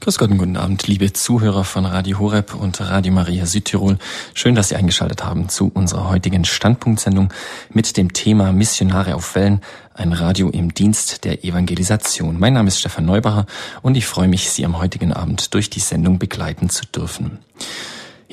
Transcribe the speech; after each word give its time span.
Grüß 0.00 0.16
Gott 0.16 0.30
und 0.30 0.38
guten 0.38 0.56
Abend, 0.56 0.86
liebe 0.86 1.12
Zuhörer 1.12 1.62
von 1.62 1.84
Radio 1.84 2.20
Horeb 2.20 2.54
und 2.54 2.80
Radio 2.80 3.12
Maria 3.12 3.44
Südtirol. 3.44 3.98
Schön, 4.32 4.54
dass 4.54 4.70
Sie 4.70 4.76
eingeschaltet 4.76 5.26
haben 5.26 5.50
zu 5.50 5.70
unserer 5.74 6.08
heutigen 6.08 6.46
Standpunktsendung 6.46 7.30
mit 7.68 7.98
dem 7.98 8.14
Thema 8.14 8.50
Missionare 8.50 9.14
auf 9.14 9.34
Wellen, 9.34 9.60
ein 9.92 10.14
Radio 10.14 10.48
im 10.48 10.72
Dienst 10.72 11.26
der 11.26 11.44
Evangelisation. 11.44 12.38
Mein 12.38 12.54
Name 12.54 12.68
ist 12.68 12.80
Stefan 12.80 13.04
Neubacher 13.04 13.44
und 13.82 13.94
ich 13.94 14.06
freue 14.06 14.28
mich, 14.28 14.48
Sie 14.48 14.64
am 14.64 14.78
heutigen 14.78 15.12
Abend 15.12 15.52
durch 15.52 15.68
die 15.68 15.80
Sendung 15.80 16.18
begleiten 16.18 16.70
zu 16.70 16.86
dürfen. 16.86 17.40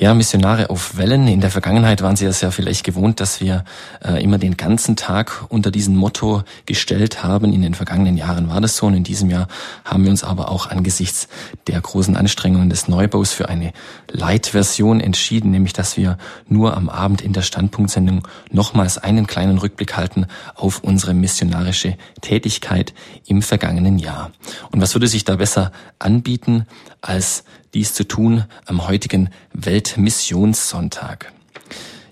Ja, 0.00 0.14
Missionare 0.14 0.70
auf 0.70 0.96
Wellen. 0.96 1.26
In 1.26 1.40
der 1.40 1.50
Vergangenheit 1.50 2.02
waren 2.02 2.14
Sie 2.14 2.24
es 2.24 2.40
ja 2.40 2.52
vielleicht 2.52 2.84
gewohnt, 2.84 3.18
dass 3.18 3.40
wir 3.40 3.64
äh, 4.00 4.22
immer 4.22 4.38
den 4.38 4.56
ganzen 4.56 4.94
Tag 4.94 5.46
unter 5.48 5.72
diesem 5.72 5.96
Motto 5.96 6.44
gestellt 6.66 7.24
haben. 7.24 7.52
In 7.52 7.62
den 7.62 7.74
vergangenen 7.74 8.16
Jahren 8.16 8.48
war 8.48 8.60
das 8.60 8.76
so 8.76 8.86
und 8.86 8.94
in 8.94 9.02
diesem 9.02 9.28
Jahr 9.28 9.48
haben 9.84 10.04
wir 10.04 10.12
uns 10.12 10.22
aber 10.22 10.52
auch 10.52 10.70
angesichts 10.70 11.26
der 11.66 11.80
großen 11.80 12.16
Anstrengungen 12.16 12.70
des 12.70 12.86
Neubaus 12.86 13.32
für 13.32 13.48
eine 13.48 13.72
Light-Version 14.08 15.00
entschieden, 15.00 15.50
nämlich 15.50 15.72
dass 15.72 15.96
wir 15.96 16.16
nur 16.46 16.76
am 16.76 16.88
Abend 16.88 17.20
in 17.20 17.32
der 17.32 17.42
Standpunktsendung 17.42 18.28
nochmals 18.52 18.98
einen 18.98 19.26
kleinen 19.26 19.58
Rückblick 19.58 19.96
halten 19.96 20.26
auf 20.54 20.78
unsere 20.78 21.12
missionarische 21.12 21.96
Tätigkeit 22.20 22.94
im 23.26 23.42
vergangenen 23.42 23.98
Jahr. 23.98 24.30
Und 24.70 24.80
was 24.80 24.94
würde 24.94 25.08
sich 25.08 25.24
da 25.24 25.34
besser 25.34 25.72
anbieten, 25.98 26.66
als 27.00 27.42
dies 27.74 27.94
zu 27.94 28.06
tun 28.06 28.44
am 28.66 28.86
heutigen 28.88 29.30
Weltmissionssonntag. 29.52 31.32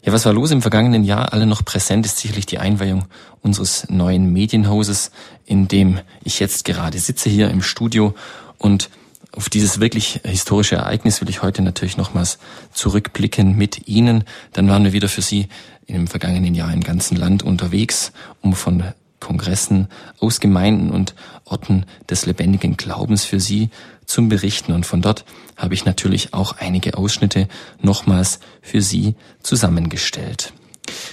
Ja, 0.03 0.13
was 0.13 0.25
war 0.25 0.33
los 0.33 0.53
im 0.53 0.63
vergangenen 0.63 1.03
Jahr? 1.03 1.33
Alle 1.33 1.47
noch 1.47 1.65
präsent 1.65 2.07
ist 2.07 2.19
sicherlich 2.19 2.47
die 2.47 2.59
Einweihung 2.59 3.07
unseres 3.43 3.89
neuen 3.91 4.33
Medienhauses, 4.33 5.11
in 5.45 5.67
dem 5.67 6.01
ich 6.23 6.39
jetzt 6.39 6.65
gerade 6.65 6.99
sitze 6.99 7.29
hier 7.29 7.51
im 7.51 7.63
Studio 7.63 8.15
und 8.59 8.89
auf 9.33 9.51
dieses 9.51 9.81
wirklich 9.81 10.21
historische 10.25 10.77
Ereignis 10.77 11.21
will 11.21 11.29
ich 11.29 11.43
heute 11.43 11.61
natürlich 11.61 11.99
nochmals 11.99 12.39
zurückblicken 12.73 13.57
mit 13.57 13.87
Ihnen. 13.87 14.25
Dann 14.53 14.69
waren 14.69 14.85
wir 14.85 14.95
wieder 14.95 15.11
für 15.11 15.21
Sie 15.21 15.49
im 15.87 16.07
vergangenen 16.07 16.55
Jahr 16.55 16.73
im 16.73 16.83
ganzen 16.83 17.17
Land 17.17 17.43
unterwegs, 17.43 18.13
um 18.41 18.55
von 18.55 18.83
Kongressen 19.21 19.89
aus 20.21 20.41
Gemeinden 20.41 20.91
und 20.91 21.15
Orten 21.45 21.85
des 22.09 22.27
lebendigen 22.27 22.77
Glaubens 22.77 23.25
für 23.25 23.41
Sie 23.41 23.71
zum 24.07 24.29
Berichten. 24.29 24.73
Und 24.73 24.87
von 24.87 25.03
dort 25.03 25.25
habe 25.57 25.75
ich 25.75 25.85
natürlich 25.85 26.33
auch 26.35 26.53
einige 26.53 26.97
Ausschnitte 26.97 27.49
nochmals 27.81 28.41
für 28.63 28.81
Sie 28.81 29.15
zusammengestellt. 29.43 30.53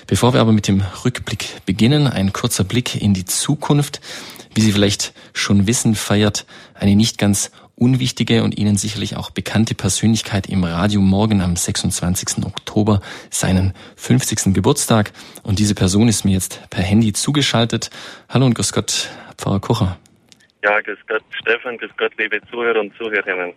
Bevor 0.07 0.33
wir 0.33 0.41
aber 0.41 0.51
mit 0.51 0.67
dem 0.67 0.83
Rückblick 1.03 1.65
beginnen, 1.65 2.07
ein 2.07 2.33
kurzer 2.33 2.63
Blick 2.63 3.01
in 3.01 3.13
die 3.13 3.25
Zukunft. 3.25 4.01
Wie 4.53 4.61
Sie 4.61 4.71
vielleicht 4.71 5.13
schon 5.33 5.65
wissen, 5.65 5.95
feiert 5.95 6.45
eine 6.75 6.95
nicht 6.95 7.17
ganz 7.17 7.51
unwichtige 7.75 8.43
und 8.43 8.57
Ihnen 8.57 8.77
sicherlich 8.77 9.15
auch 9.15 9.31
bekannte 9.31 9.73
Persönlichkeit 9.73 10.47
im 10.47 10.63
Radio 10.63 11.01
morgen 11.01 11.41
am 11.41 11.55
26. 11.55 12.45
Oktober 12.45 13.01
seinen 13.31 13.73
50. 13.95 14.53
Geburtstag. 14.53 15.11
Und 15.41 15.59
diese 15.59 15.73
Person 15.75 16.07
ist 16.07 16.23
mir 16.23 16.33
jetzt 16.33 16.59
per 16.69 16.83
Handy 16.83 17.13
zugeschaltet. 17.13 17.89
Hallo 18.29 18.45
und 18.45 18.53
grüß 18.53 18.73
Gott, 18.73 19.09
Pfarrer 19.37 19.59
Kocher. 19.59 19.97
Ja, 20.63 20.79
grüß 20.79 20.99
Gott, 21.07 21.23
Stefan, 21.41 21.77
grüß 21.77 21.91
Gott, 21.97 22.13
liebe 22.17 22.39
Zuhörer 22.49 22.79
und 22.79 22.95
Zuhörerinnen. 22.95 23.53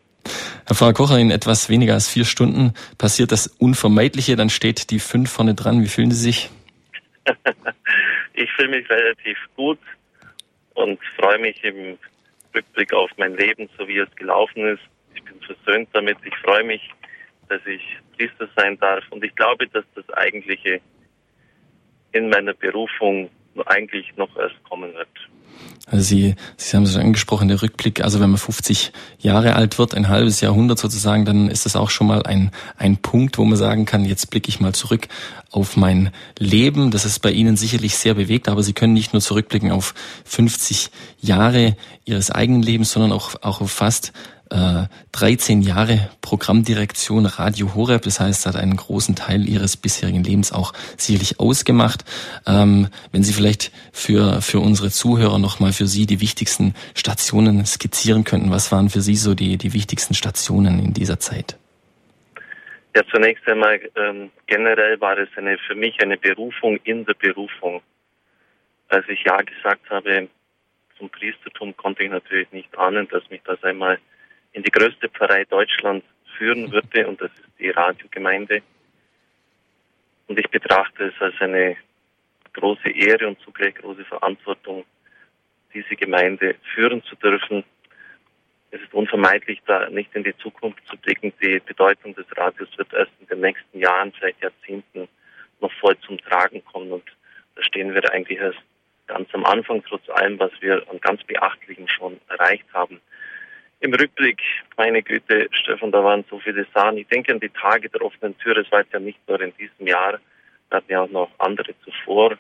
Herr 0.67 0.75
Pfarrer 0.75 0.93
Kocher, 0.93 1.19
in 1.19 1.31
etwas 1.31 1.69
weniger 1.71 1.95
als 1.95 2.09
vier 2.09 2.25
Stunden 2.25 2.75
passiert 2.99 3.31
das 3.31 3.47
Unvermeidliche, 3.47 4.35
dann 4.35 4.51
steht 4.51 4.91
die 4.91 4.99
fünf 4.99 5.31
vorne 5.31 5.55
dran. 5.55 5.83
Wie 5.83 5.87
fühlen 5.87 6.11
Sie 6.11 6.21
sich? 6.21 6.51
ich 8.35 8.51
fühle 8.53 8.71
mich 8.71 8.91
relativ 8.91 9.39
gut 9.55 9.79
und 10.75 10.99
freue 11.17 11.39
mich 11.39 11.63
im 11.63 11.97
Rückblick 12.53 12.93
auf 12.93 13.11
mein 13.19 13.37
Leben, 13.37 13.69
so 13.79 13.87
wie 13.87 13.99
es 13.99 14.13
gelaufen 14.17 14.67
ist. 14.67 14.83
Ich 15.15 15.23
bin 15.23 15.41
versöhnt 15.43 15.89
damit. 15.93 16.19
Ich 16.25 16.37
freue 16.39 16.65
mich, 16.65 16.91
dass 17.49 17.65
ich 17.67 17.83
Priester 18.17 18.49
sein 18.57 18.77
darf. 18.81 19.05
Und 19.11 19.23
ich 19.23 19.35
glaube, 19.37 19.69
dass 19.69 19.85
das 19.95 20.09
Eigentliche 20.11 20.81
in 22.11 22.31
meiner 22.31 22.55
Berufung 22.55 23.31
eigentlich 23.67 24.13
noch 24.17 24.37
erst 24.37 24.61
kommen 24.65 24.93
wird. 24.95 25.09
Also 25.89 26.03
Sie, 26.03 26.35
Sie 26.57 26.77
haben 26.77 26.83
es 26.83 26.95
schon 26.95 27.03
angesprochen, 27.03 27.47
der 27.47 27.63
Rückblick, 27.63 28.03
also 28.03 28.19
wenn 28.19 28.31
man 28.31 28.39
50 28.39 28.93
Jahre 29.19 29.55
alt 29.55 29.79
wird, 29.79 29.95
ein 29.95 30.09
halbes 30.09 30.41
Jahrhundert 30.41 30.81
sozusagen, 30.81 31.25
dann 31.25 31.49
ist 31.49 31.65
das 31.65 31.77
auch 31.77 31.91
schon 31.91 32.09
mal 32.09 32.25
ein, 32.25 32.51
ein 32.77 32.97
Punkt, 32.97 33.39
wo 33.39 33.45
man 33.45 33.57
sagen 33.57 33.85
kann, 33.85 34.05
jetzt 34.05 34.31
blicke 34.31 34.49
ich 34.49 34.59
mal 34.59 34.75
zurück 34.75 35.07
auf 35.53 35.77
mein 35.77 36.11
Leben. 36.41 36.91
Das 36.91 37.05
ist 37.05 37.21
bei 37.21 37.31
Ihnen 37.31 37.57
sicherlich 37.57 37.97
sehr 37.97 38.15
bewegt, 38.15 38.49
aber 38.49 38.65
Sie 38.65 38.73
können 38.73 38.95
nicht 38.95 39.13
nur 39.13 39.23
zurückblicken 39.23 39.71
auf 39.71 39.95
50 40.25 40.91
Jahre 41.21 41.77
Ihres 42.05 42.33
eigenen 42.33 42.63
Lebens, 42.63 42.91
sondern 42.91 43.13
auch, 43.13 43.37
auch 43.43 43.61
auf 43.61 43.71
fast 43.71 44.13
äh, 44.51 44.85
13 45.13 45.63
Jahre 45.63 46.11
Programmdirektion 46.21 47.27
Radio 47.27 47.75
Horeb. 47.75 48.03
Das 48.03 48.21
heißt, 48.21 48.47
hat 48.47 48.57
einen 48.57 48.77
großen 48.77 49.17
Teil 49.17 49.49
ihres 49.49 49.77
bisherigen 49.77 50.23
Lebens 50.23 50.53
auch 50.53 50.73
sicherlich 50.97 51.41
ausgemacht. 51.41 52.05
Ähm, 52.47 52.89
wenn 53.13 53.23
Sie 53.23 53.33
vielleicht 53.33 53.73
für, 53.93 54.43
für 54.43 54.61
unsere 54.61 54.91
Zuhörer 54.91 55.39
nochmal 55.39 55.73
für 55.73 55.87
Sie 55.87 56.07
die 56.07 56.21
wichtigsten 56.21 56.75
Stationen 56.95 57.65
skizzieren 57.67 58.25
könnten. 58.25 58.51
Was 58.51 58.73
waren 58.73 58.91
für 58.91 59.01
Sie 59.01 59.17
so 59.17 59.35
die, 59.35 59.57
die 59.57 59.73
wichtigsten 59.73 60.15
Stationen 60.15 60.79
in 60.79 60.93
dieser 60.93 61.19
Zeit? 61.19 61.59
Ja, 62.97 63.03
zunächst 63.13 63.47
einmal 63.47 63.79
ähm, 63.95 64.31
generell 64.47 64.99
war 65.01 65.19
es 65.19 65.29
eine, 65.37 65.59
für 65.59 65.75
mich 65.75 66.01
eine 66.01 66.17
Berufung 66.17 66.79
in 66.85 67.05
der 67.05 67.15
Berufung. 67.15 67.83
Als 68.89 69.07
ich 69.09 69.23
Ja 69.25 69.37
gesagt 69.37 69.91
habe 69.91 70.29
zum 70.97 71.11
Priestertum, 71.11 71.77
konnte 71.77 72.05
ich 72.05 72.11
natürlich 72.11 72.51
nicht 72.53 72.77
ahnen, 72.79 73.07
dass 73.09 73.29
mich 73.29 73.43
das 73.45 73.63
einmal 73.63 73.99
in 74.57 74.63
die 74.63 74.71
größte 74.71 75.11
Pfarrei 75.11 75.45
Deutschlands 75.45 76.07
führen 76.39 76.73
würde 76.73 77.07
und 77.07 77.21
das 77.21 77.31
ist 77.31 77.59
die 77.59 77.69
Radiogemeinde. 77.69 78.63
Und 80.29 80.39
ich 80.39 80.49
betrachte 80.49 81.05
es 81.09 81.21
als 81.21 81.35
eine 81.41 81.77
große 82.55 82.89
Ehre 82.89 83.29
und 83.29 83.39
zugleich 83.41 83.75
große 83.75 84.07
Verantwortung, 84.07 84.85
diese 85.75 85.95
Gemeinde 85.95 86.57
führen 86.75 87.03
zu 87.05 87.17
dürfen. 87.17 87.65
Es 88.71 88.81
ist 88.81 88.95
unvermeidlich, 88.95 89.61
da 89.67 89.91
nicht 89.91 90.15
in 90.17 90.25
die 90.25 90.37
Zukunft 90.39 90.81
zu 90.89 90.97
blicken. 90.97 91.35
Die 91.43 91.61
Bedeutung 91.61 92.15
des 92.15 92.27
Radios 92.35 92.71
wird 92.79 92.95
erst 92.95 93.13
in 93.21 93.27
den 93.27 93.41
nächsten 93.41 93.79
Jahren, 93.79 94.11
vielleicht 94.13 94.41
Jahrzehnten, 94.43 95.07
noch 95.61 95.73
voll 95.75 95.99
zum 95.99 96.17
Tragen 96.19 96.65
kommen. 96.65 96.93
Und 96.93 97.05
da 97.57 97.63
stehen 97.63 97.93
wir 97.93 98.11
eigentlich 98.11 98.39
erst 98.39 98.59
ganz 99.07 99.29
am 99.35 99.45
Anfang, 99.45 99.85
trotz 99.87 100.09
allem, 100.09 100.39
was 100.39 100.51
wir 100.61 100.83
an 100.89 100.99
ganz 101.01 101.23
Beachtlichem 101.25 101.89
schon 101.89 102.19
erreicht 102.29 102.67
haben. 102.73 103.03
Im 103.81 103.93
Rückblick, 103.93 104.41
meine 104.79 105.03
Güte, 105.03 105.49
Stefan, 105.53 105.93
da 105.93 106.03
waren 106.03 106.25
so 106.31 106.39
viele 106.39 106.67
Sachen. 106.75 106.97
Ich 106.97 107.09
denke 107.09 107.33
an 107.33 107.41
die 107.41 107.51
Tage 107.51 107.91
der 107.91 108.01
offenen 108.01 108.37
Tür. 108.39 108.57
Es 108.57 108.73
war 108.73 108.85
ja 108.91 108.99
nicht 108.99 109.19
nur 109.29 109.41
in 109.41 109.53
diesem 109.57 109.87
Jahr, 109.87 110.19
wir 110.69 110.77
hatten 110.77 110.91
ja 110.91 111.03
auch 111.03 111.11
noch 111.11 111.31
andere 111.39 111.75
zuvor, 111.85 112.39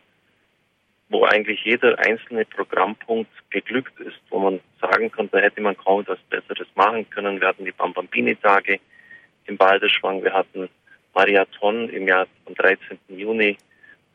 wo 1.10 1.24
eigentlich 1.24 1.62
jeder 1.64 1.98
einzelne 1.98 2.46
Programmpunkt 2.46 3.30
geglückt 3.50 4.00
ist, 4.00 4.18
wo 4.30 4.38
man 4.38 4.60
sagen 4.80 5.12
konnte, 5.12 5.36
da 5.36 5.42
hätte 5.42 5.60
man 5.60 5.76
kaum 5.76 6.00
etwas 6.00 6.18
Besseres 6.30 6.66
machen 6.74 7.08
können. 7.10 7.40
Wir 7.40 7.48
hatten 7.48 7.64
die 7.64 7.72
Bambambini-Tage 7.72 8.80
im 9.44 9.56
Balderschwang, 9.56 10.24
wir 10.24 10.32
hatten 10.32 10.68
Marathon 11.14 11.88
im 11.90 12.08
Jahr 12.08 12.26
am 12.46 12.54
13. 12.54 12.98
Juni 13.08 13.56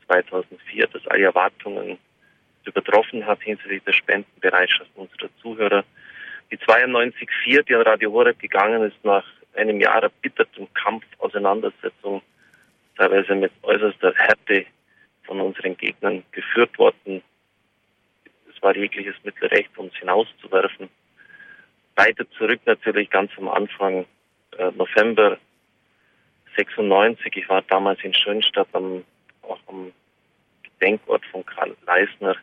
2004, 0.07 0.87
das 0.87 1.07
alle 1.07 1.25
Erwartungen 1.25 1.97
übertroffen 2.65 3.25
hat 3.25 3.41
hinsichtlich 3.41 3.83
der 3.83 3.93
Spendenbereitschaft 3.93 4.89
unserer 4.95 5.29
Zuhörer. 5.41 5.83
Die 6.51 6.57
92-4, 6.57 7.63
die 7.63 7.75
an 7.75 7.81
Radio 7.83 8.11
Horeb 8.11 8.37
gegangen 8.39 8.83
ist, 8.83 9.03
nach 9.05 9.23
einem 9.55 9.79
Jahr 9.79 10.03
erbittertem 10.03 10.67
Kampf, 10.73 11.05
Auseinandersetzung, 11.19 12.21
teilweise 12.97 13.35
mit 13.35 13.51
äußerster 13.63 14.13
Härte 14.15 14.65
von 15.23 15.39
unseren 15.39 15.77
Gegnern 15.77 16.23
geführt 16.31 16.77
worden. 16.77 17.23
Es 18.53 18.61
war 18.61 18.75
jegliches 18.75 19.15
Mittelrecht, 19.23 19.77
uns 19.77 19.95
hinauszuwerfen. 19.95 20.89
Weiter 21.95 22.29
zurück 22.31 22.59
natürlich 22.65 23.09
ganz 23.09 23.31
am 23.37 23.47
Anfang, 23.47 24.05
äh, 24.57 24.71
November 24.71 25.37
96. 26.57 27.33
Ich 27.37 27.47
war 27.47 27.61
damals 27.63 28.03
in 28.03 28.13
Schönstadt 28.13 28.67
am, 28.73 29.05
auch 29.41 29.59
am 29.67 29.93
Gedenkort 30.63 31.25
von 31.31 31.45
Karl 31.45 31.75
Leisner. 31.85 32.35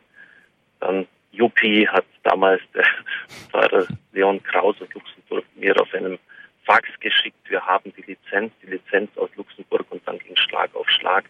Dann 0.79 1.07
Juppie 1.31 1.87
hat 1.87 2.05
damals 2.23 2.61
der 2.73 2.85
Pfarrer 3.51 3.87
Leon 4.13 4.41
Kraus 4.43 4.75
aus 4.81 4.93
Luxemburg 4.93 5.45
mir 5.55 5.79
auf 5.79 5.93
einem 5.93 6.17
Fax 6.65 6.87
geschickt. 6.99 7.37
Wir 7.49 7.65
haben 7.65 7.93
die 7.95 8.03
Lizenz, 8.03 8.51
die 8.61 8.71
Lizenz 8.71 9.09
aus 9.17 9.29
Luxemburg 9.35 9.85
und 9.89 10.07
dann 10.07 10.19
ging 10.19 10.35
Schlag 10.35 10.73
auf 10.75 10.89
Schlag. 10.89 11.25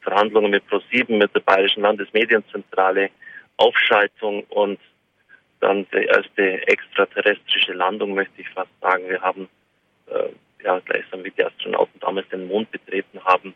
Verhandlungen 0.00 0.50
mit 0.50 0.66
ProSieben, 0.66 1.18
mit 1.18 1.34
der 1.34 1.40
Bayerischen 1.40 1.82
Landesmedienzentrale, 1.82 3.10
Aufschaltung 3.56 4.44
und 4.50 4.78
dann 5.60 5.86
die 5.92 6.04
erste 6.04 6.66
extraterrestrische 6.68 7.72
Landung, 7.72 8.14
möchte 8.14 8.40
ich 8.40 8.48
fast 8.50 8.70
sagen. 8.80 9.08
Wir 9.08 9.20
haben 9.20 9.48
äh, 10.08 10.28
ja 10.62 10.78
gleichsam 10.80 11.24
wie 11.24 11.30
die 11.30 11.44
Astronauten 11.44 11.98
damals 12.00 12.28
den 12.28 12.46
Mond 12.48 12.70
betreten 12.70 13.18
haben, 13.24 13.54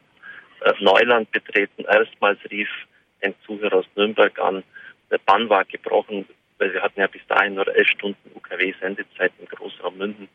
äh, 0.62 0.72
Neuland 0.80 1.30
betreten. 1.30 1.84
Erstmals 1.84 2.38
rief 2.50 2.68
ein 3.22 3.34
Zuhörer 3.44 3.78
aus 3.78 3.86
Nürnberg 3.94 4.38
an, 4.38 4.62
der 5.10 5.18
Bann 5.18 5.48
war 5.48 5.64
gebrochen. 5.64 6.26
weil 6.58 6.72
wir 6.74 6.82
hatten 6.82 7.00
ja 7.00 7.06
bis 7.06 7.24
dahin 7.28 7.54
nur 7.54 7.68
elf 7.68 7.86
Stunden 7.86 8.32
UKW-Sendezeit 8.34 9.32
im 9.38 9.46
Großraum 9.46 9.96
München. 9.96 10.28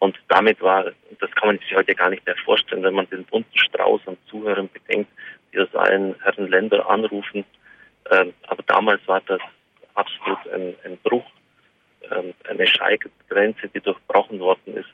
Und 0.00 0.18
damit 0.28 0.60
war, 0.60 0.86
das 1.20 1.30
kann 1.32 1.48
man 1.48 1.58
sich 1.58 1.76
heute 1.76 1.94
gar 1.94 2.10
nicht 2.10 2.26
mehr 2.26 2.36
vorstellen, 2.44 2.82
wenn 2.82 2.94
man 2.94 3.08
den 3.08 3.24
bunten 3.24 3.56
Strauß 3.56 4.00
an 4.06 4.16
Zuhörern 4.28 4.68
bedenkt, 4.72 5.12
die 5.52 5.60
aus 5.60 5.72
allen 5.74 6.16
Herren 6.22 6.48
Ländern 6.48 6.80
anrufen. 6.80 7.44
Ähm, 8.10 8.32
aber 8.48 8.62
damals 8.64 9.06
war 9.06 9.20
das 9.26 9.40
absolut 9.94 10.38
ein, 10.52 10.74
ein 10.84 10.98
Bruch, 11.04 11.30
ähm, 12.10 12.34
eine 12.48 12.66
Schallgrenze, 12.66 13.68
die 13.68 13.80
durchbrochen 13.80 14.40
worden 14.40 14.76
ist. 14.76 14.88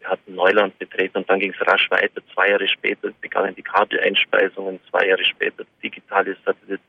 Wir 0.00 0.08
hatten 0.10 0.34
Neuland 0.34 0.76
betreten 0.78 1.18
und 1.18 1.30
dann 1.30 1.38
ging 1.38 1.54
es 1.58 1.66
rasch 1.66 1.88
weiter. 1.90 2.20
Zwei 2.34 2.50
Jahre 2.50 2.66
später 2.66 3.10
begannen 3.20 3.54
die 3.54 3.62
Kabeleinspeisungen, 3.62 4.80
zwei 4.90 5.06
Jahre 5.06 5.24
später 5.24 5.64
digitales 5.82 6.36
Satellit, 6.44 6.80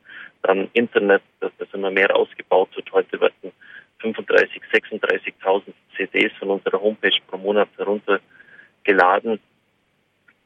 dann 0.44 0.68
Internet, 0.74 1.22
das, 1.40 1.50
das 1.58 1.68
immer 1.72 1.90
mehr 1.90 2.14
ausgebaut 2.14 2.68
wird. 2.76 2.92
Heute 2.92 3.20
werden 3.20 3.52
35, 3.98 4.62
36.000 4.72 5.62
CDs 5.96 6.32
von 6.38 6.50
unserer 6.50 6.80
Homepage 6.80 7.18
pro 7.26 7.38
Monat 7.38 7.68
heruntergeladen. 7.78 9.40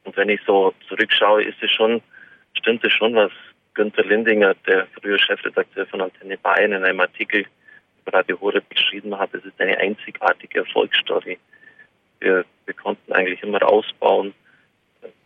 Und 0.05 0.17
wenn 0.17 0.29
ich 0.29 0.41
so 0.47 0.73
zurückschaue, 0.89 1.43
ist 1.43 1.61
es 1.61 1.71
schon, 1.73 2.00
stimmt 2.55 2.85
es 2.85 2.93
schon, 2.93 3.15
was 3.15 3.33
Günter 3.75 4.05
Lindinger, 4.05 4.55
der 4.67 4.87
frühere 4.89 5.19
Chefredakteur 5.19 5.87
von 5.87 6.00
Antenne 6.00 6.39
Bayern, 6.39 6.73
in 6.73 6.85
einem 6.85 7.00
Artikel 7.00 7.45
über 8.03 8.19
Radio 8.19 8.41
Horeb 8.41 8.69
beschrieben 8.69 9.19
hat. 9.19 9.35
Es 9.35 9.45
ist 9.45 9.61
eine 9.61 9.77
einzigartige 9.79 10.61
Erfolgsstory. 10.61 11.39
Wir, 12.21 12.45
wir 12.67 12.75
konnten 12.75 13.12
eigentlich 13.12 13.43
immer 13.43 13.62
ausbauen. 13.62 14.33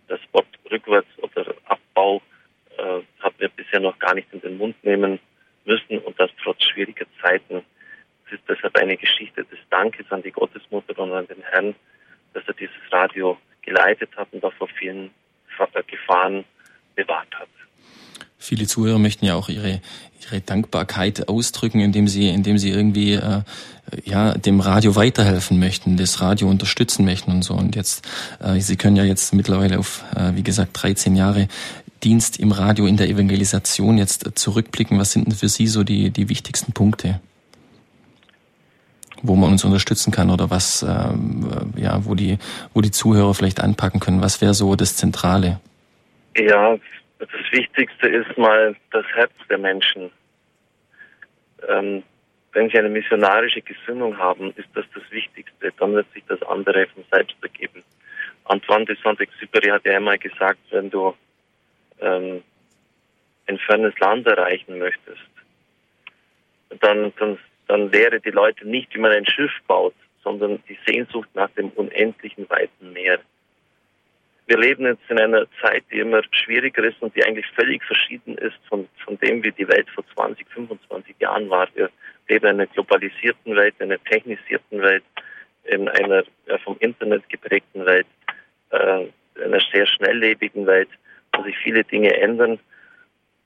Das 0.08 0.20
Wort 0.32 0.46
rückwärts 0.70 1.08
oder 1.18 1.54
Abbau 1.66 2.20
äh, 2.78 3.02
haben 3.20 3.34
wir 3.38 3.48
bisher 3.48 3.80
noch 3.80 3.98
gar 3.98 4.14
nicht 4.14 4.28
in 4.32 4.40
den 4.40 4.58
Mund 4.58 4.76
nehmen 4.84 5.18
müssen 5.64 5.98
und 5.98 6.18
das 6.18 6.30
trotz 6.42 6.62
schwieriger 6.64 7.06
Zeiten. 7.20 7.62
Es 8.26 8.32
ist 8.32 8.42
deshalb 8.48 8.76
eine 8.76 8.96
Geschichte 8.96 9.44
des 9.44 9.58
Dankes 9.70 10.06
an 10.10 10.22
die 10.22 10.32
Gottesmutter 10.32 10.98
und 10.98 11.12
an 11.12 11.26
den 11.26 11.42
Herrn, 11.42 11.74
dass 12.32 12.44
er 12.46 12.54
dieses 12.54 12.76
Radio 12.90 13.38
geleitet 13.62 14.10
hat 14.16 14.28
und 14.32 14.44
auch 14.44 14.52
vor 14.54 14.68
vielen 14.78 15.10
Gefahren 15.86 16.44
bewahrt 16.96 17.28
hat. 17.34 17.48
Viele 18.38 18.66
Zuhörer 18.66 18.98
möchten 18.98 19.24
ja 19.24 19.36
auch 19.36 19.48
ihre, 19.48 19.80
ihre 20.20 20.40
Dankbarkeit 20.40 21.28
ausdrücken, 21.28 21.78
indem 21.78 22.08
sie, 22.08 22.28
indem 22.28 22.58
sie 22.58 22.70
irgendwie 22.70 23.12
äh, 23.12 23.42
ja 24.04 24.34
dem 24.34 24.58
Radio 24.58 24.96
weiterhelfen 24.96 25.60
möchten, 25.60 25.96
das 25.96 26.20
Radio 26.20 26.48
unterstützen 26.48 27.04
möchten 27.04 27.30
und 27.30 27.42
so. 27.42 27.54
Und 27.54 27.76
jetzt, 27.76 28.04
äh, 28.40 28.58
Sie 28.58 28.76
können 28.76 28.96
ja 28.96 29.04
jetzt 29.04 29.32
mittlerweile 29.32 29.78
auf, 29.78 30.02
äh, 30.16 30.34
wie 30.34 30.42
gesagt, 30.42 30.70
13 30.82 31.14
Jahre 31.14 31.46
Dienst 32.04 32.38
im 32.40 32.52
Radio 32.52 32.86
in 32.86 32.96
der 32.96 33.08
Evangelisation 33.08 33.98
jetzt 33.98 34.38
zurückblicken. 34.38 34.98
Was 34.98 35.12
sind 35.12 35.26
denn 35.26 35.34
für 35.34 35.48
Sie 35.48 35.66
so 35.66 35.84
die, 35.84 36.10
die 36.10 36.28
wichtigsten 36.28 36.72
Punkte? 36.72 37.20
wo 39.22 39.36
man 39.36 39.50
uns 39.50 39.64
unterstützen 39.64 40.10
kann 40.10 40.30
oder 40.30 40.50
was, 40.50 40.82
ähm, 40.82 41.72
ja, 41.76 42.04
wo 42.04 42.14
die, 42.14 42.38
wo 42.74 42.80
die 42.80 42.90
Zuhörer 42.90 43.34
vielleicht 43.34 43.60
anpacken 43.60 44.00
können. 44.00 44.20
Was 44.20 44.40
wäre 44.40 44.54
so 44.54 44.74
das 44.74 44.96
Zentrale? 44.96 45.60
Ja, 46.36 46.76
das 47.18 47.28
Wichtigste 47.52 48.08
ist 48.08 48.36
mal 48.36 48.74
das 48.90 49.06
Herz 49.14 49.32
der 49.48 49.58
Menschen. 49.58 50.10
Ähm, 51.68 52.02
wenn 52.52 52.68
sie 52.68 52.78
eine 52.78 52.88
missionarische 52.88 53.62
Gesinnung 53.62 54.18
haben, 54.18 54.52
ist 54.56 54.68
das 54.74 54.84
das 54.94 55.04
Wichtigste. 55.10 55.72
Dann 55.78 55.94
wird 55.94 56.12
sich 56.12 56.24
das 56.28 56.42
andere 56.42 56.86
von 56.88 57.04
selbst 57.10 57.36
ergeben. 57.40 57.82
Antoine 58.44 58.84
de 58.84 58.96
Saint-Exupéry 59.02 59.70
hat 59.70 59.84
ja 59.84 59.96
einmal 59.96 60.18
gesagt, 60.18 60.58
wenn 60.70 60.90
du 60.90 61.14
ähm, 62.02 62.42
ein 63.46 63.58
fernes 63.58 63.98
Land 63.98 64.26
erreichen 64.26 64.78
möchtest, 64.78 65.20
dann, 66.80 67.12
dann, 67.18 67.38
dann 67.68 67.90
lehre 67.90 68.20
die 68.20 68.30
Leute 68.30 68.66
nicht, 68.66 68.94
wie 68.94 69.00
man 69.00 69.12
ein 69.12 69.26
Schiff 69.26 69.52
baut, 69.66 69.94
sondern 70.22 70.62
die 70.68 70.78
Sehnsucht 70.86 71.28
nach 71.34 71.50
dem 71.50 71.70
unendlichen 71.70 72.48
weiten 72.48 72.92
Meer. 72.92 73.20
Wir 74.46 74.58
leben 74.58 74.84
jetzt 74.84 75.08
in 75.08 75.18
einer 75.18 75.46
Zeit, 75.60 75.84
die 75.90 76.00
immer 76.00 76.22
schwieriger 76.30 76.84
ist 76.84 77.00
und 77.00 77.14
die 77.14 77.24
eigentlich 77.24 77.46
völlig 77.54 77.82
verschieden 77.84 78.36
ist 78.38 78.58
von, 78.68 78.88
von 79.04 79.18
dem, 79.18 79.42
wie 79.44 79.52
die 79.52 79.68
Welt 79.68 79.88
vor 79.90 80.04
20, 80.14 80.46
25 80.50 81.16
Jahren 81.20 81.48
war. 81.48 81.68
Wir 81.74 81.90
leben 82.28 82.46
in 82.46 82.60
einer 82.60 82.66
globalisierten 82.66 83.56
Welt, 83.56 83.74
in 83.78 83.90
einer 83.90 84.02
technisierten 84.04 84.82
Welt, 84.82 85.04
in 85.64 85.88
einer 85.88 86.24
ja, 86.46 86.58
vom 86.58 86.76
Internet 86.80 87.28
geprägten 87.28 87.86
Welt, 87.86 88.06
äh, 88.70 89.04
in 89.36 89.42
einer 89.42 89.60
sehr 89.72 89.86
schnelllebigen 89.86 90.66
Welt, 90.66 90.88
wo 91.34 91.42
sich 91.42 91.56
viele 91.58 91.84
Dinge 91.84 92.14
ändern 92.20 92.58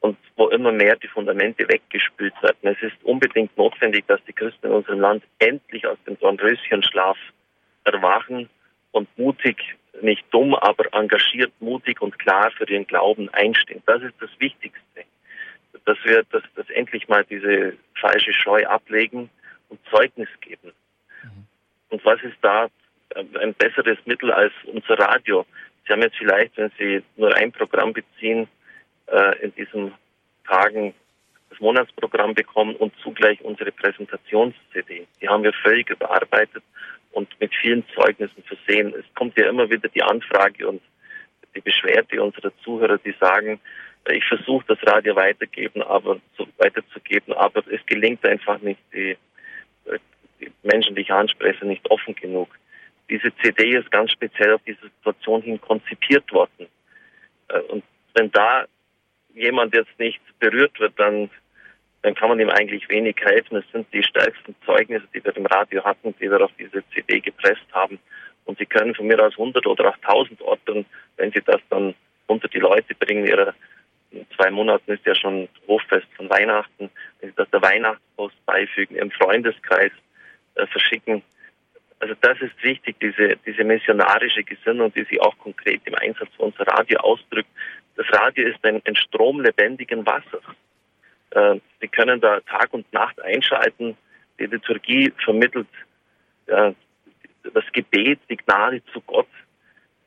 und 0.00 0.16
wo 0.36 0.48
immer 0.48 0.72
mehr 0.72 0.96
die 0.96 1.08
Fundamente 1.08 1.68
weggespült 1.68 2.34
werden. 2.42 2.56
Es 2.62 2.80
ist 2.82 2.96
unbedingt 3.02 3.56
notwendig, 3.56 4.06
dass 4.06 4.22
die 4.24 4.32
Christen 4.32 4.66
in 4.66 4.72
unserem 4.72 5.00
Land 5.00 5.24
endlich 5.38 5.86
aus 5.86 5.98
dem 6.06 6.18
Dornröschenschlaf 6.18 7.16
erwachen 7.84 8.48
und 8.92 9.08
mutig 9.18 9.76
nicht 10.02 10.24
dumm, 10.30 10.54
aber 10.54 10.84
engagiert, 10.92 11.52
mutig 11.60 12.00
und 12.02 12.18
klar 12.18 12.50
für 12.50 12.66
den 12.66 12.86
Glauben 12.86 13.28
einstehen. 13.30 13.82
Das 13.86 14.02
ist 14.02 14.14
das 14.20 14.30
Wichtigste. 14.38 14.80
Dass 15.84 15.98
wir 16.04 16.24
dass, 16.30 16.42
dass 16.54 16.68
endlich 16.70 17.08
mal 17.08 17.24
diese 17.24 17.74
falsche 17.94 18.32
Scheu 18.32 18.66
ablegen 18.66 19.30
und 19.68 19.80
Zeugnis 19.90 20.28
geben. 20.40 20.72
Mhm. 21.22 21.46
Und 21.90 22.04
was 22.04 22.20
ist 22.22 22.36
da 22.42 22.68
ein 23.14 23.54
besseres 23.54 23.98
Mittel 24.04 24.32
als 24.32 24.52
unser 24.64 24.98
Radio? 24.98 25.46
Sie 25.86 25.92
haben 25.92 26.02
jetzt 26.02 26.16
vielleicht, 26.16 26.56
wenn 26.56 26.70
Sie 26.78 27.02
nur 27.16 27.34
ein 27.36 27.52
Programm 27.52 27.92
beziehen, 27.92 28.48
äh, 29.06 29.38
in 29.40 29.54
diesen 29.54 29.92
Tagen 30.46 30.94
das 31.50 31.60
Monatsprogramm 31.60 32.34
bekommen 32.34 32.74
und 32.76 32.92
zugleich 33.02 33.40
unsere 33.42 33.70
Präsentations-CD. 33.72 35.06
Die 35.20 35.28
haben 35.28 35.44
wir 35.44 35.52
völlig 35.52 35.88
überarbeitet 35.90 36.62
und 37.12 37.28
mit 37.40 37.54
vielen 37.54 37.84
Zeugnissen 37.94 38.42
versehen. 38.42 38.94
Es 38.98 39.04
kommt 39.14 39.38
ja 39.38 39.48
immer 39.48 39.70
wieder 39.70 39.88
die 39.88 40.02
Anfrage 40.02 40.68
und 40.68 40.82
die 41.54 41.60
Beschwerde 41.60 42.22
unserer 42.22 42.52
Zuhörer, 42.62 42.98
die 42.98 43.14
sagen, 43.20 43.60
ich 44.10 44.24
versuche 44.24 44.64
das 44.68 44.78
Radio 44.86 45.16
weitergeben, 45.16 45.82
aber 45.82 46.20
zu, 46.36 46.46
weiterzugeben, 46.58 47.34
aber 47.34 47.62
es 47.70 47.84
gelingt 47.86 48.24
einfach 48.24 48.60
nicht, 48.60 48.80
die, 48.92 49.16
die 50.40 50.52
Menschen, 50.62 50.94
die 50.94 51.02
ich 51.02 51.10
anspreche, 51.10 51.66
nicht 51.66 51.88
offen 51.90 52.14
genug. 52.14 52.48
Diese 53.08 53.34
CD 53.42 53.76
ist 53.76 53.90
ganz 53.90 54.10
speziell 54.12 54.54
auf 54.54 54.60
diese 54.66 54.82
Situation 54.82 55.42
hin 55.42 55.60
konzipiert 55.60 56.30
worden. 56.32 56.66
Äh, 57.48 57.60
und 57.60 57.84
wenn 58.14 58.30
da 58.32 58.66
jemand 59.34 59.74
jetzt 59.74 59.98
nicht 59.98 60.20
berührt 60.38 60.78
wird, 60.80 60.98
dann 60.98 61.30
dann 62.06 62.14
kann 62.14 62.28
man 62.28 62.38
ihm 62.38 62.50
eigentlich 62.50 62.88
wenig 62.88 63.16
helfen. 63.20 63.56
Es 63.56 63.64
sind 63.72 63.92
die 63.92 64.02
stärksten 64.02 64.54
Zeugnisse, 64.64 65.08
die 65.12 65.24
wir 65.24 65.36
im 65.36 65.46
Radio 65.46 65.82
hatten, 65.82 66.14
die 66.20 66.30
wir 66.30 66.40
auf 66.40 66.52
diese 66.56 66.84
CD 66.90 67.18
gepresst 67.18 67.66
haben. 67.72 67.98
Und 68.44 68.58
Sie 68.58 68.64
können 68.64 68.94
von 68.94 69.08
mir 69.08 69.20
aus 69.20 69.32
100 69.32 69.66
oder 69.66 69.88
auch 69.88 69.96
1000 70.08 70.40
Orten, 70.42 70.86
wenn 71.16 71.32
Sie 71.32 71.42
das 71.44 71.60
dann 71.68 71.96
unter 72.28 72.46
die 72.46 72.60
Leute 72.60 72.94
bringen, 72.94 73.26
ihre 73.26 73.54
in 74.12 74.24
zwei 74.36 74.52
Monaten 74.52 74.92
ist 74.92 75.04
ja 75.04 75.16
schon 75.16 75.48
Hochfest 75.66 76.06
von 76.16 76.30
Weihnachten, 76.30 76.90
wenn 77.20 77.30
Sie 77.30 77.36
das 77.36 77.50
der 77.50 77.60
Weihnachtspost 77.60 78.36
beifügen, 78.46 78.94
im 78.94 79.10
Freundeskreis 79.10 79.90
äh, 80.54 80.66
verschicken. 80.68 81.22
Also 81.98 82.14
das 82.20 82.40
ist 82.40 82.62
wichtig, 82.62 82.96
diese, 83.00 83.36
diese 83.46 83.64
missionarische 83.64 84.44
Gesinnung, 84.44 84.92
die 84.92 85.04
sich 85.04 85.20
auch 85.20 85.36
konkret 85.38 85.80
im 85.86 85.94
Einsatz 85.94 86.28
von 86.36 86.46
unser 86.46 86.66
Radio 86.66 86.98
ausdrückt. 87.00 87.48
Das 87.96 88.06
Radio 88.12 88.48
ist 88.48 88.62
ein, 88.64 88.82
ein 88.86 88.96
Strom 88.96 89.40
lebendigen 89.40 90.04
Wassers. 90.04 90.44
Äh, 91.30 91.60
Sie 91.80 91.88
können 91.88 92.20
da 92.20 92.40
Tag 92.40 92.72
und 92.74 92.90
Nacht 92.92 93.20
einschalten. 93.22 93.96
Die 94.38 94.46
Liturgie 94.46 95.12
vermittelt 95.24 95.68
äh, 96.46 96.72
das 97.54 97.64
Gebet, 97.72 98.20
die 98.28 98.36
Gnade 98.36 98.82
zu 98.92 99.00
Gott. 99.00 99.28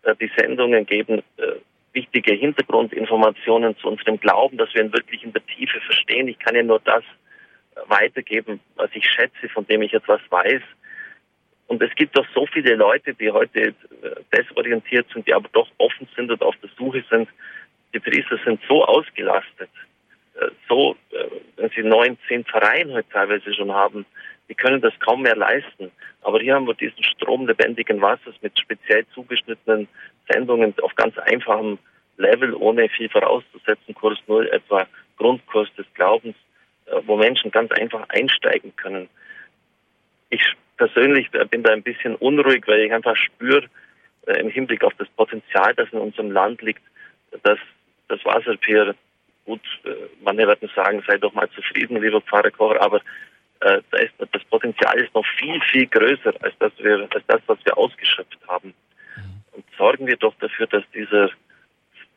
Äh, 0.04 0.16
die 0.16 0.32
Sendungen 0.38 0.86
geben 0.86 1.24
äh, 1.38 1.54
wichtige 1.94 2.34
Hintergrundinformationen 2.34 3.76
zu 3.78 3.88
unserem 3.88 4.20
Glauben, 4.20 4.58
dass 4.58 4.74
wir 4.74 4.84
ihn 4.84 4.94
wirklich 4.94 5.24
in 5.24 5.34
der 5.34 5.46
Tiefe 5.48 5.80
verstehen. 5.82 6.28
Ich 6.28 6.38
kann 6.40 6.56
ja 6.56 6.64
nur 6.64 6.80
das 6.82 7.04
äh, 7.76 7.80
weitergeben, 7.88 8.60
was 8.76 8.90
ich 8.94 9.06
schätze, 9.06 9.50
von 9.50 9.66
dem 9.66 9.82
ich 9.82 9.94
etwas 9.94 10.22
weiß. 10.30 10.62
Und 11.70 11.82
es 11.82 11.94
gibt 11.96 12.18
doch 12.18 12.26
so 12.36 12.46
viele 12.48 12.76
Leute, 12.76 13.14
die 13.14 13.32
heute 13.32 13.60
äh, 13.60 13.74
desorientiert 14.36 15.08
sind, 15.14 15.26
die 15.26 15.34
aber 15.34 15.50
doch 15.54 15.70
offen 15.78 16.08
sind 16.16 16.30
und 16.30 16.42
auf 16.44 16.56
der 16.62 16.70
Suche 16.78 17.04
sind. 17.10 17.30
Die 17.94 18.00
Priester 18.00 18.38
sind 18.46 18.60
so 18.68 18.84
ausgelastet 18.86 19.70
so, 20.68 20.96
äh, 21.12 21.26
wenn 21.58 21.70
sie 21.70 21.84
neun, 21.84 22.18
zehn 22.28 22.44
Vereine 22.46 22.94
heute 22.94 23.10
teilweise 23.10 23.54
schon 23.54 23.72
haben, 23.72 24.06
die 24.48 24.56
können 24.56 24.82
das 24.82 24.94
kaum 25.00 25.24
mehr 25.24 25.36
leisten. 25.36 25.92
Aber 26.22 26.40
hier 26.40 26.56
haben 26.56 26.68
wir 26.68 26.74
diesen 26.74 27.04
Strom 27.04 27.48
lebendigen 27.48 28.02
Wassers 28.02 28.36
mit 28.42 28.58
speziell 28.60 29.06
zugeschnittenen 29.14 29.88
Sendungen 30.32 30.74
auf 30.82 30.96
ganz 30.96 31.18
einfachem 31.18 31.78
Level, 32.18 32.54
ohne 32.56 32.90
viel 32.90 33.10
vorauszusetzen, 33.10 33.96
Kurs 33.96 34.20
Null, 34.28 34.48
etwa 34.50 34.88
Grundkurs 35.18 35.74
des 35.76 35.86
Glaubens, 35.94 36.36
äh, 36.86 37.00
wo 37.06 37.18
Menschen 37.18 37.52
ganz 37.52 37.72
einfach 37.72 38.08
einsteigen 38.10 38.76
können. 38.76 39.10
Ich 40.30 40.44
persönlich 40.80 41.30
bin 41.52 41.62
da 41.62 41.72
ein 41.74 41.84
bisschen 41.84 42.16
unruhig, 42.16 42.64
weil 42.66 42.80
ich 42.80 42.94
einfach 42.94 43.16
spüre, 43.16 43.66
äh, 44.26 44.40
im 44.40 44.50
Hinblick 44.50 44.84
auf 44.84 44.94
das 44.98 45.10
Potenzial, 45.10 45.76
das 45.76 45.92
in 45.92 46.00
unserem 46.00 46.32
Land 46.32 46.62
liegt, 46.62 46.82
dass 47.44 47.60
das 48.08 48.24
Wasserpier 48.26 48.96
gut, 49.46 49.62
äh, 49.84 49.90
manche 50.22 50.48
werden 50.48 50.70
sagen, 50.74 51.04
sei 51.06 51.18
doch 51.18 51.34
mal 51.34 51.50
zufrieden, 51.52 52.02
lieber 52.02 52.22
Pfarrer 52.22 52.52
Kocher, 52.52 52.82
aber 52.82 53.02
äh, 53.60 53.82
da 53.92 53.98
ist, 53.98 54.14
das 54.32 54.44
Potenzial 54.46 54.98
ist 55.00 55.14
noch 55.14 55.26
viel, 55.38 55.60
viel 55.70 55.86
größer 55.88 56.34
als 56.42 56.54
das, 56.60 56.72
wir, 56.80 57.08
als 57.14 57.24
das 57.28 57.42
was 57.48 57.60
wir 57.66 57.78
ausgeschöpft 57.78 58.40
haben. 58.48 58.74
Mhm. 59.18 59.44
Und 59.52 59.66
sorgen 59.78 60.08
wir 60.08 60.16
doch 60.16 60.34
dafür, 60.40 60.68
dass 60.68 60.84
dieser, 60.94 61.30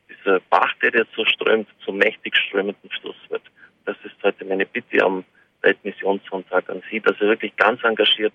dieser 0.09 0.39
Bach, 0.49 0.73
der 0.81 0.91
jetzt 0.93 1.13
so 1.15 1.25
strömt, 1.25 1.67
zum 1.83 1.97
mächtig 1.97 2.37
strömenden 2.37 2.89
Fluss 3.01 3.17
wird. 3.29 3.43
Das 3.85 3.97
ist 4.05 4.15
heute 4.23 4.45
meine 4.45 4.65
Bitte 4.65 5.03
am 5.03 5.25
Weltmissionssonntag 5.63 6.69
an 6.69 6.83
Sie, 6.89 6.99
dass 6.99 7.17
Sie 7.17 7.25
wirklich 7.25 7.55
ganz 7.55 7.83
engagiert 7.83 8.33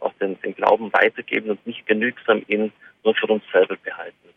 auch 0.00 0.12
den, 0.20 0.40
den 0.42 0.54
Glauben 0.54 0.92
weitergeben 0.92 1.50
und 1.50 1.66
nicht 1.66 1.86
genügsam 1.86 2.42
ihn 2.46 2.72
nur 3.04 3.14
für 3.14 3.26
uns 3.26 3.42
selber 3.52 3.76
behalten. 3.76 4.28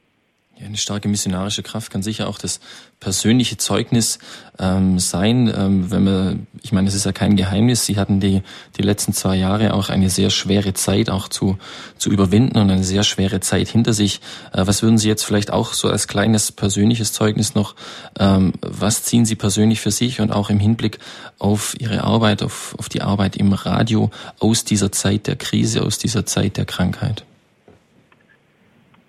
Ja, 0.62 0.68
eine 0.68 0.78
starke 0.78 1.08
missionarische 1.08 1.64
Kraft 1.64 1.92
kann 1.92 2.04
sicher 2.04 2.28
auch 2.28 2.38
das 2.38 2.60
persönliche 3.00 3.58
Zeugnis 3.58 4.20
ähm, 4.60 5.00
sein, 5.00 5.52
ähm, 5.56 5.90
wenn 5.90 6.04
man, 6.04 6.48
ich 6.62 6.72
meine, 6.72 6.88
es 6.88 6.94
ist 6.94 7.06
ja 7.06 7.12
kein 7.12 7.36
Geheimnis, 7.36 7.86
Sie 7.86 7.98
hatten 7.98 8.20
die, 8.20 8.44
die 8.78 8.84
letzten 8.84 9.14
zwei 9.14 9.36
Jahre 9.38 9.74
auch 9.74 9.90
eine 9.90 10.10
sehr 10.10 10.30
schwere 10.30 10.74
Zeit 10.74 11.10
auch 11.10 11.28
zu, 11.28 11.58
zu 11.98 12.12
überwinden 12.12 12.60
und 12.60 12.70
eine 12.70 12.84
sehr 12.84 13.04
schwere 13.04 13.40
Zeit 13.40 13.70
hinter 13.70 13.94
sich. 13.94 14.22
Äh, 14.54 14.68
was 14.68 14.84
würden 14.84 14.98
Sie 15.00 15.08
jetzt 15.08 15.24
vielleicht 15.24 15.52
auch 15.52 15.74
so 15.74 15.90
als 15.90 16.08
kleines 16.08 16.52
persönliches 16.52 17.12
Zeugnis 17.12 17.56
noch, 17.56 17.76
ähm, 18.20 18.54
was 18.62 19.04
ziehen 19.04 19.26
Sie 19.26 19.36
persönlich 19.36 19.82
für 19.82 19.92
sich 19.92 20.22
und 20.22 20.32
auch 20.32 20.52
im 20.52 20.60
Hinblick 20.60 21.00
auf 21.40 21.76
Ihre 21.80 22.04
Arbeit, 22.04 22.44
auf, 22.44 22.76
auf 22.78 22.88
die 22.88 23.02
Arbeit 23.02 23.36
im 23.36 23.54
Radio 23.54 24.12
aus 24.40 24.64
dieser 24.64 24.92
Zeit 24.92 25.26
der 25.26 25.38
Krise, 25.38 25.82
aus 25.82 25.98
dieser 25.98 26.26
Zeit 26.26 26.58
der 26.58 26.66
Krankheit? 26.66 27.26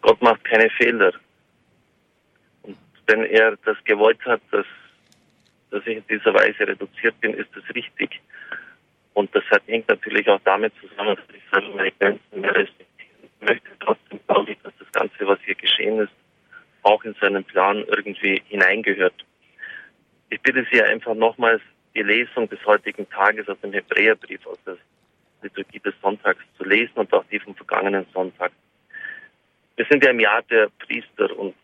Gott 0.00 0.20
macht 0.22 0.42
keine 0.44 0.70
Fehler 0.70 1.12
wenn 3.12 3.24
er 3.26 3.58
das 3.64 3.76
gewollt 3.84 4.24
hat, 4.24 4.40
dass, 4.50 4.64
dass 5.70 5.86
ich 5.86 5.98
in 5.98 6.06
dieser 6.08 6.32
Weise 6.32 6.66
reduziert 6.66 7.20
bin, 7.20 7.34
ist 7.34 7.50
das 7.54 7.62
richtig. 7.74 8.20
Und 9.12 9.34
das 9.34 9.44
hat, 9.50 9.62
hängt 9.66 9.88
natürlich 9.88 10.26
auch 10.28 10.40
damit 10.44 10.72
zusammen, 10.80 11.16
dass 11.16 11.36
ich 11.36 11.42
selber 11.52 11.76
meine 11.76 11.92
Grenzen 11.92 12.40
mehr 12.40 12.54
respektieren 12.54 13.20
möchte. 13.40 13.68
Trotzdem 13.80 14.18
glaube 14.26 14.52
ich, 14.52 14.58
dass 14.62 14.72
das 14.78 14.90
Ganze, 14.92 15.26
was 15.26 15.38
hier 15.44 15.54
geschehen 15.54 15.98
ist, 15.98 16.12
auch 16.82 17.04
in 17.04 17.14
seinen 17.20 17.44
Plan 17.44 17.84
irgendwie 17.86 18.42
hineingehört. 18.48 19.26
Ich 20.30 20.40
bitte 20.40 20.66
Sie 20.72 20.82
einfach 20.82 21.14
nochmals, 21.14 21.60
die 21.94 22.02
Lesung 22.02 22.48
des 22.48 22.64
heutigen 22.64 23.08
Tages 23.10 23.46
aus 23.46 23.60
dem 23.60 23.74
Hebräerbrief, 23.74 24.46
aus 24.46 24.58
der 24.64 24.78
Liturgie 25.42 25.80
des 25.80 25.92
Sonntags 26.00 26.42
zu 26.56 26.64
lesen 26.64 26.94
und 26.94 27.12
auch 27.12 27.24
die 27.30 27.38
vom 27.38 27.54
vergangenen 27.54 28.06
Sonntag. 28.14 28.52
Wir 29.76 29.84
sind 29.90 30.02
ja 30.02 30.10
im 30.10 30.20
Jahr 30.20 30.40
der 30.44 30.70
Priester 30.78 31.38
und 31.38 31.54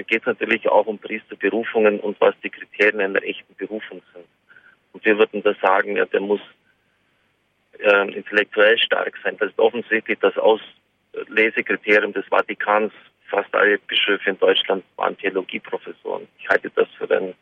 da 0.00 0.04
geht 0.04 0.22
es 0.22 0.26
natürlich 0.26 0.66
auch 0.66 0.86
um 0.86 0.98
Priesterberufungen 0.98 2.00
und 2.00 2.18
was 2.22 2.34
die 2.42 2.48
Kriterien 2.48 3.02
einer 3.02 3.22
echten 3.22 3.54
Berufung 3.56 4.00
sind. 4.14 4.24
Und 4.94 5.04
wir 5.04 5.18
würden 5.18 5.42
da 5.42 5.54
sagen, 5.60 5.96
ja, 5.96 6.06
der 6.06 6.20
muss 6.20 6.40
äh, 7.78 8.14
intellektuell 8.14 8.78
stark 8.78 9.14
sein. 9.22 9.36
Das 9.38 9.50
ist 9.50 9.58
offensichtlich 9.58 10.18
das 10.20 10.34
Auslesekriterium 10.38 12.14
des 12.14 12.24
Vatikans. 12.28 12.94
Fast 13.28 13.54
alle 13.54 13.78
Bischöfe 13.78 14.30
in 14.30 14.38
Deutschland 14.38 14.84
waren 14.96 15.18
Theologieprofessoren. 15.18 16.26
Ich 16.38 16.48
halte 16.48 16.70
das 16.70 16.88
für, 16.96 17.10
ein, 17.10 17.34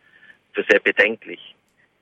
für 0.52 0.64
sehr 0.68 0.80
bedenklich. 0.80 1.54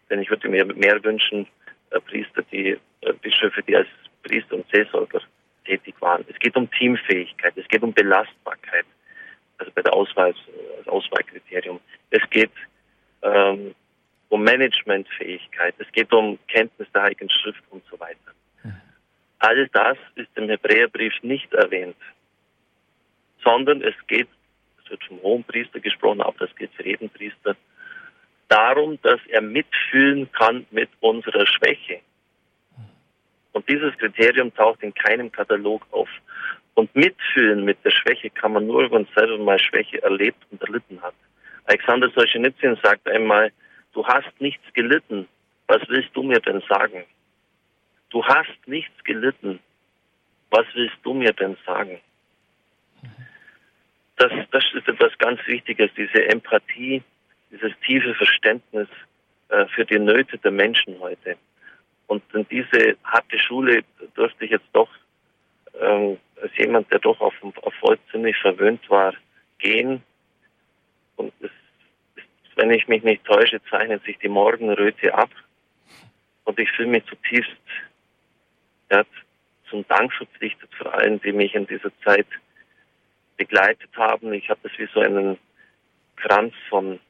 Denn 0.09 0.23
ich 0.23 0.31
würde 0.31 0.49
mir 0.49 0.65
mehr 0.65 1.05
wünschen, 1.05 1.47
äh, 1.91 2.01
Priester, 2.01 2.43
die 2.51 2.79
äh, 3.03 3.13
Bischöfe, 3.21 3.63
die 3.63 3.77
als 3.77 3.89
Priester 4.23 4.57
und 4.57 4.67
Seelsorger 4.73 5.21
tätig 5.67 5.97
waren. 6.01 6.25
Es 6.31 6.39
geht 6.39 6.57
um 6.57 6.71
Teamfähigkeit, 6.71 7.53
es 7.59 7.69
geht 7.69 7.83
um 7.83 7.93
Belastbarkeit 7.93 8.87
also 9.59 9.73
bei 9.75 9.83
der 9.83 9.95
Auswahl, 9.95 10.35
als 10.79 10.89
Auswahlkriterium. 10.89 11.81
Es 12.11 12.29
geht 12.31 12.53
ähm, 13.23 13.75
um 14.29 14.43
Managementfähigkeit, 14.43 15.75
es 15.79 15.91
geht 15.93 16.13
um 16.13 16.39
Kenntnis 16.49 16.89
der 16.95 17.03
Heiligen 17.03 17.31
Schrift 17.31 17.63
und 17.71 17.83
so 17.91 17.99
weiter. 17.99 18.19
All 19.39 19.69
das 19.69 19.99
ist 20.15 20.29
im 20.35 20.49
Hebräerbrief 20.49 21.13
nicht 21.23 21.53
erwähnt, 21.53 21.97
sondern 23.45 23.83
es 23.83 23.95
geht, 24.07 24.29
es 24.83 24.91
wird 24.91 25.05
vom 25.05 25.21
Hohenpriester 25.23 25.79
gesprochen, 25.79 26.23
aber 26.23 26.47
das 26.47 26.57
gilt 26.57 26.73
für 26.75 26.87
jeden 26.87 27.11
Priester, 27.11 27.55
darum, 28.49 28.99
dass 29.03 29.21
er 29.29 29.43
mitfühlen 29.43 30.31
kann 30.33 30.67
mit 30.71 30.89
unserer 31.01 31.47
Schwäche. 31.47 32.01
Und 33.53 33.69
dieses 33.69 33.97
Kriterium 33.99 34.55
taucht 34.55 34.83
in 34.83 34.95
keinem 34.95 35.31
Katalog 35.33 35.87
auf. 35.91 36.09
Und 36.77 36.95
mitfühlen 36.95 37.65
mit 37.65 37.83
der 37.85 37.91
Schwäche 37.91 38.29
kann 38.29 38.53
man 38.53 38.67
nur, 38.67 38.83
wenn 38.85 39.03
man 39.03 39.09
selber 39.17 39.39
mal 39.39 39.59
Schwäche 39.59 40.03
erlebt 40.03 40.43
und 40.51 40.61
erlitten 40.63 41.01
hat. 41.01 41.15
Alexander 41.65 42.11
Solzhenitsyn 42.11 42.79
sagt 42.83 43.09
einmal, 43.09 43.51
du 43.95 44.07
hast 44.07 44.31
nichts 44.41 44.63
gelitten, 44.75 45.27
was 45.69 45.81
willst 45.89 46.11
du 46.13 46.23
mir 46.23 46.39
denn 46.39 46.63
sagen? 46.69 47.05
Du 48.11 48.23
hast 48.23 48.59
nichts 48.67 48.93
gelitten, 49.05 49.59
was 50.51 50.67
willst 50.75 50.99
du 51.03 51.15
mir 51.15 51.33
denn 51.33 51.57
sagen? 51.65 51.99
Das, 54.17 54.33
das 54.51 54.65
ist 54.75 54.87
etwas 54.87 55.17
ganz 55.19 55.41
Wichtiges, 55.47 55.91
diese 55.97 56.29
Empathie, 56.29 57.03
dieses 57.51 57.73
tiefe 57.87 58.15
Verständnis 58.15 58.89
äh, 59.49 59.65
für 59.69 59.87
die 59.87 59.99
Nöte 59.99 60.37
der 60.39 60.51
Menschen 60.51 60.99
heute. 61.01 61.37
Und 62.07 62.23
in 62.35 62.47
diese 62.49 62.97
harte 63.03 63.39
Schule 63.39 63.83
durfte 64.15 64.45
ich 64.45 64.51
jetzt 64.51 64.69
doch 64.75 64.91
ähm, 65.81 66.19
als 66.41 66.57
jemand, 66.57 66.91
der 66.91 66.99
doch 66.99 67.21
auf 67.21 67.35
Erfolg 67.63 68.01
ziemlich 68.11 68.37
verwöhnt 68.39 68.89
war, 68.91 69.15
gehen. 69.59 70.03
Und 71.17 71.33
es, 71.41 71.51
wenn 72.57 72.71
ich 72.71 72.89
mich 72.89 73.03
nicht 73.03 73.25
täusche, 73.25 73.61
zeichnet 73.71 74.05
sich 74.05 74.19
die 74.19 74.29
Morgenröte 74.29 75.15
ab. 75.15 75.31
Und 76.45 76.59
ich 76.59 76.71
fühle 76.73 76.89
mich 76.89 77.05
zutiefst 77.07 77.57
ja, 78.91 79.05
zum 79.69 79.87
Dank 79.89 80.13
verpflichtet 80.13 80.71
für 80.75 80.93
allen, 80.93 81.21
die 81.21 81.33
mich 81.33 81.55
in 81.55 81.67
dieser 81.67 81.91
Zeit 82.05 82.27
begleitet 83.37 83.91
haben. 83.97 84.33
Ich 84.33 84.49
habe 84.49 84.61
das 84.63 84.73
wie 84.79 84.89
so 84.93 85.01
einen 85.01 85.39
Kranz 86.17 86.55
von, 86.69 87.01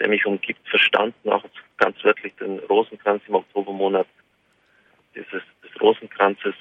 der 0.00 0.08
mich 0.08 0.24
umgibt, 0.24 0.66
verstanden, 0.68 1.28
auch 1.28 1.44
ganz 1.76 2.02
wörtlich 2.04 2.34
den 2.36 2.58
Rosenkranz 2.60 3.22
im 3.26 3.34
Oktobermonat 3.34 4.06
dieses 5.14 5.42
des 5.62 5.80
Rosenkranzes 5.80 6.54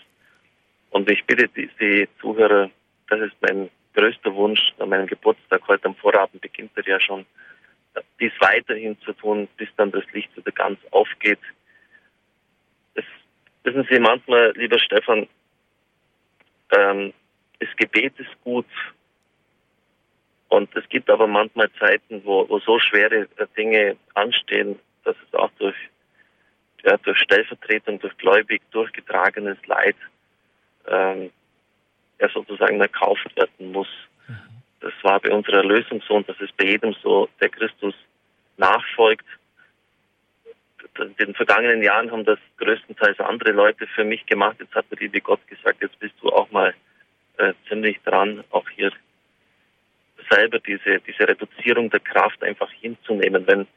und 0.92 1.10
ich 1.10 1.24
bitte 1.26 1.48
die, 1.50 2.08
Zuhörer, 2.20 2.70
das 3.10 3.22
ist 3.22 3.36
mein 3.42 3.70
größter 3.94 4.34
Wunsch 4.36 4.74
an 4.80 4.90
meinem 4.90 5.08
Geburtstag. 5.08 5.62
Heute 5.68 5.86
am 5.86 5.96
Vorabend 5.96 6.42
beginnt 6.42 6.72
er 6.76 6.88
ja 6.88 7.00
schon, 7.00 7.26
dies 8.20 8.34
weiterhin 8.40 9.00
zu 9.02 9.14
tun, 9.14 9.48
bis 9.58 9.70
dann 9.78 9.92
das 9.92 10.04
Licht 10.14 10.36
wieder 10.38 10.52
ganz 10.52 10.80
aufgeht. 10.92 11.40
Das 12.94 13.06
wissen 13.64 13.88
Sie 13.90 14.00
manchmal, 14.00 14.54
lieber 14.56 14.80
Stefan, 14.80 15.28
ähm, 16.72 17.14
das 17.60 17.70
Gebet 17.76 18.14
ist 18.20 18.42
gut. 18.44 18.68
Und 20.50 20.74
es 20.76 20.88
gibt 20.90 21.10
aber 21.10 21.28
manchmal 21.28 21.70
Zeiten, 21.74 22.24
wo, 22.24 22.48
wo 22.48 22.60
so 22.60 22.80
schwere 22.80 23.28
Dinge 23.58 23.98
anstehen, 24.14 24.80
dass 25.04 25.16
es 25.28 25.34
auch 25.34 25.52
durch, 25.58 25.76
ja, 26.84 26.98
durch 26.98 27.18
Stellvertretung, 27.20 28.00
durch 28.00 28.16
gläubig 28.18 28.62
durchgetragenes 28.72 29.58
Leid 29.66 29.96
ähm, 30.88 31.32
er 32.18 32.30
sozusagen 32.30 32.80
erkauft 32.80 33.36
werden 33.36 33.72
muss. 33.72 33.88
Das 34.80 34.94
war 35.02 35.20
bei 35.20 35.32
unserer 35.32 35.58
Erlösung 35.58 36.02
so 36.08 36.16
und 36.16 36.30
das 36.30 36.40
ist 36.40 36.56
bei 36.58 36.66
jedem 36.66 36.94
so, 37.02 37.30
der 37.42 37.50
Christus 37.50 37.96
nachfolgt. 38.58 39.26
In 41.00 41.16
den 41.16 41.36
vergangenen 41.36 41.84
Jahren 41.84 42.12
haben 42.12 42.26
das 42.26 42.40
größtenteils 42.58 43.20
andere 43.20 43.52
Leute 43.52 43.86
für 43.88 44.04
mich 44.04 44.26
gemacht. 44.26 44.58
Jetzt 44.60 44.74
hat 44.74 44.86
der 44.92 45.00
liebe 45.00 45.22
Gott 45.22 45.46
gesagt, 45.48 45.82
jetzt 45.82 46.00
bist 46.00 46.16
du 46.22 46.30
auch 46.30 46.50
mal 46.52 46.74
äh, 47.38 47.54
ziemlich 47.68 48.00
dran, 48.04 48.44
auch 48.52 48.68
hier 48.70 48.92
selber 50.30 50.60
diese, 50.60 51.00
diese 51.02 51.28
Reduzierung 51.28 51.90
der 51.90 52.00
Kraft 52.00 52.44
einfach 52.44 52.72
hinzunehmen. 52.72 53.46
Wenn, 53.48 53.68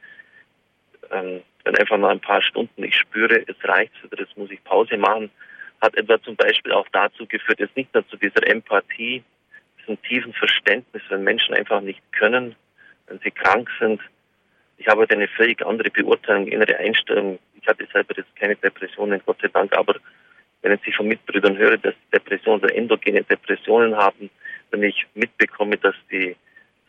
ähm, 1.11 1.43
wenn 1.65 1.77
einfach 1.77 1.99
mal 1.99 2.11
ein 2.11 2.21
paar 2.21 2.43
Stunden 2.43 2.83
ich 2.85 2.97
spüre, 2.97 3.45
es 3.47 3.57
reicht 3.65 3.93
oder 4.05 4.23
jetzt 4.23 4.37
muss 4.37 4.51
ich 4.51 4.63
Pause 4.65 4.97
machen, 4.97 5.31
hat 5.81 5.97
etwa 5.97 6.21
zum 6.23 6.37
Beispiel 6.37 6.73
auch 6.73 6.87
dazu 6.93 7.27
geführt, 7.27 7.61
jetzt 7.61 7.77
nicht 7.77 7.93
nur 7.95 8.07
zu 8.09 8.17
dieser 8.17 8.47
Empathie, 8.47 9.23
diesem 9.81 10.01
tiefen 10.03 10.33
Verständnis, 10.35 11.03
wenn 11.09 11.25
Menschen 11.25 11.55
einfach 11.55 11.81
nicht 11.81 12.01
können, 12.13 12.55
wenn 13.07 13.19
sie 13.21 13.31
krank 13.31 13.69
sind. 13.79 14.01
Ich 14.77 14.87
habe 14.89 15.01
halt 15.01 15.13
eine 15.13 15.29
völlig 15.29 15.65
andere 15.65 15.91
Beurteilung, 15.91 16.47
innere 16.47 16.77
Einstellung. 16.77 17.39
Ich 17.61 17.67
hatte 17.67 17.87
selber 17.93 18.15
jetzt 18.17 18.35
keine 18.37 18.57
Depressionen, 18.57 19.21
Gott 19.25 19.39
sei 19.43 19.49
Dank, 19.49 19.77
aber 19.77 19.97
wenn 20.63 20.79
ich 20.85 20.97
von 20.97 21.09
Mitbrüdern 21.09 21.57
höre, 21.57 21.79
dass 21.79 21.95
Depressionen 22.13 22.63
oder 22.63 22.75
endogene 22.75 23.23
Depressionen 23.23 23.97
haben, 23.97 24.31
wenn 24.71 24.83
ich 24.83 25.07
mitbekomme, 25.15 25.77
dass 25.79 25.95
die 26.11 26.37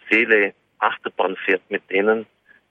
Seele 0.10 0.54
Achterbahn 0.80 1.36
fährt 1.38 1.62
mit 1.70 1.90
denen, 1.90 2.26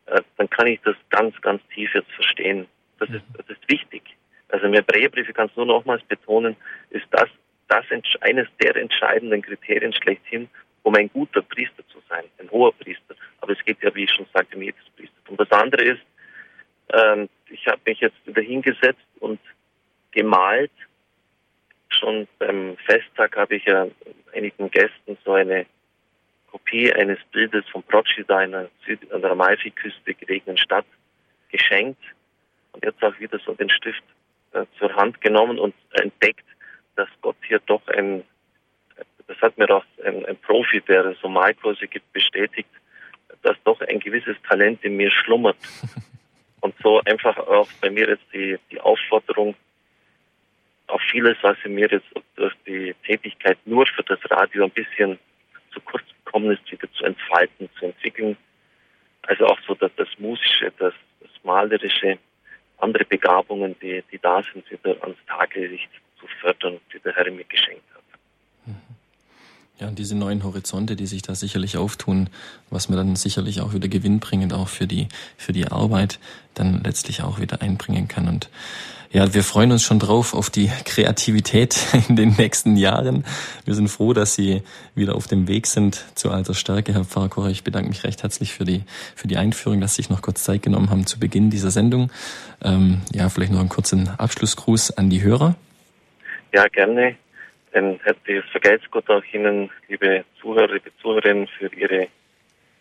äh, 0.06 0.20
dann 0.36 0.50
kann 0.50 0.66
ich 0.66 0.80
das 0.82 0.96
ganz, 1.08 1.40
ganz 1.40 1.62
tief 1.74 1.94
jetzt 1.94 2.10
verstehen. 2.12 2.66
Das 2.98 3.08
ist, 3.10 3.22
das 3.36 3.48
ist 3.48 3.68
wichtig. 3.68 4.02
Also 4.50 4.66
im 4.66 4.74
Hebräerbrief, 4.74 5.28
ich 5.28 5.34
kann 5.34 5.48
es 5.48 5.56
nur 5.56 5.66
nochmals 5.66 6.02
betonen, 6.04 6.56
ist 6.90 7.06
das, 7.10 7.28
das 7.68 7.84
eines 8.20 8.48
der 8.62 8.76
entscheidenden 8.76 9.42
Kriterien 9.42 9.92
schlechthin, 9.92 10.48
um 10.82 10.94
ein 10.94 11.10
guter 11.10 11.42
Priester 11.42 11.86
zu 11.88 11.98
sein, 12.08 12.24
ein 12.38 12.50
hoher 12.50 12.72
Priester. 12.72 13.14
Aber 13.40 13.52
es 13.52 13.64
geht 13.64 13.82
ja, 13.82 13.94
wie 13.94 14.04
ich 14.04 14.12
schon 14.12 14.26
sagte, 14.32 14.56
um 14.56 14.62
jedes 14.62 14.84
Priester. 14.96 15.16
Und 15.28 15.38
das 15.38 15.50
andere 15.52 15.84
ist, 15.84 16.02
ähm, 16.92 17.28
ich 17.48 17.66
habe 17.66 17.80
mich 17.86 18.00
jetzt 18.00 18.16
wieder 18.26 18.42
hingesetzt 18.42 19.06
und 19.20 19.40
gemalt. 20.10 20.72
Schon 21.88 22.26
beim 22.38 22.76
Festtag 22.86 23.36
habe 23.36 23.56
ich 23.56 23.64
ja 23.64 23.86
einigen 24.32 24.70
Gästen 24.70 25.16
so 25.24 25.32
eine 25.32 25.66
Kopie 26.50 26.92
eines 26.92 27.18
Bildes 27.32 27.64
von 27.68 27.82
Procci 27.82 28.24
da 28.26 28.42
in 28.42 28.52
der, 28.52 28.70
Süd 28.84 29.10
an 29.12 29.22
der 29.22 29.32
Amalfiküste 29.32 30.14
gelegenen 30.14 30.56
Stadt 30.56 30.86
geschenkt 31.50 32.02
und 32.72 32.84
jetzt 32.84 33.02
auch 33.02 33.18
wieder 33.18 33.38
so 33.44 33.54
den 33.54 33.70
Stift 33.70 34.02
äh, 34.52 34.66
zur 34.78 34.94
Hand 34.94 35.20
genommen 35.20 35.58
und 35.58 35.74
entdeckt, 35.92 36.44
dass 36.96 37.08
Gott 37.20 37.36
hier 37.46 37.60
doch 37.66 37.86
ein, 37.88 38.24
das 39.26 39.36
hat 39.40 39.56
mir 39.58 39.70
auch 39.70 39.84
ein, 40.04 40.26
ein 40.26 40.36
Profi, 40.36 40.80
der 40.80 41.14
so 41.22 41.28
Malkurse 41.28 41.86
gibt, 41.86 42.12
bestätigt, 42.12 42.68
dass 43.42 43.56
doch 43.64 43.80
ein 43.80 44.00
gewisses 44.00 44.36
Talent 44.48 44.84
in 44.84 44.96
mir 44.96 45.10
schlummert. 45.10 45.56
Und 46.60 46.74
so 46.82 47.00
einfach 47.04 47.38
auch 47.38 47.68
bei 47.80 47.88
mir 47.88 48.06
jetzt 48.06 48.24
die, 48.34 48.58
die 48.70 48.80
Aufforderung, 48.80 49.54
auf 50.88 51.00
vieles, 51.10 51.36
was 51.42 51.56
in 51.64 51.74
mir 51.74 51.88
jetzt 51.90 52.08
durch 52.36 52.54
die 52.66 52.94
Tätigkeit 53.06 53.58
nur 53.64 53.86
für 53.86 54.02
das 54.02 54.18
Radio 54.30 54.64
ein 54.64 54.70
bisschen 54.70 55.18
zu 55.72 55.80
kurz 55.80 56.04
gekommen 56.24 56.50
ist, 56.50 56.70
wieder 56.70 56.92
zu 56.92 57.04
entfalten, 57.04 57.68
zu 57.78 57.86
entwickeln. 57.86 58.36
Also 59.22 59.46
auch 59.46 59.58
so 59.66 59.74
dass 59.74 59.92
das 59.96 60.08
Musische, 60.18 60.72
das, 60.78 60.92
das 61.20 61.30
Malerische, 61.44 62.18
andere 62.82 63.04
Begabungen, 63.04 63.76
die, 63.80 64.02
die 64.10 64.18
da 64.18 64.42
sind, 64.52 64.70
wieder 64.70 65.02
ans 65.02 65.18
Tageslicht 65.26 65.90
zu 66.18 66.26
fördern, 66.40 66.78
die 66.92 66.98
der 67.00 67.14
Herr 67.14 67.30
mir 67.30 67.44
geschenkt 67.44 67.84
hat. 67.94 68.00
Ja, 69.80 69.88
und 69.88 69.98
diese 69.98 70.14
neuen 70.14 70.44
Horizonte, 70.44 70.94
die 70.94 71.06
sich 71.06 71.22
da 71.22 71.34
sicherlich 71.34 71.78
auftun, 71.78 72.28
was 72.68 72.90
mir 72.90 72.96
dann 72.96 73.16
sicherlich 73.16 73.62
auch 73.62 73.72
wieder 73.72 73.88
gewinnbringend 73.88 74.52
auch 74.52 74.68
für 74.68 74.86
die, 74.86 75.08
für 75.38 75.52
die 75.52 75.68
Arbeit 75.68 76.18
dann 76.52 76.82
letztlich 76.84 77.22
auch 77.22 77.40
wieder 77.40 77.62
einbringen 77.62 78.06
kann. 78.06 78.28
Und 78.28 78.50
ja, 79.12 79.34
wir 79.34 79.42
freuen 79.42 79.72
uns 79.72 79.82
schon 79.82 79.98
drauf 79.98 80.34
auf 80.34 80.50
die 80.50 80.70
Kreativität 80.84 81.76
in 82.08 82.14
den 82.14 82.36
nächsten 82.36 82.76
Jahren. 82.76 83.24
Wir 83.64 83.74
sind 83.74 83.88
froh, 83.88 84.12
dass 84.12 84.34
Sie 84.34 84.62
wieder 84.94 85.16
auf 85.16 85.26
dem 85.26 85.48
Weg 85.48 85.66
sind 85.66 86.06
zu 86.14 86.30
alter 86.30 86.54
Stärke, 86.54 86.94
Herr 86.94 87.28
Kocher. 87.28 87.50
Ich 87.50 87.64
bedanke 87.64 87.88
mich 87.88 88.04
recht 88.04 88.22
herzlich 88.22 88.54
für 88.54 88.64
die, 88.64 88.82
für 89.16 89.26
die 89.26 89.36
Einführung, 89.36 89.80
dass 89.80 89.96
Sie 89.96 90.02
sich 90.02 90.10
noch 90.10 90.22
kurz 90.22 90.44
Zeit 90.44 90.62
genommen 90.62 90.90
haben 90.90 91.06
zu 91.06 91.18
Beginn 91.18 91.50
dieser 91.50 91.72
Sendung. 91.72 92.12
Ähm, 92.62 93.00
ja, 93.12 93.28
vielleicht 93.28 93.50
noch 93.50 93.58
einen 93.58 93.68
kurzen 93.68 94.08
Abschlussgruß 94.16 94.96
an 94.96 95.10
die 95.10 95.22
Hörer. 95.22 95.56
Ja, 96.52 96.68
gerne. 96.68 97.16
Dann 97.72 97.98
hätte 98.04 98.42
vergelt's 98.52 98.88
Gott 98.92 99.10
auch 99.10 99.22
Ihnen, 99.32 99.70
liebe 99.88 100.24
Zuhörer, 100.40 100.72
liebe 100.74 100.90
Zuhörerinnen, 101.02 101.48
für 101.58 101.72
Ihre 101.74 102.06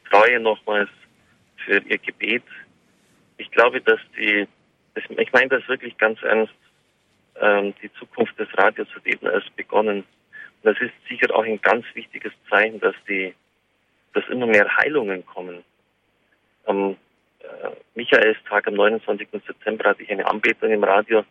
Treue 0.09 0.39
nochmals, 0.39 0.89
für 1.57 1.79
Ihr 1.79 1.98
Gebet. 1.98 2.43
Ich 3.38 3.50
glaube, 3.50 3.81
dass 3.81 4.00
die, 4.15 4.48
das, 5.08 5.18
ich 5.18 5.32
meine 5.32 5.50
das 5.50 5.68
wirklich 5.68 5.98
ganz 5.98 6.22
ernst, 6.24 6.53
ähm, 7.39 7.74
die 7.82 7.91
Zukunft 7.94 8.38
des 8.39 8.48
Radios 8.58 8.88
hat 8.96 9.06
eben 9.06 9.25
erst 9.27 9.56
begonnen. 9.56 10.00
Und 10.00 10.06
das 10.63 10.79
ist 10.82 10.94
sicher 11.08 11.34
auch 11.36 11.44
ein 11.44 11.62
ganz 11.62 11.86
wichtiges 11.94 12.34
Zeichen, 12.50 12.79
dass 12.79 12.96
die, 13.08 13.34
dass 14.13 14.27
immer 14.29 14.48
mehr 14.48 14.68
Heilungen 14.77 15.25
kommen. 15.25 15.63
Am 16.65 16.98
äh, 17.39 17.70
Michaelstag 17.96 18.68
am 18.68 18.74
29. 18.74 19.29
September 19.32 19.89
hatte 19.89 20.03
ich 20.03 20.12
eine 20.12 20.25
Anbetung 20.27 20.72
im 20.72 20.84
Radio, 20.84 21.24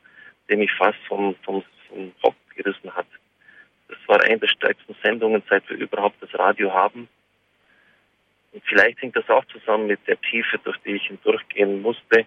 die 0.49 0.57
mich 0.57 0.73
fast 0.73 0.99
vom, 1.07 1.35
vom, 1.45 1.63
vom 1.89 2.13
Hock 2.23 2.35
gerissen 2.57 2.95
hat. 2.95 3.07
Das 3.89 3.99
war 4.07 4.23
eine 4.23 4.39
der 4.39 4.49
stärksten 4.49 4.97
Sendungen, 5.03 5.43
seit 5.49 5.69
wir 5.69 5.77
überhaupt 5.77 6.23
das 6.23 6.35
Radio 6.39 6.73
haben. 6.73 7.09
Und 8.53 8.63
vielleicht 8.65 9.01
hängt 9.03 9.17
das 9.17 9.29
auch 9.29 9.45
zusammen 9.47 9.87
mit 9.87 10.01
der 10.07 10.21
Tiefe, 10.21 10.59
durch 10.59 10.77
die 10.79 10.97
ich 10.97 11.07
hindurchgehen 11.07 11.83
musste, 11.83 12.27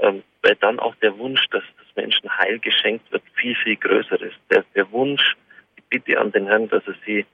ähm, 0.00 0.22
weil 0.42 0.56
dann 0.56 0.78
auch 0.78 0.94
der 0.96 1.16
Wunsch, 1.18 1.46
dass 1.50 1.62
das 1.78 1.96
Menschen 1.96 2.36
Heil 2.38 2.58
geschenkt 2.58 3.10
wird, 3.12 3.22
viel, 3.34 3.54
viel 3.56 3.76
größer 3.76 4.20
ist. 4.20 4.38
Der, 4.50 4.64
der 4.74 4.90
Wunsch, 4.90 5.36
die 5.76 5.82
Bitte 5.88 6.18
an 6.18 6.32
den 6.32 6.46
Herrn, 6.46 6.68
dass 6.68 6.86
er 6.86 6.94
sie 7.04 7.26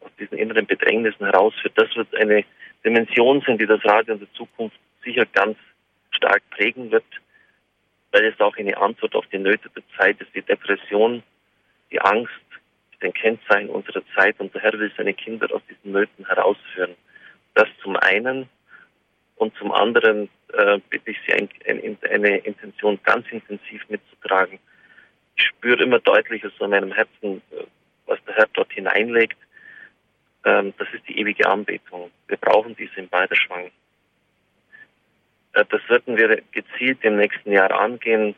aus 0.00 0.10
diesen 0.18 0.38
inneren 0.38 0.66
Bedrängnissen 0.66 1.26
herausführt, 1.26 1.74
das 1.76 1.94
wird 1.96 2.14
eine 2.14 2.44
Dimension 2.84 3.42
sein, 3.46 3.58
die 3.58 3.66
das 3.66 3.84
Radio 3.84 4.14
in 4.14 4.20
der 4.20 4.32
Zukunft 4.34 4.78
sicher 5.04 5.26
ganz 5.26 5.56
stark 6.10 6.42
prägen 6.50 6.90
wird, 6.90 7.04
weil 8.12 8.24
es 8.26 8.40
auch 8.40 8.56
eine 8.56 8.76
Antwort 8.76 9.14
auf 9.14 9.26
die 9.26 9.38
Nöte 9.38 9.68
der 9.70 9.82
Zeit 9.98 10.20
ist, 10.20 10.34
die 10.34 10.42
Depression, 10.42 11.22
die 11.90 12.00
Angst, 12.00 12.32
den 13.02 13.12
Kennzeichen 13.12 13.68
unserer 13.68 14.02
Zeit 14.14 14.38
und 14.38 14.54
der 14.54 14.62
Herr 14.62 14.72
will 14.72 14.90
seine 14.96 15.14
Kinder 15.14 15.52
aus 15.52 15.62
diesen 15.68 15.92
Nöten 15.92 16.26
herausführen. 16.26 16.94
Das 17.54 17.68
zum 17.82 17.96
einen 17.96 18.48
und 19.36 19.54
zum 19.56 19.72
anderen 19.72 20.28
äh, 20.52 20.78
bitte 20.90 21.10
ich 21.10 21.18
Sie, 21.26 21.32
ein, 21.32 21.48
ein, 21.66 21.98
eine 22.10 22.38
Intention 22.38 22.98
ganz 23.02 23.26
intensiv 23.30 23.82
mitzutragen. 23.88 24.58
Ich 25.36 25.44
spüre 25.44 25.82
immer 25.82 25.98
deutlicher 25.98 26.50
so 26.58 26.64
in 26.64 26.70
meinem 26.70 26.92
Herzen, 26.92 27.42
äh, 27.52 27.64
was 28.06 28.18
der 28.26 28.36
Herr 28.36 28.48
dort 28.54 28.72
hineinlegt. 28.72 29.36
Ähm, 30.44 30.72
das 30.78 30.88
ist 30.94 31.06
die 31.08 31.18
ewige 31.18 31.46
Anbetung. 31.48 32.10
Wir 32.28 32.36
brauchen 32.38 32.76
diese 32.76 32.94
im 32.96 33.08
Beiderschwang. 33.08 33.70
Äh, 35.52 35.64
das 35.68 35.80
werden 35.88 36.16
wir 36.16 36.42
gezielt 36.52 36.98
im 37.02 37.16
nächsten 37.16 37.52
Jahr 37.52 37.70
angehen. 37.72 38.34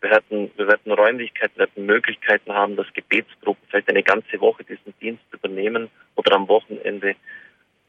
Wir 0.00 0.10
werden, 0.10 0.50
wir 0.56 0.68
werden 0.68 0.92
Räumlichkeiten, 0.92 1.56
wir 1.56 1.66
werden 1.66 1.86
Möglichkeiten 1.86 2.52
haben, 2.52 2.76
dass 2.76 2.92
Gebetsgruppen 2.92 3.66
vielleicht 3.70 3.88
eine 3.88 4.02
ganze 4.02 4.38
Woche 4.38 4.64
diesen 4.64 4.92
Dienst 5.00 5.24
übernehmen 5.32 5.88
oder 6.16 6.34
am 6.34 6.46
Wochenende, 6.48 7.16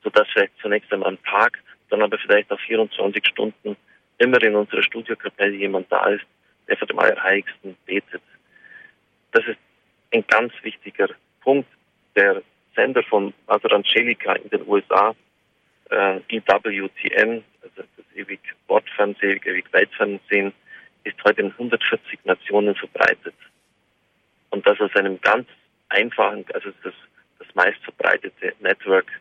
sodass 0.01 0.27
vielleicht 0.31 0.57
zunächst 0.61 0.93
einmal 0.93 1.09
am 1.09 1.23
Tag, 1.23 1.59
dann 1.89 2.01
aber 2.01 2.17
vielleicht 2.17 2.51
auf 2.51 2.59
24 2.61 3.25
Stunden 3.27 3.75
immer 4.17 4.41
in 4.41 4.55
unserer 4.55 4.83
Studiokapelle 4.83 5.55
jemand 5.55 5.91
da 5.91 6.07
ist, 6.07 6.25
der 6.67 6.77
für 6.77 6.85
den 6.85 6.99
Allerheiligsten 6.99 7.75
betet. 7.85 8.21
Das 9.31 9.45
ist 9.45 9.57
ein 10.13 10.25
ganz 10.27 10.53
wichtiger 10.63 11.09
Punkt. 11.41 11.69
Der 12.15 12.41
Sender 12.75 13.03
von 13.03 13.33
Mother 13.47 13.73
Angelica 13.73 14.33
in 14.33 14.49
den 14.49 14.67
USA, 14.67 15.15
äh, 15.89 16.19
EWTN, 16.29 17.43
also 17.61 17.83
das 17.97 18.05
ewig 18.15 18.39
Wortfernsehen, 18.67 19.39
ewig 19.43 19.71
Weltfernsehen, 19.71 20.53
ist 21.03 21.23
heute 21.23 21.41
in 21.41 21.51
140 21.51 22.19
Nationen 22.25 22.75
verbreitet. 22.75 23.35
Und 24.49 24.65
das 24.65 24.79
aus 24.79 24.95
einem 24.95 25.19
ganz 25.21 25.47
einfachen, 25.89 26.45
also 26.53 26.71
das, 26.83 26.93
das 27.39 27.47
meist 27.53 27.83
verbreitete 27.83 28.53
Network, 28.59 29.11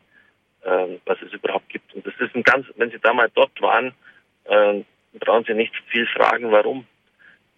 ähm, 0.64 1.00
was 1.07 1.20
es 1.22 1.33
überhaupt 1.33 1.68
gibt. 1.68 1.94
Und 1.94 2.07
das 2.07 2.14
ist 2.18 2.35
ein 2.35 2.42
ganz, 2.42 2.66
wenn 2.77 2.90
Sie 2.90 2.98
da 3.00 3.12
mal 3.12 3.31
dort 3.35 3.61
waren, 3.61 3.92
ähm, 4.46 4.85
brauchen 5.18 5.44
Sie 5.44 5.55
nicht 5.55 5.74
viel 5.88 6.07
fragen, 6.07 6.50
warum. 6.50 6.87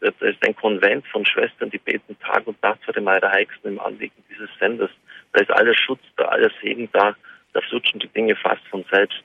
Das 0.00 0.14
ist 0.20 0.44
ein 0.46 0.54
Konvent 0.54 1.06
von 1.08 1.24
Schwestern, 1.24 1.70
die 1.70 1.78
beten 1.78 2.18
Tag 2.20 2.46
und 2.46 2.62
Nacht 2.62 2.84
für 2.84 2.92
den 2.92 3.08
Heiligsten 3.08 3.72
im 3.72 3.80
Anliegen 3.80 4.22
dieses 4.30 4.50
Senders. 4.58 4.90
Da 5.32 5.40
ist 5.40 5.50
alles 5.50 5.76
Schutz 5.78 6.02
da, 6.16 6.26
alles 6.26 6.52
Segen 6.60 6.88
da, 6.92 7.16
da 7.54 7.60
flutschen 7.62 8.00
die 8.00 8.08
Dinge 8.08 8.36
fast 8.36 8.66
von 8.68 8.84
selbst. 8.90 9.22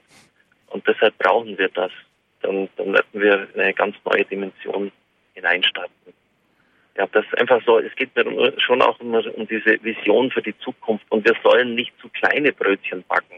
Und 0.68 0.88
deshalb 0.88 1.18
brauchen 1.18 1.58
wir 1.58 1.68
das 1.70 1.92
dann, 2.42 2.70
dann 2.78 2.94
werden 2.94 3.22
wir 3.22 3.48
in 3.54 3.60
eine 3.60 3.74
ganz 3.74 3.96
neue 4.06 4.26
Dimension 4.26 4.92
hineinstarten. 5.34 6.14
Ja, 6.98 7.08
das 7.08 7.26
ist 7.26 7.38
einfach 7.40 7.62
so, 7.66 7.80
es 7.80 7.96
geht 7.96 8.16
mir 8.16 8.54
schon 8.60 8.82
auch 8.82 9.00
immer 9.00 9.24
um 9.36 9.48
diese 9.48 9.82
Vision 9.84 10.30
für 10.32 10.42
die 10.42 10.58
Zukunft 10.60 11.06
und 11.10 11.26
wir 11.26 11.36
sollen 11.42 11.76
nicht 11.76 11.94
zu 12.02 12.10
kleine 12.10 12.52
Brötchen 12.52 13.04
backen, 13.08 13.38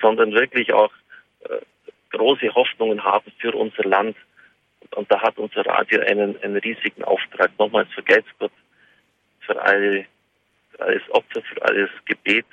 sondern 0.00 0.32
wirklich 0.32 0.72
auch 0.72 0.92
äh, 1.44 1.58
große 2.10 2.54
Hoffnungen 2.54 3.04
haben 3.04 3.32
für 3.38 3.54
unser 3.54 3.84
Land. 3.84 4.16
Und, 4.94 5.10
da 5.10 5.20
hat 5.20 5.38
unser 5.38 5.64
Radio 5.66 6.00
einen, 6.00 6.40
einen 6.42 6.56
riesigen 6.56 7.04
Auftrag. 7.04 7.50
Nochmals 7.58 7.92
vergelt's 7.92 8.28
Gott 8.38 8.52
für, 9.40 9.60
alle, 9.62 10.06
für 10.70 10.80
alles 10.80 11.02
Opfer, 11.10 11.42
für 11.42 11.62
alles 11.62 11.90
Gebet. 12.06 12.46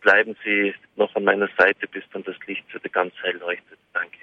Bleiben 0.00 0.36
Sie 0.44 0.74
noch 0.96 1.14
an 1.14 1.24
meiner 1.24 1.48
Seite, 1.58 1.86
bis 1.86 2.04
dann 2.12 2.22
das 2.24 2.36
Licht 2.46 2.64
für 2.68 2.80
die 2.80 2.90
Ganzheit 2.90 3.38
leuchtet. 3.40 3.78
Danke. 3.92 4.18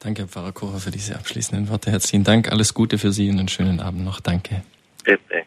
Danke, 0.00 0.22
Herr 0.22 0.28
Pfarrer 0.28 0.52
Kocher, 0.52 0.78
für 0.78 0.90
diese 0.90 1.16
abschließenden 1.16 1.70
Worte. 1.70 1.90
Herzlichen 1.90 2.24
Dank. 2.24 2.52
Alles 2.52 2.74
Gute 2.74 2.98
für 2.98 3.10
Sie 3.10 3.30
und 3.30 3.38
einen 3.38 3.48
schönen 3.48 3.80
Abend 3.80 4.04
noch. 4.04 4.20
Danke. 4.20 4.62
Bitte. 5.02 5.44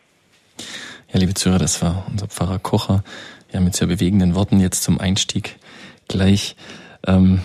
Ja, 1.09 1.19
liebe 1.19 1.35
Zuhörer, 1.35 1.59
das 1.59 1.81
war 1.81 2.05
unser 2.09 2.27
Pfarrer 2.27 2.59
Kocher. 2.59 3.03
Ja, 3.53 3.59
mit 3.61 3.75
sehr 3.75 3.87
bewegenden 3.87 4.35
Worten 4.35 4.59
jetzt 4.59 4.83
zum 4.83 4.99
Einstieg 4.99 5.57
gleich. 6.07 6.55
Ähm, 7.05 7.41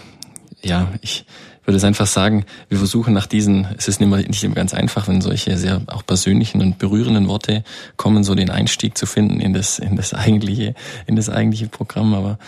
ja, 0.62 0.88
ich 1.00 1.24
würde 1.64 1.76
es 1.76 1.84
einfach 1.84 2.06
sagen, 2.06 2.44
wir 2.68 2.78
versuchen 2.78 3.14
nach 3.14 3.26
diesen, 3.26 3.66
es 3.78 3.86
ist 3.86 4.00
nicht 4.00 4.08
immer, 4.08 4.16
nicht 4.16 4.42
immer 4.42 4.54
ganz 4.54 4.74
einfach, 4.74 5.06
wenn 5.06 5.20
solche 5.20 5.56
sehr 5.56 5.80
auch 5.86 6.04
persönlichen 6.04 6.60
und 6.60 6.78
berührenden 6.78 7.28
Worte 7.28 7.62
kommen, 7.96 8.24
so 8.24 8.34
den 8.34 8.50
Einstieg 8.50 8.98
zu 8.98 9.06
finden 9.06 9.40
in 9.40 9.52
das, 9.52 9.78
in 9.78 9.96
das 9.96 10.12
eigentliche, 10.12 10.74
in 11.06 11.14
das 11.14 11.28
eigentliche 11.28 11.68
Programm. 11.68 12.14
Aber 12.14 12.38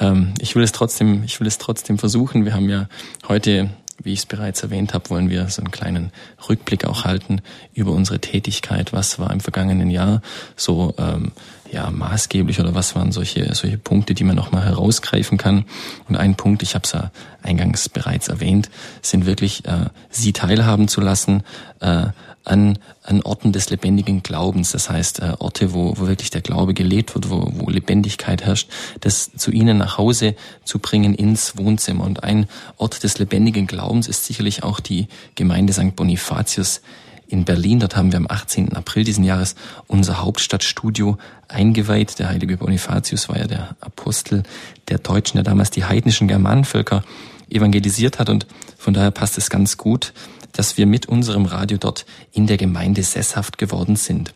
ähm, 0.00 0.34
ich 0.40 0.56
will 0.56 0.64
es 0.64 0.72
trotzdem, 0.72 1.22
ich 1.24 1.38
will 1.38 1.46
es 1.46 1.58
trotzdem 1.58 1.98
versuchen. 1.98 2.44
Wir 2.44 2.54
haben 2.54 2.68
ja 2.68 2.88
heute 3.28 3.70
wie 4.02 4.12
ich 4.12 4.20
es 4.20 4.26
bereits 4.26 4.62
erwähnt 4.62 4.94
habe, 4.94 5.10
wollen 5.10 5.30
wir 5.30 5.48
so 5.48 5.62
einen 5.62 5.70
kleinen 5.70 6.12
Rückblick 6.48 6.84
auch 6.84 7.04
halten 7.04 7.40
über 7.74 7.92
unsere 7.92 8.20
Tätigkeit. 8.20 8.92
Was 8.92 9.18
war 9.18 9.30
im 9.30 9.40
vergangenen 9.40 9.90
Jahr 9.90 10.20
so 10.56 10.94
ähm, 10.98 11.32
ja 11.70 11.90
maßgeblich 11.90 12.60
oder 12.60 12.74
was 12.74 12.94
waren 12.94 13.12
solche 13.12 13.54
solche 13.54 13.78
Punkte, 13.78 14.14
die 14.14 14.24
man 14.24 14.36
noch 14.36 14.52
mal 14.52 14.64
herausgreifen 14.64 15.38
kann? 15.38 15.64
Und 16.08 16.16
ein 16.16 16.34
Punkt, 16.34 16.62
ich 16.62 16.74
habe 16.74 16.84
es 16.84 16.92
ja 16.92 17.10
eingangs 17.42 17.88
bereits 17.88 18.28
erwähnt, 18.28 18.70
sind 19.02 19.26
wirklich 19.26 19.64
äh, 19.66 19.86
Sie 20.10 20.32
teilhaben 20.32 20.88
zu 20.88 21.00
lassen 21.00 21.42
äh, 21.80 22.06
an, 22.44 22.78
an 23.02 23.22
Orten 23.22 23.52
des 23.52 23.70
lebendigen 23.70 24.22
Glaubens, 24.22 24.72
das 24.72 24.90
heißt 24.90 25.20
äh, 25.20 25.32
Orte, 25.38 25.72
wo, 25.72 25.96
wo 25.96 26.06
wirklich 26.06 26.30
der 26.30 26.42
Glaube 26.42 26.74
gelebt 26.74 27.14
wird, 27.14 27.30
wo, 27.30 27.50
wo 27.54 27.70
Lebendigkeit 27.70 28.44
herrscht, 28.44 28.70
das 29.00 29.32
zu 29.36 29.50
ihnen 29.50 29.78
nach 29.78 29.98
Hause 29.98 30.34
zu 30.64 30.78
bringen 30.78 31.14
ins 31.14 31.56
Wohnzimmer. 31.56 32.04
Und 32.04 32.22
ein 32.22 32.46
Ort 32.76 33.02
des 33.02 33.18
lebendigen 33.18 33.66
Glaubens 33.66 34.08
ist 34.08 34.26
sicherlich 34.26 34.62
auch 34.62 34.80
die 34.80 35.08
Gemeinde 35.34 35.72
St. 35.72 35.96
Bonifatius 35.96 36.82
in 37.26 37.44
Berlin. 37.44 37.80
Dort 37.80 37.96
haben 37.96 38.12
wir 38.12 38.18
am 38.18 38.26
18. 38.28 38.74
April 38.74 39.04
diesen 39.04 39.24
Jahres 39.24 39.54
unser 39.86 40.20
Hauptstadtstudio 40.20 41.16
eingeweiht. 41.48 42.18
Der 42.18 42.28
heilige 42.28 42.58
Bonifatius 42.58 43.28
war 43.28 43.38
ja 43.38 43.46
der 43.46 43.76
Apostel 43.80 44.42
der 44.88 44.98
Deutschen, 44.98 45.38
der 45.38 45.44
damals 45.44 45.70
die 45.70 45.84
heidnischen 45.84 46.28
Germanenvölker 46.28 47.02
evangelisiert 47.50 48.18
hat 48.18 48.28
und 48.28 48.46
von 48.78 48.94
daher 48.94 49.10
passt 49.10 49.38
es 49.38 49.48
ganz 49.48 49.76
gut, 49.76 50.12
dass 50.54 50.76
wir 50.76 50.86
mit 50.86 51.06
unserem 51.06 51.44
Radio 51.44 51.78
dort 51.78 52.06
in 52.32 52.46
der 52.46 52.56
Gemeinde 52.56 53.02
sesshaft 53.02 53.58
geworden 53.58 53.96
sind. 53.96 54.34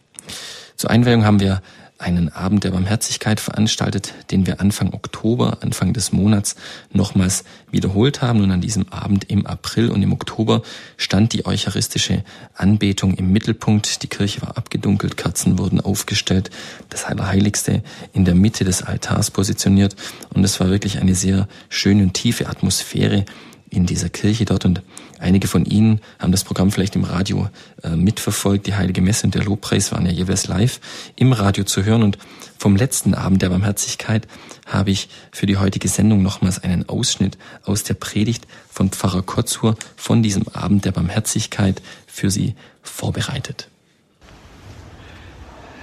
Zur 0.76 0.90
Einweihung 0.90 1.24
haben 1.24 1.40
wir 1.40 1.62
einen 1.98 2.28
Abend 2.33 2.62
der 2.62 2.70
Barmherzigkeit 2.70 3.40
veranstaltet, 3.40 4.14
den 4.31 4.46
wir 4.46 4.61
Anfang 4.61 4.94
Oktober, 4.94 5.59
Anfang 5.62 5.92
des 5.92 6.12
Monats 6.12 6.54
nochmals 6.92 7.42
wiederholt 7.72 8.22
haben. 8.22 8.40
Und 8.40 8.52
an 8.52 8.61
diesem 8.61 8.88
Abend 8.90 9.24
im 9.28 9.46
April 9.46 9.90
und 9.90 10.02
im 10.02 10.12
Oktober 10.12 10.62
stand 10.96 11.33
die 11.33 11.44
eucharistische 11.44 12.22
Anbetung 12.54 13.14
im 13.14 13.33
Mittelpunkt. 13.33 14.02
Die 14.04 14.07
Kirche 14.07 14.42
war 14.42 14.57
abgedunkelt, 14.57 15.16
Kerzen 15.16 15.59
wurden 15.59 15.81
aufgestellt, 15.81 16.50
das 16.88 17.04
Allerheiligste 17.04 17.83
in 18.12 18.24
der 18.24 18.37
Mitte 18.37 18.64
des 18.64 18.83
Altars 18.83 19.33
positioniert. 19.33 19.96
Und 20.33 20.44
es 20.44 20.61
war 20.61 20.70
wirklich 20.70 20.98
eine 20.98 21.16
sehr 21.16 21.48
schöne 21.68 22.04
und 22.04 22.14
tiefe 22.14 22.48
Atmosphäre 22.48 23.24
in 23.70 23.87
dieser 23.87 24.09
Kirche 24.09 24.44
dort 24.44 24.64
und 24.64 24.83
Einige 25.18 25.48
von 25.48 25.64
Ihnen 25.64 26.00
haben 26.18 26.33
das 26.33 26.44
Programm 26.44 26.70
vielleicht 26.70 26.94
im 26.96 27.04
Radio 27.04 27.48
äh, 27.83 27.90
mitverfolgt. 27.90 28.66
Die 28.66 28.74
Heilige 28.74 29.00
Messe 29.00 29.26
und 29.26 29.35
der 29.35 29.44
Lobpreis 29.44 29.92
waren 29.92 30.07
ja 30.07 30.12
jeweils 30.12 30.46
live 30.46 30.81
im 31.16 31.33
Radio 31.33 31.64
zu 31.64 31.85
hören. 31.85 32.02
Und 32.02 32.18
vom 32.59 32.76
letzten 32.76 33.14
Abend 33.14 33.42
der 33.42 33.48
Barmherzigkeit 33.48 34.28
habe 34.66 34.90
ich 34.90 35.09
für 35.33 35.46
die 35.46 35.57
heutige 35.57 35.88
Sendung 35.88 36.22
nochmals 36.22 36.62
einen 36.62 36.88
Ausschnitt 36.88 37.38
aus 37.64 37.83
der 37.83 37.94
Predigt 37.94 38.46
von 38.70 38.90
Pfarrer 38.90 39.22
Kotzur 39.22 39.76
von 39.96 40.22
diesem 40.22 40.46
Abend 40.48 40.85
der 40.85 40.92
Barmherzigkeit 40.92 41.83
für 42.07 42.31
Sie 42.31 42.54
vorbereitet. 42.83 43.68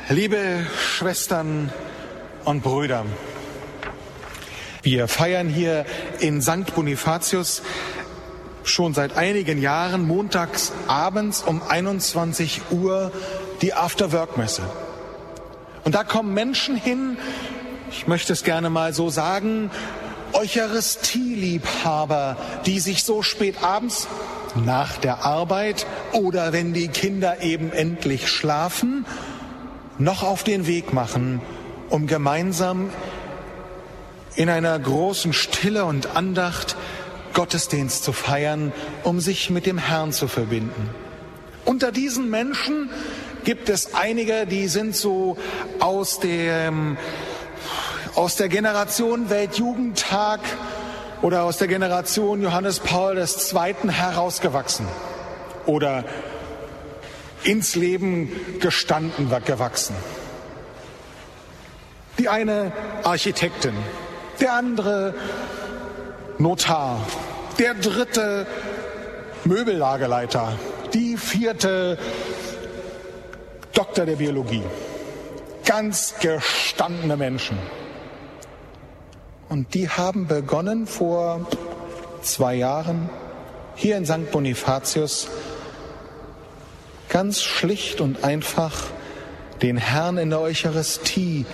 Liebe 0.09 0.65
Schwestern 0.77 1.71
und 2.43 2.61
Brüder, 2.61 3.05
wir 4.83 5.07
feiern 5.07 5.49
hier 5.49 5.83
in 6.19 6.43
St. 6.43 6.75
Bonifatius 6.75 7.63
schon 8.65 8.93
seit 8.93 9.15
einigen 9.15 9.61
Jahren 9.61 10.05
montags 10.05 10.73
abends 10.87 11.43
um 11.43 11.61
21 11.67 12.61
Uhr 12.71 13.11
die 13.61 13.73
After-Work-Messe. 13.73 14.63
Und 15.83 15.95
da 15.95 16.03
kommen 16.03 16.33
Menschen 16.33 16.75
hin, 16.75 17.17
ich 17.91 18.07
möchte 18.07 18.33
es 18.33 18.43
gerne 18.43 18.69
mal 18.69 18.93
so 18.93 19.09
sagen, 19.09 19.69
Eucharistieliebhaber, 20.33 22.35
die 22.65 22.79
sich 22.79 23.03
so 23.03 23.21
spät 23.21 23.63
abends 23.63 24.07
nach 24.55 24.97
der 24.97 25.25
Arbeit 25.25 25.85
oder 26.11 26.51
wenn 26.51 26.73
die 26.73 26.87
Kinder 26.87 27.41
eben 27.41 27.71
endlich 27.71 28.27
schlafen, 28.27 29.05
noch 29.97 30.23
auf 30.23 30.43
den 30.43 30.67
Weg 30.67 30.91
machen, 30.91 31.41
um 31.89 32.07
gemeinsam 32.07 32.89
in 34.35 34.49
einer 34.49 34.77
großen 34.77 35.31
Stille 35.31 35.85
und 35.85 36.17
Andacht 36.17 36.75
Gottesdienst 37.35 38.03
zu 38.03 38.13
feiern, 38.13 38.73
um 39.03 39.19
sich 39.19 39.51
mit 39.51 39.67
dem 39.67 39.77
Herrn 39.77 40.11
zu 40.11 40.27
verbinden. 40.27 40.89
Unter 41.65 41.91
diesen 41.91 42.29
Menschen 42.29 42.89
gibt 43.43 43.69
es 43.69 43.93
einige, 43.93 44.47
die 44.47 44.67
sind 44.67 44.95
so 44.95 45.37
aus 45.79 46.19
dem, 46.19 46.97
aus 48.15 48.37
der 48.37 48.49
Generation 48.49 49.29
Weltjugendtag 49.29 50.39
oder 51.21 51.43
aus 51.43 51.57
der 51.57 51.67
Generation 51.67 52.41
Johannes 52.41 52.79
Paul 52.79 53.17
II. 53.17 53.91
herausgewachsen 53.91 54.87
oder 55.65 56.05
ins 57.43 57.75
Leben 57.75 58.31
gestanden 58.59 59.29
gewachsen. 59.45 59.95
Die 62.17 62.29
eine 62.29 62.71
Architektin, 63.03 63.73
der 64.39 64.53
andere 64.53 65.13
Notar, 66.37 66.99
der 67.57 67.73
dritte 67.75 68.45
Möbellageleiter, 69.45 70.59
die 70.93 71.15
vierte 71.15 71.97
Doktor 73.73 74.05
der 74.05 74.17
Biologie. 74.17 74.63
Ganz 75.63 76.15
gestandene 76.19 77.15
Menschen. 77.15 77.57
Und 79.47 79.73
die 79.73 79.89
haben 79.89 80.27
begonnen 80.27 80.87
vor 80.87 81.47
zwei 82.21 82.55
Jahren 82.55 83.09
hier 83.75 83.95
in 83.95 84.05
St. 84.05 84.31
Bonifatius 84.31 85.29
ganz 87.07 87.41
schlicht 87.41 88.01
und 88.01 88.25
einfach 88.25 88.83
den 89.61 89.77
Herrn 89.77 90.17
in 90.17 90.31
der 90.31 90.41
Eucharistie 90.41 91.45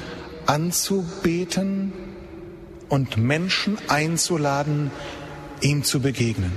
anzubeten 0.48 2.11
und 2.92 3.16
Menschen 3.16 3.78
einzuladen, 3.88 4.92
ihm 5.62 5.84
zu 5.84 6.02
begegnen. 6.02 6.52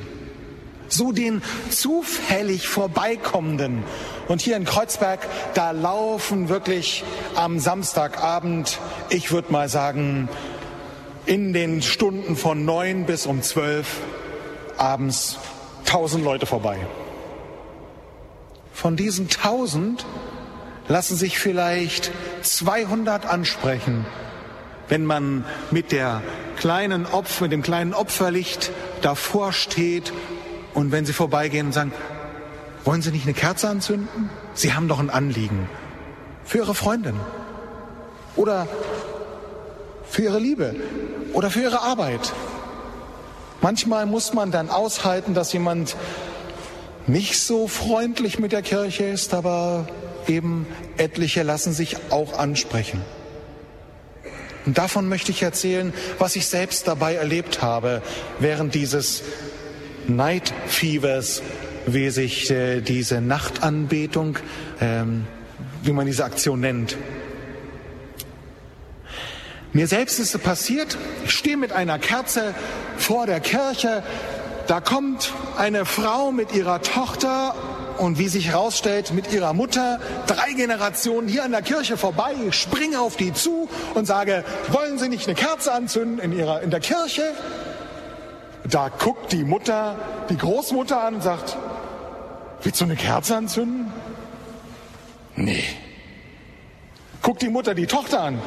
So 0.89 1.13
den 1.13 1.43
zufällig 1.71 2.67
vorbeikommenden. 2.67 3.85
Und 4.27 4.43
hier 4.43 4.57
in 4.57 4.65
Kreuzberg, 4.65 5.21
da 5.55 5.71
laufen 5.71 6.49
wirklich 6.49 7.05
am 7.37 7.61
Samstagabend, 7.61 8.81
ich 9.11 9.31
würde 9.31 9.53
mal 9.53 9.69
sagen, 9.69 10.29
in 11.25 11.53
den 11.53 11.83
Stunden 11.83 12.37
von 12.37 12.65
neun 12.65 13.07
bis 13.07 13.27
um 13.27 13.41
zwölf 13.41 14.01
abends 14.77 15.39
tausend 15.87 16.25
Leute 16.25 16.47
vorbei. 16.47 16.79
Von 18.73 18.97
diesen 18.97 19.29
tausend 19.29 20.05
lassen 20.89 21.17
sich 21.17 21.39
vielleicht 21.39 22.11
200 22.43 23.25
ansprechen 23.25 24.05
wenn 24.89 25.05
man 25.05 25.45
mit 25.71 25.93
der 25.93 26.23
kleinen 26.57 27.07
Opfer, 27.07 27.45
mit 27.45 27.53
dem 27.53 27.63
kleinen 27.63 27.95
Opferlicht 27.95 28.71
davor 29.03 29.53
steht 29.53 30.13
und 30.75 30.93
wenn 30.93 31.07
sie 31.07 31.13
vorbeigehen 31.13 31.67
und 31.67 31.73
sagen, 31.73 31.93
wollen 32.85 33.01
Sie 33.01 33.11
nicht 33.13 33.25
eine 33.25 33.33
Kerze 33.33 33.69
anzünden? 33.69 34.29
Sie 34.53 34.75
haben 34.75 34.89
doch 34.89 35.01
ein 35.01 35.09
Anliegen. 35.09 35.69
Für 36.45 36.59
Ihre 36.59 36.75
Freundin. 36.75 37.19
Oder 38.37 38.69
für 40.07 40.23
Ihre 40.23 40.39
Liebe. 40.39 40.77
Oder 41.33 41.51
für 41.51 41.63
Ihre 41.63 41.81
Arbeit. 41.81 42.35
Manchmal 43.63 44.05
muss 44.05 44.35
man 44.35 44.51
dann 44.51 44.69
aushalten, 44.69 45.33
dass 45.33 45.55
jemand 45.55 45.97
nicht 47.07 47.41
so 47.41 47.69
freundlich 47.69 48.39
mit 48.39 48.53
der 48.53 48.61
Kirche 48.61 49.05
ist, 49.05 49.33
aber 49.33 49.87
eben 50.27 50.67
etliche 50.99 51.43
lassen 51.43 51.73
sich 51.73 51.97
auch 52.11 52.39
ansprechen. 52.39 53.01
Und 54.67 54.79
davon 54.79 55.09
möchte 55.09 55.31
ich 55.31 55.43
erzählen, 55.43 55.93
was 56.19 56.37
ich 56.37 56.47
selbst 56.47 56.89
dabei 56.89 57.15
erlebt 57.15 57.63
habe 57.63 58.03
während 58.39 58.75
dieses 58.75 59.23
Night 60.07 60.53
Fevers, 60.67 61.43
wie 61.87 62.11
sich 62.11 62.51
äh, 62.51 62.81
diese 62.81 63.21
Nachtanbetung, 63.21 64.39
ähm, 64.81 65.27
wie 65.83 65.93
man 65.93 66.07
diese 66.07 66.25
Aktion 66.25 66.61
nennt. 66.61 66.97
Mir 69.73 69.87
selbst 69.87 70.21
ist 70.21 70.35
es 70.35 70.41
passiert, 70.41 70.97
ich 71.25 71.33
stehe 71.33 71.57
mit 71.57 71.73
einer 71.73 71.99
Kerze 71.99 72.55
vor 72.97 73.27
der 73.27 73.41
Kirche, 73.41 74.03
da 74.67 74.81
kommt 74.81 75.33
eine 75.59 75.85
Frau 75.85 76.33
mit 76.33 76.55
ihrer 76.55 76.81
Tochter 76.81 77.55
und 77.99 78.19
wie 78.19 78.29
sich 78.29 78.49
herausstellt, 78.49 79.13
mit 79.13 79.33
ihrer 79.33 79.53
Mutter 79.53 80.01
drei 80.27 80.53
Generationen 80.53 81.29
hier 81.29 81.45
an 81.45 81.53
der 81.53 81.63
Kirche 81.63 81.97
vorbei, 81.97 82.35
springe 82.51 83.01
auf 83.01 83.17
die 83.17 83.33
zu 83.33 83.69
und 83.95 84.07
sage, 84.07 84.45
wollen 84.69 84.99
Sie 84.99 85.09
nicht 85.09 85.27
eine 85.27 85.35
Kerze 85.35 85.73
anzünden 85.73 86.19
in, 86.19 86.33
ihrer, 86.33 86.63
in 86.63 86.71
der 86.71 86.81
Kirche? 86.81 87.33
Da 88.69 88.89
guckt 88.89 89.33
die 89.33 89.45
Mutter, 89.45 89.97
die 90.31 90.37
Großmutter 90.37 91.03
an 91.03 91.17
und 91.17 91.23
sagt, 91.23 91.57
willst 92.63 92.81
du 92.81 92.85
eine 92.85 92.97
Kerze 92.97 93.37
anzünden? 93.37 93.93
Nee. 95.37 95.65
Guckt 97.23 97.43
die 97.43 97.49
Mutter 97.49 97.75
die 97.75 97.87
Tochter 97.87 98.21
an, 98.21 98.41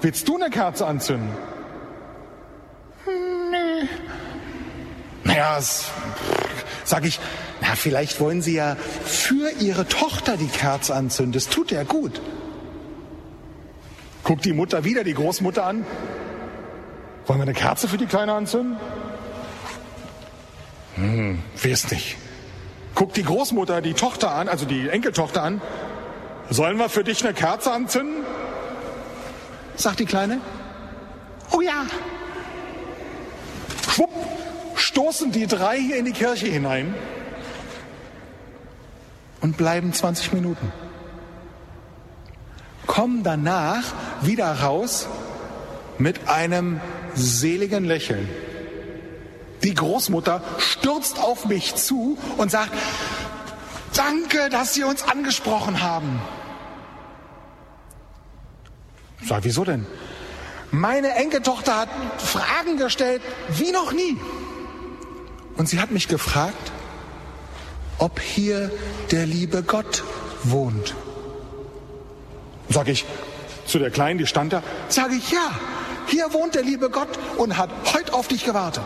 willst 0.00 0.28
du 0.28 0.36
eine 0.36 0.50
Kerze 0.50 0.86
anzünden? 0.86 1.30
Nee. 3.50 3.88
Naja, 5.24 5.58
sag 6.84 7.04
ich, 7.04 7.18
na, 7.60 7.74
vielleicht 7.74 8.20
wollen 8.20 8.42
Sie 8.42 8.54
ja 8.54 8.76
für 9.04 9.50
Ihre 9.60 9.86
Tochter 9.86 10.36
die 10.36 10.48
Kerze 10.48 10.94
anzünden. 10.94 11.32
Das 11.32 11.48
tut 11.48 11.70
ja 11.70 11.82
gut. 11.82 12.20
Guckt 14.22 14.44
die 14.44 14.52
Mutter 14.52 14.84
wieder 14.84 15.04
die 15.04 15.14
Großmutter 15.14 15.64
an. 15.64 15.84
Wollen 17.26 17.38
wir 17.38 17.44
eine 17.44 17.54
Kerze 17.54 17.88
für 17.88 17.98
die 17.98 18.06
Kleine 18.06 18.34
anzünden? 18.34 18.76
Hm, 20.96 21.42
weiß 21.62 21.90
nicht. 21.90 22.16
guckt 22.94 23.16
die 23.16 23.24
Großmutter 23.24 23.80
die 23.80 23.94
Tochter 23.94 24.30
an, 24.30 24.48
also 24.48 24.66
die 24.66 24.88
Enkeltochter 24.88 25.42
an. 25.42 25.60
Sollen 26.50 26.78
wir 26.78 26.88
für 26.88 27.02
dich 27.02 27.24
eine 27.24 27.34
Kerze 27.34 27.72
anzünden? 27.72 28.22
Sagt 29.76 29.98
die 29.98 30.04
Kleine. 30.04 30.40
Oh 31.50 31.60
ja. 31.60 31.86
Schwupp, 33.90 34.10
stoßen 34.76 35.32
die 35.32 35.46
drei 35.46 35.78
hier 35.78 35.96
in 35.96 36.04
die 36.04 36.12
Kirche 36.12 36.46
hinein 36.46 36.94
und 39.40 39.56
bleiben 39.56 39.92
20 39.92 40.32
Minuten. 40.32 40.72
Kommen 42.86 43.22
danach 43.22 43.92
wieder 44.22 44.52
raus 44.60 45.08
mit 45.98 46.28
einem 46.28 46.80
seligen 47.14 47.84
Lächeln. 47.84 48.28
Die 49.62 49.74
Großmutter 49.74 50.42
stürzt 50.58 51.18
auf 51.18 51.46
mich 51.46 51.74
zu 51.74 52.18
und 52.36 52.50
sagt, 52.50 52.72
danke, 53.94 54.50
dass 54.50 54.74
Sie 54.74 54.84
uns 54.84 55.02
angesprochen 55.02 55.82
haben. 55.82 56.20
Ich 59.22 59.28
sag, 59.28 59.44
wieso 59.44 59.64
denn? 59.64 59.86
Meine 60.70 61.14
Enkeltochter 61.14 61.78
hat 61.78 61.88
Fragen 62.18 62.76
gestellt 62.76 63.22
wie 63.56 63.72
noch 63.72 63.92
nie. 63.92 64.18
Und 65.56 65.68
sie 65.68 65.80
hat 65.80 65.90
mich 65.90 66.08
gefragt, 66.08 66.72
ob 67.98 68.20
hier 68.20 68.70
der 69.10 69.26
liebe 69.26 69.62
Gott 69.62 70.02
wohnt. 70.42 70.94
Sag 72.68 72.88
ich 72.88 73.04
zu 73.66 73.78
der 73.78 73.90
Kleinen, 73.90 74.18
die 74.18 74.26
stand 74.26 74.52
da, 74.52 74.62
sage 74.88 75.14
ich 75.14 75.30
ja, 75.30 75.50
hier 76.06 76.32
wohnt 76.32 76.54
der 76.54 76.62
liebe 76.62 76.90
Gott 76.90 77.08
und 77.38 77.56
hat 77.56 77.70
heute 77.92 78.12
auf 78.14 78.28
dich 78.28 78.44
gewartet. 78.44 78.84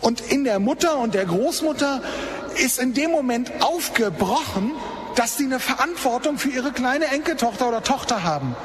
Und 0.00 0.20
in 0.20 0.44
der 0.44 0.58
Mutter 0.58 0.98
und 0.98 1.14
der 1.14 1.24
Großmutter 1.24 2.02
ist 2.62 2.78
in 2.78 2.94
dem 2.94 3.10
Moment 3.10 3.50
aufgebrochen, 3.60 4.72
dass 5.14 5.36
sie 5.36 5.44
eine 5.44 5.60
Verantwortung 5.60 6.38
für 6.38 6.48
ihre 6.48 6.72
kleine 6.72 7.06
Enkeltochter 7.06 7.68
oder 7.68 7.82
Tochter 7.82 8.22
haben. 8.22 8.56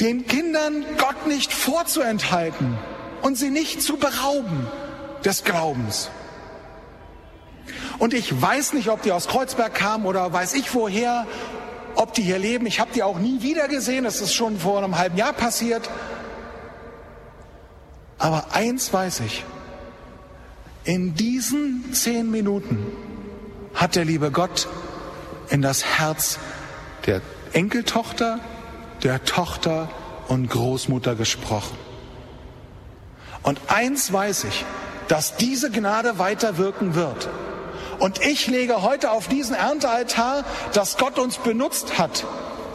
Den 0.00 0.26
Kindern 0.26 0.84
Gott 0.98 1.26
nicht 1.26 1.52
vorzuenthalten 1.52 2.76
und 3.24 3.38
sie 3.38 3.48
nicht 3.48 3.80
zu 3.80 3.96
berauben 3.96 4.66
des 5.24 5.44
Glaubens. 5.44 6.10
Und 7.98 8.12
ich 8.12 8.40
weiß 8.40 8.74
nicht, 8.74 8.90
ob 8.90 9.00
die 9.00 9.12
aus 9.12 9.28
Kreuzberg 9.28 9.72
kamen 9.74 10.04
oder 10.04 10.30
weiß 10.30 10.52
ich 10.52 10.74
woher, 10.74 11.26
ob 11.94 12.12
die 12.12 12.20
hier 12.20 12.38
leben. 12.38 12.66
Ich 12.66 12.80
habe 12.80 12.90
die 12.94 13.02
auch 13.02 13.18
nie 13.18 13.40
wieder 13.40 13.66
gesehen. 13.66 14.04
Das 14.04 14.20
ist 14.20 14.34
schon 14.34 14.58
vor 14.58 14.76
einem 14.76 14.98
halben 14.98 15.16
Jahr 15.16 15.32
passiert. 15.32 15.88
Aber 18.18 18.48
eins 18.52 18.92
weiß 18.92 19.20
ich. 19.20 19.42
In 20.84 21.14
diesen 21.14 21.94
zehn 21.94 22.30
Minuten 22.30 22.92
hat 23.72 23.96
der 23.96 24.04
liebe 24.04 24.30
Gott 24.32 24.68
in 25.48 25.62
das 25.62 25.82
Herz 25.82 26.38
der 27.06 27.22
Enkeltochter, 27.54 28.40
der 29.02 29.24
Tochter 29.24 29.88
und 30.28 30.50
Großmutter 30.50 31.14
gesprochen. 31.14 31.83
Und 33.44 33.60
eins 33.68 34.12
weiß 34.12 34.44
ich, 34.44 34.64
dass 35.06 35.36
diese 35.36 35.70
Gnade 35.70 36.18
weiter 36.18 36.58
wirken 36.58 36.96
wird. 36.96 37.28
Und 38.00 38.20
ich 38.26 38.48
lege 38.48 38.82
heute 38.82 39.12
auf 39.12 39.28
diesen 39.28 39.54
Erntealtar, 39.54 40.44
dass 40.72 40.96
Gott 40.96 41.20
uns 41.20 41.36
benutzt 41.36 41.96
hat, 41.96 42.24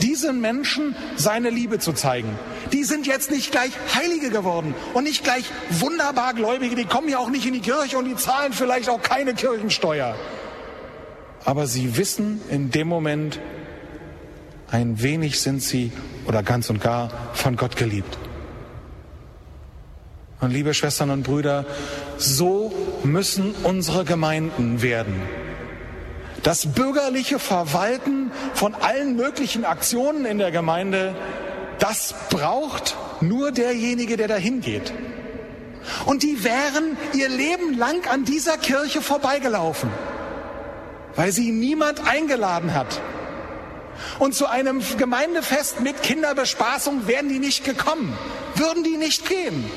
diesen 0.01 0.39
Menschen 0.39 0.95
seine 1.17 1.49
Liebe 1.49 1.79
zu 1.79 1.91
zeigen. 1.91 2.39
Die 2.71 2.85
sind 2.85 3.05
jetzt 3.05 3.29
nicht 3.29 3.51
gleich 3.51 3.71
Heilige 3.95 4.29
geworden 4.29 4.73
und 4.93 5.03
nicht 5.03 5.25
gleich 5.25 5.43
wunderbar 5.71 6.33
Gläubige, 6.33 6.77
die 6.77 6.85
kommen 6.85 7.09
ja 7.09 7.17
auch 7.17 7.29
nicht 7.29 7.45
in 7.45 7.53
die 7.53 7.59
Kirche 7.59 7.97
und 7.97 8.05
die 8.05 8.15
zahlen 8.15 8.53
vielleicht 8.53 8.87
auch 8.87 9.01
keine 9.01 9.33
Kirchensteuer 9.33 10.15
aber 11.45 11.67
sie 11.67 11.97
wissen 11.97 12.41
in 12.49 12.69
dem 12.69 12.87
Moment, 12.87 13.39
ein 14.69 15.01
wenig 15.01 15.39
sind 15.39 15.63
sie 15.63 15.91
oder 16.27 16.43
ganz 16.43 16.69
und 16.69 16.79
gar 16.79 17.09
von 17.33 17.55
Gott 17.55 17.75
geliebt. 17.75 18.19
Und 20.41 20.51
liebe 20.51 20.73
Schwestern 20.73 21.09
und 21.09 21.23
Brüder, 21.23 21.65
so 22.17 22.71
müssen 23.03 23.53
unsere 23.63 24.05
Gemeinden 24.05 24.81
werden. 24.81 25.21
Das 26.43 26.67
bürgerliche 26.67 27.39
Verwalten 27.39 28.31
von 28.53 28.73
allen 28.73 29.15
möglichen 29.17 29.65
Aktionen 29.65 30.25
in 30.25 30.37
der 30.37 30.51
Gemeinde, 30.51 31.13
das 31.79 32.15
braucht 32.29 32.95
nur 33.19 33.51
derjenige, 33.51 34.15
der 34.15 34.29
dahin 34.29 34.61
geht. 34.61 34.93
Und 36.05 36.23
die 36.23 36.43
wären 36.43 36.97
ihr 37.13 37.27
Leben 37.27 37.77
lang 37.77 38.07
an 38.09 38.23
dieser 38.23 38.57
Kirche 38.57 39.01
vorbeigelaufen 39.01 39.89
weil 41.19 41.33
sie 41.33 41.51
niemand 41.51 42.07
eingeladen 42.07 42.73
hat. 42.73 43.01
Und 44.19 44.33
zu 44.33 44.47
einem 44.47 44.81
Gemeindefest 44.97 45.81
mit 45.81 46.01
Kinderbespaßung 46.01 47.07
wären 47.07 47.27
die 47.27 47.39
nicht 47.39 47.65
gekommen, 47.65 48.17
würden 48.55 48.85
die 48.85 48.95
nicht 48.95 49.27
gehen. 49.27 49.69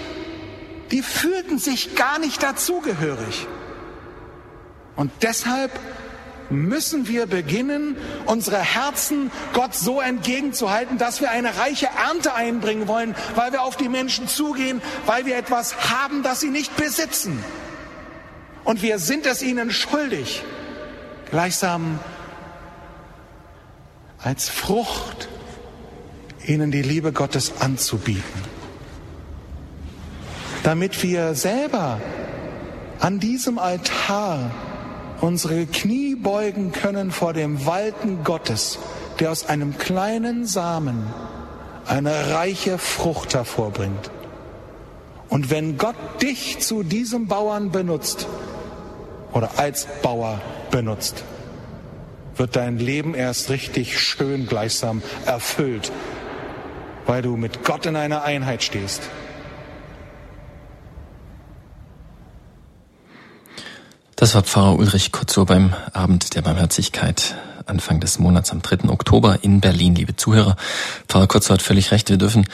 Die 0.93 1.03
fühlten 1.03 1.59
sich 1.59 1.97
gar 1.97 2.19
nicht 2.19 2.43
dazugehörig. 2.43 3.47
Und 4.95 5.11
deshalb 5.23 5.73
müssen 6.51 7.09
wir 7.09 7.27
beginnen, 7.27 7.97
unsere 8.27 8.59
Herzen 8.59 9.31
Gott 9.55 9.75
so 9.75 10.01
entgegenzuhalten, 10.01 10.99
dass 10.99 11.21
wir 11.21 11.31
eine 11.31 11.57
reiche 11.57 11.87
Ernte 11.87 12.35
einbringen 12.35 12.89
wollen, 12.89 13.15
weil 13.35 13.53
wir 13.53 13.63
auf 13.63 13.77
die 13.77 13.89
Menschen 13.89 14.29
zugehen, 14.29 14.83
weil 15.07 15.27
wir 15.27 15.37
etwas 15.37 15.91
haben, 15.91 16.23
das 16.23 16.41
sie 16.41 16.51
nicht 16.51 16.77
besitzen. 16.77 17.43
Und 18.65 18.83
wir 18.83 18.99
sind 18.99 19.27
es 19.27 19.43
ihnen 19.43 19.71
schuldig, 19.71 20.43
gleichsam 21.31 21.99
als 24.19 24.49
Frucht 24.49 25.29
ihnen 26.47 26.71
die 26.71 26.83
Liebe 26.83 27.13
Gottes 27.13 27.61
anzubieten, 27.61 28.52
damit 30.63 31.03
wir 31.03 31.35
selber 31.35 32.01
an 33.01 33.19
diesem 33.19 33.59
Altar 33.59 34.51
unsere 35.21 35.67
Knie 35.67 36.15
beugen 36.15 36.73
können 36.73 37.11
vor 37.11 37.33
dem 37.33 37.67
Walten 37.67 38.25
Gottes, 38.25 38.79
der 39.21 39.31
aus 39.31 39.47
einem 39.49 39.79
kleinen 39.79 40.47
Samen 40.47 41.07
eine 41.87 42.33
reiche 42.33 42.79
Frucht 42.79 43.35
hervorbringt. 43.35 44.11
Und 45.29 45.51
wenn 45.51 45.79
Gott 45.79 45.97
dich 46.21 46.59
zu 46.61 46.83
diesem 46.83 47.27
Bauern 47.27 47.71
benutzt 47.71 48.27
oder 49.33 49.59
als 49.59 49.87
Bauer 50.03 50.41
benutzt, 50.71 51.25
wird 52.37 52.57
dein 52.57 52.79
Leben 52.79 53.15
erst 53.15 53.51
richtig 53.51 53.99
schön 53.99 54.47
gleichsam 54.47 55.03
erfüllt, 55.27 55.91
weil 57.07 57.23
du 57.23 57.37
mit 57.37 57.65
Gott 57.65 57.87
in 57.87 57.97
einer 57.97 58.23
Einheit 58.25 58.63
stehst. 58.63 59.03
Das 64.23 64.37
war 64.37 64.45
Pfarrer 64.45 64.79
Ulrich 64.79 65.11
Kotzow 65.11 65.45
beim 65.45 65.75
Abend 65.93 66.37
der 66.37 66.43
Barmherzigkeit 66.43 67.35
Anfang 67.67 67.99
des 67.99 68.21
Monats 68.21 68.53
am 68.53 68.63
3. 68.63 68.89
Oktober 68.89 69.41
in 69.43 69.61
Berlin, 69.61 69.97
liebe 69.97 70.15
Zuhörer. 70.15 70.55
Pfarrer 71.09 71.27
Kotzow 71.27 71.55
hat 71.55 71.61
völlig 71.61 71.91
recht. 71.91 72.09
Wir 72.09 72.19
dürfen 72.19 72.47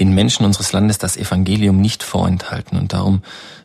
den 0.00 0.16
Menschen 0.16 0.44
unseres 0.44 0.72
Landes 0.72 0.98
das 0.98 1.16
Evangelium 1.16 1.80
nicht 1.80 2.02
vorenthalten 2.02 2.76
und 2.76 2.92
darum 2.92 3.22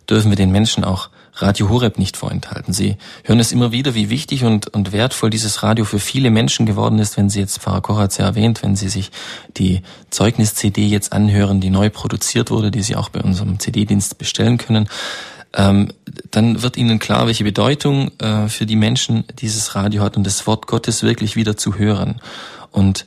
dürfen 0.08 0.30
wir 0.30 0.36
den 0.36 0.52
Menschen 0.52 0.84
auch 0.84 1.10
Radio 1.34 1.70
Horeb 1.70 1.98
nicht 1.98 2.16
vorenthalten. 2.16 2.76
Sie 2.76 2.96
hören 3.24 3.40
es 3.40 3.52
immer 3.52 3.72
wieder, 3.72 3.96
wie 3.96 4.12
wichtig 4.12 4.44
und, 4.44 4.68
und 4.68 4.92
wertvoll 4.92 5.32
dieses 5.32 5.64
Radio 5.64 5.84
für 5.84 6.00
viele 6.00 6.30
Menschen 6.30 6.68
geworden 6.68 7.00
ist, 7.00 7.18
wenn 7.18 7.32
Sie 7.32 7.40
jetzt, 7.40 7.58
Pfarrer 7.58 7.82
Koch 7.82 7.98
hat 7.98 8.12
es 8.12 8.18
ja 8.18 8.26
erwähnt, 8.26 8.62
wenn 8.62 8.76
Sie 8.76 8.90
sich 8.90 9.10
die 9.58 9.82
Zeugnis-CD 10.12 10.86
jetzt 10.86 11.12
anhören, 11.12 11.60
die 11.60 11.72
neu 11.72 11.90
produziert 11.90 12.52
wurde, 12.52 12.70
die 12.70 12.84
Sie 12.84 12.96
auch 12.96 13.10
bei 13.10 13.22
unserem 13.22 13.60
CD-Dienst 13.60 14.20
bestellen 14.20 14.60
können. 14.60 14.88
Ähm, 15.54 15.94
dann 16.32 16.62
wird 16.62 16.78
Ihnen 16.78 17.00
klar, 17.00 17.28
welche 17.28 17.44
Bedeutung 17.44 18.12
äh, 18.20 18.48
für 18.48 18.66
die 18.66 18.76
Menschen 18.76 19.24
dieses 19.40 19.76
Radio 19.76 20.04
hat 20.04 20.18
und 20.18 20.26
das 20.26 20.46
Wort 20.48 20.68
Gottes 20.68 21.04
wirklich 21.04 21.36
wieder 21.36 21.58
zu 21.58 21.76
hören. 21.76 22.22
Und 22.72 23.06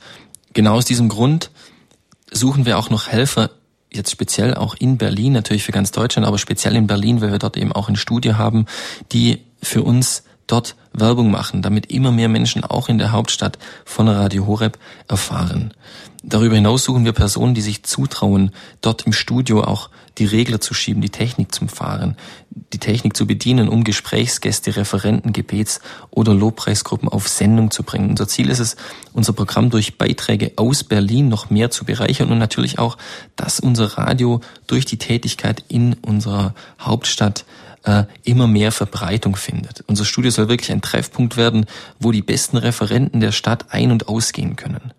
genau 0.53 0.75
aus 0.75 0.85
diesem 0.85 1.09
Grund 1.09 1.51
suchen 2.31 2.65
wir 2.65 2.77
auch 2.77 2.89
noch 2.89 3.07
Helfer 3.07 3.51
jetzt 3.93 4.11
speziell 4.11 4.53
auch 4.55 4.75
in 4.79 4.97
Berlin, 4.97 5.33
natürlich 5.33 5.63
für 5.63 5.73
ganz 5.73 5.91
Deutschland, 5.91 6.25
aber 6.25 6.37
speziell 6.37 6.75
in 6.75 6.87
Berlin, 6.87 7.21
weil 7.21 7.31
wir 7.31 7.39
dort 7.39 7.57
eben 7.57 7.73
auch 7.73 7.89
ein 7.89 7.97
Studio 7.97 8.37
haben, 8.37 8.65
die 9.11 9.41
für 9.61 9.83
uns 9.83 10.23
dort 10.51 10.75
Werbung 10.93 11.31
machen, 11.31 11.61
damit 11.61 11.91
immer 11.91 12.11
mehr 12.11 12.29
Menschen 12.29 12.63
auch 12.63 12.89
in 12.89 12.97
der 12.97 13.11
Hauptstadt 13.11 13.57
von 13.85 14.07
Radio 14.07 14.45
Horeb 14.45 14.77
erfahren. 15.07 15.73
Darüber 16.23 16.55
hinaus 16.55 16.83
suchen 16.83 17.05
wir 17.05 17.13
Personen, 17.13 17.55
die 17.55 17.61
sich 17.61 17.83
zutrauen, 17.83 18.51
dort 18.81 19.07
im 19.07 19.13
Studio 19.13 19.63
auch 19.63 19.89
die 20.17 20.25
Regler 20.25 20.61
zu 20.61 20.73
schieben, 20.73 21.01
die 21.01 21.09
Technik 21.09 21.55
zum 21.55 21.67
Fahren, 21.67 22.15
die 22.73 22.77
Technik 22.77 23.15
zu 23.15 23.25
bedienen, 23.25 23.69
um 23.69 23.83
Gesprächsgäste, 23.83 24.75
Referenten, 24.75 25.33
Gebets- 25.33 25.79
oder 26.11 26.33
Lobpreisgruppen 26.33 27.09
auf 27.09 27.27
Sendung 27.27 27.71
zu 27.71 27.81
bringen. 27.81 28.11
Unser 28.11 28.27
Ziel 28.27 28.49
ist 28.49 28.59
es, 28.59 28.75
unser 29.13 29.33
Programm 29.33 29.69
durch 29.69 29.97
Beiträge 29.97 30.51
aus 30.57 30.83
Berlin 30.83 31.27
noch 31.27 31.49
mehr 31.49 31.71
zu 31.71 31.85
bereichern 31.85 32.29
und 32.29 32.37
natürlich 32.37 32.77
auch, 32.77 32.97
dass 33.35 33.59
unser 33.59 33.97
Radio 33.97 34.41
durch 34.67 34.85
die 34.85 34.97
Tätigkeit 34.97 35.63
in 35.69 35.93
unserer 35.93 36.53
Hauptstadt 36.79 37.45
äh, 37.83 38.03
immer 38.23 38.47
mehr 38.47 38.71
Verbreitung 38.71 39.35
findet. 39.35 39.83
Unser 39.87 40.05
Studio 40.05 40.31
soll 40.31 40.49
wirklich 40.49 40.71
ein 40.71 40.81
Treffpunkt 40.81 41.37
werden, 41.37 41.65
wo 41.99 42.11
die 42.11 42.21
besten 42.21 42.57
Referenten 42.57 43.19
der 43.19 43.31
Stadt 43.31 43.65
ein- 43.69 43.91
und 43.91 44.07
ausgehen 44.07 44.55
können. 44.55 44.93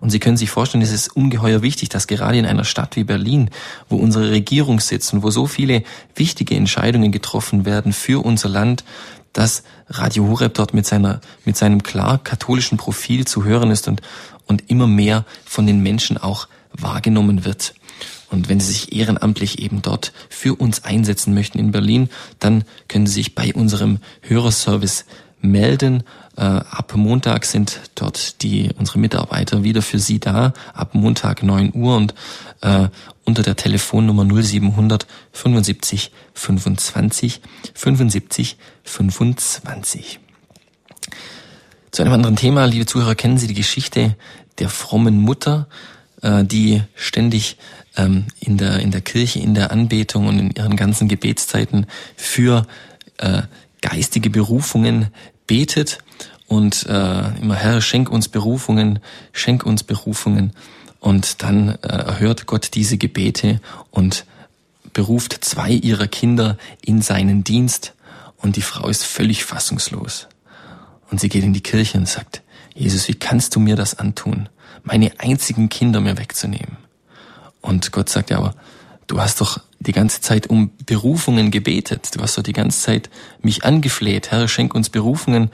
Und 0.00 0.10
Sie 0.10 0.18
können 0.18 0.36
sich 0.36 0.50
vorstellen, 0.50 0.82
es 0.82 0.92
ist 0.92 1.16
ungeheuer 1.16 1.62
wichtig, 1.62 1.88
dass 1.88 2.06
gerade 2.06 2.38
in 2.38 2.44
einer 2.44 2.64
Stadt 2.64 2.96
wie 2.96 3.04
Berlin, 3.04 3.50
wo 3.88 3.96
unsere 3.96 4.30
Regierung 4.30 4.80
sitzt 4.80 5.14
und 5.14 5.22
wo 5.22 5.30
so 5.30 5.46
viele 5.46 5.82
wichtige 6.14 6.54
Entscheidungen 6.56 7.10
getroffen 7.10 7.64
werden 7.64 7.92
für 7.92 8.22
unser 8.22 8.50
Land, 8.50 8.84
dass 9.32 9.62
Radio 9.88 10.28
Horeb 10.28 10.54
dort 10.54 10.74
mit 10.74 10.86
seiner, 10.86 11.20
mit 11.44 11.56
seinem 11.56 11.82
klar 11.82 12.18
katholischen 12.22 12.76
Profil 12.76 13.26
zu 13.26 13.44
hören 13.44 13.70
ist 13.70 13.88
und, 13.88 14.02
und 14.46 14.70
immer 14.70 14.86
mehr 14.86 15.24
von 15.44 15.66
den 15.66 15.82
Menschen 15.82 16.18
auch 16.18 16.48
wahrgenommen 16.72 17.44
wird. 17.44 17.74
Und 18.34 18.48
wenn 18.48 18.60
Sie 18.60 18.72
sich 18.72 18.92
ehrenamtlich 18.92 19.60
eben 19.60 19.80
dort 19.80 20.12
für 20.28 20.54
uns 20.56 20.84
einsetzen 20.84 21.34
möchten 21.34 21.58
in 21.58 21.70
Berlin, 21.70 22.10
dann 22.40 22.64
können 22.88 23.06
Sie 23.06 23.14
sich 23.14 23.34
bei 23.34 23.54
unserem 23.54 23.98
Hörerservice 24.22 25.04
melden. 25.40 26.02
Äh, 26.36 26.42
ab 26.42 26.92
Montag 26.96 27.44
sind 27.44 27.78
dort 27.94 28.42
die 28.42 28.70
unsere 28.76 28.98
Mitarbeiter 28.98 29.62
wieder 29.62 29.82
für 29.82 30.00
Sie 30.00 30.18
da. 30.18 30.52
Ab 30.72 30.94
Montag 30.94 31.44
9 31.44 31.72
Uhr 31.74 31.96
und 31.96 32.14
äh, 32.60 32.88
unter 33.24 33.42
der 33.42 33.54
Telefonnummer 33.54 34.24
0700 34.24 35.06
75 35.32 36.10
25 36.34 37.40
75 37.72 38.56
25. 38.82 40.18
Zu 41.92 42.02
einem 42.02 42.12
anderen 42.12 42.34
Thema, 42.34 42.64
liebe 42.64 42.86
Zuhörer, 42.86 43.14
kennen 43.14 43.38
Sie 43.38 43.46
die 43.46 43.54
Geschichte 43.54 44.16
der 44.58 44.68
frommen 44.68 45.20
Mutter, 45.20 45.68
die 46.44 46.82
ständig 46.94 47.58
ähm, 47.96 48.24
in 48.40 48.56
der 48.56 48.78
in 48.80 48.90
der 48.90 49.02
Kirche, 49.02 49.40
in 49.40 49.54
der 49.54 49.70
Anbetung 49.70 50.26
und 50.26 50.38
in 50.38 50.50
ihren 50.50 50.76
ganzen 50.76 51.06
Gebetszeiten 51.06 51.86
für 52.16 52.66
äh, 53.18 53.42
geistige 53.82 54.30
Berufungen 54.30 55.08
betet 55.46 55.98
und 56.46 56.86
äh, 56.86 57.36
immer 57.40 57.56
Herr, 57.56 57.80
schenk 57.80 58.10
uns 58.10 58.28
Berufungen, 58.28 59.00
schenk 59.32 59.64
uns 59.64 59.82
Berufungen. 59.82 60.52
Und 61.00 61.42
dann 61.42 61.70
äh, 61.82 61.88
erhört 61.88 62.46
Gott 62.46 62.70
diese 62.74 62.96
Gebete 62.96 63.60
und 63.90 64.24
beruft 64.92 65.44
zwei 65.44 65.70
ihrer 65.70 66.06
Kinder 66.06 66.56
in 66.80 67.02
seinen 67.02 67.44
Dienst 67.44 67.94
und 68.38 68.56
die 68.56 68.62
Frau 68.62 68.88
ist 68.88 69.04
völlig 69.04 69.44
fassungslos. 69.44 70.28
Und 71.10 71.20
sie 71.20 71.28
geht 71.28 71.44
in 71.44 71.52
die 71.52 71.62
Kirche 71.62 71.98
und 71.98 72.08
sagt, 72.08 72.42
Jesus, 72.74 73.08
wie 73.08 73.14
kannst 73.14 73.54
du 73.54 73.60
mir 73.60 73.76
das 73.76 73.98
antun, 73.98 74.48
meine 74.84 75.12
einzigen 75.18 75.68
Kinder 75.68 76.00
mir 76.00 76.16
wegzunehmen? 76.16 76.76
Und 77.60 77.92
Gott 77.92 78.08
sagt 78.08 78.30
ja 78.30 78.38
aber, 78.38 78.54
du 79.06 79.20
hast 79.20 79.40
doch 79.40 79.60
die 79.80 79.92
ganze 79.92 80.20
Zeit 80.20 80.46
um 80.46 80.70
Berufungen 80.86 81.50
gebetet. 81.50 82.10
Du 82.14 82.20
hast 82.20 82.38
doch 82.38 82.42
die 82.42 82.52
ganze 82.52 82.80
Zeit 82.80 83.10
mich 83.42 83.64
angefleht. 83.64 84.30
Herr, 84.30 84.48
schenk 84.48 84.74
uns 84.74 84.90
Berufungen. 84.90 85.50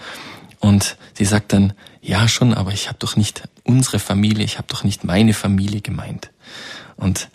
Und 0.60 0.96
sie 1.14 1.24
sagt 1.24 1.52
dann, 1.52 1.72
ja 2.02 2.28
schon, 2.28 2.54
aber 2.54 2.72
ich 2.72 2.88
habe 2.88 2.98
doch 2.98 3.16
nicht 3.16 3.42
unsere 3.64 3.98
Familie, 3.98 4.44
ich 4.44 4.58
habe 4.58 4.68
doch 4.68 4.84
nicht 4.84 5.04
meine 5.04 5.34
Familie 5.34 5.80
gemeint. 5.80 6.30
Und 6.96 7.28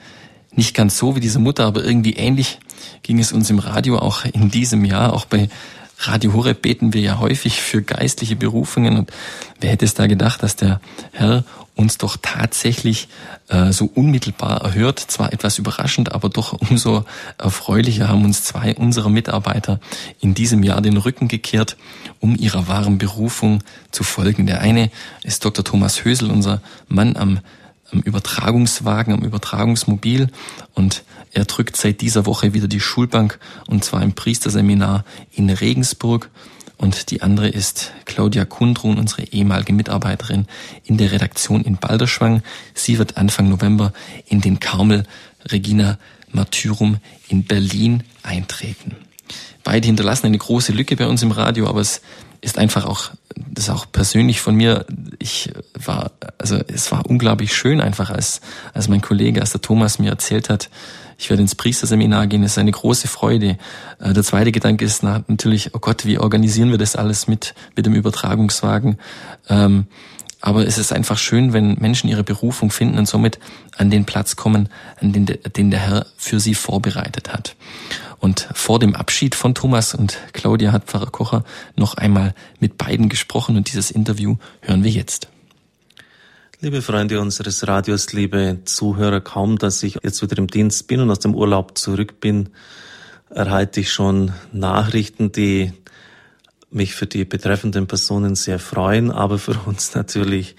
nicht 0.51 0.73
ganz 0.73 0.97
so 0.97 1.15
wie 1.15 1.19
diese 1.19 1.39
Mutter, 1.39 1.65
aber 1.65 1.83
irgendwie 1.83 2.13
ähnlich 2.13 2.59
ging 3.03 3.19
es 3.19 3.31
uns 3.31 3.49
im 3.49 3.59
Radio 3.59 3.99
auch 3.99 4.25
in 4.25 4.49
diesem 4.49 4.85
Jahr. 4.85 5.13
Auch 5.13 5.25
bei 5.25 5.49
Radio 5.97 6.33
Horeb 6.33 6.61
beten 6.61 6.93
wir 6.93 7.01
ja 7.01 7.19
häufig 7.19 7.61
für 7.61 7.81
geistliche 7.81 8.35
Berufungen. 8.35 8.97
Und 8.97 9.11
wer 9.59 9.71
hätte 9.71 9.85
es 9.85 9.93
da 9.93 10.07
gedacht, 10.07 10.43
dass 10.43 10.55
der 10.55 10.81
Herr 11.11 11.43
uns 11.75 11.97
doch 11.97 12.17
tatsächlich 12.21 13.09
äh, 13.49 13.71
so 13.71 13.89
unmittelbar 13.93 14.61
erhört. 14.61 14.99
Zwar 14.99 15.33
etwas 15.33 15.57
überraschend, 15.57 16.13
aber 16.13 16.29
doch 16.29 16.53
umso 16.53 17.03
erfreulicher 17.37 18.07
haben 18.07 18.23
uns 18.23 18.43
zwei 18.43 18.75
unserer 18.75 19.09
Mitarbeiter 19.09 19.79
in 20.21 20.33
diesem 20.33 20.63
Jahr 20.63 20.81
den 20.81 20.97
Rücken 20.97 21.27
gekehrt, 21.27 21.75
um 22.19 22.35
ihrer 22.35 22.67
wahren 22.67 22.97
Berufung 22.97 23.61
zu 23.91 24.03
folgen. 24.03 24.47
Der 24.47 24.61
eine 24.61 24.89
ist 25.23 25.43
Dr. 25.43 25.65
Thomas 25.65 26.05
Hösel, 26.05 26.31
unser 26.31 26.61
Mann 26.87 27.17
am, 27.17 27.39
am 27.91 27.99
Übertragungswagen, 27.99 29.13
am 29.13 29.21
Übertragungsmobil 29.21 30.29
und 30.73 31.03
er 31.35 31.45
drückt 31.45 31.75
seit 31.75 32.01
dieser 32.01 32.25
Woche 32.25 32.53
wieder 32.53 32.67
die 32.67 32.79
Schulbank 32.79 33.39
und 33.67 33.83
zwar 33.83 34.01
im 34.01 34.13
Priesterseminar 34.13 35.03
in 35.33 35.49
Regensburg 35.49 36.29
und 36.77 37.11
die 37.11 37.21
andere 37.21 37.49
ist 37.49 37.91
Claudia 38.05 38.45
Kundrun, 38.45 38.97
unsere 38.97 39.23
ehemalige 39.23 39.73
Mitarbeiterin 39.73 40.47
in 40.85 40.97
der 40.97 41.11
Redaktion 41.11 41.61
in 41.63 41.77
Balderschwang. 41.77 42.41
Sie 42.73 42.97
wird 42.97 43.17
Anfang 43.17 43.49
November 43.49 43.93
in 44.27 44.41
den 44.41 44.59
Karmel 44.59 45.03
Regina 45.51 45.97
Martyrum 46.31 46.97
in 47.27 47.43
Berlin 47.43 48.03
eintreten. 48.23 48.95
Beide 49.63 49.87
hinterlassen 49.87 50.27
eine 50.27 50.37
große 50.37 50.71
Lücke 50.71 50.95
bei 50.95 51.07
uns 51.07 51.21
im 51.21 51.31
Radio, 51.31 51.67
aber 51.67 51.81
es 51.81 52.01
ist 52.45 52.59
einfach 52.59 52.85
auch, 52.85 53.09
das 53.35 53.65
ist 53.65 53.69
auch 53.71 53.91
persönlich 53.91 54.39
von 54.39 54.55
mir, 54.55 54.85
ich 55.19 55.51
war, 55.73 56.11
also 56.37 56.57
es 56.67 56.91
war 56.91 57.05
unglaublich 57.05 57.55
schön 57.55 57.81
einfach, 57.81 58.11
als, 58.11 58.39
als 58.73 58.87
mein 58.87 59.01
Kollege, 59.01 59.41
als 59.41 59.51
der 59.51 59.61
Thomas 59.61 59.97
mir 59.97 60.11
erzählt 60.11 60.49
hat, 60.49 60.69
ich 61.17 61.29
werde 61.29 61.41
ins 61.41 61.55
Priesterseminar 61.55 62.27
gehen, 62.27 62.43
das 62.43 62.51
ist 62.51 62.57
eine 62.57 62.71
große 62.71 63.07
Freude. 63.07 63.57
Äh, 63.99 64.13
der 64.13 64.23
zweite 64.23 64.51
Gedanke 64.51 64.85
ist 64.85 65.01
natürlich, 65.01 65.73
oh 65.73 65.79
Gott, 65.79 66.05
wie 66.05 66.19
organisieren 66.19 66.71
wir 66.71 66.77
das 66.77 66.95
alles 66.95 67.27
mit, 67.27 67.55
mit 67.75 67.85
dem 67.85 67.95
Übertragungswagen? 67.95 68.97
Ähm, 69.49 69.87
aber 70.41 70.67
es 70.67 70.77
ist 70.77 70.93
einfach 70.93 71.17
schön, 71.17 71.53
wenn 71.53 71.79
Menschen 71.79 72.09
ihre 72.09 72.23
Berufung 72.23 72.69
finden 72.69 72.99
und 72.99 73.07
somit 73.07 73.39
an 73.77 73.89
den 73.89 74.05
Platz 74.05 74.35
kommen, 74.35 74.69
an 75.01 75.13
den, 75.13 75.25
den 75.25 75.71
der 75.71 75.79
Herr 75.79 76.05
für 76.17 76.39
sie 76.39 76.53
vorbereitet 76.53 77.33
hat. 77.33 77.55
Und 78.25 78.49
vor 78.55 78.79
dem 78.79 78.95
Abschied 78.95 79.35
von 79.35 79.53
Thomas 79.53 79.93
und 79.93 80.17
Claudia 80.33 80.71
hat 80.71 80.85
Pfarrer 80.85 81.11
Kocher 81.11 81.43
noch 81.75 81.93
einmal 81.93 82.33
mit 82.59 82.75
beiden 82.75 83.07
gesprochen 83.07 83.55
und 83.55 83.71
dieses 83.71 83.91
Interview 83.91 84.37
hören 84.61 84.83
wir 84.83 84.89
jetzt. 84.89 85.27
Liebe 86.59 86.81
Freunde 86.81 87.21
unseres 87.21 87.67
Radios, 87.67 88.13
liebe 88.13 88.61
Zuhörer, 88.65 89.21
kaum 89.21 89.59
dass 89.59 89.83
ich 89.83 89.99
jetzt 90.01 90.23
wieder 90.23 90.39
im 90.39 90.47
Dienst 90.47 90.87
bin 90.87 91.01
und 91.01 91.11
aus 91.11 91.19
dem 91.19 91.35
Urlaub 91.35 91.77
zurück 91.77 92.19
bin, 92.19 92.49
erhalte 93.29 93.81
ich 93.81 93.93
schon 93.93 94.31
Nachrichten, 94.51 95.31
die 95.31 95.73
mich 96.71 96.95
für 96.95 97.05
die 97.05 97.25
betreffenden 97.25 97.85
Personen 97.85 98.33
sehr 98.33 98.57
freuen, 98.57 99.11
aber 99.11 99.37
für 99.37 99.53
uns 99.67 99.93
natürlich 99.93 100.55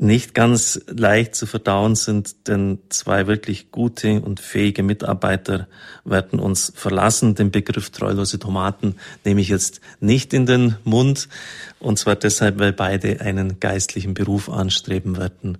nicht 0.00 0.32
ganz 0.32 0.80
leicht 0.86 1.34
zu 1.34 1.44
verdauen 1.44 1.96
sind, 1.96 2.46
denn 2.46 2.78
zwei 2.88 3.26
wirklich 3.26 3.72
gute 3.72 4.20
und 4.20 4.38
fähige 4.38 4.84
Mitarbeiter 4.84 5.66
werden 6.04 6.38
uns 6.38 6.72
verlassen. 6.74 7.34
Den 7.34 7.50
Begriff 7.50 7.90
treulose 7.90 8.38
Tomaten 8.38 8.94
nehme 9.24 9.40
ich 9.40 9.48
jetzt 9.48 9.80
nicht 9.98 10.32
in 10.32 10.46
den 10.46 10.76
Mund, 10.84 11.28
und 11.80 11.98
zwar 11.98 12.14
deshalb, 12.14 12.60
weil 12.60 12.72
beide 12.72 13.20
einen 13.20 13.58
geistlichen 13.58 14.14
Beruf 14.14 14.48
anstreben 14.48 15.16
werden. 15.16 15.58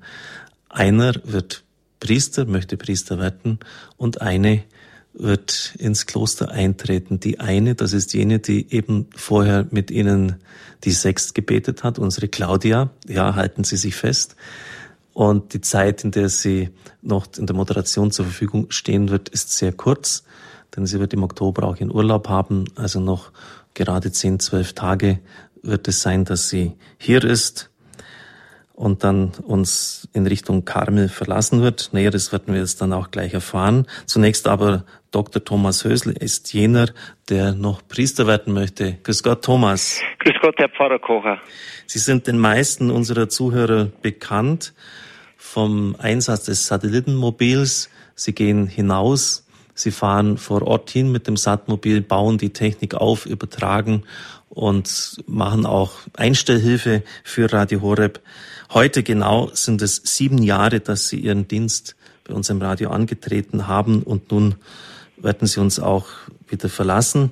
Einer 0.68 1.14
wird 1.24 1.64
Priester, 1.98 2.44
möchte 2.44 2.76
Priester 2.76 3.18
werden, 3.18 3.58
und 3.96 4.20
eine 4.20 4.62
wird 5.18 5.74
ins 5.78 6.06
Kloster 6.06 6.50
eintreten. 6.50 7.20
Die 7.20 7.40
eine, 7.40 7.74
das 7.74 7.92
ist 7.92 8.14
jene, 8.14 8.38
die 8.38 8.72
eben 8.72 9.08
vorher 9.14 9.66
mit 9.70 9.90
Ihnen 9.90 10.36
die 10.84 10.92
Sext 10.92 11.34
gebetet 11.34 11.82
hat, 11.84 11.98
unsere 11.98 12.28
Claudia. 12.28 12.90
Ja, 13.06 13.34
halten 13.34 13.64
Sie 13.64 13.76
sich 13.76 13.94
fest. 13.94 14.36
Und 15.18 15.52
die 15.52 15.60
Zeit, 15.60 16.04
in 16.04 16.12
der 16.12 16.28
sie 16.28 16.70
noch 17.02 17.26
in 17.36 17.46
der 17.46 17.56
Moderation 17.56 18.12
zur 18.12 18.26
Verfügung 18.26 18.70
stehen 18.70 19.10
wird, 19.10 19.28
ist 19.28 19.50
sehr 19.50 19.72
kurz, 19.72 20.22
denn 20.76 20.86
sie 20.86 21.00
wird 21.00 21.12
im 21.12 21.24
Oktober 21.24 21.64
auch 21.64 21.76
ihren 21.76 21.90
Urlaub 21.90 22.28
haben. 22.28 22.66
Also 22.76 23.00
noch 23.00 23.32
gerade 23.74 24.12
zehn, 24.12 24.38
zwölf 24.38 24.74
Tage 24.74 25.18
wird 25.60 25.88
es 25.88 26.02
sein, 26.02 26.24
dass 26.24 26.48
sie 26.48 26.74
hier 26.98 27.24
ist 27.24 27.68
und 28.78 29.02
dann 29.02 29.32
uns 29.42 30.08
in 30.12 30.26
Richtung 30.26 30.64
Karmel 30.64 31.08
verlassen 31.08 31.62
wird. 31.62 31.90
Näheres 31.92 32.30
werden 32.30 32.54
wir 32.54 32.60
jetzt 32.60 32.80
dann 32.80 32.92
auch 32.92 33.10
gleich 33.10 33.34
erfahren. 33.34 33.86
Zunächst 34.06 34.46
aber 34.46 34.84
Dr. 35.10 35.44
Thomas 35.44 35.82
Hösel 35.84 36.12
ist 36.12 36.52
jener, 36.52 36.86
der 37.28 37.54
noch 37.54 37.82
Priester 37.88 38.28
werden 38.28 38.54
möchte. 38.54 38.96
Grüß 39.02 39.24
Gott, 39.24 39.44
Thomas. 39.44 40.00
Grüß 40.20 40.36
Gott, 40.40 40.54
Herr 40.58 40.68
Pfarrer 40.68 41.00
Kocher. 41.00 41.38
Sie 41.86 41.98
sind 41.98 42.28
den 42.28 42.38
meisten 42.38 42.92
unserer 42.92 43.28
Zuhörer 43.28 43.86
bekannt 44.00 44.74
vom 45.36 45.96
Einsatz 45.98 46.44
des 46.44 46.68
Satellitenmobils. 46.68 47.90
Sie 48.14 48.32
gehen 48.32 48.68
hinaus, 48.68 49.44
sie 49.74 49.90
fahren 49.90 50.38
vor 50.38 50.62
Ort 50.62 50.90
hin 50.90 51.10
mit 51.10 51.26
dem 51.26 51.36
Satmobil, 51.36 52.00
bauen 52.00 52.38
die 52.38 52.52
Technik 52.52 52.94
auf, 52.94 53.26
übertragen 53.26 54.04
und 54.50 55.22
machen 55.26 55.66
auch 55.66 55.94
Einstellhilfe 56.16 57.02
für 57.24 57.52
Radio 57.52 57.80
Horeb. 57.80 58.20
Heute 58.70 59.02
genau 59.02 59.50
sind 59.54 59.80
es 59.80 60.02
sieben 60.04 60.42
Jahre, 60.42 60.80
dass 60.80 61.08
Sie 61.08 61.18
Ihren 61.18 61.48
Dienst 61.48 61.96
bei 62.24 62.34
uns 62.34 62.50
im 62.50 62.60
Radio 62.60 62.90
angetreten 62.90 63.66
haben 63.66 64.02
und 64.02 64.30
nun 64.30 64.56
werden 65.16 65.48
Sie 65.48 65.58
uns 65.58 65.80
auch 65.80 66.06
wieder 66.48 66.68
verlassen. 66.68 67.30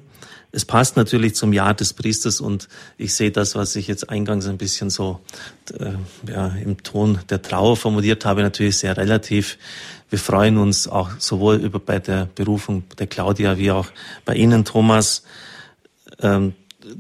es 0.52 0.64
passt 0.64 0.96
natürlich 0.96 1.34
zum 1.34 1.52
Jahr 1.52 1.74
des 1.74 1.92
Priesters 1.92 2.40
und 2.40 2.68
ich 2.96 3.14
sehe 3.14 3.30
das, 3.30 3.54
was 3.54 3.76
ich 3.76 3.86
jetzt 3.86 4.08
eingangs 4.08 4.46
ein 4.46 4.56
bisschen 4.56 4.88
so 4.88 5.20
äh, 5.78 5.92
ja, 6.26 6.48
im 6.48 6.82
Ton 6.82 7.18
der 7.28 7.42
Trauer 7.42 7.76
formuliert 7.76 8.24
habe, 8.24 8.40
natürlich 8.40 8.78
sehr 8.78 8.96
relativ. 8.96 9.58
Wir 10.08 10.18
freuen 10.18 10.56
uns 10.56 10.88
auch 10.88 11.10
sowohl 11.18 11.56
über 11.56 11.78
bei 11.78 11.98
der 11.98 12.30
Berufung 12.34 12.84
der 12.98 13.08
Claudia 13.08 13.58
wie 13.58 13.72
auch 13.72 13.88
bei 14.24 14.36
Ihnen, 14.36 14.64
Thomas, 14.64 15.22
ähm, 16.20 16.54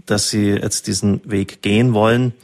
dass 0.04 0.28
Sie 0.28 0.50
jetzt 0.50 0.88
diesen 0.88 1.22
Weg 1.24 1.62
gehen 1.62 1.94
wollen. 1.94 2.34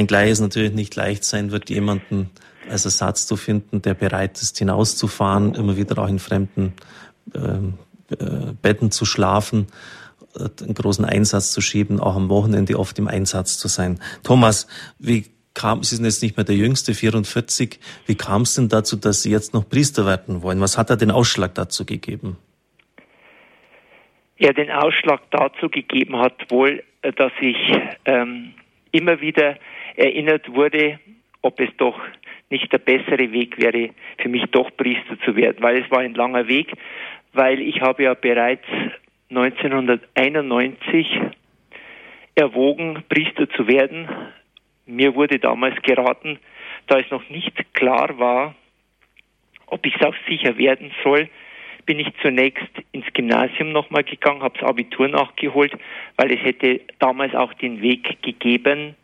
Wenngleich 0.00 0.30
es 0.30 0.40
natürlich 0.40 0.72
nicht 0.72 0.96
leicht 0.96 1.24
sein 1.24 1.52
wird, 1.52 1.68
jemanden 1.68 2.30
als 2.70 2.86
Ersatz 2.86 3.26
zu 3.26 3.36
finden, 3.36 3.82
der 3.82 3.92
bereit 3.92 4.40
ist, 4.40 4.56
hinauszufahren, 4.56 5.54
immer 5.54 5.76
wieder 5.76 5.98
auch 5.98 6.08
in 6.08 6.18
fremden 6.18 6.72
ähm, 7.34 7.74
äh, 8.10 8.54
Betten 8.62 8.90
zu 8.90 9.04
schlafen, 9.04 9.66
äh, 10.38 10.48
einen 10.64 10.72
großen 10.72 11.04
Einsatz 11.04 11.52
zu 11.52 11.60
schieben, 11.60 12.00
auch 12.00 12.16
am 12.16 12.30
Wochenende 12.30 12.78
oft 12.78 12.98
im 12.98 13.08
Einsatz 13.08 13.58
zu 13.58 13.68
sein. 13.68 14.00
Thomas, 14.22 14.68
wie 14.98 15.26
kam, 15.52 15.82
Sie 15.82 15.96
sind 15.96 16.06
jetzt 16.06 16.22
nicht 16.22 16.38
mehr 16.38 16.44
der 16.44 16.56
Jüngste, 16.56 16.94
44, 16.94 17.78
wie 18.06 18.14
kam 18.14 18.42
es 18.42 18.54
denn 18.54 18.70
dazu, 18.70 18.96
dass 18.96 19.22
Sie 19.22 19.30
jetzt 19.30 19.52
noch 19.52 19.68
Priester 19.68 20.06
werden 20.06 20.40
wollen? 20.40 20.62
Was 20.62 20.78
hat 20.78 20.88
da 20.88 20.96
den 20.96 21.10
Ausschlag 21.10 21.54
dazu 21.54 21.84
gegeben? 21.84 22.38
Ja, 24.38 24.54
den 24.54 24.70
Ausschlag 24.70 25.20
dazu 25.30 25.68
gegeben 25.68 26.16
hat 26.16 26.50
wohl, 26.50 26.82
äh, 27.02 27.12
dass 27.12 27.32
ich 27.42 27.58
ähm, 28.06 28.54
immer 28.92 29.20
wieder 29.20 29.56
erinnert 30.00 30.52
wurde, 30.54 30.98
ob 31.42 31.60
es 31.60 31.68
doch 31.76 32.00
nicht 32.48 32.72
der 32.72 32.78
bessere 32.78 33.32
Weg 33.32 33.58
wäre, 33.58 33.90
für 34.18 34.28
mich 34.28 34.44
doch 34.50 34.70
Priester 34.76 35.18
zu 35.24 35.36
werden, 35.36 35.58
weil 35.60 35.82
es 35.82 35.90
war 35.90 36.00
ein 36.00 36.14
langer 36.14 36.48
Weg, 36.48 36.72
weil 37.32 37.60
ich 37.60 37.80
habe 37.80 38.04
ja 38.04 38.14
bereits 38.14 38.64
1991 39.28 41.06
erwogen, 42.34 43.04
Priester 43.08 43.48
zu 43.50 43.68
werden. 43.68 44.08
Mir 44.86 45.14
wurde 45.14 45.38
damals 45.38 45.80
geraten, 45.82 46.38
da 46.88 46.98
es 46.98 47.10
noch 47.10 47.28
nicht 47.28 47.52
klar 47.74 48.18
war, 48.18 48.54
ob 49.66 49.86
ich 49.86 49.94
es 49.94 50.02
auch 50.02 50.16
sicher 50.28 50.58
werden 50.58 50.90
soll, 51.04 51.28
bin 51.86 52.00
ich 52.00 52.08
zunächst 52.22 52.70
ins 52.92 53.06
Gymnasium 53.12 53.72
nochmal 53.72 54.04
gegangen, 54.04 54.42
habe 54.42 54.58
das 54.58 54.68
Abitur 54.68 55.08
nachgeholt, 55.08 55.72
weil 56.16 56.32
es 56.32 56.40
hätte 56.40 56.80
damals 56.98 57.34
auch 57.34 57.52
den 57.54 57.80
Weg 57.82 58.22
gegeben, 58.22 58.96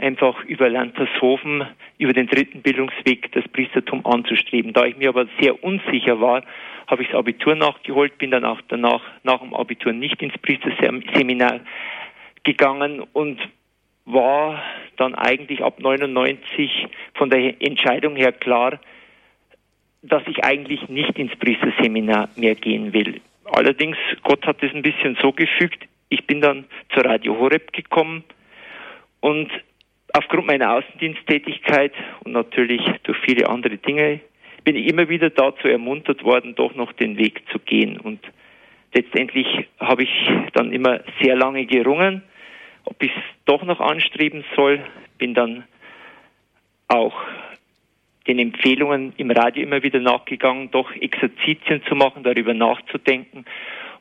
einfach 0.00 0.44
über 0.44 0.68
Lantershofen, 0.68 1.66
über 1.98 2.12
den 2.12 2.26
dritten 2.26 2.62
Bildungsweg 2.62 3.30
das 3.32 3.46
Priestertum 3.48 4.04
anzustreben. 4.06 4.72
Da 4.72 4.86
ich 4.86 4.96
mir 4.96 5.10
aber 5.10 5.26
sehr 5.40 5.62
unsicher 5.62 6.20
war, 6.20 6.42
habe 6.86 7.02
ich 7.02 7.08
das 7.08 7.18
Abitur 7.18 7.54
nachgeholt, 7.54 8.18
bin 8.18 8.30
dann 8.30 8.44
auch 8.44 8.60
danach 8.68 9.02
nach 9.22 9.40
dem 9.40 9.54
Abitur 9.54 9.92
nicht 9.92 10.20
ins 10.22 10.36
Priesterseminar 10.38 11.60
gegangen 12.42 13.02
und 13.12 13.38
war 14.06 14.62
dann 14.96 15.14
eigentlich 15.14 15.62
ab 15.62 15.78
99 15.78 16.88
von 17.14 17.30
der 17.30 17.62
Entscheidung 17.62 18.16
her 18.16 18.32
klar, 18.32 18.80
dass 20.02 20.22
ich 20.26 20.42
eigentlich 20.44 20.88
nicht 20.88 21.18
ins 21.18 21.36
Priesterseminar 21.36 22.30
mehr 22.36 22.54
gehen 22.54 22.92
will. 22.92 23.20
Allerdings, 23.44 23.96
Gott 24.22 24.46
hat 24.46 24.62
es 24.62 24.74
ein 24.74 24.82
bisschen 24.82 25.16
so 25.20 25.32
gefügt, 25.32 25.86
ich 26.08 26.26
bin 26.26 26.40
dann 26.40 26.64
zur 26.94 27.04
Radio 27.04 27.38
Horeb 27.38 27.72
gekommen 27.72 28.24
und 29.20 29.50
aufgrund 30.14 30.46
meiner 30.46 30.72
Außendiensttätigkeit 30.72 31.92
und 32.24 32.32
natürlich 32.32 32.82
durch 33.02 33.18
viele 33.18 33.48
andere 33.48 33.76
Dinge 33.76 34.20
bin 34.64 34.76
ich 34.76 34.86
immer 34.86 35.08
wieder 35.08 35.30
dazu 35.30 35.68
ermuntert 35.68 36.22
worden, 36.24 36.54
doch 36.54 36.74
noch 36.74 36.92
den 36.92 37.16
Weg 37.16 37.42
zu 37.50 37.58
gehen. 37.58 37.98
Und 37.98 38.20
letztendlich 38.92 39.46
habe 39.78 40.02
ich 40.02 40.30
dann 40.52 40.72
immer 40.72 41.00
sehr 41.20 41.36
lange 41.36 41.66
gerungen, 41.66 42.22
ob 42.84 43.02
ich 43.02 43.10
es 43.10 43.22
doch 43.46 43.62
noch 43.62 43.80
anstreben 43.80 44.44
soll. 44.56 44.80
Bin 45.18 45.34
dann 45.34 45.64
auch 46.88 47.14
den 48.26 48.38
Empfehlungen 48.38 49.14
im 49.16 49.30
Radio 49.30 49.62
immer 49.62 49.82
wieder 49.82 50.00
nachgegangen, 50.00 50.70
doch 50.70 50.92
Exerzitien 50.94 51.82
zu 51.88 51.94
machen, 51.94 52.22
darüber 52.22 52.52
nachzudenken 52.52 53.46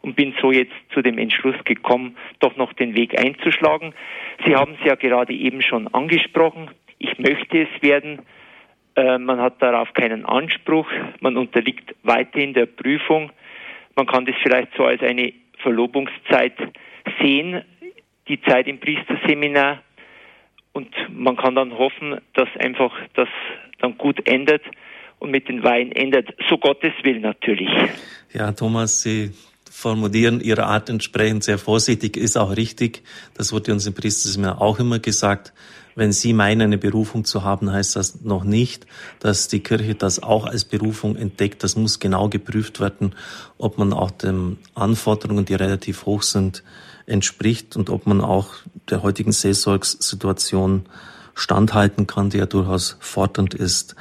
und 0.01 0.15
bin 0.15 0.33
so 0.41 0.51
jetzt 0.51 0.73
zu 0.93 1.01
dem 1.01 1.17
Entschluss 1.17 1.55
gekommen, 1.65 2.17
doch 2.39 2.55
noch 2.55 2.73
den 2.73 2.95
Weg 2.95 3.19
einzuschlagen. 3.19 3.93
Sie 4.45 4.55
haben 4.55 4.75
es 4.79 4.85
ja 4.85 4.95
gerade 4.95 5.33
eben 5.33 5.61
schon 5.61 5.87
angesprochen. 5.93 6.69
Ich 6.99 7.17
möchte 7.19 7.63
es 7.63 7.81
werden. 7.81 8.19
Äh, 8.95 9.17
man 9.17 9.39
hat 9.39 9.61
darauf 9.61 9.93
keinen 9.93 10.25
Anspruch. 10.25 10.87
Man 11.19 11.37
unterliegt 11.37 11.95
weiterhin 12.03 12.53
der 12.53 12.65
Prüfung. 12.65 13.31
Man 13.95 14.07
kann 14.07 14.25
das 14.25 14.35
vielleicht 14.41 14.69
so 14.77 14.85
als 14.85 15.01
eine 15.01 15.33
Verlobungszeit 15.61 16.53
sehen, 17.21 17.63
die 18.27 18.41
Zeit 18.41 18.67
im 18.67 18.79
Priesterseminar. 18.79 19.83
Und 20.71 20.89
man 21.09 21.35
kann 21.35 21.55
dann 21.55 21.77
hoffen, 21.77 22.21
dass 22.33 22.47
einfach 22.57 22.95
das 23.15 23.27
dann 23.79 23.97
gut 23.97 24.25
endet 24.27 24.61
und 25.19 25.31
mit 25.31 25.49
den 25.49 25.63
Weinen 25.63 25.91
endet. 25.91 26.29
So 26.49 26.57
Gottes 26.57 26.93
will 27.03 27.19
natürlich. 27.19 27.69
Ja, 28.31 28.51
Thomas, 28.51 29.01
Sie 29.01 29.31
formulieren 29.69 30.41
Ihrer 30.41 30.67
Art 30.67 30.89
entsprechend 30.89 31.43
sehr 31.43 31.57
vorsichtig, 31.57 32.17
ist 32.17 32.37
auch 32.37 32.55
richtig. 32.55 33.03
Das 33.33 33.51
wurde 33.51 33.71
uns 33.71 33.85
im 33.85 33.93
Priesterseminar 33.93 34.61
auch 34.61 34.79
immer 34.79 34.99
gesagt. 34.99 35.53
Wenn 35.95 36.11
Sie 36.11 36.33
meinen, 36.33 36.61
eine 36.61 36.77
Berufung 36.77 37.25
zu 37.25 37.43
haben, 37.43 37.71
heißt 37.71 37.95
das 37.95 38.21
noch 38.21 38.43
nicht, 38.43 38.85
dass 39.19 39.47
die 39.47 39.59
Kirche 39.59 39.95
das 39.95 40.23
auch 40.23 40.45
als 40.45 40.63
Berufung 40.63 41.15
entdeckt. 41.15 41.63
Das 41.63 41.75
muss 41.75 41.99
genau 41.99 42.29
geprüft 42.29 42.79
werden, 42.79 43.15
ob 43.57 43.77
man 43.77 43.91
auch 43.91 44.11
den 44.11 44.57
Anforderungen, 44.75 45.45
die 45.45 45.55
relativ 45.55 46.05
hoch 46.05 46.23
sind, 46.23 46.63
entspricht 47.05 47.75
und 47.75 47.89
ob 47.89 48.07
man 48.07 48.21
auch 48.21 48.53
der 48.89 49.03
heutigen 49.03 49.31
Seelsorgssituation 49.31 50.85
standhalten 51.33 52.07
kann, 52.07 52.29
die 52.29 52.37
ja 52.37 52.45
durchaus 52.45 52.97
fordernd 52.99 53.53
ist. 53.53 53.95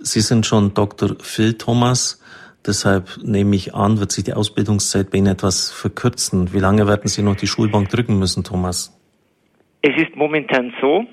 Sie 0.00 0.20
sind 0.20 0.46
schon 0.46 0.74
Dr. 0.74 1.16
Phil 1.20 1.54
Thomas. 1.54 2.20
Deshalb 2.66 3.18
nehme 3.22 3.54
ich 3.56 3.74
an, 3.74 4.00
wird 4.00 4.10
sich 4.10 4.24
die 4.24 4.32
Ausbildungszeit 4.32 5.10
bei 5.10 5.18
Ihnen 5.18 5.32
etwas 5.32 5.70
verkürzen. 5.70 6.54
Wie 6.54 6.58
lange 6.58 6.86
werden 6.86 7.08
Sie 7.08 7.22
noch 7.22 7.36
die 7.36 7.46
Schulbank 7.46 7.90
drücken 7.90 8.18
müssen, 8.18 8.42
Thomas? 8.42 8.98
Es 9.82 9.94
ist 9.96 10.16
momentan 10.16 10.72
so, 10.80 11.04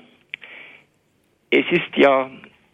es 1.50 1.66
ist 1.70 1.94
ja 1.96 2.30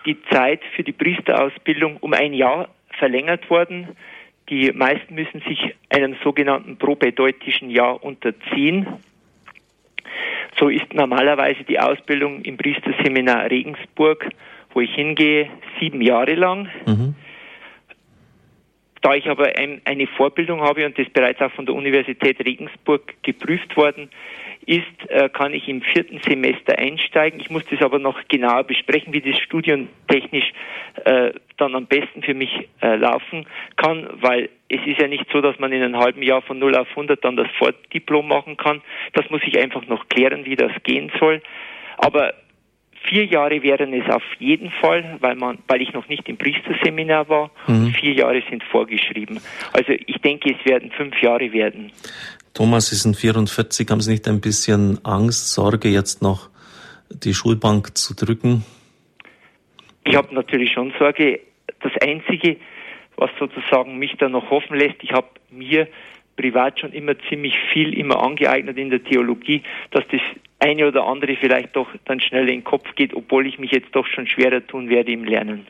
die 0.07 0.17
Zeit 0.31 0.61
für 0.77 0.85
die 0.85 0.93
Priesterausbildung 0.93 1.97
um 1.97 2.13
ein 2.13 2.33
Jahr 2.33 2.69
verlängert 2.99 3.51
worden. 3.51 3.89
Die 4.49 4.71
meisten 4.73 5.15
müssen 5.15 5.43
sich 5.49 5.75
einem 5.91 6.15
sogenannten 6.23 6.77
propädeutischen 6.79 7.71
Jahr 7.71 8.03
unterziehen. 8.03 8.87
So 10.59 10.69
ist 10.69 10.95
normalerweise 10.95 11.65
die 11.65 11.81
Ausbildung 11.81 12.43
im 12.43 12.57
Priesterseminar 12.57 13.51
Regensburg, 13.51 14.29
wo 14.73 14.81
ich 14.81 14.95
hingehe, 14.95 15.51
sieben 15.81 16.01
Jahre 16.01 16.35
lang. 16.35 16.69
Mhm. 16.87 17.15
Da 19.03 19.15
ich 19.15 19.29
aber 19.29 19.57
ein, 19.57 19.81
eine 19.85 20.07
Vorbildung 20.07 20.61
habe 20.61 20.85
und 20.85 20.99
das 20.99 21.09
bereits 21.11 21.41
auch 21.41 21.53
von 21.53 21.67
der 21.67 21.75
Universität 21.75 22.45
Regensburg 22.45 23.15
geprüft 23.23 23.77
worden 23.77 24.11
ist, 24.67 24.85
äh, 25.09 25.29
kann 25.31 25.55
ich 25.55 25.67
im 25.69 25.81
vierten 25.81 26.21
Semester 26.21 26.79
einsteigen. 26.79 27.41
Ich 27.41 27.49
muss 27.49 27.65
das 27.71 27.81
aber 27.81 27.99
noch 27.99 28.21
genauer 28.29 28.65
besprechen, 28.65 29.13
wie 29.15 29.21
das 29.21 29.39
Studium 29.39 29.89
technisch 30.09 30.53
äh, 31.05 31.33
dann 31.57 31.75
am 31.75 31.87
besten 31.87 32.23
für 32.23 32.35
mich 32.35 32.69
äh, 32.83 32.97
laufen 32.97 33.47
kann, 33.77 34.09
weil 34.21 34.51
es 34.69 34.81
ist 34.87 35.01
ja 35.01 35.09
nicht 35.09 35.25
so, 35.33 35.41
dass 35.41 35.59
man 35.59 35.73
in 35.73 35.83
einem 35.83 35.97
halben 35.97 36.23
Jahr 36.23 36.43
von 36.43 36.59
0 36.59 36.75
auf 36.77 36.91
100 36.91 37.25
dann 37.25 37.37
das 37.37 37.49
Fortdiplom 37.59 38.29
machen 38.29 38.57
kann. 38.59 38.83
Das 39.15 39.31
muss 39.31 39.41
ich 39.47 39.59
einfach 39.59 39.87
noch 39.87 40.09
klären, 40.09 40.45
wie 40.45 40.57
das 40.57 40.73
gehen 40.83 41.11
soll. 41.19 41.41
Aber 41.97 42.35
Vier 43.09 43.25
Jahre 43.25 43.63
wären 43.63 43.95
es 43.95 44.09
auf 44.11 44.23
jeden 44.39 44.71
Fall, 44.71 45.17
weil 45.21 45.35
man, 45.35 45.59
weil 45.67 45.81
ich 45.81 45.93
noch 45.93 46.09
nicht 46.09 46.29
im 46.29 46.37
Priesterseminar 46.37 47.29
war. 47.29 47.51
Mhm. 47.67 47.93
Vier 47.95 48.13
Jahre 48.13 48.43
sind 48.51 48.63
vorgeschrieben. 48.65 49.41
Also 49.73 49.93
ich 49.93 50.19
denke, 50.19 50.55
es 50.55 50.65
werden 50.71 50.91
fünf 50.91 51.21
Jahre 51.23 51.53
werden. 51.53 51.91
Thomas, 52.53 52.89
Sie 52.89 52.97
sind 52.97 53.17
44. 53.17 53.89
Haben 53.89 54.01
Sie 54.01 54.11
nicht 54.11 54.29
ein 54.29 54.41
bisschen 54.41 54.99
Angst, 55.05 55.55
Sorge, 55.55 55.89
jetzt 55.89 56.23
noch 56.23 56.51
die 57.11 57.33
Schulbank 57.33 57.97
zu 57.97 58.15
drücken? 58.15 58.65
Ich 60.05 60.15
habe 60.15 60.35
natürlich 60.35 60.73
schon 60.73 60.93
Sorge. 60.99 61.41
Das 61.81 61.93
Einzige, 62.03 62.57
was 63.17 63.31
sozusagen 63.39 63.99
mich 63.99 64.17
da 64.19 64.29
noch 64.29 64.51
hoffen 64.51 64.77
lässt, 64.77 64.97
ich 65.03 65.13
habe 65.13 65.29
mir 65.51 65.87
privat 66.39 66.81
schon 66.81 66.93
immer 66.93 67.15
ziemlich 67.29 67.55
viel 67.73 67.93
immer 67.93 68.23
angeeignet 68.23 68.79
in 68.79 68.89
der 68.89 69.05
Theologie, 69.05 69.63
dass 69.91 70.05
das 70.11 70.21
eine 70.61 70.87
oder 70.87 71.05
andere 71.05 71.37
vielleicht 71.37 71.77
doch 71.77 71.89
dann 72.07 72.21
schnell 72.21 72.49
in 72.49 72.61
den 72.61 72.65
Kopf 72.65 72.95
geht, 72.95 73.15
obwohl 73.15 73.47
ich 73.47 73.59
mich 73.59 73.73
jetzt 73.73 73.89
doch 73.93 74.07
schon 74.07 74.27
schwerer 74.27 74.67
tun 74.67 74.89
werde 74.89 75.13
im 75.13 75.25
Lernen. 75.25 75.67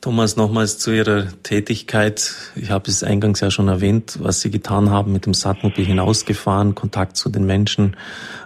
Thomas, 0.00 0.36
nochmals 0.36 0.78
zu 0.78 0.92
Ihrer 0.92 1.26
Tätigkeit. 1.42 2.32
Ich 2.54 2.70
habe 2.70 2.88
es 2.88 3.02
eingangs 3.02 3.40
ja 3.40 3.50
schon 3.50 3.66
erwähnt, 3.66 4.18
was 4.22 4.40
Sie 4.40 4.50
getan 4.50 4.90
haben, 4.90 5.12
mit 5.12 5.26
dem 5.26 5.34
Satmobil 5.34 5.84
hinausgefahren, 5.84 6.76
Kontakt 6.76 7.16
zu 7.16 7.30
den 7.30 7.46
Menschen, 7.46 7.96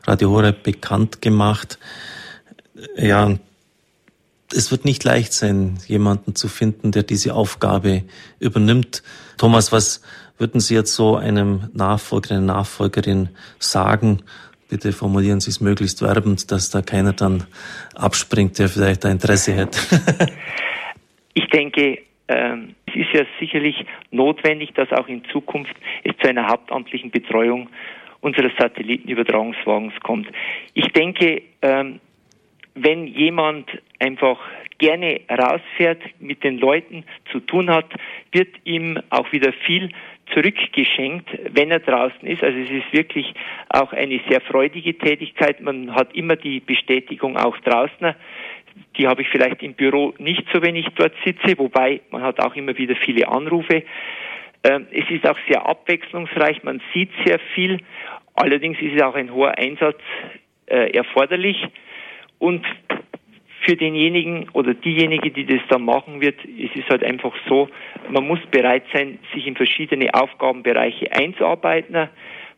Radio 0.06 0.30
Horeb 0.30 0.62
bekannt 0.62 1.20
gemacht. 1.20 1.78
Ja, 2.96 3.36
es 4.54 4.70
wird 4.70 4.84
nicht 4.84 5.04
leicht 5.04 5.34
sein, 5.34 5.78
jemanden 5.86 6.34
zu 6.34 6.48
finden, 6.48 6.90
der 6.90 7.02
diese 7.02 7.34
Aufgabe 7.34 8.04
übernimmt. 8.38 9.02
Thomas, 9.36 9.72
was 9.72 10.02
würden 10.42 10.60
Sie 10.60 10.74
jetzt 10.74 10.96
so 10.96 11.14
einem 11.14 11.70
Nachfolger, 11.72 12.34
einer 12.34 12.54
Nachfolgerin 12.54 13.28
sagen? 13.60 14.24
Bitte 14.68 14.92
formulieren 14.92 15.38
Sie 15.38 15.50
es 15.50 15.60
möglichst 15.60 16.02
werbend, 16.02 16.50
dass 16.50 16.68
da 16.68 16.82
keiner 16.82 17.12
dann 17.12 17.44
abspringt, 17.94 18.58
der 18.58 18.68
vielleicht 18.68 19.06
ein 19.06 19.12
Interesse 19.12 19.52
hätte. 19.52 19.78
ich 21.34 21.46
denke, 21.46 21.98
ähm, 22.26 22.74
es 22.86 22.96
ist 22.96 23.12
ja 23.14 23.24
sicherlich 23.38 23.86
notwendig, 24.10 24.74
dass 24.74 24.90
auch 24.90 25.06
in 25.06 25.24
Zukunft 25.26 25.76
es 26.02 26.12
zu 26.20 26.28
einer 26.28 26.48
hauptamtlichen 26.48 27.12
Betreuung 27.12 27.68
unseres 28.20 28.50
Satellitenübertragungswagens 28.58 29.94
kommt. 30.00 30.26
Ich 30.74 30.88
denke, 30.88 31.42
ähm, 31.62 32.00
wenn 32.74 33.06
jemand 33.06 33.70
einfach 34.00 34.40
gerne 34.78 35.20
rausfährt, 35.30 36.02
mit 36.18 36.42
den 36.42 36.58
Leuten 36.58 37.04
zu 37.30 37.38
tun 37.38 37.70
hat, 37.70 37.86
wird 38.32 38.48
ihm 38.64 38.98
auch 39.10 39.30
wieder 39.30 39.52
viel 39.52 39.90
zurückgeschenkt, 40.34 41.28
wenn 41.52 41.70
er 41.70 41.80
draußen 41.80 42.26
ist. 42.26 42.42
Also 42.42 42.58
es 42.58 42.70
ist 42.70 42.92
wirklich 42.92 43.32
auch 43.68 43.92
eine 43.92 44.20
sehr 44.28 44.40
freudige 44.40 44.96
Tätigkeit. 44.96 45.60
Man 45.60 45.94
hat 45.94 46.14
immer 46.14 46.36
die 46.36 46.60
Bestätigung 46.60 47.36
auch 47.36 47.56
draußen. 47.58 48.14
Die 48.96 49.06
habe 49.06 49.22
ich 49.22 49.28
vielleicht 49.28 49.62
im 49.62 49.74
Büro 49.74 50.14
nicht 50.18 50.44
so, 50.52 50.62
wenn 50.62 50.76
ich 50.76 50.86
dort 50.94 51.12
sitze, 51.24 51.58
wobei 51.58 52.00
man 52.10 52.22
hat 52.22 52.40
auch 52.40 52.56
immer 52.56 52.76
wieder 52.76 52.96
viele 52.96 53.28
Anrufe. 53.28 53.82
Ähm, 54.64 54.86
es 54.90 55.10
ist 55.10 55.26
auch 55.26 55.38
sehr 55.48 55.66
abwechslungsreich, 55.66 56.62
man 56.62 56.80
sieht 56.94 57.10
sehr 57.24 57.38
viel. 57.54 57.80
Allerdings 58.34 58.80
ist 58.80 58.94
es 58.96 59.02
auch 59.02 59.14
ein 59.14 59.32
hoher 59.32 59.58
Einsatz 59.58 60.00
äh, 60.66 60.90
erforderlich. 60.96 61.66
Und 62.38 62.64
für 63.62 63.76
denjenigen 63.76 64.48
oder 64.52 64.74
diejenige, 64.74 65.30
die 65.30 65.46
das 65.46 65.60
dann 65.68 65.84
machen 65.84 66.20
wird, 66.20 66.44
ist 66.44 66.76
es 66.76 66.84
halt 66.88 67.04
einfach 67.04 67.32
so, 67.48 67.68
man 68.10 68.26
muss 68.26 68.40
bereit 68.50 68.84
sein, 68.92 69.18
sich 69.34 69.46
in 69.46 69.56
verschiedene 69.56 70.12
Aufgabenbereiche 70.14 71.12
einzuarbeiten. 71.12 72.08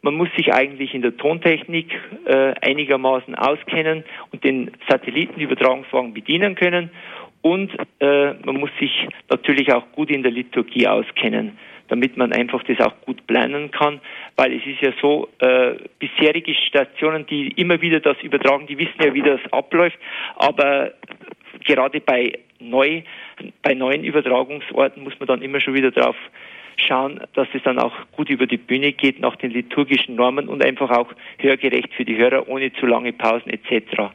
Man 0.03 0.15
muss 0.15 0.29
sich 0.37 0.53
eigentlich 0.53 0.95
in 0.95 1.03
der 1.03 1.17
Tontechnik 1.17 1.99
äh, 2.27 2.55
einigermaßen 2.61 3.35
auskennen 3.35 4.05
und 4.33 4.45
den 4.45 4.71
Satellitenübertragungswagen 4.89 6.13
bedienen 6.13 6.55
können. 6.55 6.91
Und 7.43 7.71
äh, 8.01 8.33
man 8.45 8.57
muss 8.57 8.71
sich 8.81 9.07
natürlich 9.29 9.73
auch 9.73 9.85
gut 9.93 10.11
in 10.11 10.23
der 10.23 10.33
Liturgie 10.33 10.87
auskennen 10.87 11.59
damit 11.89 12.17
man 12.17 12.33
einfach 12.33 12.63
das 12.65 12.81
auch 12.81 12.95
gut 13.03 13.27
planen 13.27 13.71
kann, 13.71 14.01
weil 14.37 14.53
es 14.53 14.67
ist 14.67 14.81
ja 14.81 14.93
so, 15.01 15.29
äh, 15.39 15.75
bisherige 15.99 16.55
Stationen, 16.55 17.27
die 17.27 17.49
immer 17.49 17.81
wieder 17.81 18.01
das 18.01 18.17
übertragen, 18.23 18.67
die 18.67 18.79
wissen 18.79 19.01
ja, 19.03 19.13
wie 19.15 19.23
das 19.23 19.41
abläuft, 19.53 19.99
aber 20.37 20.93
gerade 21.65 22.01
bei 22.01 22.39
neu, 22.61 23.03
bei 23.63 23.75
neuen 23.75 24.05
Übertragungsorten 24.05 25.03
muss 25.03 25.15
man 25.19 25.29
dann 25.29 25.43
immer 25.43 25.61
schon 25.61 25.75
wieder 25.75 25.91
drauf 25.91 26.17
schauen, 26.77 27.21
dass 27.35 27.49
es 27.55 27.63
dann 27.63 27.79
auch 27.79 27.93
gut 28.13 28.29
über 28.31 28.47
die 28.47 28.57
Bühne 28.57 28.93
geht 28.93 29.21
nach 29.21 29.37
den 29.37 29.51
liturgischen 29.51 30.17
Normen 30.17 30.49
und 30.49 30.65
einfach 30.65 30.91
auch 30.91 31.13
hörgerecht 31.39 31.93
für 31.95 32.05
die 32.05 32.17
Hörer 32.17 32.49
ohne 32.49 32.73
zu 32.73 32.87
lange 32.87 33.13
Pausen 33.13 33.51
etc. 33.51 34.13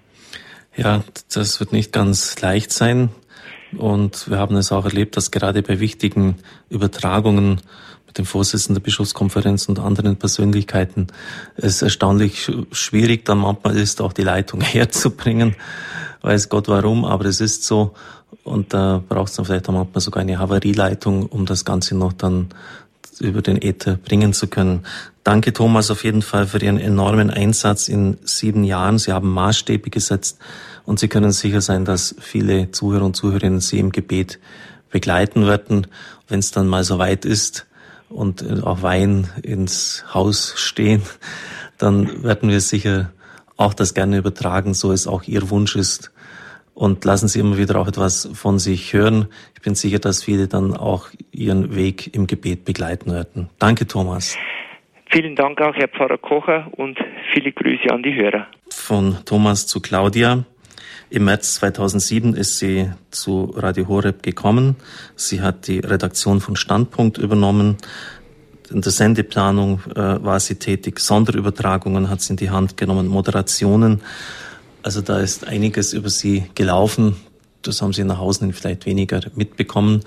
Ja, 0.76 1.04
das 1.34 1.60
wird 1.60 1.72
nicht 1.72 1.94
ganz 1.94 2.42
leicht 2.42 2.72
sein. 2.72 3.10
Und 3.78 4.30
wir 4.30 4.38
haben 4.38 4.56
es 4.56 4.72
auch 4.72 4.86
erlebt, 4.86 5.16
dass 5.18 5.32
gerade 5.32 5.62
bei 5.62 5.80
wichtigen 5.80 6.38
Übertragungen 6.70 7.62
mit 8.08 8.18
dem 8.18 8.26
Vorsitzenden 8.26 8.82
der 8.82 8.86
Bischofskonferenz 8.86 9.70
und 9.70 9.78
anderen 9.78 10.16
Persönlichkeiten 10.18 11.08
es 11.56 11.84
erstaunlich 11.84 12.52
schwierig 12.72 13.24
dann 13.26 13.38
manchmal 13.38 13.78
ist, 13.78 14.02
auch 14.02 14.14
die 14.14 14.24
Leitung 14.24 14.62
herzubringen. 14.62 15.56
Weiß 16.22 16.50
Gott 16.50 16.68
warum, 16.68 17.06
aber 17.06 17.26
es 17.26 17.40
ist 17.40 17.66
so. 17.66 17.94
Und 18.44 18.74
da 18.74 19.04
braucht 19.08 19.30
es 19.30 19.36
dann 19.36 19.46
vielleicht 19.46 19.70
auch 19.70 19.74
manchmal 19.74 20.02
sogar 20.02 20.22
eine 20.22 20.40
Havarieleitung, 20.40 21.28
um 21.28 21.46
das 21.46 21.66
Ganze 21.66 21.96
noch 21.96 22.14
dann 22.14 22.50
über 23.20 23.42
den 23.42 23.62
Äther 23.62 23.96
bringen 23.96 24.34
zu 24.34 24.48
können. 24.48 24.86
Danke 25.24 25.54
Thomas 25.54 25.92
auf 25.92 26.04
jeden 26.04 26.22
Fall 26.22 26.48
für 26.48 26.58
Ihren 26.58 26.80
enormen 26.80 27.30
Einsatz 27.30 27.88
in 27.88 28.18
sieben 28.24 28.64
Jahren. 28.64 28.98
Sie 28.98 29.12
haben 29.12 29.30
Maßstäbe 29.32 29.90
gesetzt 29.90 30.40
und 30.90 30.98
Sie 30.98 31.08
können 31.08 31.32
sicher 31.32 31.62
sein, 31.62 31.86
dass 31.86 32.16
viele 32.20 32.72
Zuhörer 32.72 33.06
und 33.06 33.16
Zuhörerinnen 33.16 33.60
Sie 33.60 33.78
im 33.78 33.92
Gebet 33.92 34.40
begleiten 34.90 35.46
werden. 35.46 35.86
Wenn 36.28 36.40
es 36.40 36.50
dann 36.50 36.68
mal 36.68 36.84
so 36.84 36.98
weit 36.98 37.26
ist 37.26 37.68
und 38.10 38.44
auch 38.64 38.82
Wein 38.82 39.28
ins 39.44 40.04
Haus 40.16 40.56
stehen, 40.58 41.04
dann 41.78 42.24
werden 42.24 42.50
wir 42.50 42.60
sicher 42.60 43.12
auch 43.56 43.76
das 43.76 43.94
gerne 43.94 44.18
übertragen, 44.18 44.74
so 44.74 44.92
es 44.92 45.06
auch 45.06 45.22
Ihr 45.26 45.52
Wunsch 45.52 45.76
ist. 45.76 46.12
Und 46.74 47.06
lassen 47.06 47.28
Sie 47.28 47.40
immer 47.40 47.60
wieder 47.60 47.80
auch 47.80 47.88
etwas 47.88 48.28
von 48.34 48.58
sich 48.58 48.92
hören. 48.92 49.28
Ich 49.54 49.62
bin 49.62 49.76
sicher, 49.76 50.00
dass 50.00 50.24
viele 50.24 50.48
dann 50.48 50.76
auch 50.76 51.10
Ihren 51.32 51.76
Weg 51.76 52.16
im 52.16 52.26
Gebet 52.26 52.66
begleiten 52.66 53.14
werden. 53.14 53.52
Danke, 53.60 53.86
Thomas. 53.86 54.36
Vielen 55.12 55.36
Dank 55.36 55.62
auch, 55.62 55.76
Herr 55.76 55.88
Pfarrer 55.88 56.18
Kocher, 56.18 56.68
und 56.78 56.98
viele 57.32 57.52
Grüße 57.52 57.92
an 57.92 58.02
die 58.02 58.16
Hörer. 58.16 58.48
Von 58.72 59.18
Thomas 59.26 59.68
zu 59.68 59.82
Claudia. 59.82 60.46
Im 61.12 61.26
März 61.26 61.56
2007 61.56 62.36
ist 62.36 62.60
sie 62.60 62.92
zu 63.10 63.46
Radio 63.56 63.88
Horeb 63.88 64.22
gekommen. 64.22 64.76
Sie 65.16 65.42
hat 65.42 65.66
die 65.66 65.80
Redaktion 65.80 66.40
von 66.40 66.56
Standpunkt 66.56 67.18
übernommen. 67.18 67.78
In 68.70 68.82
der 68.82 68.92
Sendeplanung 68.92 69.82
äh, 69.96 70.24
war 70.24 70.40
sie 70.40 70.56
tätig. 70.56 71.00
Sonderübertragungen 71.00 72.12
hat 72.12 72.22
sie 72.22 72.34
in 72.34 72.38
die 72.38 72.52
Hand 72.52 72.78
genommen, 72.78 73.08
Moderationen. 73.08 74.02
Also 74.84 75.02
da 75.02 75.20
ist 75.20 75.48
einiges 75.48 75.94
über 75.94 76.12
sie 76.12 76.44
gelaufen. 76.54 77.16
Das 77.64 77.82
haben 77.82 77.92
Sie 77.92 78.04
nach 78.04 78.20
Hause 78.20 78.54
vielleicht 78.54 78.86
weniger 78.86 79.20
mitbekommen. 79.36 80.02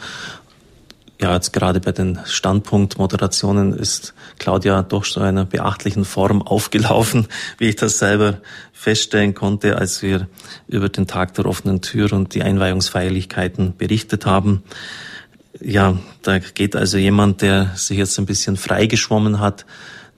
Ja, 1.22 1.34
jetzt 1.34 1.52
gerade 1.52 1.78
bei 1.78 1.92
den 1.92 2.18
Standpunktmoderationen 2.24 3.74
ist 3.74 4.12
Claudia 4.40 4.82
doch 4.82 5.04
so 5.04 5.20
einer 5.20 5.44
beachtlichen 5.44 6.04
Form 6.04 6.42
aufgelaufen, 6.42 7.28
wie 7.58 7.68
ich 7.68 7.76
das 7.76 8.00
selber 8.00 8.38
feststellen 8.72 9.32
konnte, 9.32 9.78
als 9.78 10.02
wir 10.02 10.26
über 10.66 10.88
den 10.88 11.06
Tag 11.06 11.34
der 11.34 11.46
offenen 11.46 11.80
Tür 11.80 12.12
und 12.12 12.34
die 12.34 12.42
Einweihungsfeierlichkeiten 12.42 13.76
berichtet 13.76 14.26
haben. 14.26 14.64
Ja, 15.60 15.96
da 16.22 16.40
geht 16.40 16.74
also 16.74 16.98
jemand, 16.98 17.40
der 17.40 17.70
sich 17.76 17.98
jetzt 17.98 18.18
ein 18.18 18.26
bisschen 18.26 18.56
freigeschwommen 18.56 19.38
hat, 19.38 19.64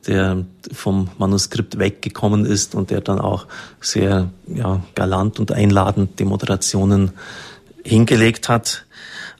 der 0.06 0.46
vom 0.72 1.10
Manuskript 1.18 1.78
weggekommen 1.78 2.46
ist 2.46 2.74
und 2.74 2.88
der 2.88 3.02
dann 3.02 3.20
auch 3.20 3.46
sehr 3.78 4.30
ja, 4.46 4.82
galant 4.94 5.38
und 5.38 5.52
einladend 5.52 6.18
die 6.18 6.24
Moderationen 6.24 7.12
hingelegt 7.84 8.48
hat. 8.48 8.86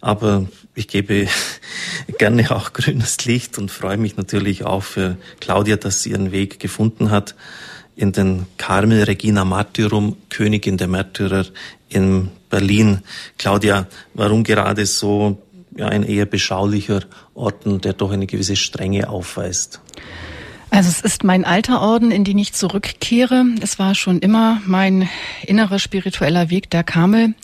Aber 0.04 0.46
ich 0.74 0.86
gebe 0.86 1.28
gerne 2.18 2.50
auch 2.50 2.74
grünes 2.74 3.24
Licht 3.24 3.56
und 3.56 3.70
freue 3.70 3.96
mich 3.96 4.18
natürlich 4.18 4.62
auch 4.62 4.82
für 4.82 5.16
Claudia, 5.40 5.76
dass 5.76 6.02
sie 6.02 6.10
ihren 6.10 6.30
Weg 6.30 6.60
gefunden 6.60 7.10
hat 7.10 7.34
in 7.96 8.12
den 8.12 8.44
Carmel 8.58 9.04
Regina 9.04 9.46
Martyrum, 9.46 10.18
Königin 10.28 10.76
der 10.76 10.88
Märtyrer 10.88 11.46
in 11.88 12.28
Berlin. 12.50 13.00
Claudia, 13.38 13.86
warum 14.12 14.44
gerade 14.44 14.84
so 14.84 15.42
ein 15.78 16.02
eher 16.02 16.26
beschaulicher 16.26 17.00
Orden, 17.32 17.80
der 17.80 17.94
doch 17.94 18.10
eine 18.10 18.26
gewisse 18.26 18.56
Strenge 18.56 19.08
aufweist? 19.08 19.80
Also 20.74 20.88
es 20.88 21.00
ist 21.00 21.22
mein 21.22 21.44
alter 21.44 21.80
Orden, 21.80 22.10
in 22.10 22.24
den 22.24 22.36
ich 22.36 22.52
zurückkehre. 22.52 23.44
Es 23.60 23.78
war 23.78 23.94
schon 23.94 24.18
immer 24.18 24.60
mein 24.66 25.08
innerer 25.46 25.78
spiritueller 25.78 26.50
Weg 26.50 26.68
der 26.68 26.82
Karmel. 26.82 27.34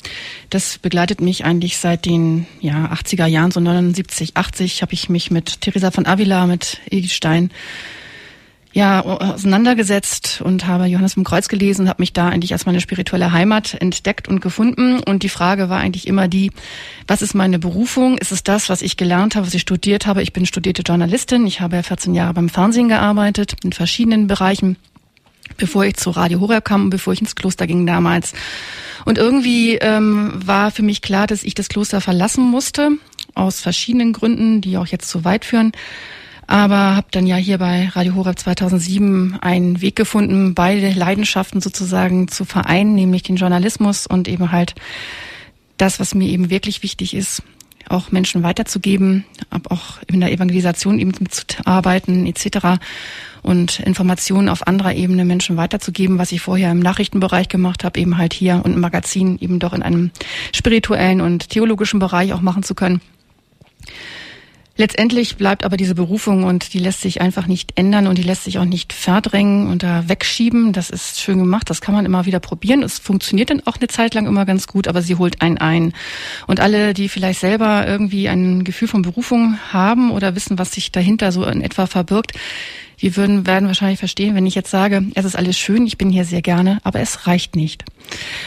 Das 0.51 0.79
begleitet 0.79 1.21
mich 1.21 1.45
eigentlich 1.45 1.79
seit 1.79 2.07
den 2.07 2.49
ja, 2.61 2.87
80er 2.87 3.27
Jahren, 3.27 3.53
so 3.53 3.61
79, 3.61 4.37
80 4.37 4.83
habe 4.83 4.95
ich 4.95 5.09
mich 5.09 5.31
mit 5.31 5.61
Teresa 5.61 5.93
von 5.93 6.07
Avila, 6.07 6.49
mit 6.49 6.81
Edith 6.91 7.13
Stein 7.13 7.53
ja, 8.73 9.01
auseinandergesetzt 9.01 10.41
und 10.45 10.67
habe 10.67 10.87
Johannes 10.87 11.15
vom 11.15 11.25
Kreuz 11.25 11.49
gelesen, 11.49 11.89
habe 11.89 12.01
mich 12.01 12.13
da 12.13 12.29
eigentlich 12.29 12.53
als 12.53 12.67
meine 12.67 12.81
spirituelle 12.81 13.33
Heimat 13.33 13.75
entdeckt 13.81 14.29
und 14.29 14.41
gefunden. 14.41 15.01
Und 15.01 15.25
die 15.25 15.29
Frage 15.29 15.69
war 15.69 15.81
eigentlich 15.81 16.07
immer 16.07 16.29
die, 16.29 16.53
was 17.09 17.21
ist 17.21 17.35
meine 17.35 17.59
Berufung? 17.59 18.17
Ist 18.19 18.31
es 18.31 18.45
das, 18.45 18.69
was 18.69 18.83
ich 18.83 18.97
gelernt 18.97 19.35
habe, 19.35 19.47
was 19.47 19.55
ich 19.55 19.63
studiert 19.63 20.07
habe? 20.07 20.23
Ich 20.23 20.33
bin 20.33 20.47
studierte 20.47 20.83
Journalistin. 20.83 21.47
Ich 21.49 21.61
habe 21.61 21.77
ja 21.77 21.83
14 21.83 22.15
Jahre 22.15 22.35
beim 22.35 22.49
Fernsehen 22.49 22.89
gearbeitet, 22.89 23.57
in 23.65 23.73
verschiedenen 23.73 24.29
Bereichen, 24.29 24.77
bevor 25.57 25.85
ich 25.85 25.97
zu 25.97 26.11
Radio 26.11 26.39
Horeb 26.39 26.65
kam 26.65 26.85
und 26.85 26.91
bevor 26.91 27.13
ich 27.13 27.21
ins 27.21 27.35
Kloster 27.35 27.67
ging 27.67 27.87
damals. 27.87 28.35
Und 29.05 29.19
irgendwie 29.19 29.77
ähm, 29.77 30.33
war 30.47 30.71
für 30.71 30.83
mich 30.85 31.03
klar, 31.03 31.27
dass 31.27 31.43
ich 31.43 31.55
das 31.55 31.69
Kloster 31.69 32.01
verlassen 32.01 32.45
musste, 32.45 32.91
aus 33.35 33.61
verschiedenen 33.61 34.13
Gründen, 34.13 34.61
die 34.61 34.77
auch 34.77 34.87
jetzt 34.87 35.09
zu 35.09 35.25
weit 35.25 35.45
führen 35.45 35.73
aber 36.51 36.97
habe 36.97 37.07
dann 37.13 37.29
ja 37.29 37.37
hier 37.37 37.59
bei 37.59 37.89
Radio 37.91 38.17
Horeb 38.17 38.37
2007 38.37 39.39
einen 39.41 39.81
Weg 39.83 39.95
gefunden, 39.95 40.53
beide 40.53 40.91
Leidenschaften 40.91 41.61
sozusagen 41.61 42.27
zu 42.27 42.45
vereinen, 42.45 42.97
nämlich 42.97 43.23
den 43.23 43.37
Journalismus 43.37 44.09
und 44.09 44.27
eben 44.27 44.51
halt 44.51 44.75
das, 45.77 46.01
was 46.01 46.13
mir 46.13 46.29
eben 46.29 46.51
wirklich 46.51 46.83
wichtig 46.83 47.15
ist, 47.15 47.45
auch 47.89 48.11
Menschen 48.11 48.43
weiterzugeben, 48.43 49.25
auch 49.69 49.99
in 50.09 50.19
der 50.19 50.33
Evangelisation 50.33 50.99
eben 50.99 51.13
mitzuarbeiten 51.21 52.27
etc. 52.27 52.81
und 53.43 53.79
Informationen 53.79 54.49
auf 54.49 54.67
anderer 54.67 54.95
Ebene 54.95 55.25
Menschen 55.25 55.57
weiterzugeben, 55.57 56.19
was 56.19 56.33
ich 56.33 56.41
vorher 56.41 56.73
im 56.73 56.81
Nachrichtenbereich 56.81 57.49
gemacht 57.49 57.85
habe, 57.85 58.01
eben 58.01 58.19
halt 58.19 58.33
hier 58.33 58.61
und 58.65 58.73
im 58.75 58.81
Magazin 58.81 59.39
eben 59.41 59.61
doch 59.61 59.73
in 59.73 59.85
einem 59.85 60.11
spirituellen 60.53 61.21
und 61.21 61.49
theologischen 61.51 62.01
Bereich 62.01 62.33
auch 62.33 62.41
machen 62.41 62.65
zu 62.65 62.75
können. 62.75 63.01
Letztendlich 64.77 65.37
bleibt 65.37 65.65
aber 65.65 65.77
diese 65.77 65.95
Berufung 65.95 66.45
und 66.45 66.73
die 66.73 66.79
lässt 66.79 67.01
sich 67.01 67.21
einfach 67.21 67.47
nicht 67.47 67.73
ändern 67.77 68.07
und 68.07 68.17
die 68.17 68.23
lässt 68.23 68.45
sich 68.45 68.59
auch 68.59 68.65
nicht 68.65 68.93
verdrängen 68.93 69.67
und 69.67 69.83
da 69.83 70.09
wegschieben. 70.09 70.73
Das 70.73 70.91
ist 70.91 71.21
schön 71.21 71.39
gemacht, 71.39 71.69
das 71.69 71.81
kann 71.81 71.95
man 71.95 72.07
immer 72.07 72.25
wieder 72.25 72.41
probieren. 72.41 72.83
Es 72.83 72.99
funktioniert 72.99 73.51
dann 73.51 73.67
auch 73.67 73.77
eine 73.77 73.89
Zeit 73.89 74.15
lang 74.15 74.27
immer 74.27 74.47
ganz 74.47 74.67
gut, 74.67 74.89
aber 74.89 75.03
sie 75.03 75.17
holt 75.17 75.43
einen 75.43 75.59
ein. 75.59 75.93
Und 76.47 76.61
alle, 76.61 76.95
die 76.95 77.09
vielleicht 77.09 77.41
selber 77.41 77.87
irgendwie 77.87 78.29
ein 78.29 78.65
Gefühl 78.65 78.89
von 78.89 79.03
Berufung 79.03 79.59
haben 79.73 80.11
oder 80.13 80.35
wissen, 80.35 80.59
was 80.59 80.73
sich 80.73 80.93
dahinter 80.93 81.33
so 81.33 81.45
in 81.45 81.61
etwa 81.61 81.87
verbirgt, 81.87 82.33
die 83.03 83.17
würden, 83.17 83.47
werden 83.47 83.67
wahrscheinlich 83.67 83.99
verstehen, 83.99 84.35
wenn 84.35 84.47
ich 84.47 84.55
jetzt 84.55 84.71
sage, 84.71 85.05
es 85.15 85.25
ist 85.25 85.37
alles 85.37 85.59
schön, 85.59 85.87
ich 85.87 85.99
bin 85.99 86.11
hier 86.11 86.25
sehr 86.25 86.43
gerne, 86.43 86.79
aber 86.85 87.01
es 87.01 87.27
reicht 87.27 87.57
nicht. 87.57 87.85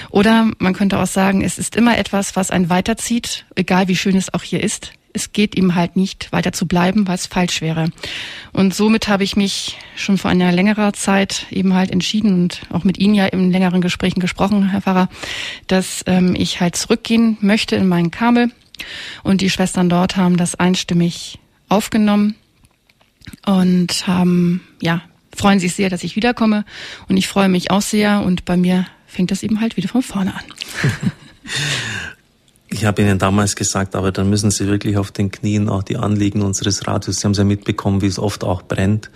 Oder 0.10 0.52
man 0.60 0.74
könnte 0.74 1.00
auch 1.00 1.08
sagen, 1.08 1.44
es 1.44 1.58
ist 1.58 1.76
immer 1.76 1.98
etwas, 1.98 2.36
was 2.36 2.52
einen 2.52 2.70
weiterzieht, 2.70 3.46
egal 3.56 3.88
wie 3.88 3.96
schön 3.96 4.16
es 4.16 4.34
auch 4.34 4.44
hier 4.44 4.64
ist 4.64 4.94
es 5.14 5.32
geht 5.32 5.56
ihm 5.56 5.76
halt 5.76 5.96
nicht 5.96 6.32
weiter 6.32 6.52
zu 6.52 6.68
bleiben, 6.68 7.08
weil 7.08 7.16
es 7.16 7.28
falsch 7.28 7.62
wäre. 7.62 7.90
Und 8.52 8.74
somit 8.74 9.08
habe 9.08 9.24
ich 9.24 9.36
mich 9.36 9.78
schon 9.96 10.18
vor 10.18 10.32
einer 10.32 10.52
längeren 10.52 10.94
Zeit 10.94 11.46
eben 11.52 11.74
halt 11.74 11.92
entschieden 11.92 12.34
und 12.34 12.62
auch 12.72 12.84
mit 12.84 12.98
Ihnen 12.98 13.14
ja 13.14 13.28
in 13.28 13.52
längeren 13.52 13.82
Gesprächen 13.82 14.20
gesprochen, 14.20 14.70
Herr 14.70 14.82
Pfarrer, 14.82 15.10
dass 15.68 16.04
ähm, 16.08 16.36
ich 16.36 16.60
halt 16.60 16.76
zurückgehen 16.76 17.38
möchte 17.42 17.76
in 17.76 17.88
meinen 17.88 18.12
Kamel. 18.12 18.52
Und 19.22 19.42
die 19.42 19.50
Schwestern 19.50 19.90
dort 19.90 20.18
haben 20.18 20.36
das 20.36 20.56
einstimmig 20.56 21.40
aufgenommen 21.70 22.36
und 23.46 24.08
haben, 24.08 24.62
ja, 24.82 25.02
freuen 25.36 25.60
sich 25.60 25.74
sehr, 25.76 25.90
dass 25.90 26.04
ich 26.04 26.16
wiederkomme. 26.16 26.66
Und 27.08 27.18
ich 27.18 27.28
freue 27.28 27.50
mich 27.50 27.72
auch 27.72 27.82
sehr. 27.82 28.22
Und 28.22 28.46
bei 28.46 28.58
mir 28.58 28.88
fängt 29.08 29.32
das 29.32 29.44
eben 29.44 29.62
halt 29.62 29.78
wieder 29.78 29.90
von 29.90 30.02
vorne 30.02 30.34
an. 30.34 30.44
Ich 32.74 32.86
habe 32.86 33.04
Ihnen 33.04 33.20
damals 33.20 33.56
gesagt, 33.56 33.96
aber 33.96 34.12
dann 34.12 34.32
müssen 34.32 34.50
Sie 34.50 34.66
wirklich 34.66 34.98
auf 34.98 35.12
den 35.12 35.30
Knien 35.30 35.70
auch 35.70 35.84
die 35.84 35.96
Anliegen 35.96 36.42
unseres 36.42 36.88
Radios, 36.88 37.20
Sie 37.20 37.26
haben 37.26 37.34
es 37.34 37.38
ja 37.38 37.44
mitbekommen, 37.44 38.02
wie 38.02 38.08
es 38.08 38.18
oft 38.18 38.44
auch 38.44 38.64
brennt. 38.64 39.12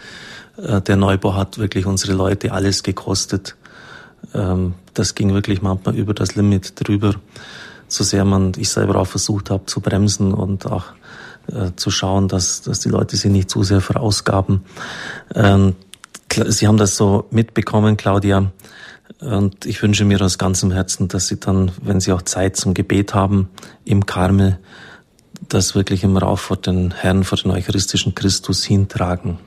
Äh, 0.58 0.80
der 0.82 0.96
Neubau 0.96 1.34
hat 1.34 1.58
wirklich 1.58 1.88
unsere 1.88 2.14
Leute 2.14 2.52
alles 2.52 2.84
gekostet. 2.84 3.56
Ähm, 4.36 4.76
das 4.94 5.16
ging 5.16 5.34
wirklich 5.34 5.64
manchmal 5.64 5.96
über 5.96 6.14
das 6.14 6.36
Limit 6.36 6.74
drüber, 6.76 7.16
so 7.88 8.04
sehr 8.04 8.26
man, 8.26 8.52
ich 8.58 8.70
selber 8.70 8.98
auch 8.98 9.08
versucht 9.08 9.50
habe 9.50 9.66
zu 9.66 9.82
bremsen 9.82 10.36
und 10.36 10.68
auch 10.68 10.86
äh, 11.48 11.72
zu 11.76 11.90
schauen, 11.90 12.28
dass, 12.28 12.62
dass 12.62 12.82
die 12.82 12.90
Leute 12.90 13.18
sich 13.18 13.32
nicht 13.32 13.50
zu 13.50 13.64
sehr 13.64 13.82
verausgaben. 13.82 14.66
Ähm, 15.34 15.76
Sie 16.48 16.68
haben 16.68 16.78
das 16.78 16.96
so 16.96 17.26
mitbekommen, 17.32 17.98
Claudia. 17.98 18.52
Und 19.20 19.66
ich 19.66 19.82
wünsche 19.82 20.06
mir 20.06 20.22
aus 20.22 20.38
ganzem 20.38 20.72
Herzen, 20.72 21.08
dass 21.08 21.28
Sie 21.28 21.40
dann, 21.40 21.72
wenn 21.82 22.00
Sie 22.00 22.12
auch 22.12 22.22
Zeit 22.22 22.56
zum 22.56 22.74
Gebet 22.74 23.14
haben, 23.14 23.50
im 23.86 24.06
Karmel, 24.06 24.60
das 25.50 25.76
wirklich 25.76 26.04
im 26.04 26.18
Rauf 26.18 26.42
vor 26.42 26.58
den 26.58 26.92
Herrn, 26.92 27.24
vor 27.24 27.38
den 27.38 27.52
eucharistischen 27.52 28.16
Christus 28.16 28.64
hintragen. 28.66 29.38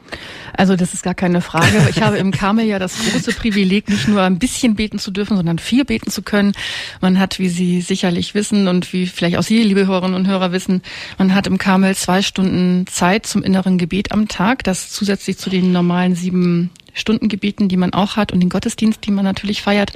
Also 0.56 0.76
das 0.76 0.94
ist 0.94 1.02
gar 1.02 1.14
keine 1.14 1.40
Frage. 1.40 1.88
Ich 1.90 2.02
habe 2.02 2.18
im 2.18 2.32
Karmel 2.32 2.66
ja 2.66 2.78
das 2.78 2.94
große 2.94 3.32
Privileg, 3.32 3.88
nicht 3.88 4.08
nur 4.08 4.22
ein 4.22 4.38
bisschen 4.38 4.74
beten 4.74 4.98
zu 4.98 5.10
dürfen, 5.10 5.36
sondern 5.36 5.58
viel 5.58 5.84
beten 5.84 6.10
zu 6.10 6.22
können. 6.22 6.52
Man 7.00 7.18
hat, 7.18 7.38
wie 7.38 7.48
Sie 7.48 7.80
sicherlich 7.80 8.34
wissen 8.34 8.68
und 8.68 8.92
wie 8.92 9.06
vielleicht 9.06 9.36
auch 9.36 9.42
Sie, 9.42 9.62
liebe 9.62 9.86
Hörerinnen 9.86 10.14
und 10.14 10.26
Hörer, 10.26 10.52
wissen, 10.52 10.82
man 11.18 11.34
hat 11.34 11.46
im 11.46 11.58
Karmel 11.58 11.94
zwei 11.96 12.22
Stunden 12.22 12.86
Zeit 12.86 13.26
zum 13.26 13.42
inneren 13.42 13.78
Gebet 13.78 14.12
am 14.12 14.28
Tag, 14.28 14.64
das 14.64 14.90
zusätzlich 14.90 15.38
zu 15.38 15.50
den 15.50 15.72
normalen 15.72 16.14
sieben 16.14 16.70
Stundengebieten, 16.94 17.68
die 17.68 17.76
man 17.76 17.92
auch 17.92 18.16
hat 18.16 18.32
und 18.32 18.40
den 18.40 18.48
Gottesdienst, 18.48 19.04
die 19.06 19.10
man 19.10 19.24
natürlich 19.24 19.62
feiert. 19.62 19.92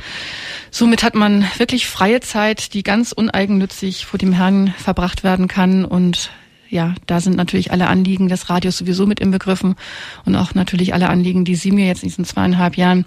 Somit 0.70 1.02
hat 1.02 1.14
man 1.14 1.44
wirklich 1.58 1.86
freie 1.86 2.20
Zeit, 2.20 2.74
die 2.74 2.82
ganz 2.82 3.12
uneigennützig 3.12 4.06
vor 4.06 4.18
dem 4.18 4.32
Herrn 4.32 4.74
verbracht 4.78 5.24
werden 5.24 5.48
kann 5.48 5.84
und 5.84 6.30
ja, 6.70 6.94
da 7.06 7.20
sind 7.20 7.36
natürlich 7.36 7.70
alle 7.70 7.86
Anliegen 7.86 8.28
des 8.28 8.50
Radios 8.50 8.78
sowieso 8.78 9.06
mit 9.06 9.20
inbegriffen 9.20 9.76
und 10.24 10.34
auch 10.34 10.54
natürlich 10.54 10.92
alle 10.92 11.08
Anliegen, 11.08 11.44
die 11.44 11.54
Sie 11.54 11.70
mir 11.70 11.86
jetzt 11.86 12.02
in 12.02 12.08
diesen 12.08 12.24
zweieinhalb 12.24 12.76
Jahren 12.76 13.04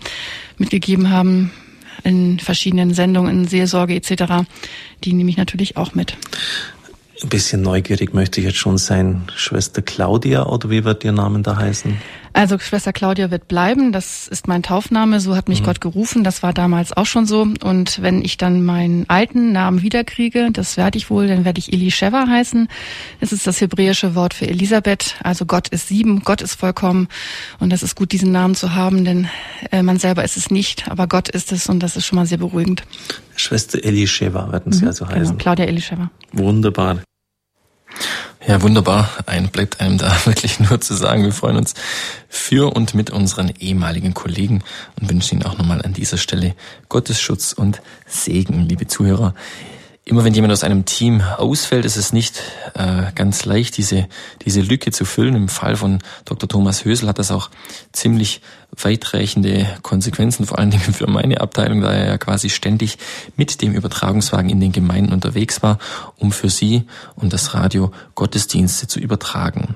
mitgegeben 0.58 1.10
haben, 1.10 1.52
in 2.04 2.40
verschiedenen 2.40 2.94
Sendungen, 2.94 3.42
in 3.42 3.48
Seelsorge 3.48 3.96
etc., 3.96 4.46
die 5.04 5.14
nehme 5.14 5.30
ich 5.30 5.38
natürlich 5.38 5.76
auch 5.76 5.96
mit. 5.96 6.16
Ein 7.22 7.30
bisschen 7.30 7.64
neugierig 7.64 8.14
möchte 8.14 8.40
ich 8.40 8.46
jetzt 8.46 8.58
schon 8.58 8.78
sein. 8.78 9.24
Schwester 9.36 9.82
Claudia 9.82 10.46
oder 10.46 10.70
wie 10.70 10.84
wird 10.84 11.04
Ihr 11.04 11.12
Name 11.12 11.42
da 11.42 11.58
heißen? 11.58 11.98
Also 12.38 12.60
Schwester 12.60 12.94
Claudia 12.94 13.32
wird 13.32 13.48
bleiben. 13.48 13.92
Das 13.92 14.28
ist 14.28 14.48
mein 14.48 14.62
Taufname. 14.62 15.20
So 15.20 15.36
hat 15.36 15.50
mich 15.50 15.62
mhm. 15.62 15.66
Gott 15.66 15.82
gerufen. 15.82 16.24
Das 16.24 16.44
war 16.44 16.54
damals 16.54 16.96
auch 16.96 17.08
schon 17.08 17.26
so. 17.26 17.42
Und 17.64 18.00
wenn 18.04 18.24
ich 18.24 18.38
dann 18.38 18.64
meinen 18.64 19.10
alten 19.10 19.52
Namen 19.52 19.82
wiederkriege, 19.82 20.50
das 20.54 20.78
werde 20.78 21.00
ich 21.00 21.10
wohl, 21.10 21.28
dann 21.28 21.46
werde 21.46 21.58
ich 21.58 21.74
Elisheva 21.74 22.28
heißen. 22.28 22.68
Das 23.22 23.32
ist 23.32 23.48
das 23.48 23.60
hebräische 23.60 24.14
Wort 24.14 24.36
für 24.36 24.48
Elisabeth. 24.48 25.16
Also 25.24 25.48
Gott 25.48 25.70
ist 25.70 25.88
sieben, 25.88 26.20
Gott 26.24 26.44
ist 26.44 26.54
vollkommen. 26.54 27.08
Und 27.60 27.72
das 27.72 27.82
ist 27.82 27.96
gut, 27.96 28.12
diesen 28.12 28.32
Namen 28.32 28.54
zu 28.54 28.76
haben, 28.76 29.04
denn 29.04 29.28
äh, 29.72 29.82
man 29.82 29.98
selber 29.98 30.24
ist 30.24 30.38
es 30.38 30.52
nicht, 30.52 30.92
aber 30.92 31.08
Gott 31.08 31.30
ist 31.30 31.52
es 31.52 31.68
und 31.68 31.80
das 31.80 31.98
ist 31.98 32.06
schon 32.06 32.18
mal 32.18 32.28
sehr 32.28 32.38
beruhigend. 32.38 32.84
Schwester 33.36 33.84
Elisheva 33.84 34.52
werden 34.52 34.72
Sie 34.72 34.84
mhm, 34.84 34.90
also 34.90 35.08
heißen. 35.08 35.24
Genau, 35.24 35.38
Claudia 35.38 35.66
Elisheva. 35.66 36.12
Wunderbar. 36.34 37.00
Ja, 38.48 38.62
wunderbar. 38.62 39.10
Ein 39.26 39.50
bleibt 39.50 39.82
einem 39.82 39.98
da 39.98 40.16
wirklich 40.26 40.62
nur 40.62 40.80
zu 40.80 40.94
sagen. 40.94 41.24
Wir 41.24 41.34
freuen 41.34 41.58
uns 41.58 41.74
für 42.30 42.74
und 42.74 42.94
mit 42.94 43.10
unseren 43.10 43.52
ehemaligen 43.60 44.14
Kollegen 44.14 44.64
und 45.00 45.10
wünschen 45.10 45.36
Ihnen 45.36 45.44
auch 45.46 45.58
nochmal 45.58 45.82
an 45.82 45.92
dieser 45.92 46.18
Stelle 46.18 46.56
Gottes 46.88 47.20
Schutz 47.20 47.52
und 47.52 47.82
Segen, 48.08 48.66
liebe 48.70 48.88
Zuhörer. 48.88 49.36
Immer 50.08 50.24
wenn 50.24 50.34
jemand 50.34 50.54
aus 50.54 50.64
einem 50.64 50.86
Team 50.86 51.20
ausfällt, 51.20 51.84
ist 51.84 51.98
es 51.98 52.14
nicht 52.14 52.42
äh, 52.76 53.12
ganz 53.14 53.44
leicht, 53.44 53.76
diese, 53.76 54.08
diese 54.46 54.62
Lücke 54.62 54.92
zu 54.92 55.04
füllen. 55.04 55.36
Im 55.36 55.50
Fall 55.50 55.76
von 55.76 56.00
Dr. 56.24 56.48
Thomas 56.48 56.86
Hösel 56.86 57.10
hat 57.10 57.20
das 57.20 57.30
auch 57.30 57.50
ziemlich 57.92 58.40
weitreichende 58.72 59.68
Konsequenzen, 59.82 60.46
vor 60.46 60.60
allen 60.60 60.72
Dingen 60.72 60.82
für 60.94 61.08
meine 61.08 61.42
Abteilung, 61.42 61.82
da 61.82 61.92
er 61.92 62.08
ja 62.08 62.18
quasi 62.18 62.50
ständig 62.50 62.98
mit 63.36 63.62
dem 63.62 63.74
Übertragungswagen 63.74 64.50
in 64.50 64.62
den 64.62 64.72
Gemeinden 64.72 65.12
unterwegs 65.12 65.62
war, 65.62 65.78
um 66.16 66.32
für 66.32 66.50
sie 66.50 66.86
und 67.18 67.34
das 67.34 67.54
Radio 67.54 67.92
Gottesdienste 68.16 68.88
zu 68.88 69.02
übertragen. 69.02 69.76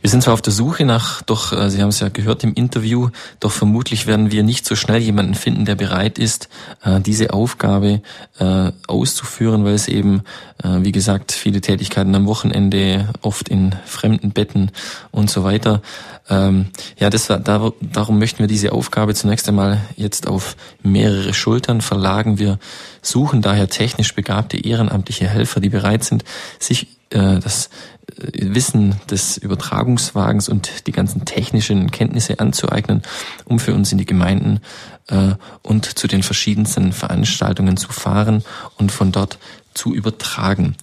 Wir 0.00 0.08
sind 0.08 0.22
zwar 0.22 0.32
auf 0.32 0.40
der 0.40 0.52
Suche 0.52 0.86
nach, 0.86 1.20
doch 1.22 1.52
äh, 1.52 1.68
Sie 1.68 1.82
haben 1.82 1.90
es 1.90 2.00
ja 2.00 2.08
gehört 2.08 2.42
im 2.42 2.54
Interview, 2.54 3.10
doch 3.38 3.52
vermutlich 3.52 4.06
werden 4.06 4.30
wir 4.30 4.42
nicht 4.42 4.64
so 4.64 4.74
schnell 4.74 5.00
jemanden 5.00 5.34
finden, 5.34 5.66
der 5.66 5.74
bereit 5.74 6.18
ist, 6.18 6.48
äh, 6.82 7.00
diese 7.00 7.34
Aufgabe 7.34 8.00
äh, 8.38 8.72
auszuführen, 8.86 9.64
weil 9.64 9.74
es 9.74 9.88
eben, 9.88 10.22
wie 10.62 10.92
gesagt, 10.92 11.32
viele 11.32 11.62
Tätigkeiten 11.62 12.14
am 12.14 12.26
Wochenende, 12.26 13.08
oft 13.22 13.48
in 13.48 13.74
fremden 13.86 14.32
Betten 14.32 14.70
und 15.10 15.30
so 15.30 15.42
weiter. 15.42 15.80
Ähm, 16.28 16.66
ja, 16.98 17.08
das, 17.08 17.28
da, 17.28 17.38
darum 17.80 18.18
möchten 18.18 18.40
wir 18.40 18.46
diese 18.46 18.72
Aufgabe 18.72 19.14
zunächst 19.14 19.48
einmal 19.48 19.80
jetzt 19.96 20.26
auf 20.26 20.56
mehrere 20.82 21.32
Schultern 21.32 21.80
verlagen. 21.80 22.38
Wir 22.38 22.58
suchen 23.00 23.40
daher 23.40 23.68
technisch 23.68 24.14
begabte 24.14 24.58
ehrenamtliche 24.58 25.28
Helfer, 25.28 25.60
die 25.60 25.70
bereit 25.70 26.04
sind, 26.04 26.24
sich 26.58 26.88
das 27.10 27.70
Wissen 28.16 29.00
des 29.10 29.36
Übertragungswagens 29.36 30.48
und 30.48 30.86
die 30.86 30.92
ganzen 30.92 31.24
technischen 31.24 31.90
Kenntnisse 31.90 32.40
anzueignen, 32.40 33.02
um 33.44 33.58
für 33.58 33.74
uns 33.74 33.92
in 33.92 33.98
die 33.98 34.06
Gemeinden 34.06 34.60
äh, 35.08 35.34
und 35.62 35.98
zu 35.98 36.06
den 36.06 36.22
verschiedensten 36.22 36.92
Veranstaltungen 36.92 37.76
zu 37.76 37.92
fahren 37.92 38.44
und 38.76 38.92
von 38.92 39.12
dort 39.12 39.38
zu 39.74 39.94
übertragen. 39.94 40.76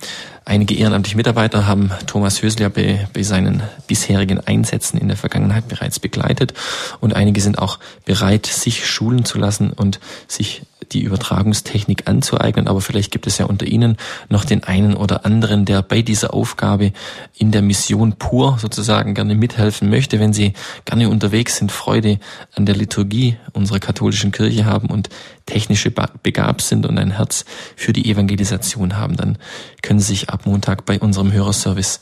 Einige 0.47 0.75
ehrenamtliche 0.75 1.17
Mitarbeiter 1.17 1.67
haben 1.67 1.91
Thomas 2.05 2.41
Hösler 2.41 2.69
bei, 2.69 3.05
bei 3.11 3.21
seinen 3.21 3.63
bisherigen 3.85 4.39
Einsätzen 4.39 4.97
in 4.97 5.09
der 5.09 5.17
Vergangenheit 5.17 5.67
bereits 5.67 5.99
begleitet. 5.99 6.53
Und 7.01 7.13
einige 7.17 7.41
sind 7.41 7.59
auch 7.59 7.79
bereit, 8.05 8.45
sich 8.45 8.87
schulen 8.87 9.25
zu 9.25 9.39
lassen 9.39 9.71
und 9.71 9.99
sich 10.25 10.61
die 10.93 11.01
Übertragungstechnik 11.01 12.07
anzueignen, 12.07 12.69
aber 12.69 12.79
vielleicht 12.79 13.11
gibt 13.11 13.27
es 13.27 13.37
ja 13.37 13.45
unter 13.45 13.65
Ihnen 13.65 13.97
noch 14.29 14.45
den 14.45 14.63
einen 14.63 14.95
oder 14.95 15.25
anderen, 15.25 15.65
der 15.65 15.81
bei 15.81 16.01
dieser 16.01 16.33
Aufgabe 16.33 16.93
in 17.37 17.51
der 17.51 17.61
Mission 17.61 18.13
pur 18.13 18.57
sozusagen 18.57 19.15
gerne 19.15 19.35
mithelfen 19.35 19.89
möchte, 19.89 20.21
wenn 20.21 20.31
Sie 20.31 20.53
gerne 20.85 21.09
unterwegs 21.09 21.57
sind, 21.57 21.73
Freude 21.73 22.19
an 22.55 22.65
der 22.65 22.75
Liturgie 22.75 23.35
unserer 23.51 23.79
katholischen 23.79 24.31
Kirche 24.31 24.63
haben 24.63 24.87
und 24.87 25.09
technische 25.47 25.89
begabt 25.89 26.61
sind 26.61 26.85
und 26.85 26.99
ein 26.99 27.11
Herz 27.11 27.45
für 27.75 27.91
die 27.93 28.11
Evangelisation 28.11 28.97
haben, 28.97 29.17
dann 29.17 29.39
können 29.81 29.99
Sie 29.99 30.13
sich 30.13 30.29
ab 30.29 30.45
Montag 30.45 30.85
bei 30.85 30.99
unserem 30.99 31.31
Hörerservice 31.31 32.01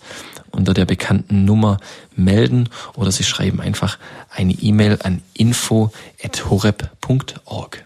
unter 0.52 0.74
der 0.74 0.84
bekannten 0.86 1.46
Nummer 1.46 1.78
melden 2.16 2.68
oder 2.96 3.12
Sie 3.12 3.24
schreiben 3.24 3.62
einfach 3.62 3.98
eine 4.30 4.54
E-Mail 4.54 5.00
an 5.04 5.22
info@horeb.org. 5.34 7.86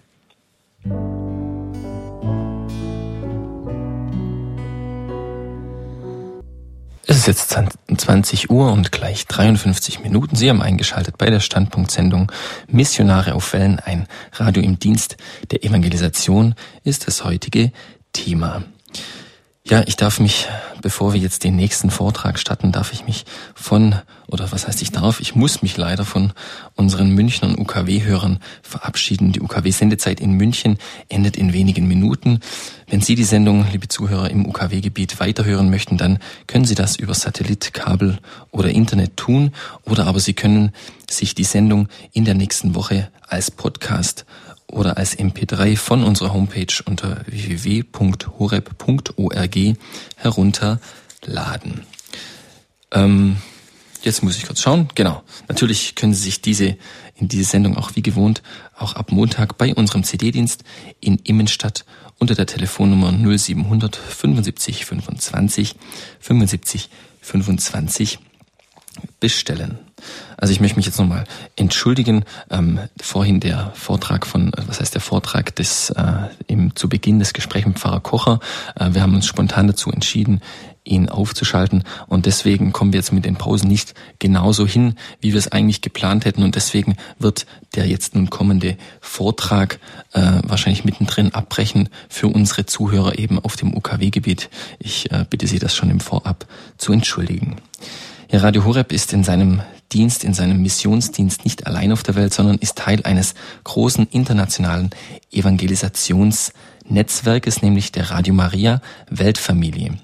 ist 7.18 7.28
jetzt 7.28 7.57
20 7.97 8.51
Uhr 8.51 8.72
und 8.72 8.91
gleich 8.91 9.26
53 9.26 10.01
Minuten. 10.01 10.36
Sie 10.36 10.49
haben 10.49 10.62
eingeschaltet 10.62 11.18
bei 11.18 11.30
der 11.30 11.39
Standpunktsendung 11.39 12.32
Missionare 12.68 13.34
auf 13.34 13.53
Wellen, 13.53 13.80
ein 13.80 14.07
Radio 14.34 14.62
im 14.62 14.78
Dienst 14.78 15.18
der 15.49 15.64
Evangelisation 15.64 16.53
ist 16.84 17.07
das 17.07 17.24
heutige 17.24 17.72
Thema. 18.14 18.64
Ja, 19.70 19.84
ich 19.86 19.97
darf 19.97 20.20
mich, 20.20 20.47
bevor 20.82 21.13
wir 21.13 21.20
jetzt 21.20 21.43
den 21.43 21.55
nächsten 21.55 21.91
Vortrag 21.91 22.39
starten, 22.39 22.72
darf 22.72 22.91
ich 22.91 23.05
mich 23.05 23.26
von, 23.53 23.93
oder 24.26 24.51
was 24.51 24.65
heißt 24.65 24.82
ich 24.82 24.91
darf, 24.91 25.20
ich 25.20 25.36
muss 25.36 25.61
mich 25.61 25.78
leider 25.78 26.05
von 26.05 26.34
unseren 26.74 27.11
Münchnern 27.11 27.55
UKW-Hörern 27.55 28.39
verabschieden. 28.63 29.32
Die 29.32 29.41
UKW-Sendezeit 29.41 30.22
in 30.22 30.32
München 30.32 30.80
endet 31.07 31.38
in 31.38 31.53
wenigen 31.53 31.88
Minuten. 31.88 32.39
Wenn 32.88 33.01
Sie 33.01 33.13
die 33.13 33.24
Sendung, 33.24 33.67
liebe 33.72 33.88
Zuhörer, 33.88 34.32
im 34.32 34.47
UKW-Gebiet 34.47 35.20
weiterhören 35.20 35.70
möchten, 35.70 35.99
dann 35.99 36.17
können 36.47 36.65
Sie 36.65 36.74
das 36.74 36.95
über 36.95 37.13
Satellit, 37.13 37.72
Kabel 37.72 38.17
oder 38.49 38.72
Internet 38.72 39.17
tun, 39.17 39.51
oder 39.84 40.07
aber 40.07 40.20
Sie 40.20 40.34
können 40.34 40.72
sich 41.07 41.36
die 41.36 41.43
Sendung 41.43 41.89
in 42.11 42.26
der 42.26 42.34
nächsten 42.34 42.74
Woche 42.74 43.11
als 43.28 43.51
Podcast 43.51 44.26
oder 44.72 44.97
als 44.97 45.17
MP3 45.17 45.78
von 45.78 46.03
unserer 46.03 46.34
Homepage 46.34 46.74
unter 46.86 47.26
www.horeb.org 47.28 47.88
herunterladen. 50.15 51.82
Ähm, 52.91 53.38
jetzt 54.01 54.24
muss 54.24 54.38
ich 54.38 54.45
kurz 54.45 54.61
schauen. 54.61 54.88
Genau. 54.95 55.24
Natürlich 55.47 55.95
können 55.95 56.13
Sie 56.13 56.24
sich 56.24 56.41
diese 56.41 56.78
in 57.15 57.28
diese 57.28 57.43
Sendung 57.43 57.78
auch 57.78 57.95
wie 57.95 58.01
gewohnt 58.01 58.41
auch 58.78 58.93
ab 58.93 59.11
Montag 59.11 59.57
bei 59.57 59.76
unserem 59.76 60.03
CD-Dienst 60.03 60.63
in 61.01 61.17
Immenstadt 61.17 61.86
unter 62.17 62.34
der 62.36 62.45
Telefonnummer 62.45 63.11
0700 63.11 63.95
75 63.95 64.86
25 64.86 65.76
75 66.20 66.89
25 67.22 68.20
bestellen. 69.20 69.80
Also 70.38 70.52
ich 70.52 70.60
möchte 70.60 70.78
mich 70.78 70.86
jetzt 70.86 71.00
nochmal 71.00 71.26
entschuldigen. 71.56 72.24
Ähm, 72.50 72.80
vorhin 73.02 73.39
der 73.39 73.72
Vortrag 73.76 74.26
von, 74.26 74.54
äh, 74.54 74.64
was 74.68 74.80
heißt 74.80 74.93
der 74.93 75.02
Vortrag 75.02 75.56
des 75.56 75.89
äh, 75.91 76.04
im, 76.47 76.76
zu 76.76 76.89
Beginn 76.89 77.20
des 77.20 77.34
Gesprächs 77.34 77.68
mit 77.68 77.80
Pfarrer 77.80 78.00
Kocher. 78.00 78.39
Äh, 78.76 78.93
wir 78.93 79.02
haben 79.02 79.16
uns 79.16 79.26
spontan 79.26 79.68
dazu 79.68 79.91
entschieden, 79.91 80.41
ihn 80.84 81.10
aufzuschalten 81.10 81.84
und 82.08 82.26
deswegen 82.26 82.72
kommen 82.72 82.93
wir 82.93 83.00
jetzt 83.00 83.14
mit 83.14 83.26
den 83.26 83.36
Pausen 83.36 83.68
nicht 83.68 83.93
genauso 84.18 84.66
hin, 84.66 84.95
wie 85.22 85.34
wir 85.34 85.39
es 85.39 85.52
eigentlich 85.52 85.82
geplant 85.82 86.26
hätten 86.26 86.43
und 86.43 86.56
deswegen 86.56 86.95
wird 87.20 87.45
der 87.76 87.88
jetzt 87.88 88.16
nun 88.16 88.30
kommende 88.30 88.78
Vortrag 89.00 89.80
äh, 90.14 90.39
wahrscheinlich 90.43 90.86
mittendrin 90.86 91.34
abbrechen 91.34 91.89
für 92.10 92.28
unsere 92.28 92.66
Zuhörer 92.66 93.20
eben 93.20 93.39
auf 93.39 93.56
dem 93.56 93.76
UKW-Gebiet. 93.76 94.50
Ich 94.80 95.12
äh, 95.12 95.26
bitte 95.30 95.47
Sie 95.47 95.60
das 95.60 95.76
schon 95.76 95.89
im 95.89 96.00
Vorab 96.00 96.47
zu 96.78 96.91
entschuldigen. 96.91 97.58
Ja, 98.32 98.39
Radio 98.39 98.64
Horeb 98.64 98.91
ist 98.91 99.14
in 99.14 99.24
seinem 99.24 99.62
Dienst, 99.92 100.24
in 100.24 100.34
seinem 100.34 100.62
Missionsdienst 100.62 101.44
nicht 101.46 101.68
allein 101.68 101.92
auf 101.92 102.02
der 102.04 102.16
Welt, 102.16 102.34
sondern 102.34 102.58
ist 102.58 102.78
Teil 102.78 103.02
eines 103.04 103.34
großen 103.64 104.08
internationalen 104.12 104.90
Evangelisationsnetzwerkes, 105.32 107.62
nämlich 107.62 107.92
der 107.92 108.10
Radio 108.12 108.34
Maria 108.34 108.82
Weltfamilie. 109.10 109.98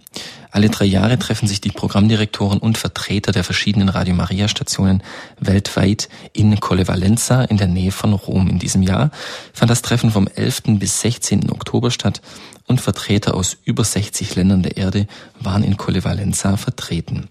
Alle 0.55 0.69
drei 0.69 0.85
Jahre 0.85 1.19
treffen 1.19 1.49
sich 1.49 1.59
die 1.59 1.71
Programmdirektoren 1.71 2.59
und 2.59 2.77
Vertreter 2.77 3.33
der 3.33 3.43
verschiedenen 3.43 3.89
Radio 3.89 4.15
Maria 4.15 4.47
Stationen 4.47 5.03
weltweit 5.37 6.07
in 6.31 6.57
Collevalenza 6.61 7.43
in 7.43 7.57
der 7.57 7.67
Nähe 7.67 7.91
von 7.91 8.13
Rom. 8.13 8.47
In 8.47 8.57
diesem 8.57 8.81
Jahr 8.81 9.11
fand 9.51 9.69
das 9.69 9.81
Treffen 9.81 10.11
vom 10.11 10.29
11. 10.33 10.79
bis 10.79 11.01
16. 11.01 11.51
Oktober 11.51 11.91
statt 11.91 12.21
und 12.67 12.81
Vertreter 12.81 13.35
aus 13.35 13.57
über 13.63 13.83
60 13.83 14.35
Ländern 14.35 14.63
der 14.63 14.77
Erde 14.77 15.07
waren 15.39 15.63
in 15.63 15.77
Collevalenza 15.77 16.57
vertreten. 16.57 17.27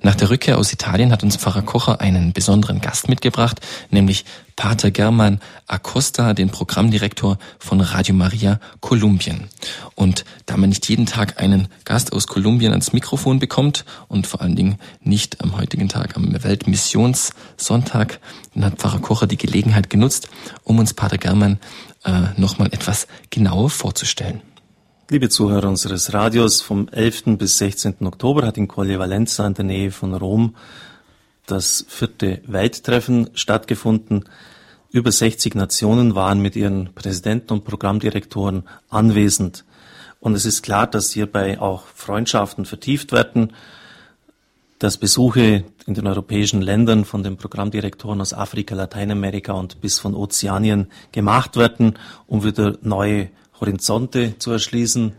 Nach 0.00 0.14
der 0.14 0.30
Rückkehr 0.30 0.58
aus 0.58 0.72
Italien 0.72 1.12
hat 1.12 1.22
uns 1.22 1.36
Pfarrer 1.36 1.62
Kocher 1.62 2.00
einen 2.00 2.32
besonderen 2.32 2.80
Gast 2.80 3.08
mitgebracht, 3.08 3.60
nämlich 3.90 4.24
Pater 4.56 4.90
German 4.90 5.40
Acosta, 5.66 6.34
den 6.34 6.50
Programmdirektor 6.50 7.38
von 7.58 7.80
Radio 7.80 8.14
Maria 8.14 8.60
Kolumbien. 8.80 9.48
Und 9.94 10.24
da 10.46 10.56
man 10.56 10.68
nicht 10.68 10.88
jeden 10.88 11.06
Tag 11.06 11.40
einen 11.40 11.68
Gast 11.84 12.12
aus 12.12 12.26
Kolumbien 12.26 12.72
ans 12.72 12.92
Mikrofon 12.92 13.38
bekommt 13.38 13.84
und 14.08 14.26
vor 14.26 14.40
allen 14.40 14.56
Dingen 14.56 14.78
nicht 15.02 15.42
am 15.42 15.56
heutigen 15.56 15.88
Tag, 15.88 16.16
am 16.16 16.42
Weltmissionssonntag, 16.42 18.20
dann 18.54 18.64
hat 18.64 18.78
Pfarrer 18.78 19.00
Kocher 19.00 19.26
die 19.26 19.38
Gelegenheit 19.38 19.90
genutzt, 19.90 20.28
um 20.64 20.78
uns 20.78 20.94
Pater 20.94 21.18
German 21.18 21.58
äh, 22.04 22.12
nochmal 22.36 22.68
etwas 22.72 23.06
genauer 23.30 23.70
vorzustellen. 23.70 24.42
Liebe 25.12 25.28
Zuhörer 25.28 25.68
unseres 25.68 26.14
Radios, 26.14 26.62
vom 26.62 26.88
11. 26.88 27.36
bis 27.36 27.58
16. 27.58 27.96
Oktober 28.06 28.46
hat 28.46 28.56
in 28.56 28.66
Colle 28.66 28.98
Valenza 28.98 29.46
in 29.46 29.52
der 29.52 29.66
Nähe 29.66 29.90
von 29.90 30.14
Rom 30.14 30.56
das 31.44 31.84
vierte 31.86 32.40
Welttreffen 32.46 33.28
stattgefunden. 33.34 34.24
Über 34.90 35.12
60 35.12 35.54
Nationen 35.54 36.14
waren 36.14 36.40
mit 36.40 36.56
ihren 36.56 36.94
Präsidenten 36.94 37.52
und 37.52 37.64
Programmdirektoren 37.64 38.62
anwesend. 38.88 39.66
Und 40.18 40.34
es 40.34 40.46
ist 40.46 40.62
klar, 40.62 40.86
dass 40.86 41.12
hierbei 41.12 41.60
auch 41.60 41.84
Freundschaften 41.94 42.64
vertieft 42.64 43.12
werden, 43.12 43.52
dass 44.78 44.96
Besuche 44.96 45.64
in 45.86 45.92
den 45.92 46.06
europäischen 46.06 46.62
Ländern 46.62 47.04
von 47.04 47.22
den 47.22 47.36
Programmdirektoren 47.36 48.22
aus 48.22 48.32
Afrika, 48.32 48.74
Lateinamerika 48.74 49.52
und 49.52 49.82
bis 49.82 49.98
von 49.98 50.14
Ozeanien 50.14 50.86
gemacht 51.12 51.58
werden, 51.58 51.98
um 52.26 52.44
wieder 52.44 52.78
neue 52.80 53.28
Horizonte 53.62 54.38
zu 54.38 54.50
erschließen, 54.50 55.14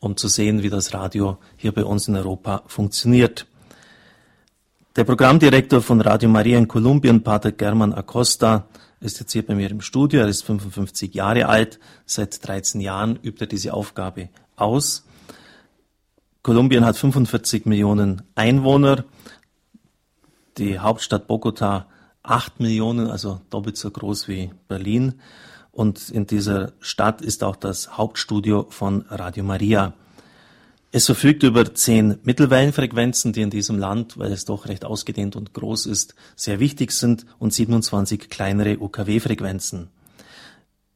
um 0.00 0.16
zu 0.16 0.28
sehen, 0.28 0.62
wie 0.62 0.70
das 0.70 0.94
Radio 0.94 1.36
hier 1.56 1.72
bei 1.72 1.84
uns 1.84 2.08
in 2.08 2.16
Europa 2.16 2.62
funktioniert. 2.66 3.46
Der 4.96 5.04
Programmdirektor 5.04 5.82
von 5.82 6.00
Radio 6.00 6.30
Maria 6.30 6.56
in 6.56 6.66
Kolumbien, 6.66 7.22
Pater 7.22 7.52
German 7.52 7.92
Acosta, 7.92 8.68
ist 9.00 9.20
jetzt 9.20 9.32
hier 9.32 9.44
bei 9.44 9.54
mir 9.54 9.70
im 9.70 9.82
Studio. 9.82 10.20
Er 10.20 10.28
ist 10.28 10.44
55 10.44 11.14
Jahre 11.14 11.46
alt. 11.46 11.78
Seit 12.06 12.46
13 12.46 12.80
Jahren 12.80 13.18
übt 13.22 13.44
er 13.44 13.48
diese 13.48 13.74
Aufgabe 13.74 14.30
aus. 14.56 15.04
Kolumbien 16.42 16.86
hat 16.86 16.96
45 16.96 17.66
Millionen 17.66 18.22
Einwohner. 18.34 19.04
Die 20.56 20.78
Hauptstadt 20.78 21.26
Bogota 21.26 21.86
8 22.22 22.60
Millionen, 22.60 23.10
also 23.10 23.42
doppelt 23.50 23.76
so 23.76 23.90
groß 23.90 24.28
wie 24.28 24.52
Berlin. 24.68 25.20
Und 25.74 26.08
in 26.10 26.26
dieser 26.28 26.72
Stadt 26.78 27.20
ist 27.20 27.42
auch 27.42 27.56
das 27.56 27.98
Hauptstudio 27.98 28.66
von 28.70 29.04
Radio 29.08 29.42
Maria. 29.42 29.92
Es 30.92 31.06
verfügt 31.06 31.42
über 31.42 31.74
zehn 31.74 32.20
Mittelwellenfrequenzen, 32.22 33.32
die 33.32 33.42
in 33.42 33.50
diesem 33.50 33.78
Land, 33.80 34.16
weil 34.16 34.30
es 34.30 34.44
doch 34.44 34.68
recht 34.68 34.84
ausgedehnt 34.84 35.34
und 35.34 35.52
groß 35.52 35.86
ist, 35.86 36.14
sehr 36.36 36.60
wichtig 36.60 36.92
sind 36.92 37.26
und 37.40 37.52
27 37.52 38.30
kleinere 38.30 38.78
UKW-Frequenzen. 38.78 39.88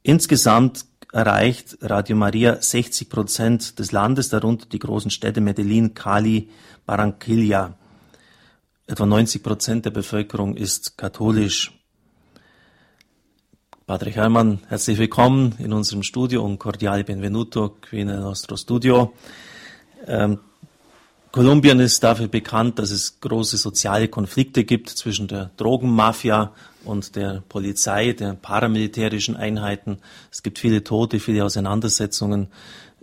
Insgesamt 0.05 0.85
erreicht 1.13 1.79
Radio 1.81 2.15
Maria 2.15 2.63
60 2.63 3.09
Prozent 3.09 3.81
des 3.81 3.91
Landes, 3.91 4.29
darunter 4.29 4.67
die 4.67 4.79
großen 4.79 5.11
Städte 5.11 5.41
Medellin, 5.41 5.95
Cali, 5.95 6.51
Barranquilla. 6.87 7.77
Etwa 8.87 9.07
90 9.07 9.43
Prozent 9.43 9.85
der 9.87 9.91
Bevölkerung 9.91 10.57
ist 10.57 10.97
katholisch. 10.97 11.78
Patrick 13.89 14.17
Hermann, 14.17 14.59
herzlich 14.69 14.99
willkommen 14.99 15.55
in 15.59 15.73
unserem 15.73 16.03
Studio 16.03 16.45
und 16.45 16.59
cordiale 16.59 17.05
benvenuto 17.05 17.71
qui 17.81 18.05
nel 18.05 18.21
nostro 18.21 18.55
studio. 18.55 19.15
Ähm, 20.07 20.41
Kolumbien 21.33 21.81
ist 21.81 22.05
dafür 22.05 22.29
bekannt, 22.29 22.79
dass 22.79 22.91
es 22.91 23.19
große 23.19 23.57
soziale 23.57 24.09
Konflikte 24.09 24.65
gibt 24.65 24.91
zwischen 24.91 25.27
der 25.27 25.53
Drogenmafia 25.57 26.53
und 26.85 27.17
der 27.17 27.43
Polizei, 27.49 28.13
der 28.13 28.35
paramilitärischen 28.35 29.37
Einheiten. 29.37 30.01
Es 30.31 30.43
gibt 30.43 30.59
viele 30.59 30.85
Tote, 30.85 31.19
viele 31.19 31.43
Auseinandersetzungen. 31.47 32.49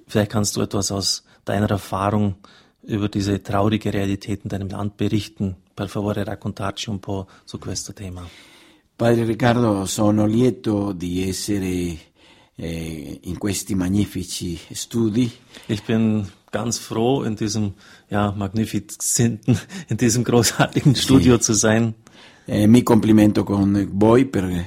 Vielleicht 0.06 0.34
kannst 0.34 0.56
du 0.56 0.62
etwas 0.62 0.92
aus 0.92 1.24
deiner 1.46 1.72
Erfahrung 1.72 2.36
über 2.84 3.10
diese 3.10 3.42
traurige 3.42 3.92
Realität 3.92 4.42
in 4.44 4.50
deinem 4.50 4.70
Land 4.70 4.98
berichten. 4.98 5.56
Per 5.76 5.88
favore 5.88 6.28
raccontarci 6.28 6.92
un 6.92 7.00
po' 7.00 7.26
su 7.44 7.58
questo 7.58 7.92
tema. 7.92 8.22
Padre 8.98 9.26
Riccardo, 9.26 9.86
sono 9.86 10.26
lieto 10.26 10.94
di 10.94 11.28
essere 11.28 11.98
eh, 12.56 13.20
in 13.24 13.38
questi 13.38 13.76
magnifici 13.76 14.58
studi. 14.72 15.30
Ich 15.66 15.84
bin 15.84 16.26
ganz 16.50 16.78
froh, 16.78 17.26
in 17.26 17.36
diesem 17.36 17.74
ja, 18.08 18.32
magnifizienten, 18.32 19.60
in 19.90 19.98
diesem 19.98 20.24
großartigen 20.24 20.96
Studio 20.96 21.36
sì. 21.36 21.42
zu 21.42 21.54
sein. 21.54 21.94
Eh, 22.46 22.68
mi 22.68 22.84
complimento 22.84 23.44
con 23.44 23.90
voi 23.92 24.28
per, 24.28 24.66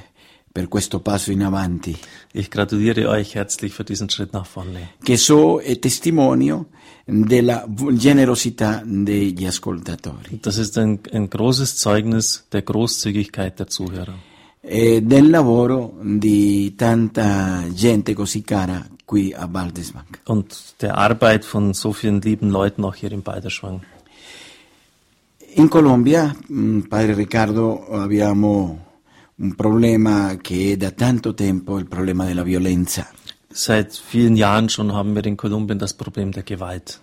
per 0.51 0.67
questo 0.67 0.99
passo 0.99 1.31
in 1.31 1.41
avanti. 1.41 1.97
Ich 2.31 2.51
gratuliere 2.51 3.09
euch 3.09 3.33
herzlich 3.33 3.73
für 3.73 3.83
diesen 3.83 4.09
Schritt 4.09 4.33
nach 4.33 4.45
vorne. 4.45 4.91
Che 5.01 5.17
so 5.17 5.59
è 5.59 5.79
testimonio 5.79 6.67
della 7.09 7.65
generosità 7.93 8.81
degli 8.85 9.45
ascoltatori. 9.45 10.39
Das 10.41 10.57
ist 10.57 10.77
ein, 10.77 10.99
ein 11.11 11.29
großes 11.29 11.77
Zeugnis 11.77 12.45
der 12.51 12.61
Großzügigkeit 12.61 13.59
der 13.59 13.67
Zuhörer. 13.67 14.13
E 14.61 15.01
del 15.01 15.29
lavoro 15.29 15.97
di 16.01 16.75
tanta 16.75 17.65
gente 17.73 18.13
così 18.13 18.43
cara 18.43 18.85
qui 19.05 19.33
a 19.33 19.47
Baldesbank. 19.47 20.21
Und 20.25 20.75
der 20.81 20.97
Arbeit 20.97 21.45
von 21.45 21.73
so 21.73 21.93
vielen 21.93 22.21
lieben 22.21 22.49
Leuten 22.49 22.83
auch 22.83 22.95
hier 22.95 23.11
in 23.11 23.23
Balderschwang. 23.23 23.81
In 25.55 25.69
Colombia, 25.69 26.35
mm, 26.47 26.81
padre 26.81 27.15
Riccardo, 27.15 27.87
abbiamo 27.89 28.85
un 29.37 29.55
problema 29.55 30.37
che 30.39 30.73
è 30.73 30.77
da 30.77 30.91
tanto 30.91 31.33
tempo 31.33 31.79
il 31.79 31.87
problema 31.87 32.25
della 32.25 32.43
violenza. 32.43 33.09
Seit 33.51 33.93
vielen 33.95 34.35
Jahren 34.35 34.69
schon 34.69 34.93
haben 34.93 35.15
wir 35.15 35.25
in 35.25 35.35
Kolumbien 35.37 35.79
das 35.79 35.93
Problem 35.93 36.31
der 36.31 36.43
Gewalt. 36.43 36.99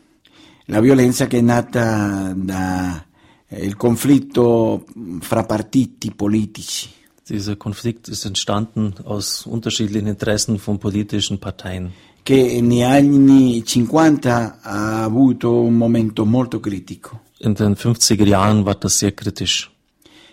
La 0.67 0.81
violenza 0.81 1.27
che 1.27 1.39
è 1.39 1.41
nata 1.43 2.33
dal 2.37 3.77
conflitto 3.77 4.85
fra 5.21 5.45
partiti 5.45 6.13
politici. 6.13 6.89
Dieser 7.29 7.57
Konflikt 7.57 8.09
ist 8.09 8.25
entstanden 8.25 8.95
aus 9.05 9.47
unterschiedlichen 9.47 10.07
Interessen 10.07 10.59
von 10.59 10.79
politischen 10.79 11.39
Parteien. 11.39 11.91
che 12.23 12.61
negli 12.61 12.83
anni 12.83 13.63
50 13.65 14.59
ha 14.61 15.05
avuto 15.05 15.61
un 15.61 15.75
momento 15.77 16.25
molto 16.25 16.59
critico 16.59 17.21
In 17.39 17.55
den 17.55 17.75
50er 17.75 18.25
Jahren 18.27 18.65
war 18.65 18.75
das 18.77 18.99
sehr 18.99 19.15
kritisch. 19.15 19.71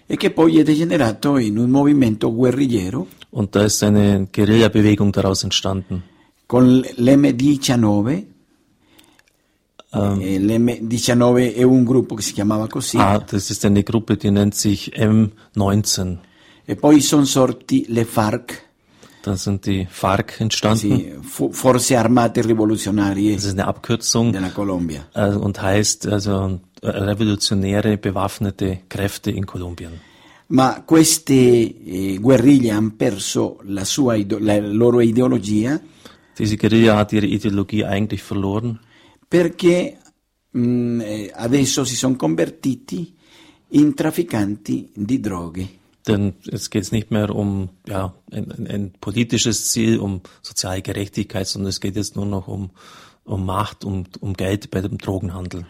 e 0.07 0.18
che 0.18 0.32
poi 0.32 0.57
è 0.59 0.64
degenerato 0.64 1.38
in 1.38 1.57
un 1.57 1.70
movimento 1.70 2.34
guerrigliero 2.34 3.07
Und 3.34 3.55
da 3.55 3.63
ist 3.65 3.81
eine 3.84 4.27
Guerillabewegung 4.31 5.11
daraus 5.11 5.43
entstanden. 5.43 6.03
con 6.47 6.81
l'M19. 6.81 8.25
Eh, 9.95 10.39
L'M19 10.39 11.53
è 11.55 11.63
un 11.63 11.84
gruppo 11.84 12.15
che 12.15 12.21
si 12.23 12.34
chiamava 12.34 12.67
così 12.67 12.97
Ah, 12.97 13.17
das 13.19 13.49
ist 13.51 13.63
eine 13.65 13.84
Gruppe, 13.84 14.17
die 14.17 14.31
nennt 14.31 14.55
sich 14.55 14.91
M19. 14.95 16.17
e 16.65 16.75
poi 16.75 16.99
sono 17.01 17.25
sorti 17.25 17.86
le 17.89 18.03
FARC, 18.05 18.61
Da 19.23 19.36
sind 19.38 19.65
die 19.65 19.88
FARC 19.89 20.39
entstanden. 20.41 21.21
Forze 21.23 21.95
Armate 21.97 22.43
Rivoluzionarie 22.43 23.36
Das 23.36 23.45
ist 23.45 23.53
eine 23.53 23.65
Abkürzung 23.67 24.31
della 24.31 24.49
Colombia. 24.49 25.05
äh, 25.13 25.29
und 25.36 25.61
heißt 25.61 26.07
also 26.07 26.59
äh, 26.81 26.88
revolutionäre 26.89 27.97
bewaffnete 27.97 28.79
Kräfte 28.89 29.29
in 29.31 29.45
Kolumbien. 29.45 29.91
Ma 30.54 30.84
queste 30.86 31.34
eh, 31.34 32.18
guerriglie 32.20 32.72
hanno 32.72 32.93
perso 32.95 33.60
la, 33.64 33.84
sua 33.84 34.16
la 34.39 34.60
loro 34.60 35.01
ideologia 35.01 35.82
Diese 36.36 36.58
Guerilla 36.58 36.97
hat 36.97 37.12
ihre 37.12 37.28
Ideologie 37.28 37.86
eigentlich 37.86 38.24
verloren, 38.24 38.80
perché 39.28 39.99
mh, 40.49 41.01
eh, 41.01 41.32
adesso 41.34 41.84
si 41.84 41.95
sono 41.95 42.16
convertiti 42.16 43.14
in 43.70 43.93
trafficanti 43.93 44.89
di 44.93 45.20
droghe. 45.20 45.82
denn 46.06 46.34
jetzt 46.41 46.70
geht 46.70 46.84
es 46.84 46.91
nicht 46.91 47.12
mehr 47.12 47.34
um 47.34 47.70
ja, 47.88 48.14
ein, 48.32 48.51
ein, 48.51 48.68
ein 48.68 48.93
politisches 48.99 49.72
Ziel, 49.72 49.99
um 49.99 50.22
soziale 50.41 50.82
Gerechtigkeit, 50.82 51.47
sondern 51.47 51.70
es 51.70 51.80
geht 51.80 51.95
jetzt 51.95 52.16
nur 52.16 52.26
noch 52.26 52.47
um, 52.47 52.72
um 53.24 53.45
Macht, 53.45 53.86
um, 53.86 54.06
um 54.20 54.34
Geld 54.34 54.70
bei 54.70 54.82
dem 54.82 54.97
Drogenhandel. 54.97 55.66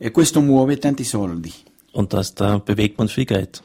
E 0.00 0.10
questo 0.10 0.40
muove 0.40 0.78
tanti 0.78 1.04
soldi. 1.04 1.52
Und 1.92 2.12
das, 2.12 2.34
da 2.34 2.58
bewegt 2.58 2.98
man 2.98 3.08
viel 3.08 3.24
Geld. 3.24 3.62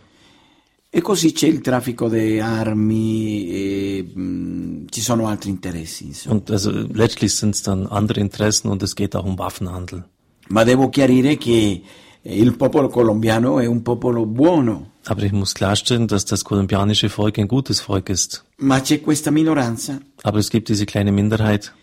E 0.95 1.01
così 1.01 1.31
c'è 1.31 1.47
il 1.47 1.61
traffico 1.61 2.07
di 2.07 2.39
armi, 2.39 3.47
e, 3.49 4.03
mh, 4.13 4.85
ci 4.89 5.01
sono 5.01 5.27
altri 5.27 5.49
interessi. 5.49 6.05
Insomma. 6.05 6.35
Und 6.35 6.51
also 6.51 6.69
letztlich 6.71 7.33
sind 7.33 7.55
es 7.55 7.63
dann 7.63 7.87
andere 7.87 8.19
Interessen 8.19 8.69
und 8.69 8.83
es 8.83 8.93
geht 8.93 9.15
auch 9.15 9.25
um 9.25 9.35
Waffenhandel. 9.39 10.03
Ma 10.49 10.63
devo 10.63 10.89
chiarire 10.89 11.37
che 11.37 11.81
il 12.21 12.55
popolo 12.55 12.89
colombiano 12.89 13.59
è 13.59 13.65
un 13.65 13.81
popolo 13.81 14.25
buono, 14.27 14.91
Aber 15.05 15.23
ich 15.23 15.31
muss 15.33 15.53
klarstellen, 15.53 16.05
dass 16.07 16.25
das 16.25 16.43
kolumbianische 16.43 17.09
Volk 17.09 17.37
ein 17.39 17.47
gutes 17.47 17.81
Volk 17.81 18.09
ist. 18.09 18.43
ma 18.57 18.79
c'è 18.79 19.01
questa 19.01 19.31
minoranza 19.31 19.99
Aber 20.21 20.37
es 20.39 20.49
gibt 20.49 20.67
diese 20.69 20.85
kleine 20.85 21.11
Minderheit 21.11 21.73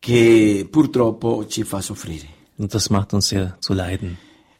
che 0.00 0.66
purtroppo 0.70 1.44
ci 1.48 1.64
fa 1.64 1.80
soffrire. 1.82 2.26
und 2.56 2.72
das 2.72 2.88
macht 2.88 3.12
uns 3.12 3.28
sehr 3.28 3.56
zu 3.60 3.74
leiden. 3.74 4.16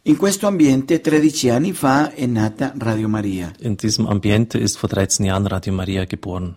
In 0.06 0.16
questo 0.18 0.46
ambiente 0.46 1.00
13 1.00 1.48
anni 1.48 1.72
fa 1.72 2.12
è 2.12 2.26
nata 2.26 2.74
Radio 2.76 3.08
Maria, 3.08 3.50
In 3.60 3.74
diesem 3.74 4.06
Ambiente 4.06 4.58
ist 4.58 4.76
vor 4.76 4.90
13 4.90 5.24
Jahren 5.24 5.46
Radio 5.46 5.72
Maria 5.72 6.04
geboren. 6.04 6.56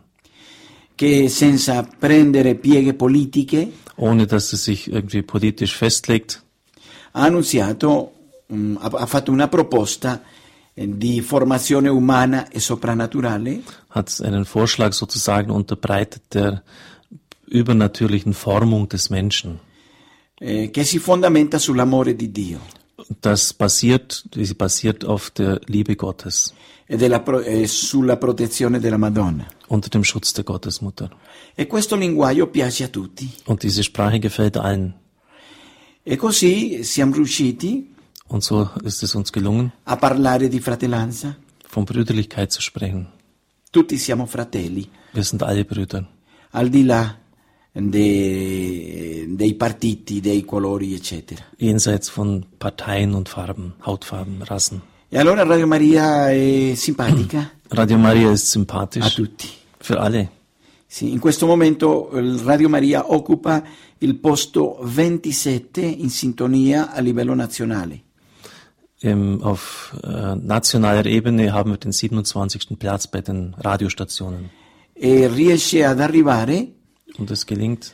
che 0.96 1.30
senza 1.30 1.84
prendere 1.84 2.56
pieghe 2.56 2.94
politiche 2.96 3.72
Ohne 4.00 4.26
dass 4.26 4.52
es 4.54 4.64
sich 4.64 4.88
irgendwie 4.92 5.24
politisch 5.24 5.76
festlegt, 5.76 6.44
ha 7.14 7.22
annunziato, 7.22 8.12
ha 8.50 8.90
ha 8.92 9.06
fatto 9.06 9.32
una 9.32 9.48
proposta 9.48 10.22
eh, 10.76 10.86
di 10.98 11.22
formazione 11.22 11.90
umana 11.90 12.50
e 12.50 12.60
soprannaturale 12.60 13.62
hat 13.90 14.20
einen 14.22 14.46
Vorschlag 14.46 14.92
sozusagen 14.94 15.52
unterbreitet 15.52 16.22
der 16.34 16.64
übernatürlichen 17.50 18.34
Formung 18.34 18.88
des 18.90 19.10
Menschen. 19.10 19.60
eh, 20.40 20.70
che 20.70 20.84
si 20.84 21.00
fondamenta 21.00 21.58
sull'amore 21.58 22.16
di 22.16 22.30
Dio 22.32 22.60
Das 23.22 23.54
basiert, 23.54 24.24
die 24.34 24.52
basiert 24.56 25.06
auf 25.06 25.30
der 25.30 25.62
Liebe 25.68 25.96
Gottes, 25.96 26.54
e 26.88 26.98
della 26.98 27.20
pro- 27.20 27.42
e 27.42 27.68
sulla 27.68 28.18
protezione 28.18 28.80
della 28.80 28.98
Madonna. 28.98 29.46
unter 29.68 29.90
dem 29.90 30.04
Schutz 30.04 30.34
der 30.34 30.44
Gottesmutter. 30.44 31.10
E 31.56 31.68
questo 31.68 31.96
linguaggio 31.96 32.48
piace 32.48 32.86
a 32.86 32.88
tutti. 32.88 33.32
Und 33.46 33.62
diese 33.62 33.84
Sprache 33.84 34.20
gefällt 34.20 34.58
allen. 34.58 34.94
E 36.04 36.16
così 36.16 36.84
siamo 36.84 37.14
riusciti 37.16 37.94
Und 38.30 38.44
so 38.44 38.70
ist 38.84 39.04
es 39.04 39.14
uns 39.16 39.32
gelungen, 39.32 39.72
a 39.84 39.96
parlare 39.96 40.48
di 40.50 40.60
fratellanza. 40.60 41.36
von 41.68 41.86
Brüderlichkeit 41.86 42.52
zu 42.52 42.62
sprechen. 42.62 43.08
Tutti 43.72 43.98
siamo 43.98 44.26
fratelli, 44.26 44.90
Wir 45.14 45.24
sind 45.24 45.44
alle 45.44 45.66
Brüder, 45.66 46.08
al 46.52 46.70
di 46.70 46.84
là 46.84 47.16
de- 47.72 49.26
dei 49.36 49.54
partiti, 49.56 50.20
dei 50.20 50.44
colori, 50.46 50.94
eccetera. 50.94 51.44
jenseits 51.58 52.10
von 52.10 52.46
Parteien 52.58 53.14
und 53.14 53.30
Farben, 53.30 53.74
Hautfarben, 53.86 54.42
Rassen. 54.44 54.82
E 55.10 55.18
allora 55.18 55.44
Radio 55.44 55.68
Maria 55.68 56.30
è 56.32 56.74
simpatica 56.76 57.50
Radio 57.70 57.98
Maria 57.98 58.32
ist 58.32 58.44
a 58.44 58.48
sympathisch 58.52 59.14
tutti. 59.16 59.48
für 59.80 60.00
alle. 60.00 60.30
Sì, 60.86 61.12
in 61.12 61.20
questo 61.20 61.46
momento 61.46 62.10
il 62.14 62.40
Radio 62.40 62.70
Maria 62.70 63.12
occupa 63.14 63.62
il 64.00 64.16
posto 64.16 64.80
27 64.84 65.82
in 65.82 66.10
sintonia 66.10 66.92
a 66.94 67.00
livello 67.02 67.34
nazionale. 67.34 68.02
Im, 69.02 69.40
auf 69.44 69.94
äh, 70.04 70.34
nationaler 70.36 71.06
Ebene 71.06 71.52
haben 71.52 71.72
wir 71.72 71.78
den 71.78 71.92
27. 71.92 72.78
Platz 72.78 73.08
bei 73.08 73.22
den 73.22 73.54
Radiostationen. 73.58 74.50
e 74.94 75.28
riesce 75.28 75.86
ad 75.86 76.00
arrivare 76.00 76.68
Und 77.18 77.32
es 77.32 77.46
gelingt 77.46 77.94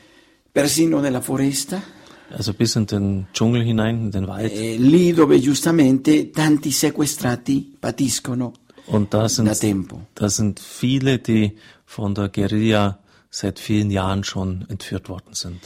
persino 0.52 1.00
nella 1.00 1.22
foresta, 1.22 1.82
also 2.30 2.54
bis 2.54 2.76
in 2.76 2.86
den 2.86 3.28
Dschungel 3.34 3.64
hinein, 3.64 4.06
in 4.06 4.12
den 4.12 4.28
Wald. 4.28 4.52
eh, 4.52 4.78
lì 4.78 5.14
dove 5.14 5.40
giustamente 5.40 6.30
tanti 6.30 6.72
sequestrati 6.72 7.76
patiscono 7.80 8.54
Und 8.88 9.14
da 9.14 9.22
da 9.22 9.28
sind, 9.30 9.58
tempo. 9.60 10.08
da 10.14 10.28
sind 10.30 10.60
viele, 10.60 11.20
die 11.20 11.58
von 11.86 12.14
der 12.14 12.30
Guerilla 12.30 13.00
seit 13.30 13.60
vielen 13.60 13.90
Jahren 13.92 14.24
schon 14.24 14.66
entführt 14.70 15.08
worden 15.10 15.34
sind. 15.34 15.60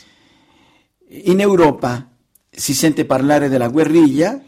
In 1.10 1.40
Europa 1.42 2.06
si 2.50 2.74
sente 2.74 3.06
parlare 3.06 3.50
della 3.50 3.70
guerriglia 3.70 4.40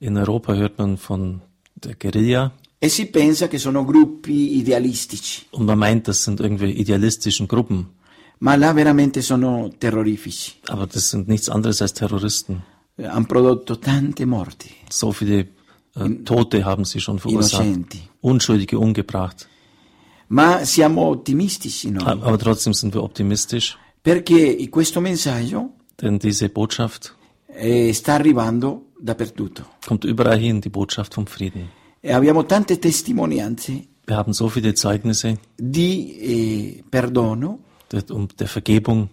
In 0.00 0.16
Europa 0.16 0.54
hört 0.54 0.78
man 0.78 0.96
von 0.96 1.40
der 1.74 1.94
Guerilla 1.96 2.52
e 2.78 2.88
si 2.88 3.06
pensa 3.06 3.48
che 3.48 3.58
sono 3.58 3.84
gruppi 3.84 4.58
idealistici, 4.58 5.46
und 5.50 5.66
man 5.66 5.78
meint, 5.78 6.06
das 6.06 6.22
sind 6.22 6.38
irgendwie 6.38 6.70
idealistischen 6.70 7.48
Gruppen. 7.48 7.96
Ma 8.38 8.56
là 8.56 8.72
veramente 8.72 9.20
sono 9.22 9.70
terrorifici. 9.78 10.54
Aber 10.68 10.86
das 10.86 11.08
sind 11.10 11.28
nichts 11.28 11.48
anderes 11.48 11.80
als 11.80 11.92
Terroristen. 11.92 12.62
Eh, 12.96 13.06
Hanno 13.06 13.26
prodotto 13.26 13.78
tante 13.78 14.24
morti, 14.26 14.70
So 14.88 15.12
viele 15.12 15.48
äh, 15.94 16.08
Tote 16.24 16.64
haben 16.64 16.84
sie 16.84 17.00
schon 17.00 17.18
verursacht. 17.18 17.62
innocenti. 17.64 18.00
Unschuldige 18.20 18.78
umgebracht. 18.78 19.48
Ma 20.28 20.64
siamo 20.64 21.02
ottimistici 21.06 21.90
noi, 21.90 22.04
Aber 22.04 22.36
trotzdem 22.38 22.72
sind 22.74 22.92
wir 22.92 23.02
optimistisch, 23.02 23.76
perché 24.02 24.68
questo 24.68 25.00
messaggio 25.00 25.74
denn 25.96 26.18
diese 26.18 26.48
Botschaft 26.50 27.14
eh, 27.46 27.92
sta 27.94 28.14
arrivando 28.14 28.88
dappertutto. 29.00 29.64
kommt 29.86 30.04
überall 30.04 30.38
hin, 30.38 30.60
die 30.60 30.68
Botschaft 30.68 31.14
vom 31.14 31.26
Frieden. 31.26 31.70
E 32.00 32.12
abbiamo 32.12 32.44
tante 32.44 32.78
testimonianze 32.78 33.86
Wir 34.06 34.16
haben 34.16 34.32
so 34.32 34.48
viele 34.48 34.74
Zeugnisse 34.74 35.38
di 35.56 36.16
eh, 36.20 36.84
perdono 36.88 37.60
um 38.10 38.28
der 38.38 38.48
Vergebung, 38.48 39.08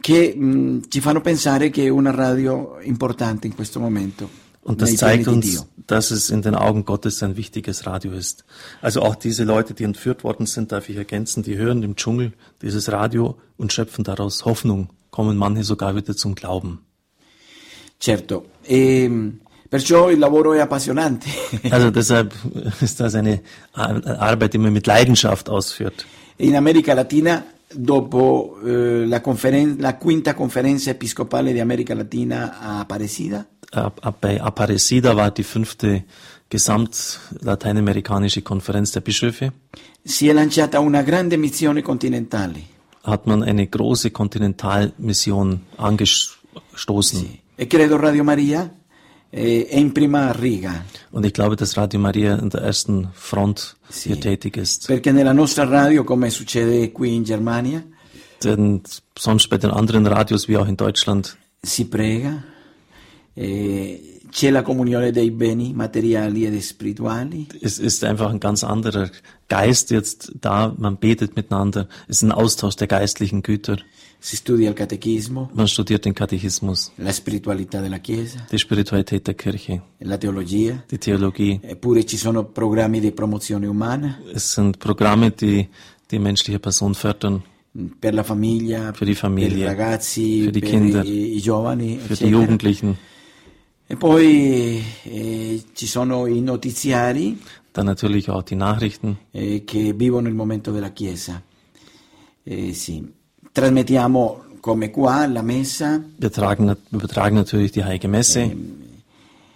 che 0.00 0.34
mh, 0.34 0.82
ci 0.88 1.00
fanno 1.00 1.20
pensare 1.20 1.70
che 1.70 1.84
è 1.84 1.88
una 1.88 2.10
radio 2.10 2.78
importante 2.82 3.46
in 3.46 3.54
questo 3.54 3.80
momento. 3.80 4.28
Und 4.62 4.80
das 4.80 4.96
zeigt 4.96 5.28
uns, 5.28 5.64
dass 5.86 6.10
es 6.10 6.28
in 6.28 6.42
den 6.42 6.56
Augen 6.56 6.84
Gottes 6.84 7.22
ein 7.22 7.36
wichtiges 7.36 7.86
Radio 7.86 8.10
ist. 8.12 8.44
Also 8.82 9.00
auch 9.02 9.14
diese 9.14 9.44
Leute, 9.44 9.74
die 9.74 9.84
entführt 9.84 10.24
worden 10.24 10.46
sind, 10.46 10.72
darf 10.72 10.88
ich 10.88 10.96
ergänzen, 10.96 11.44
die 11.44 11.56
hören 11.56 11.84
im 11.84 11.94
Dschungel 11.94 12.32
dieses 12.62 12.90
Radio 12.90 13.36
und 13.56 13.72
schöpfen 13.72 14.02
daraus 14.02 14.44
Hoffnung, 14.44 14.88
kommen 15.12 15.36
manche 15.36 15.62
sogar 15.62 15.94
wieder 15.94 16.16
zum 16.16 16.34
Glauben. 16.34 16.80
Certo, 18.00 18.46
e, 18.64 19.08
perciò 19.68 20.10
il 20.10 20.18
lavoro 20.18 20.52
è 20.52 20.58
appassionante. 20.60 21.28
Also 21.70 21.90
deshalb 21.92 22.34
ist 22.80 22.98
das 22.98 23.14
eine 23.14 23.42
Ar- 23.72 24.04
Arbeit, 24.20 24.52
die 24.52 24.58
man 24.58 24.72
mit 24.72 24.86
Leidenschaft 24.88 25.48
ausführt. 25.48 26.04
in 26.38 26.54
America 26.56 26.92
Latina, 26.92 27.44
dopo 27.72 28.58
eh, 28.64 29.06
la, 29.06 29.20
conferen- 29.20 29.80
la 29.80 29.96
quinta 29.96 30.34
conferenza 30.34 30.90
episcopale 30.90 31.52
di 31.52 31.60
America 31.60 31.94
Latina 31.94 32.58
a 32.60 32.78
Aparecida, 32.80 33.46
bei 34.20 34.38
Aparecida 34.38 35.16
war 35.16 35.30
die 35.30 35.42
fünfte 35.42 36.04
gesamtlateinamerikanische 36.48 38.42
Konferenz 38.42 38.92
der 38.92 39.00
Bischöfe. 39.00 39.52
Si 40.02 40.28
è 40.28 40.32
lanciata 40.32 40.78
una 40.78 41.02
grande 41.02 41.36
missione 41.36 41.82
continentale. 41.82 42.74
Hat 43.02 43.26
man 43.26 43.42
eine 43.42 43.68
große 43.68 44.10
Kontinentalmission 44.10 45.66
angestoßen. 45.76 47.18
Sì. 47.20 47.40
E 47.56 47.66
credo 47.66 47.96
Radio 47.96 48.22
Maria 48.24 48.70
eh, 49.30 49.66
in 49.70 49.92
prima 49.92 50.32
riga. 50.32 50.84
Und 51.10 51.24
ich 51.26 51.32
glaube, 51.32 51.56
dass 51.56 51.76
Radio 51.76 52.00
Maria 52.00 52.36
in 52.36 52.50
der 52.50 52.62
ersten 52.62 53.08
Front 53.14 53.76
Sì. 53.88 54.08
hier 54.08 54.20
tätig 54.20 54.56
ist. 54.56 54.86
Perché 54.86 55.12
nella 55.12 55.32
nostra 55.32 55.64
radio, 55.64 56.04
come 56.04 56.30
succede 56.30 56.90
qui 56.92 57.14
in 57.14 57.24
Germania, 57.24 57.82
Denn 58.42 58.82
sonst 59.18 59.48
bei 59.48 59.56
den 59.56 59.70
anderen 59.70 60.06
Radios 60.06 60.46
wie 60.46 60.58
auch 60.58 60.68
in 60.68 60.76
Deutschland 60.76 61.36
si 61.62 61.86
prega, 61.86 62.44
eh, 63.34 64.20
c'è 64.30 64.50
la 64.50 64.62
comunione 64.62 65.10
dei 65.10 65.30
beni 65.30 65.72
materiali 65.72 66.44
ed 66.44 66.60
spirituali, 66.60 67.46
es 67.62 67.78
ist 67.78 68.04
einfach 68.04 68.30
ein 68.30 68.40
ganz 68.40 68.62
anderer 68.62 69.10
Geist 69.48 69.90
jetzt 69.90 70.32
da. 70.40 70.74
Man 70.76 70.98
betet 70.98 71.36
miteinander. 71.36 71.88
Es 72.08 72.16
ist 72.16 72.22
ein 72.22 72.32
Austausch 72.32 72.76
der 72.76 72.88
geistlichen 72.88 73.42
Güter. 73.42 73.78
Si 74.18 74.36
studia 74.36 74.68
il 74.68 74.74
catechismo, 74.74 75.50
Man 75.52 75.66
studiert 75.68 76.02
den 76.04 76.12
Katechismus, 76.12 76.92
la 76.96 77.12
spiritualità 77.12 77.80
della 77.80 77.98
Chiesa, 77.98 78.44
die 78.50 78.58
Spiritualität 78.58 79.24
der 79.26 79.34
Kirche, 79.34 79.82
la 79.98 80.16
teologia, 80.18 80.82
die 80.88 80.98
Theologie. 80.98 81.60
eppure 81.62 82.04
ci 82.04 82.16
sono 82.16 82.44
programmi 82.44 82.98
di 83.00 83.12
promozione 83.12 83.66
umana 83.66 84.18
Es 84.32 84.52
sind 84.52 84.78
Programme, 84.78 85.30
die 85.30 85.68
die 86.10 86.18
menschliche 86.18 86.58
Person 86.58 86.94
fördern, 86.94 87.42
per 88.00 88.14
la 88.14 88.22
famiglia, 88.22 88.92
Für 88.94 89.04
die 89.04 89.14
Familie, 89.14 89.48
per 89.50 89.58
i 89.58 89.64
ragazzi, 89.64 90.42
für 90.44 90.50
die 90.52 90.60
per 90.60 90.70
Kinder, 90.70 91.04
i, 91.04 91.36
i 91.36 91.40
giovani, 91.40 91.98
für 91.98 92.06
die 92.08 92.12
eccetera. 92.24 92.30
Jugendlichen. 92.40 92.96
E 93.88 93.96
poi 93.96 94.82
eh, 95.04 95.62
ci 95.74 95.86
sono 95.86 96.26
i 96.26 96.40
notiziari 96.40 97.38
Dann 97.72 97.86
natürlich 97.86 98.28
auch 98.30 98.42
die 98.42 98.56
Nachrichten. 98.56 99.16
eh, 99.30 99.62
che 99.64 99.92
vivono 99.92 100.26
il 100.28 100.34
momento 100.34 100.72
della 100.72 100.90
Chiesa. 100.90 101.40
Eh, 102.42 102.72
sì. 102.72 103.04
Trasmettiamo 103.56 104.44
come 104.60 104.90
qua 104.90 105.26
la 105.26 105.40
messa 105.40 105.98
Wir 106.18 106.30
tragen, 106.30 106.76
übertragen 106.90 107.36
natürlich 107.36 107.72
die 107.72 107.82
Heilige 107.84 108.06
Messe. 108.06 108.54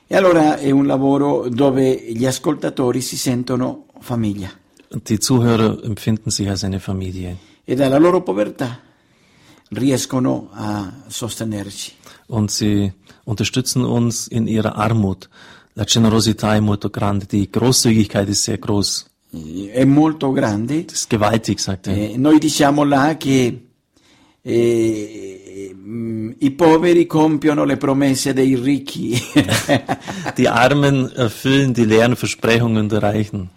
e 0.07 0.17
allora 0.17 0.57
è 0.57 0.71
un 0.71 0.87
lavoro 0.87 1.51
dove 1.51 1.95
gli 2.11 2.25
ascoltatori 2.25 3.03
si 3.03 3.19
sentono 3.19 3.85
famiglia 4.01 4.49
Und 4.89 5.07
die 5.11 5.19
Zuhörer 5.19 5.85
empfinden 5.85 6.31
sich 6.31 6.49
als 6.49 6.65
eine 6.65 6.81
Familie. 6.81 7.37
e 7.63 7.75
dalla 7.75 7.99
loro 7.99 8.23
povertà 8.23 8.79
riescono 9.73 10.49
a 10.55 10.91
sostenerci. 11.07 11.93
Und 12.29 12.51
sie 12.51 12.91
unterstützen 13.25 13.85
uns 13.85 14.29
in 14.29 14.47
ihrer 14.49 14.77
Armut. 14.79 15.29
La 15.75 15.85
generosità 15.85 16.55
è 16.55 16.61
molto 16.61 16.89
grande. 16.89 17.27
Die 17.27 17.51
Großzügigkeit 17.51 18.31
ist 18.31 18.45
sehr 18.45 18.57
groß. 18.59 19.05
Eh, 19.35 19.71
È 19.73 19.85
molto 19.85 20.33
grande. 20.33 20.87
Das 20.87 21.01
ist 21.01 21.11
gewaltig, 21.11 21.61
sagt 21.61 21.87
er. 21.89 21.97
Eh, 21.99 22.17
noi 22.17 22.39
diciamo 22.39 22.83
là 22.85 23.17
che 23.19 23.67
eh, 24.43 25.75
mm, 25.75 26.31
i 26.39 26.51
poveri 26.53 27.07
compiono 27.07 27.65
le 27.65 27.77
promesse 27.77 28.33
dei 28.33 28.55
ricchi. 28.57 29.19
Die 30.37 30.49
Armen 30.49 31.11
erfüllen 31.15 31.73
die 31.73 31.85
leeren 31.85 32.17
Versprechungen 32.17 32.89
der 32.89 33.03
Reichen. 33.03 33.51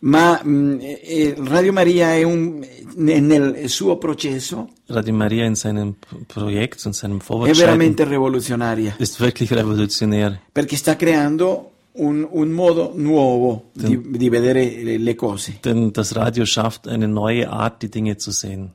Ma 0.00 0.40
eh, 0.40 1.34
Radio 1.38 1.72
Maria 1.72 2.14
è 2.14 2.22
un, 2.22 2.64
ne- 2.96 3.18
nel 3.20 3.68
suo 3.68 3.96
processo 3.98 4.68
Radio 4.86 5.12
Maria 5.12 5.44
in 5.44 5.56
seinem 5.56 5.96
Projekt 6.28 6.86
und 6.86 6.94
seinem 6.94 7.18
è 7.18 7.52
veramente 7.52 8.04
rivoluzionaria 8.04 8.94
ist 8.98 9.18
wirklich 9.18 9.50
revolutionär. 9.50 10.38
perché 10.52 10.76
sta 10.76 10.94
creando 10.94 11.72
un, 11.94 12.24
un 12.30 12.48
modo 12.50 12.92
nuovo 12.94 13.70
di, 13.72 14.00
di 14.16 14.28
vedere 14.28 14.80
le- 14.84 14.98
le 14.98 15.14
cose 15.16 15.58
Denn 15.62 15.90
das 15.90 16.14
Radio 16.14 16.44
schafft 16.44 16.86
eine 16.86 17.08
neue 17.08 17.48
Art, 17.48 17.82
die 17.82 17.88
Dinge 17.90 18.16
zu 18.18 18.30
sehen, 18.30 18.74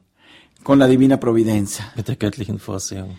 con 0.63 0.77
la 0.77 0.87
divina 0.87 1.17
provvidenza 1.17 1.83
mit 1.95 2.07
der 2.07 2.15
göttlichen 2.17 2.59
Vorsehung. 2.59 3.15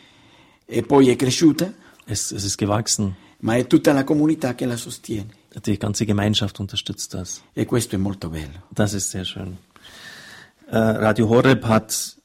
e 0.66 0.82
poi 0.82 1.09
è 1.11 1.16
cresciuta, 1.16 1.72
Es, 2.07 2.32
es 2.32 2.45
ist 2.45 2.57
gewachsen. 2.59 3.14
ma 3.40 3.57
è 3.57 3.66
tutta 3.66 3.92
la 3.92 4.05
comunità 4.05 4.55
che 4.55 4.66
la 4.66 4.76
sostiene 4.76 5.42
Die 5.64 5.76
ganze 5.78 6.05
Gemeinschaft 6.05 6.59
unterstützt 6.59 7.12
das. 7.14 7.42
e 7.55 7.64
questo 7.64 7.95
è 7.95 7.99
molto 7.99 8.28
bello. 8.28 8.62
Das 8.70 8.92
ist 8.92 9.11
sehr 9.11 9.24
schön. 9.24 9.57
Äh, 10.68 10.76
Radio 10.78 11.28
Horeb 11.28 11.64
hat 11.66 12.16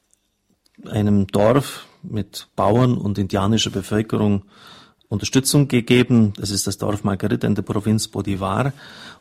einem 0.86 1.26
Dorf 1.28 1.86
mit 2.02 2.48
Bauern 2.56 2.96
und 2.96 3.18
indianischer 3.18 3.70
Bevölkerung 3.70 4.42
Unterstützung 5.08 5.68
gegeben. 5.68 6.32
Das 6.38 6.50
ist 6.50 6.66
das 6.66 6.76
Dorf 6.78 7.04
Margarita 7.04 7.46
in 7.46 7.54
der 7.54 7.62
Provinz 7.62 8.08
Bodivar. 8.08 8.72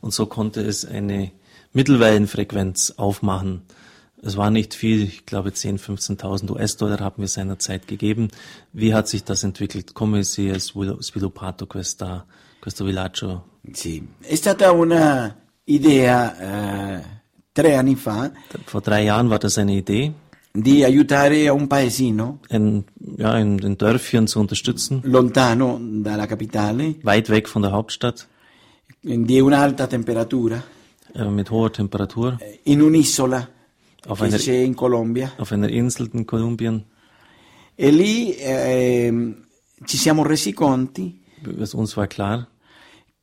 Und 0.02 0.14
so 0.14 0.26
konnte 0.28 0.62
es 0.62 0.86
eine 0.86 1.32
Mittelwellenfrequenz 1.74 2.94
aufmachen. 2.98 3.62
Es 4.22 4.36
war 4.36 4.52
nicht 4.52 4.74
viel, 4.74 5.04
ich 5.04 5.26
glaube 5.26 5.52
10.000, 5.52 6.20
15.000 6.20 6.52
US-Dollar 6.52 7.00
haben 7.00 7.22
wir 7.22 7.28
seinerzeit 7.28 7.88
gegeben. 7.88 8.30
Wie 8.74 8.94
hat 8.94 9.08
sich 9.08 9.24
das 9.24 9.44
entwickelt? 9.44 9.94
Come 9.94 10.24
si 10.24 10.50
è 10.50 10.60
sviluppato 10.60 11.68
questa, 11.68 12.26
questo 12.60 12.84
villaggio? 12.84 13.60
Sì. 13.72 14.06
È 14.20 14.36
stata 14.36 14.72
una 14.72 15.36
idea 15.64 16.98
eh, 16.98 17.04
tre 17.52 17.76
anni 17.76 17.96
fa 17.96 18.32
Vor 18.66 18.82
drei 18.82 19.06
Jahren 19.06 19.30
war 19.30 19.40
das 19.40 19.58
eine 19.58 19.74
Idee. 19.74 20.14
di 20.52 20.84
aiutare 20.84 21.48
un 21.50 21.68
paesino 21.68 22.40
in, 22.50 22.84
ja, 23.18 23.38
in 23.38 23.58
den 23.58 23.78
Dörfchen 23.78 24.28
zu 24.28 24.40
unterstützen, 24.40 25.02
lontano 25.04 25.80
dalla 25.80 26.26
capitale, 26.26 26.96
weit 27.04 27.30
weg 27.30 27.48
von 27.48 27.62
der 27.62 27.72
Hauptstadt, 27.72 28.28
di 29.02 29.40
un'alta 29.40 29.88
temperatura, 29.88 30.62
äh, 31.14 31.30
mit 31.30 31.52
hoher 31.52 31.72
Temperatur, 31.72 32.40
in 32.64 32.82
un'isola 32.82 33.48
auf 34.08 34.22
einer, 34.22 34.38
c'è 34.38 34.64
in 34.64 34.76
Colombia. 34.76 35.32
auf 35.38 35.52
einer 35.52 35.70
Insel 35.70 36.10
in 36.14 36.26
Kolumbien. 36.26 36.84
E 37.76 37.92
lì 37.92 38.36
ehm, 38.38 39.46
ci 39.86 39.98
siamo 39.98 40.24
resi 40.24 40.54
conti 40.54 41.22
Es 41.60 41.74
uns 41.74 41.96
war 41.96 42.08
klar, 42.08 42.48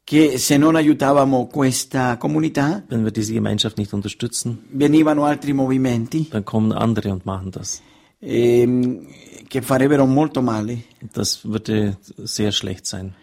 che 0.02 0.38
se 0.38 0.56
non 0.56 0.74
aiutavamo 0.76 1.46
questa 1.48 2.16
comunità 2.16 2.82
wenn 2.88 3.02
wir 3.04 3.12
diese 3.12 3.34
Gemeinschaft 3.34 3.76
nicht 3.76 3.92
unterstützen, 3.92 4.64
venivano 4.70 5.24
altri 5.24 5.52
movimenti 5.52 6.28
dann 6.30 6.44
kommen 6.44 6.72
andere 6.72 7.12
und 7.12 7.26
machen 7.26 7.50
das. 7.50 7.82
ehm, 8.20 9.06
che 9.46 9.60
farebbero 9.60 10.06
molto 10.06 10.40
male. 10.40 10.84
Das 11.12 11.44
würde 11.44 11.98
sehr 12.16 12.50
schlecht 12.52 12.86
sein. 12.86 13.14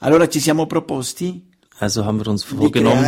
Allora 0.00 0.28
ci 0.28 0.40
siamo 0.40 0.66
proposti 0.66 1.49
Also 1.80 2.04
haben 2.04 2.18
wir 2.20 2.28
uns 2.28 2.44
vorgenommen, 2.44 3.04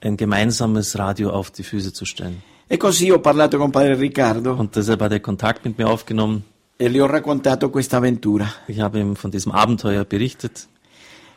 ein 0.00 0.16
gemeinsames 0.16 0.98
Radio 0.98 1.30
auf 1.30 1.50
die 1.52 1.62
Füße 1.62 1.92
zu 1.92 2.04
stellen. 2.04 2.42
E 2.68 2.76
così 2.78 3.10
ho 3.10 3.20
parlato 3.20 3.58
con 3.58 3.70
padre 3.70 3.96
Riccardo 3.96 4.54
Und 4.54 4.74
deshalb 4.74 5.00
hat 5.00 5.12
er 5.12 5.20
Kontakt 5.20 5.64
mit 5.64 5.78
mir 5.78 5.86
aufgenommen. 5.88 6.42
e 6.76 6.90
gli 6.90 6.98
ho 6.98 7.06
raccontato 7.06 7.70
questa 7.70 7.98
avventura. 7.98 8.46
Ich 8.66 8.80
habe 8.80 8.98
ihm 8.98 9.14
von 9.14 9.30
diesem 9.30 9.52
Abenteuer 9.52 10.04
berichtet 10.04 10.66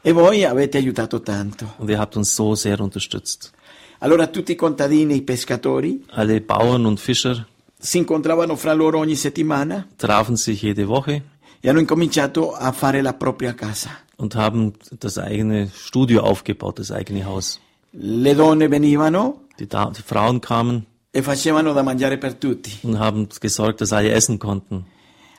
E 0.02 0.12
voi 0.12 0.44
avete 0.46 0.78
aiutato 0.80 1.20
tanto. 1.22 1.66
und 1.78 1.90
ihr 1.90 2.00
habt 2.00 2.18
uns 2.18 2.36
so 2.36 2.56
sehr 2.56 2.80
unterstützt. 2.80 3.52
Allora 4.00 4.26
tutti 4.28 4.54
i 4.54 4.56
contadini, 4.56 5.18
i 5.18 5.22
pescatori, 5.22 6.04
Alle 6.14 6.42
Bauern 6.42 6.86
und 6.86 7.00
Fischer 7.00 7.46
si 7.80 8.00
incontravano 8.00 8.56
fra 8.56 8.74
loro 8.74 8.98
ogni 8.98 9.16
settimana 9.16 9.86
trafen 9.98 10.36
sich 10.36 10.64
jede 10.64 10.86
Woche 10.88 11.22
e 11.62 11.70
hanno 11.70 11.80
incominciato 11.80 12.54
a 12.56 12.72
fare 12.72 13.02
la 13.02 13.14
propria 13.14 13.54
casa. 13.54 13.92
Und 14.20 14.36
haben 14.36 14.74
das 15.00 15.18
eigene 15.18 15.70
Studio 15.74 16.22
aufgebaut, 16.22 16.78
das 16.80 16.92
eigene 16.92 17.26
Haus. 17.26 17.60
Le 17.94 18.36
donne 18.36 18.70
venivano 18.70 19.24
Die, 19.60 19.68
da 19.68 19.90
die 19.98 20.04
Frauen 20.04 20.40
kamen 20.42 20.86
e 21.12 21.22
facevano 21.24 21.74
da 21.74 21.82
mangiare 21.84 22.18
per 22.18 22.34
tutti. 22.40 22.72
und 22.84 23.00
haben 23.00 23.28
gesorgt, 23.42 23.82
dass 23.82 23.92
alle 23.94 24.12
essen 24.12 24.38
konnten. 24.38 24.86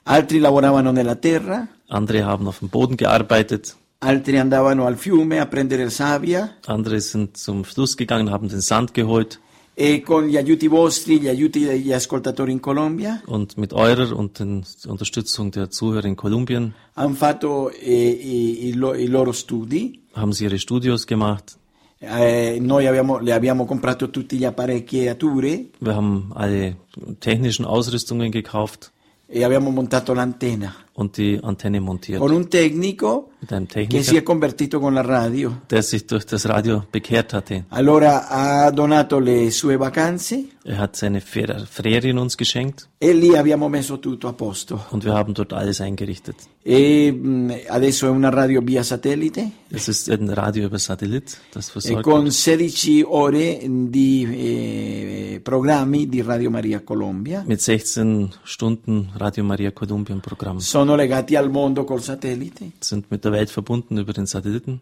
Altri 0.04 0.38
lavoravano 0.40 0.90
nella 0.92 1.14
terra, 1.14 1.68
Andere 1.88 2.24
haben 2.24 2.48
auf 2.48 2.58
dem 2.60 2.68
Boden 2.70 2.96
gearbeitet. 2.96 3.76
altri 4.00 4.38
andavano 4.38 4.86
al 4.86 4.96
fiume 4.96 5.40
a 5.40 5.46
prendere 5.46 5.90
sabbia 5.90 6.50
Andere 6.66 7.00
sind 7.00 7.36
zum 7.36 7.64
Fluss 7.64 7.96
gegangen, 7.96 8.30
haben 8.30 8.48
den 8.48 8.60
Sand 8.62 8.94
geholt. 8.94 9.38
E 9.82 10.02
con 10.02 10.26
gli 10.26 10.36
aiuti 10.36 10.68
vostri, 10.68 11.18
gli 11.20 11.28
aiuti 11.28 11.64
degli 11.64 11.90
ascoltatori 11.92 12.52
in 12.52 12.60
Colombia, 12.60 13.22
Und 13.26 13.56
mit 13.56 13.72
eurer 13.72 14.12
und 14.12 14.38
den, 14.38 14.62
Unterstützung 14.86 15.50
der 15.50 15.70
Zuhörer 15.70 16.04
in 16.06 16.16
Kolumbien 16.16 16.74
hanno 16.94 17.14
fatto 17.14 17.70
eh, 17.70 18.10
i, 18.10 18.68
i 18.68 18.72
lo- 18.74 18.94
i 18.94 19.06
loro 19.06 19.32
studi. 19.32 20.02
haben 20.12 20.32
sie 20.32 20.44
ihre 20.44 20.58
Studios 20.58 21.06
gemacht. 21.06 21.56
Eh, 22.02 22.58
noi 22.60 22.86
abbiamo, 22.86 23.18
le 23.20 23.32
abbiamo 23.32 23.64
comprato 23.66 24.08
tutti 24.10 24.36
gli 24.38 24.44
apparecchiature 24.44 25.66
Wir 25.80 25.94
haben 25.94 26.30
alle 26.34 26.76
technischen 27.18 27.64
Ausrüstungen 27.64 28.30
gekauft 28.30 28.90
e 29.26 29.44
abbiamo 29.44 29.70
montato 29.70 30.12
l'antenna. 30.12 30.74
Und 31.00 31.16
die 31.16 31.38
Antenne 31.42 31.80
montiert. 31.80 32.20
con 32.20 32.30
un 32.32 32.48
tecnico 32.48 33.28
Mit 33.40 33.52
einem 33.54 33.66
che 33.66 33.84
si 33.86 33.86
è 33.86 33.86
Techniker, 34.02 34.22
convertito 34.22 34.78
con 34.80 34.92
la 34.92 35.00
radio. 35.00 35.62
der 35.70 35.82
sich 35.82 36.04
durch 36.06 36.26
das 36.26 36.44
Radio 36.46 36.84
bekehrt 36.92 37.32
hatte. 37.32 37.64
Allora 37.70 38.28
ha 38.28 38.70
donato 38.70 39.18
le 39.18 39.50
sue 39.50 39.76
vacanze 39.78 40.44
Er 40.62 40.76
hat 40.78 40.94
seine 40.94 41.20
Fer- 41.22 41.64
Ferien 41.66 42.18
uns 42.18 42.36
geschenkt 42.36 42.86
e 42.98 43.14
lì 43.14 43.34
abbiamo 43.34 43.68
messo 43.70 43.98
tutto 43.98 44.28
a 44.28 44.34
posto. 44.34 44.84
und 44.90 45.04
wir 45.04 45.14
haben 45.14 45.32
dort 45.32 45.54
alles 45.54 45.80
eingerichtet. 45.80 46.36
E 46.62 47.10
mh, 47.10 47.60
adesso 47.68 48.04
è 48.06 48.10
una 48.10 48.28
radio 48.28 48.60
via 48.60 48.82
satellite 48.82 49.50
Es 49.70 49.88
ist 49.88 50.10
ein 50.10 50.28
Radio 50.28 50.66
über 50.66 50.78
Satellit, 50.78 51.38
das 51.52 51.68
e 51.68 51.72
versorgt 51.72 52.02
con 52.02 52.24
wird. 52.24 52.34
16 52.34 53.04
ore 53.06 53.58
di 53.88 54.26
eh, 54.28 55.40
programmi 55.42 56.08
di 56.08 56.20
Radio 56.20 56.50
Maria 56.50 56.80
Colombia. 56.82 57.42
mit 57.46 57.60
16 57.60 58.28
Stunden 58.42 59.10
Radio 59.16 59.44
Maria 59.44 59.70
Kolumbien 59.72 60.20
Programm. 60.20 60.58
Sono 60.58 60.89
legati 60.96 61.36
al 61.36 61.50
mondo 61.50 61.84
col 61.84 62.02
satellite 62.02 62.72
Sind 62.80 63.10
mit 63.10 63.24
der 63.24 63.32
Welt 63.32 63.50
verbunden 63.50 63.98
über 63.98 64.12
den 64.12 64.26
Satelliten. 64.26 64.80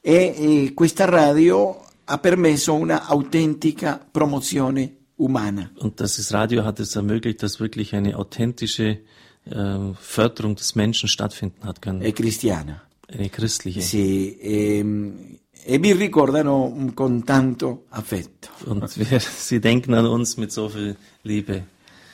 e 0.00 0.34
eh, 0.36 0.74
questa 0.74 1.06
radio 1.06 1.80
ha 2.04 2.18
permesso 2.18 2.74
una 2.74 3.06
autentica 3.06 3.98
promozione 4.10 4.96
umana. 5.16 5.70
Und 5.78 6.00
dieses 6.00 6.32
Radio 6.32 6.64
hat 6.64 6.80
es 6.80 6.96
ermöglicht, 6.96 7.42
dass 7.42 7.60
wirklich 7.60 7.94
eine 7.94 8.16
authentische 8.16 9.00
äh, 9.46 9.78
Förderung 9.98 10.56
des 10.56 10.74
Menschen 10.74 11.08
stattfinden 11.08 11.64
hat 11.64 11.80
können. 11.80 12.02
e 12.02 12.12
cristiana. 12.12 12.82
Eine 13.08 13.28
christliche. 13.30 13.80
Sì, 13.80 14.36
ehm, 14.40 15.38
e 15.64 15.78
vi 15.78 15.92
ricordano 15.92 16.92
con 16.94 17.24
tanto 17.24 17.84
affetto. 17.90 18.48
Und 18.66 18.98
wir, 18.98 19.20
sie 19.20 19.60
denken 19.60 19.94
an 19.94 20.06
uns 20.06 20.36
mit 20.36 20.52
so 20.52 20.68
viel 20.68 20.96
Liebe. 21.22 21.64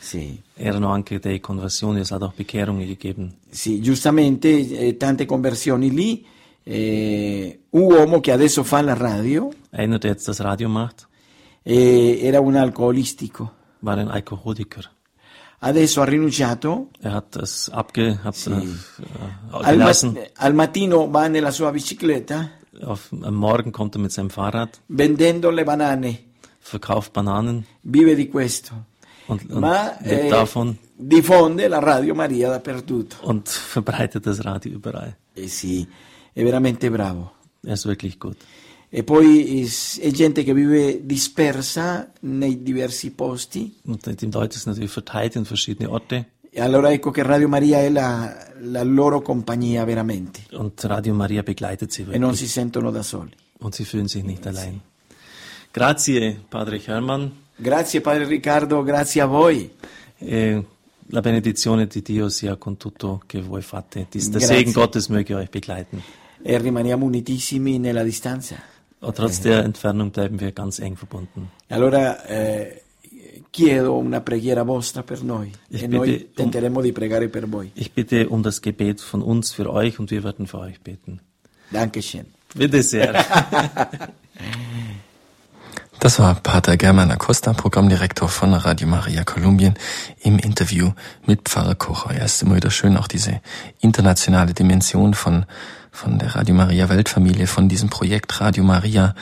Sì, 0.02 0.40
Erano 0.56 0.90
anche 0.90 1.18
dei 1.20 1.40
conversioni, 1.40 2.00
es 2.00 2.10
hat 2.10 2.22
auch 2.22 2.32
Bekehrungen 2.34 2.86
gegeben. 2.86 3.34
sì, 3.50 3.80
giustamente 3.80 4.48
eh, 4.48 4.96
tante 4.96 5.26
conversioni 5.26 5.90
lì. 5.90 6.24
eh, 6.62 7.60
un 7.70 7.82
uomo 7.82 8.20
che 8.20 8.32
adesso 8.32 8.62
fa 8.64 8.80
la 8.82 8.94
radio 8.94 9.50
Einer, 9.70 9.98
der 9.98 10.10
jetzt 10.12 10.26
das 10.26 10.40
Radio 10.40 10.68
macht, 10.68 11.06
eh, 11.62 12.18
era 12.22 12.40
un 12.40 12.56
alcolistico. 12.56 13.50
war 13.80 13.96
ein 13.98 14.08
Alkoholiker. 14.08 14.90
Adesso 15.62 16.00
ha 16.00 16.04
rinunciato. 16.04 16.88
Er 17.00 17.12
hat 17.12 17.34
das 17.36 17.68
abge, 17.70 18.18
hat, 18.22 18.34
Sì. 18.34 18.50
äh, 18.50 18.56
Al, 19.50 19.62
ma- 19.62 19.70
gelassen. 19.72 20.18
al 20.36 20.54
mattino 20.54 21.08
va 21.10 21.28
nella 21.28 21.50
sua 21.50 21.70
bicicletta 21.70 22.50
Auf, 22.82 23.10
am 23.22 23.34
Morgen 23.34 23.70
kommt 23.72 23.94
er 23.96 24.00
mit 24.00 24.12
seinem 24.12 24.30
Fahrrad, 24.30 24.80
vendendo 24.86 25.50
le 25.50 25.64
banane. 25.64 26.18
verkauft 26.60 27.12
Bananen 27.12 27.64
Vive 27.82 28.14
di 28.14 28.28
questo. 28.28 28.84
Und, 29.30 29.50
und 29.50 29.60
Ma 29.60 29.96
lebt 30.02 30.24
eh, 30.24 30.28
davon 30.28 30.76
diffonde 30.96 31.68
la 31.68 31.78
radio 31.78 32.14
Maria 32.14 32.50
dappertutto. 32.50 33.16
und 33.22 33.48
verbreitet 33.48 34.24
das 34.26 34.44
Radio 34.44 34.72
überall. 34.72 35.16
Eh 35.34 35.48
sì, 35.48 35.86
è 36.32 36.42
veramente 36.42 36.90
bravo. 36.90 37.32
Er 37.62 37.72
ist 37.72 37.86
wirklich 37.86 38.18
gut. 38.18 38.36
E 38.92 39.04
poi 39.04 39.62
è 40.00 40.10
gente 40.10 40.42
che 40.42 40.52
vive 40.52 41.00
dispersa 41.06 42.10
nei 42.22 42.62
diversi 42.62 43.12
posti. 43.12 43.76
Und 43.84 44.08
die 44.10 44.30
Leute 44.32 44.56
sind 44.58 44.66
natürlich 44.66 44.90
verteilt 44.92 45.36
in 45.36 45.44
verschiedene 45.44 45.88
Orte. 45.88 46.30
E 46.52 46.60
allora 46.60 46.90
ecco 46.90 47.12
che 47.12 47.22
Radio 47.22 47.46
Maria 47.48 47.78
è 47.78 47.88
la, 47.88 48.34
la 48.62 48.82
loro 48.82 49.22
compagnia 49.22 49.84
veramente. 49.84 50.40
Und 50.52 50.82
Radio 50.82 51.14
Maria 51.14 51.42
begleitet 51.44 51.92
sie 51.92 52.02
E 52.02 52.18
non 52.18 52.30
wirklich. 52.30 52.38
si 52.38 52.46
sentono 52.48 52.90
da 52.90 53.02
soli. 53.04 53.30
Und 53.60 53.74
sie 53.76 53.84
fühlen 53.84 54.08
sich 54.08 54.24
nicht 54.24 54.44
allein. 54.48 54.80
Grazie, 55.72 56.40
Padre 56.48 56.78
Hermann. 56.84 57.30
Grazie 57.60 58.00
Padre 58.00 58.24
Riccardo, 58.24 58.82
grazie 58.82 59.20
a 59.20 59.26
voi. 59.26 59.70
E 60.18 60.64
la 61.08 61.20
benedizione 61.20 61.86
di 61.86 62.00
Dio 62.00 62.28
sia 62.30 62.56
con 62.56 62.76
tutto 62.78 63.20
che 63.26 63.40
voi 63.42 63.60
fate. 63.62 64.06
Dies- 64.10 64.30
Der 64.30 64.38
Grazie. 64.40 64.56
Segen 64.56 64.72
Gottes 64.72 65.08
möge 65.08 65.34
euch 65.34 65.50
begleiten. 65.50 66.02
E 66.42 66.56
rimaniamo 66.58 67.04
unitissimi 67.04 67.78
nella 67.78 68.02
distanza. 68.02 68.56
Und 69.00 69.14
trotz 69.14 69.40
der 69.40 69.64
Entfernung 69.64 70.10
bleiben 70.10 70.38
wir 70.38 70.52
ganz 70.52 70.78
eng 70.78 70.96
verbunden. 70.96 71.50
Allora 71.68 72.24
eh, 72.26 72.82
chiedo 73.50 73.96
una 73.96 74.20
preghiera 74.20 74.62
vostra 74.62 75.02
per 75.02 75.22
noi. 75.22 75.50
Ich 75.68 75.82
e 75.82 75.86
bitte 75.88 75.96
noi 75.96 76.12
um- 76.14 76.34
tenteremo 76.34 76.80
di 76.80 76.92
pregare 76.92 77.28
per 77.28 77.46
voi. 77.46 77.70
Ich 77.74 77.92
bitte 77.92 78.26
um 78.28 78.42
das 78.42 78.60
Gebet 78.60 79.00
von 79.00 79.20
uns 79.22 79.52
für 79.52 79.70
euch 79.70 79.98
und 79.98 80.10
wir 80.10 80.22
werden 80.22 80.46
für 80.46 80.58
euch 80.60 80.80
beten. 80.80 81.20
Dankeschön. 81.70 82.24
Bitte 82.54 82.82
sehr. 82.82 83.14
Das 86.00 86.18
war 86.18 86.34
Pater 86.34 86.78
German 86.78 87.10
Acosta, 87.10 87.52
Programmdirektor 87.52 88.30
von 88.30 88.54
Radio 88.54 88.88
Maria 88.88 89.22
Kolumbien, 89.22 89.74
im 90.22 90.38
Interview 90.38 90.92
mit 91.26 91.46
Pfarrer 91.46 91.74
Kocher. 91.74 92.14
Ja, 92.14 92.24
es 92.24 92.36
ist 92.36 92.42
immer 92.42 92.56
wieder 92.56 92.70
schön, 92.70 92.96
auch 92.96 93.06
diese 93.06 93.42
internationale 93.80 94.54
Dimension 94.54 95.12
von, 95.12 95.44
von 95.92 96.18
der 96.18 96.34
Radio 96.34 96.54
Maria 96.54 96.88
Weltfamilie, 96.88 97.46
von 97.46 97.68
diesem 97.68 97.90
Projekt 97.90 98.40
Radio 98.40 98.64
Maria 98.64 99.14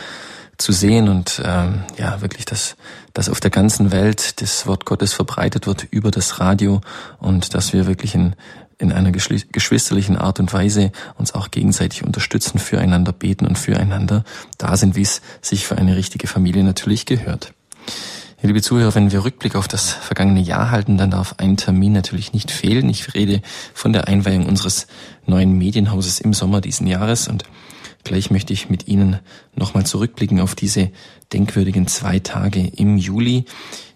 zu 0.56 0.70
sehen 0.70 1.08
und 1.08 1.42
ähm, 1.44 1.82
ja, 1.96 2.20
wirklich, 2.20 2.44
dass, 2.44 2.76
dass 3.12 3.28
auf 3.28 3.40
der 3.40 3.50
ganzen 3.50 3.90
Welt 3.90 4.40
das 4.40 4.68
Wort 4.68 4.84
Gottes 4.84 5.12
verbreitet 5.12 5.66
wird 5.66 5.88
über 5.90 6.12
das 6.12 6.38
Radio 6.38 6.80
und 7.18 7.54
dass 7.54 7.72
wir 7.72 7.88
wirklich 7.88 8.14
in, 8.14 8.36
in 8.78 8.92
einer 8.92 9.10
geschwisterlichen 9.10 10.16
Art 10.16 10.38
und 10.38 10.52
Weise 10.52 10.92
uns 11.16 11.34
auch 11.34 11.50
gegenseitig 11.50 12.04
unterstützen, 12.04 12.58
füreinander 12.58 13.12
beten 13.12 13.46
und 13.46 13.58
füreinander 13.58 14.24
da 14.56 14.76
sind, 14.76 14.94
wie 14.94 15.02
es 15.02 15.20
sich 15.42 15.66
für 15.66 15.76
eine 15.76 15.96
richtige 15.96 16.28
Familie 16.28 16.62
natürlich 16.62 17.04
gehört. 17.04 17.52
Liebe 18.40 18.62
Zuhörer, 18.62 18.94
wenn 18.94 19.10
wir 19.10 19.24
Rückblick 19.24 19.56
auf 19.56 19.66
das 19.66 19.90
vergangene 19.90 20.40
Jahr 20.40 20.70
halten, 20.70 20.96
dann 20.96 21.10
darf 21.10 21.34
ein 21.38 21.56
Termin 21.56 21.92
natürlich 21.92 22.32
nicht 22.32 22.52
fehlen. 22.52 22.88
Ich 22.88 23.14
rede 23.14 23.42
von 23.74 23.92
der 23.92 24.06
Einweihung 24.06 24.46
unseres 24.46 24.86
neuen 25.26 25.58
Medienhauses 25.58 26.20
im 26.20 26.32
Sommer 26.32 26.60
diesen 26.60 26.86
Jahres 26.86 27.26
und 27.26 27.42
gleich 28.04 28.30
möchte 28.30 28.52
ich 28.52 28.70
mit 28.70 28.86
Ihnen 28.86 29.18
nochmal 29.56 29.86
zurückblicken 29.86 30.40
auf 30.40 30.54
diese 30.54 30.92
denkwürdigen 31.32 31.88
zwei 31.88 32.20
Tage 32.20 32.64
im 32.64 32.96
Juli. 32.96 33.44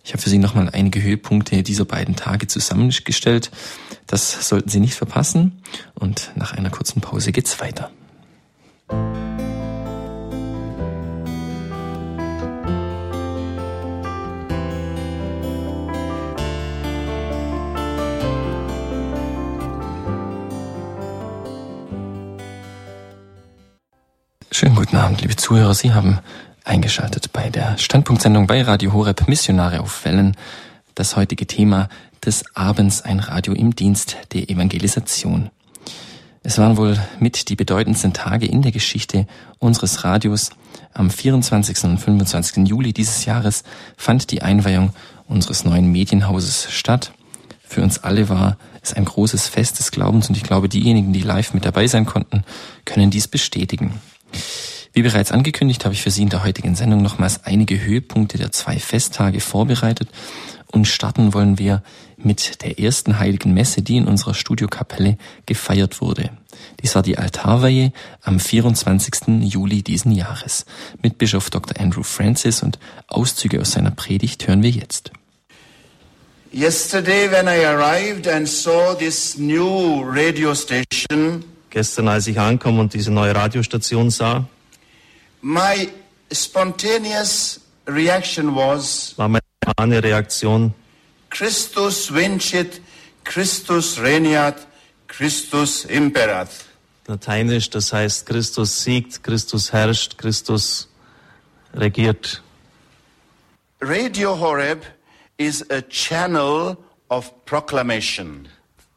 Ich 0.04 0.12
habe 0.12 0.22
für 0.22 0.30
Sie 0.30 0.38
nochmal 0.38 0.68
einige 0.72 1.00
Höhepunkte 1.00 1.62
dieser 1.62 1.84
beiden 1.84 2.16
Tage 2.16 2.48
zusammengestellt. 2.48 3.50
Das 4.06 4.48
sollten 4.48 4.68
Sie 4.68 4.80
nicht 4.80 4.94
verpassen. 4.94 5.62
Und 5.94 6.32
nach 6.34 6.52
einer 6.52 6.70
kurzen 6.70 7.00
Pause 7.00 7.30
geht's 7.30 7.60
weiter. 7.60 7.90
Schönen 24.50 24.76
guten 24.76 24.96
Abend, 24.96 25.22
liebe 25.22 25.36
Zuhörer. 25.36 25.74
Sie 25.74 25.92
haben 25.92 26.18
eingeschaltet 26.64 27.32
bei 27.32 27.50
der 27.50 27.78
Standpunktsendung 27.78 28.46
bei 28.46 28.62
Radio 28.62 28.92
Horeb 28.92 29.28
Missionare 29.28 29.80
auf 29.80 30.04
Wellen. 30.04 30.36
Das 30.94 31.16
heutige 31.16 31.46
Thema 31.46 31.88
des 32.24 32.44
Abends 32.54 33.02
ein 33.02 33.20
Radio 33.20 33.54
im 33.54 33.74
Dienst 33.74 34.16
der 34.32 34.48
Evangelisation. 34.48 35.50
Es 36.42 36.58
waren 36.58 36.76
wohl 36.76 36.98
mit 37.20 37.48
die 37.48 37.56
bedeutendsten 37.56 38.12
Tage 38.12 38.46
in 38.46 38.62
der 38.62 38.72
Geschichte 38.72 39.26
unseres 39.58 40.04
Radios. 40.04 40.50
Am 40.92 41.10
24. 41.10 41.84
und 41.84 41.98
25. 41.98 42.66
Juli 42.66 42.92
dieses 42.92 43.24
Jahres 43.24 43.62
fand 43.96 44.30
die 44.30 44.42
Einweihung 44.42 44.92
unseres 45.28 45.64
neuen 45.64 45.90
Medienhauses 45.90 46.70
statt. 46.70 47.12
Für 47.62 47.82
uns 47.82 47.98
alle 47.98 48.28
war 48.28 48.58
es 48.82 48.92
ein 48.92 49.04
großes 49.04 49.48
Fest 49.48 49.78
des 49.78 49.92
Glaubens 49.92 50.28
und 50.28 50.36
ich 50.36 50.42
glaube, 50.42 50.68
diejenigen, 50.68 51.12
die 51.12 51.22
live 51.22 51.54
mit 51.54 51.64
dabei 51.64 51.86
sein 51.86 52.06
konnten, 52.06 52.44
können 52.84 53.10
dies 53.10 53.28
bestätigen. 53.28 54.00
Wie 54.94 55.02
bereits 55.02 55.32
angekündigt, 55.32 55.84
habe 55.84 55.94
ich 55.94 56.02
für 56.02 56.10
Sie 56.10 56.22
in 56.22 56.28
der 56.28 56.44
heutigen 56.44 56.74
Sendung 56.74 57.02
nochmals 57.02 57.44
einige 57.44 57.82
Höhepunkte 57.82 58.36
der 58.36 58.52
zwei 58.52 58.78
Festtage 58.78 59.40
vorbereitet 59.40 60.08
und 60.70 60.86
starten 60.86 61.32
wollen 61.32 61.58
wir 61.58 61.82
mit 62.18 62.62
der 62.62 62.78
ersten 62.78 63.18
heiligen 63.18 63.54
Messe, 63.54 63.82
die 63.82 63.96
in 63.96 64.06
unserer 64.06 64.34
Studiokapelle 64.34 65.16
gefeiert 65.46 66.00
wurde. 66.00 66.30
Dies 66.80 66.94
war 66.94 67.02
die 67.02 67.18
Altarweihe 67.18 67.92
am 68.22 68.38
24. 68.38 69.42
Juli 69.42 69.82
diesen 69.82 70.12
Jahres. 70.12 70.66
Mit 71.02 71.18
Bischof 71.18 71.50
Dr. 71.50 71.80
Andrew 71.80 72.02
Francis 72.02 72.62
und 72.62 72.78
Auszüge 73.08 73.60
aus 73.60 73.72
seiner 73.72 73.90
Predigt 73.90 74.46
hören 74.46 74.62
wir 74.62 74.70
jetzt. 74.70 75.10
Yesterday, 76.52 77.30
when 77.30 77.46
I 77.46 77.64
arrived 77.64 78.28
and 78.28 78.46
saw 78.46 78.94
this 78.94 79.38
new 79.38 80.02
radio 80.04 80.54
station, 80.54 81.44
Gestern, 81.70 82.08
als 82.08 82.26
ich 82.26 82.38
ankam 82.38 82.78
und 82.78 82.92
diese 82.92 83.10
neue 83.10 83.34
Radiostation 83.34 84.10
sah, 84.10 84.46
my 85.42 85.90
spontaneous 86.30 87.60
reaction 87.86 88.54
was 88.54 89.14
war 89.18 89.28
meine 89.28 90.02
Reaktion, 90.02 90.74
Christus 91.30 92.08
vincit, 92.08 92.80
Christus 93.24 93.98
regnat, 93.98 94.66
Christus 95.08 95.84
imperat. 95.84 96.48
lateinisch, 97.06 97.68
das 97.70 97.92
heißt 97.92 98.26
Christus 98.26 98.84
siegt, 98.84 99.22
Christus 99.22 99.72
herrscht, 99.72 100.16
Christus 100.18 100.88
regiert. 101.74 102.42
Radio 103.80 104.38
Horeb 104.38 104.84
is 105.36 105.68
a 105.70 105.82
channel 105.82 106.76
of 107.08 107.32
proclamation. 107.44 108.48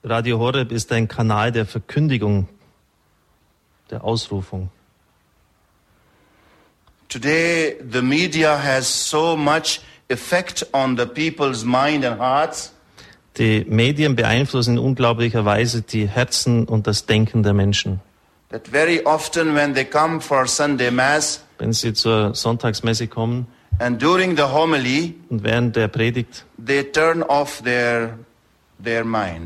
Radio 0.03 0.37
Horeb 0.37 0.71
ist 0.71 0.91
ein 0.91 1.07
Kanal 1.07 1.51
der 1.51 1.65
Verkündigung, 1.65 2.47
der 3.89 4.03
Ausrufung. 4.03 4.69
Today, 7.15 7.77
the 7.79 8.01
media 8.01 8.57
has 8.57 8.87
so 8.89 9.37
much 9.37 9.79
effect 10.09 10.65
on 10.73 10.97
the 10.97 11.05
people's 11.05 11.63
mind 11.63 12.03
and 12.03 12.19
hearts 12.19 12.73
Die 13.37 13.63
Medien 13.69 14.17
beeinflussen 14.17 14.73
in 14.75 14.79
unglaublicher 14.83 15.45
Weise 15.45 15.81
die 15.81 16.09
Herzen 16.09 16.65
und 16.65 16.87
das 16.87 17.05
Denken 17.05 17.41
der 17.41 17.53
Menschen. 17.53 18.01
that 18.49 18.67
very 18.67 19.01
often 19.05 19.55
when 19.55 19.73
they 19.73 19.85
come 19.85 20.19
for 20.19 20.45
Sunday 20.45 20.91
Mass 20.91 21.41
Wenn 21.57 21.71
sie 21.71 21.93
zur 21.93 22.35
Sonntagsmesse 22.35 23.07
kommen 23.07 23.47
and 23.79 24.01
during 24.01 24.35
the 24.35 24.43
homily, 24.43 25.15
und 25.29 25.41
während 25.41 25.77
der 25.77 25.87
Predigt 25.87 26.43
they 26.65 26.83
turn 26.83 27.23
off 27.23 27.61
their. 27.63 28.19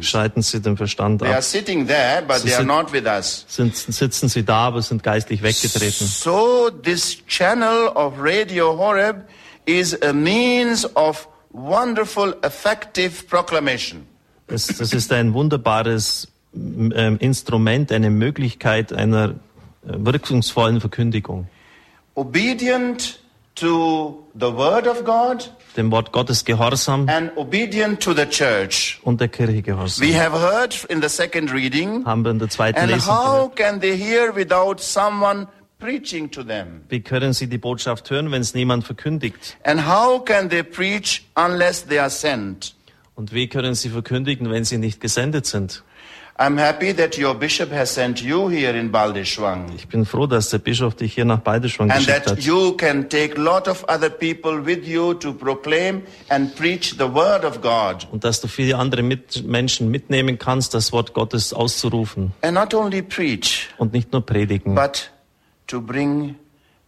Schalten 0.01 0.41
sie 0.41 0.61
den 0.61 0.77
Verstand 0.77 1.21
They 1.21 1.29
are 1.29 1.37
ab. 1.37 1.43
sitting 1.43 1.87
there, 1.87 2.21
but 2.27 2.37
Sie 2.37 2.47
they 2.47 2.53
are 2.55 2.61
sind- 2.61 2.67
not 2.67 2.91
with 2.93 3.05
us. 3.05 3.45
Sind, 3.47 3.75
sitzen 3.75 4.29
sie 4.29 4.43
da, 4.43 4.67
aber 4.67 4.81
sind 4.81 5.01
geistlich 5.03 5.41
weggetreten. 5.41 6.05
So 6.07 6.69
this 6.69 7.17
channel 7.27 7.87
of 7.95 8.13
Radio 8.19 8.77
Horeb 8.77 9.27
is 9.65 9.99
a 10.01 10.13
means 10.13 10.85
of 10.95 11.27
wonderful, 11.51 12.35
effective 12.43 13.23
proclamation. 13.27 14.05
Das, 14.47 14.67
das 14.67 14.93
ist 14.93 15.11
ein 15.13 15.33
wunderbares 15.33 16.27
ähm, 16.55 17.17
Instrument, 17.19 17.91
eine 17.91 18.09
Möglichkeit 18.09 18.91
einer 18.93 19.29
äh, 19.29 19.93
wirkungsvollen 19.97 20.79
Verkündigung. 20.81 21.47
Obedient 22.15 23.19
to 23.59 24.23
the 24.33 24.47
Word 24.55 24.87
of 24.87 25.03
God 25.05 25.49
Dem 25.75 25.91
Wort 25.91 26.11
Gottes 26.11 26.43
Gehorsam 26.45 27.07
and 27.09 27.31
obedient 27.37 28.01
to 28.01 28.13
the 28.13 28.25
church. 28.25 28.99
und 29.03 29.21
der 29.21 29.27
Kirche 29.27 29.61
Gehorsam. 29.61 30.07
We 30.07 30.13
have 30.19 30.33
heard 30.33 30.73
in 30.89 31.01
the 31.01 31.09
second 31.09 31.51
reading. 31.53 32.05
Haben 32.05 32.23
wir 32.23 32.31
in 32.31 32.39
der 32.39 32.49
zweiten 32.49 32.79
And 32.79 32.89
Lesung 32.91 33.13
how 33.15 33.53
gehört. 33.53 33.55
can 33.55 33.79
they 33.81 33.95
hear 33.97 34.35
without 34.35 34.79
someone 34.81 35.47
preaching 35.77 36.29
to 36.31 36.43
them? 36.43 36.81
Wie 36.89 37.01
können 37.01 37.33
sie 37.33 37.47
die 37.47 37.57
Botschaft 37.57 38.09
hören, 38.09 38.31
wenn 38.31 38.41
es 38.41 38.53
niemand 38.53 38.83
verkündigt? 38.83 39.57
And 39.63 39.87
how 39.87 40.23
can 40.23 40.49
they 40.49 40.63
preach 40.63 41.23
unless 41.35 41.85
they 41.85 41.99
are 41.99 42.09
sent? 42.09 42.75
Und 43.15 43.33
wie 43.33 43.47
können 43.47 43.75
sie 43.75 43.89
verkündigen, 43.89 44.49
wenn 44.49 44.63
sie 44.63 44.77
nicht 44.77 45.01
gesendet 45.01 45.45
sind? 45.45 45.83
I'm 46.41 46.57
happy 46.57 46.93
that 46.93 47.17
your 47.17 47.35
bishop 47.35 47.69
has 47.73 47.93
sent 47.93 48.21
you 48.21 48.47
here 48.47 48.73
in 48.73 48.91
Baldeshwang. 48.93 49.73
Ich 49.75 49.89
bin 49.89 50.05
froh, 50.05 50.25
dass 50.25 50.49
der 50.49 50.59
Bischof 50.59 50.95
dich 50.95 51.13
hier 51.13 51.25
nach 51.25 51.39
Balderschwang 51.39 51.91
And 51.91 51.99
geschickt 51.99 52.27
that 52.27 52.37
hat. 52.37 52.43
you 52.45 52.77
can 52.77 53.09
take 53.09 53.35
lot 53.37 53.67
of 53.67 53.83
other 53.89 54.09
people 54.09 54.65
with 54.65 54.87
you 54.87 55.13
to 55.15 55.33
proclaim 55.33 56.01
and 56.29 56.55
preach 56.55 56.91
the 56.97 57.13
word 57.13 57.43
of 57.43 57.59
God. 57.61 58.07
Und 58.09 58.23
dass 58.23 58.39
du 58.39 58.47
viele 58.47 58.77
andere 58.77 59.03
mit 59.03 59.45
Menschen 59.45 59.91
mitnehmen 59.91 60.39
kannst, 60.39 60.73
das 60.73 60.93
Wort 60.93 61.13
Gottes 61.13 61.51
auszurufen. 61.51 62.31
And 62.41 62.53
not 62.53 62.73
only 62.73 63.01
preach, 63.01 63.67
Und 63.77 63.91
nicht 63.91 64.13
nur 64.13 64.25
predigen, 64.25 64.75
but 64.75 65.11
to 65.67 65.81
bring 65.81 66.35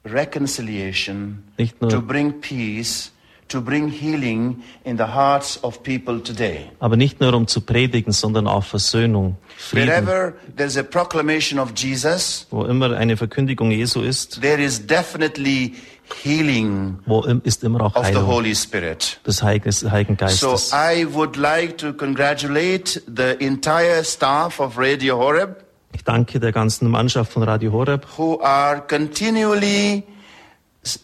reconciliation, 0.06 1.44
nicht 1.58 1.82
nur 1.82 1.90
to 1.90 2.02
bring 2.02 2.40
peace, 2.40 3.12
to 3.52 3.62
bring 3.62 3.90
healing 3.90 4.62
in 4.84 4.98
the 4.98 5.04
hearts 5.04 5.64
of 5.64 5.84
people 5.84 6.20
today. 6.22 6.66
Aber 6.80 6.96
nicht 6.98 7.20
nur 7.22 7.34
um 7.34 7.48
zu 7.48 7.62
predigen, 7.62 8.12
sondern 8.12 8.48
auch 8.48 8.64
Versöhnung, 8.64 9.38
Frieden. 9.58 9.88
Wherever 9.88 10.34
there's 10.58 10.78
a 10.78 10.84
proclamation 10.84 11.60
of 11.60 11.72
Jesus, 11.76 12.48
Wo 12.50 12.64
immer 12.66 12.92
eine 12.96 13.18
Verkündigung 13.18 13.72
Jesu 13.72 14.02
ist, 14.02 14.42
there 14.42 14.62
is 14.62 14.86
definitely 14.86 15.76
healing 16.24 17.00
wo 17.06 17.22
ist 17.44 17.64
immer 17.64 17.82
auch 17.82 17.96
of 17.96 18.06
the 18.06 18.12
Heilung 18.14 18.26
Holy 18.28 18.56
Spirit. 18.56 19.20
des 19.26 19.42
Heiligen 19.44 19.72
Heiligen 19.92 20.18
So 20.30 20.52
Geistes. 20.52 20.74
I 20.74 21.06
would 21.14 21.38
like 21.38 21.78
to 21.78 21.94
congratulate 21.94 23.02
the 23.08 23.36
entire 23.40 24.04
staff 24.04 24.60
of 24.60 24.78
Radio 24.78 25.18
Horeb 25.18 25.64
Ich 25.94 26.04
danke 26.06 26.40
der 26.40 26.52
ganzen 26.54 26.90
Mannschaft 26.90 27.34
von 27.34 27.44
Radio 27.44 27.72
Horeb, 27.74 28.06
who 28.18 28.40
are 28.42 28.82
continually 28.88 30.04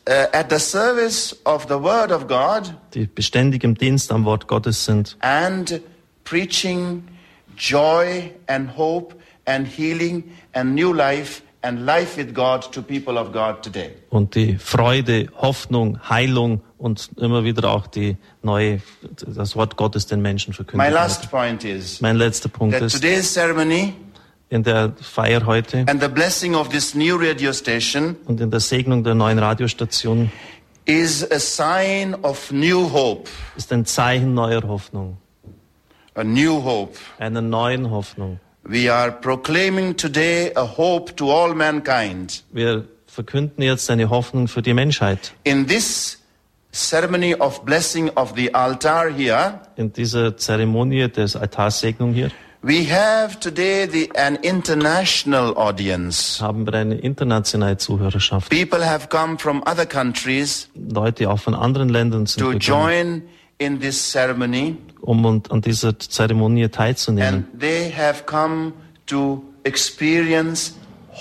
at 0.05 0.49
the 0.49 0.59
service 0.59 1.35
of 1.45 1.65
the 1.67 1.75
Word 1.75 2.11
of 2.11 2.27
God 2.27 2.73
die 2.93 3.05
beständig 3.07 3.63
im 3.63 3.75
Dienst 3.75 4.11
am 4.11 4.25
Wort 4.25 4.47
Gottes 4.47 4.85
sind 4.85 5.15
and 5.19 5.81
preaching 6.23 7.03
joy 7.55 8.31
and 8.47 8.75
hope 8.77 9.15
and 9.45 9.67
healing 9.67 10.23
and 10.53 10.73
new 10.75 10.93
life 10.93 11.41
and 11.61 11.85
life 11.85 12.17
with 12.17 12.33
God 12.33 12.71
to 12.71 12.81
people 12.81 13.17
of 13.19 13.31
God 13.31 13.61
today. 13.63 13.91
und 14.09 14.35
die 14.35 14.57
Freude, 14.57 15.27
Hoffnung, 15.37 15.99
Heilung 16.09 16.61
und 16.77 17.09
immer 17.17 17.43
wieder 17.43 17.69
auch 17.69 17.87
die 17.87 18.17
neue, 18.43 18.81
das 19.35 19.55
Wort 19.55 19.75
Gottes 19.75 20.05
den 20.05 20.21
Menschen 20.21 20.51
My 20.51 20.55
verkündigen. 20.55 20.93
last 20.93 21.29
point 21.31 21.63
is 21.63 21.99
Mein 22.01 22.15
letzter 22.17 22.49
Punkt 22.49 22.73
that 22.75 22.83
ist, 22.83 22.93
today's 22.95 23.33
ceremony 23.33 23.93
in 24.49 24.63
der 24.63 24.93
Feier 25.01 25.45
heute 25.45 25.85
and 25.87 26.01
the 26.01 26.07
blessing 26.07 26.55
of 26.55 26.69
this 26.69 26.95
new 26.95 27.15
radio 27.17 27.51
station 27.51 28.15
und 28.25 28.39
in 28.39 28.49
der 28.49 28.59
Segnung 28.59 29.03
der 29.03 29.15
neuen 29.15 29.39
Radiostation 29.39 30.31
is 30.85 31.29
a 31.31 31.39
sign 31.39 32.15
of 32.23 32.51
new 32.51 32.91
hope, 32.91 33.29
ist 33.57 33.71
ein 33.73 33.85
Zeichen 33.85 34.33
neuer 34.33 34.63
Hoffnung, 34.63 35.17
a 36.15 36.23
new 36.23 36.63
hope. 36.63 36.97
einer 37.19 37.41
neuen 37.41 37.89
Hoffnung. 37.91 38.39
We 38.63 38.91
are 38.91 39.11
proclaiming 39.11 39.95
today 39.95 40.51
a 40.55 40.63
hope 40.77 41.15
to 41.15 41.31
all 41.31 41.53
mankind. 41.53 42.43
Wir 42.51 42.85
verkünden 43.05 43.61
jetzt 43.63 43.89
eine 43.89 44.09
Hoffnung 44.09 44.47
für 44.47 44.61
die 44.61 44.73
Menschheit. 44.73 45.33
In 45.43 45.67
this 45.67 46.21
ceremony 46.73 47.33
of 47.33 47.63
blessing 47.63 48.09
of 48.15 48.33
the 48.35 48.53
altar 48.53 49.09
here, 49.09 49.61
In 49.77 49.91
dieser 49.93 50.35
Zeremonie 50.37 51.07
des 51.09 51.35
Altarsegnung 51.35 52.13
hier 52.13 52.29
we 52.67 52.83
have 52.83 53.39
today 53.39 53.87
the, 53.87 54.11
an 54.15 54.35
international 54.43 55.53
audience. 55.57 56.41
haben 56.41 56.65
wir 56.65 56.73
eine 56.73 56.95
internationale 56.95 57.77
Zuhörerschaft. 57.77 58.49
People 58.49 58.85
have 58.85 59.07
come 59.07 59.39
from 59.39 59.63
other 59.65 59.85
countries 59.85 60.67
Leute 60.75 61.29
auch 61.29 61.39
von 61.39 61.53
anderen 61.55 61.89
Ländern 61.89 62.25
sind 62.25 62.41
to 62.41 62.51
gekommen, 62.51 62.59
join 62.59 63.21
in 63.57 63.79
this 63.79 64.11
ceremony, 64.11 64.75
um 65.01 65.25
an 65.25 65.61
dieser 65.61 65.97
Zeremonie 65.97 66.67
teilzunehmen. 66.67 67.45
and 67.51 67.59
they 67.59 67.89
have 67.91 68.25
come 68.25 68.73
to 69.05 69.41
experience 69.63 70.73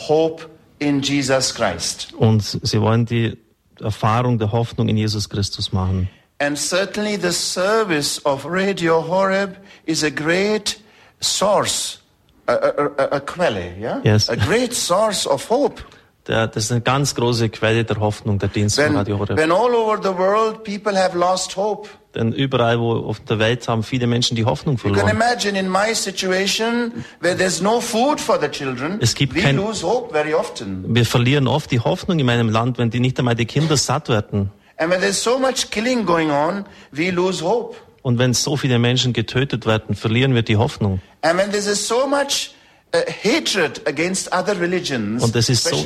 hope 0.09 0.49
in 0.81 1.01
Jesus 1.01 1.55
Christ. 1.55 2.13
Und 2.15 2.43
sie 2.43 2.81
wollen 2.81 3.07
die 3.07 3.39
Erfahrung 3.81 4.39
der 4.39 4.51
Hoffnung 4.51 4.89
in 4.89 4.97
Jesus 4.97 5.29
Christus 5.29 5.73
machen. 5.73 6.09
And 6.39 6.59
certainly 6.59 7.17
the 7.17 7.33
service 7.33 8.21
of 8.27 8.45
Radio 8.45 9.01
Horeb 9.01 9.57
is 9.87 10.03
a 10.03 10.11
great 10.11 10.79
source, 11.27 12.01
a, 12.47 12.53
a, 12.53 12.91
a, 12.99 13.17
a 13.17 13.21
quelle, 13.21 13.75
yeah? 13.81 14.01
Yes. 14.05 14.29
A 14.31 14.37
great 14.37 14.73
source 14.75 15.27
of 15.27 15.49
hope. 15.51 15.83
Der, 16.29 16.49
das 16.49 16.65
ist 16.65 16.73
eine 16.73 16.81
ganz 16.81 17.15
große 17.15 17.49
Quelle 17.51 17.85
der 17.85 18.01
Hoffnung, 18.01 18.41
der 18.41 18.49
Dienst 18.49 18.75
von 18.77 18.87
When, 18.87 18.97
Radio 18.97 19.19
Horeb. 19.21 19.37
when 19.39 19.53
all 19.53 19.73
over 19.77 19.97
the 20.03 20.17
world 20.19 20.65
people 20.65 20.97
have 21.01 21.17
lost 21.17 21.57
hope. 21.57 21.89
Denn 22.17 22.33
überall 22.33 22.81
wo 22.81 22.95
auf 22.95 23.21
der 23.21 23.39
Welt 23.39 23.69
haben 23.69 23.85
viele 23.85 24.09
Menschen 24.09 24.35
die 24.37 24.45
Hoffnung 24.45 24.77
You 24.77 24.91
can 24.91 24.95
verloren. 24.95 25.15
imagine 25.15 25.57
in 25.57 25.69
my 25.71 25.95
situation 25.95 27.05
where 27.21 27.37
there's 27.37 27.61
no 27.61 27.81
food 27.81 28.21
for 28.21 28.41
the 28.41 28.49
children, 28.49 28.99
Es 29.01 29.15
gibt 29.15 29.35
we 29.37 29.41
kein- 29.43 29.57
lose 29.57 29.87
hope 29.87 30.13
very 30.13 30.35
often. 30.35 30.85
Wir 30.93 31.05
verlieren 31.07 31.47
oft 31.47 31.71
die 31.71 31.79
Hoffnung 31.79 32.19
in 32.19 32.27
meinem 32.27 32.49
Land, 32.49 32.79
wenn 32.79 32.91
die 32.91 32.99
nicht 33.01 33.19
einmal 33.21 33.37
die 33.37 33.47
Kinder 33.47 33.77
satt 33.77 34.09
werden. 34.09 34.51
And 34.79 34.91
when 34.91 35.01
there's 35.01 35.23
so 35.23 35.39
much 35.39 35.71
killing 35.71 36.05
going 36.05 36.31
on, 36.31 36.65
we 36.91 37.11
lose 37.11 37.41
hope. 37.45 37.77
Und 38.07 38.21
wenn 38.21 38.35
so 38.35 38.57
viele 38.57 38.79
Menschen 38.79 39.13
getötet 39.13 39.67
werden, 39.67 39.97
verlieren 39.97 40.33
wir 40.33 40.43
die 40.43 40.57
Hoffnung. 40.57 41.01
And 41.23 41.37
when 41.41 41.51
there's 41.51 41.89
so 41.89 42.07
much 42.07 42.53
uh, 42.95 42.99
hatred 43.25 43.83
against 43.85 44.33
other 44.33 44.61
religions, 44.61 45.25
Und 45.25 45.35
es 45.35 45.49
ist 45.49 45.65
so- 45.65 45.85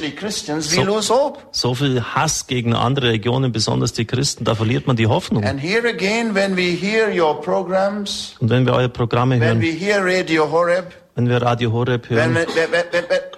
so- 0.60 0.82
lose 0.82 1.08
hope. 1.10 1.38
So 1.50 1.74
viel 1.74 2.02
Hass 2.02 2.46
gegen 2.46 2.74
andere 2.74 3.06
Religionen, 3.06 3.52
besonders 3.52 3.94
die 3.94 4.04
Christen, 4.04 4.44
da 4.44 4.54
verliert 4.54 4.86
man 4.86 4.96
die 4.96 5.06
Hoffnung. 5.06 5.44
And 5.44 5.58
here 5.58 5.88
again, 5.88 6.34
when 6.34 6.58
we 6.58 6.74
hear 6.76 7.08
your 7.08 7.40
programs, 7.40 8.34
Und 8.38 8.50
wenn 8.50 8.66
wir 8.66 8.74
eure 8.74 8.90
Programme 8.90 9.38
hören, 9.38 9.62
wenn 9.62 9.62
wir 9.62 11.40
Radio 11.40 11.72
Horeb 11.72 12.10
hören, 12.10 12.36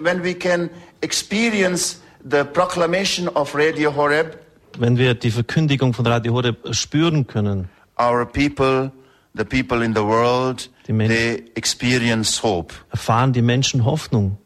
when 0.01 0.23
we 0.25 0.33
can 0.33 0.69
experience 0.99 2.01
the 2.29 2.43
proclamation 2.43 3.29
of 3.29 3.55
Radio 3.55 3.95
Horeb, 3.95 4.39
wenn 4.77 4.97
wir 4.97 5.13
die 5.13 5.31
Verkündigung 5.31 5.93
von 5.93 6.05
Radio 6.05 6.33
Horeb 6.33 6.57
spüren 6.75 7.27
können, 7.27 7.69
our 8.03 8.25
people, 8.25 8.91
the 9.33 9.45
people 9.45 9.81
in 9.81 9.93
the 9.93 10.03
world, 10.03 10.67
they 10.87 11.43
experience 11.55 12.43
hope 12.43 12.73
erfahren 12.91 13.33
die 13.33 13.41
Menschen 13.41 13.85
Hoffnung. 13.85 14.37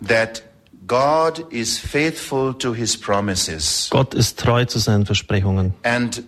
that 0.00 0.42
God 0.86 1.44
is 1.52 1.78
faithful 1.78 2.54
to 2.54 2.72
his 2.72 2.96
promises. 2.96 3.88
Gott 3.90 4.14
ist 4.14 4.38
treu 4.38 4.64
zu 4.64 4.78
seinen 4.78 5.04
Versprechungen. 5.04 5.74
And 5.82 6.24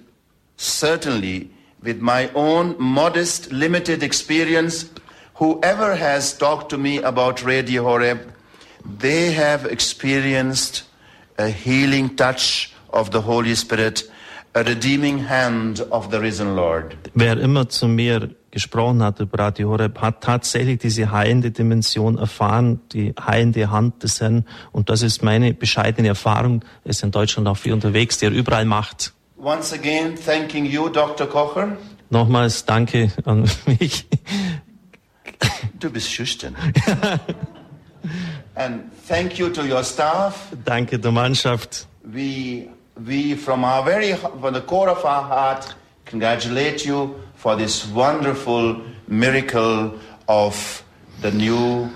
certainly, 0.57 1.51
with 1.83 2.01
my 2.01 2.29
own 2.35 2.77
modest, 2.79 3.51
limited 3.53 4.03
experience, 4.03 4.87
whoever 5.35 5.97
has 5.97 6.37
talked 6.37 6.69
to 6.71 6.79
me 6.79 6.99
about 6.99 7.43
Radio 7.43 7.85
Horeb, 7.85 8.19
they 8.85 9.33
have 9.33 9.65
experienced 9.65 10.85
a 11.39 11.49
healing 11.49 12.17
touch 12.17 12.73
of 12.93 13.11
the 13.13 13.23
Holy 13.23 13.55
Spirit, 13.55 14.11
a 14.55 14.61
redeeming 14.61 15.29
hand 15.29 15.81
of 15.91 16.09
the 16.11 16.19
risen 16.19 16.57
Lord. 16.57 16.97
Wer 17.15 17.39
immer 17.39 17.69
zu 17.69 17.87
mir 17.89 18.31
gesprochen 18.51 19.03
hat 19.03 19.21
über 19.21 19.39
Radio 19.39 19.71
Horeb, 19.71 20.01
hat 20.01 20.23
tatsächlich 20.23 20.79
diese 20.79 21.13
heilende 21.13 21.51
Dimension 21.51 22.19
erfahren, 22.19 22.81
die 22.93 23.15
heilende 23.21 23.71
Hand 23.71 24.03
des 24.03 24.21
Herrn. 24.21 24.45
Und 24.73 24.91
das 24.91 25.03
ist 25.03 25.23
meine 25.23 25.55
bescheidene 25.55 26.09
Erfahrung. 26.09 26.65
Er 26.85 26.91
ist 26.91 27.03
in 27.03 27.13
Deutschland 27.13 27.47
auch 27.49 27.57
viel 27.57 27.73
unterwegs, 27.73 28.19
der 28.19 28.31
überall 28.31 28.65
macht. 28.65 29.13
Once 29.39 29.73
again, 29.73 30.17
thanking 30.17 30.67
you, 30.67 30.89
Dr. 30.89 31.27
Kocher. 31.27 31.77
Nochmals 32.11 32.65
danke 32.65 33.13
an 33.25 33.49
mich. 33.67 34.07
Du 35.79 35.91
bist 35.91 36.11
schüchtern. 36.13 36.55
and 38.55 38.83
thank 39.09 39.39
you 39.39 39.49
to 39.49 39.63
your 39.63 39.83
staff. 39.83 40.49
Danke 40.65 40.99
der 40.99 41.13
Mannschaft. 41.13 41.87
We, 42.03 42.69
we 43.07 43.35
from 43.35 43.65
our 43.65 43.85
very, 43.85 44.15
from 44.15 44.55
the 44.55 44.61
core 44.61 44.89
of 44.89 45.05
our 45.05 45.23
heart, 45.23 45.75
congratulate 46.05 46.85
you 46.85 47.15
for 47.35 47.57
this 47.57 47.87
wonderful 47.89 48.81
miracle 49.09 49.99
of 50.29 50.85
the 51.23 51.31
new 51.31 51.89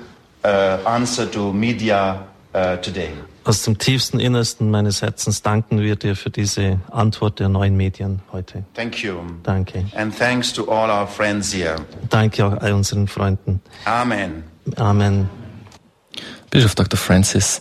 uh, 0.44 0.78
answer 0.86 1.26
to 1.26 1.52
media 1.52 2.26
uh, 2.54 2.76
today. 2.78 3.12
Aus 3.46 3.62
dem 3.62 3.76
tiefsten 3.76 4.20
Innersten 4.20 4.70
meines 4.70 5.02
Herzens 5.02 5.42
danken 5.42 5.80
wir 5.80 5.96
dir 5.96 6.16
für 6.16 6.30
diese 6.30 6.80
Antwort 6.90 7.40
der 7.40 7.50
neuen 7.50 7.76
Medien 7.76 8.20
heute. 8.32 8.64
Thank 8.72 9.04
you. 9.04 9.20
Danke. 9.42 9.84
And 9.94 10.16
thanks 10.16 10.50
to 10.54 10.70
all 10.70 10.90
our 10.90 11.06
friends 11.06 11.52
here. 11.52 11.76
Danke 12.08 12.46
auch 12.46 12.56
all 12.62 12.72
unseren 12.72 13.06
Freunden. 13.06 13.60
Amen. 13.84 14.44
Amen. 14.76 15.28
Bischof 16.48 16.74
Dr. 16.74 16.96
Francis 16.96 17.60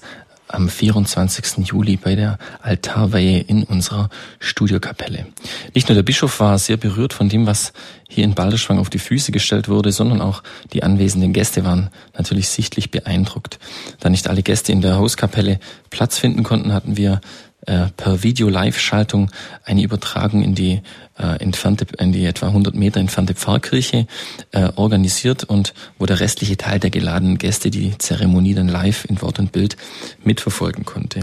am 0.53 0.69
24. 0.69 1.67
Juli 1.67 1.97
bei 1.97 2.15
der 2.15 2.37
Altarweihe 2.61 3.39
in 3.39 3.63
unserer 3.63 4.09
Studiokapelle. 4.39 5.25
Nicht 5.73 5.89
nur 5.89 5.95
der 5.95 6.03
Bischof 6.03 6.39
war 6.39 6.57
sehr 6.59 6.77
berührt 6.77 7.13
von 7.13 7.27
dem, 7.27 7.47
was 7.47 7.73
hier 8.07 8.23
in 8.23 8.35
Balderschwang 8.35 8.77
auf 8.77 8.89
die 8.89 8.99
Füße 8.99 9.31
gestellt 9.31 9.67
wurde, 9.67 9.91
sondern 9.91 10.21
auch 10.21 10.43
die 10.71 10.83
anwesenden 10.83 11.33
Gäste 11.33 11.65
waren 11.65 11.89
natürlich 12.15 12.49
sichtlich 12.49 12.91
beeindruckt. 12.91 13.59
Da 13.99 14.09
nicht 14.09 14.27
alle 14.27 14.43
Gäste 14.43 14.71
in 14.71 14.81
der 14.81 14.97
Hauskapelle 14.97 15.59
Platz 15.89 16.19
finden 16.19 16.43
konnten, 16.43 16.73
hatten 16.73 16.97
wir 16.97 17.21
äh, 17.65 17.87
per 17.97 18.23
Video-Live-Schaltung 18.23 19.31
eine 19.63 19.81
Übertragung 19.81 20.43
in 20.43 20.53
die 20.53 20.81
äh, 21.23 21.41
entfernte, 21.41 21.87
in 21.97 22.11
die 22.11 22.25
etwa 22.25 22.47
100 22.47 22.75
Meter 22.75 22.99
entfernte 22.99 23.33
Pfarrkirche 23.33 24.07
äh, 24.51 24.69
organisiert 24.75 25.45
und 25.45 25.73
wo 25.97 26.05
der 26.05 26.19
restliche 26.19 26.57
Teil 26.57 26.79
der 26.79 26.89
geladenen 26.89 27.37
Gäste 27.37 27.71
die 27.71 27.97
Zeremonie 27.97 28.53
dann 28.53 28.67
live 28.67 29.05
in 29.05 29.21
Wort 29.21 29.39
und 29.39 29.51
Bild 29.51 29.77
mitverfolgen 30.23 30.85
konnte. 30.85 31.21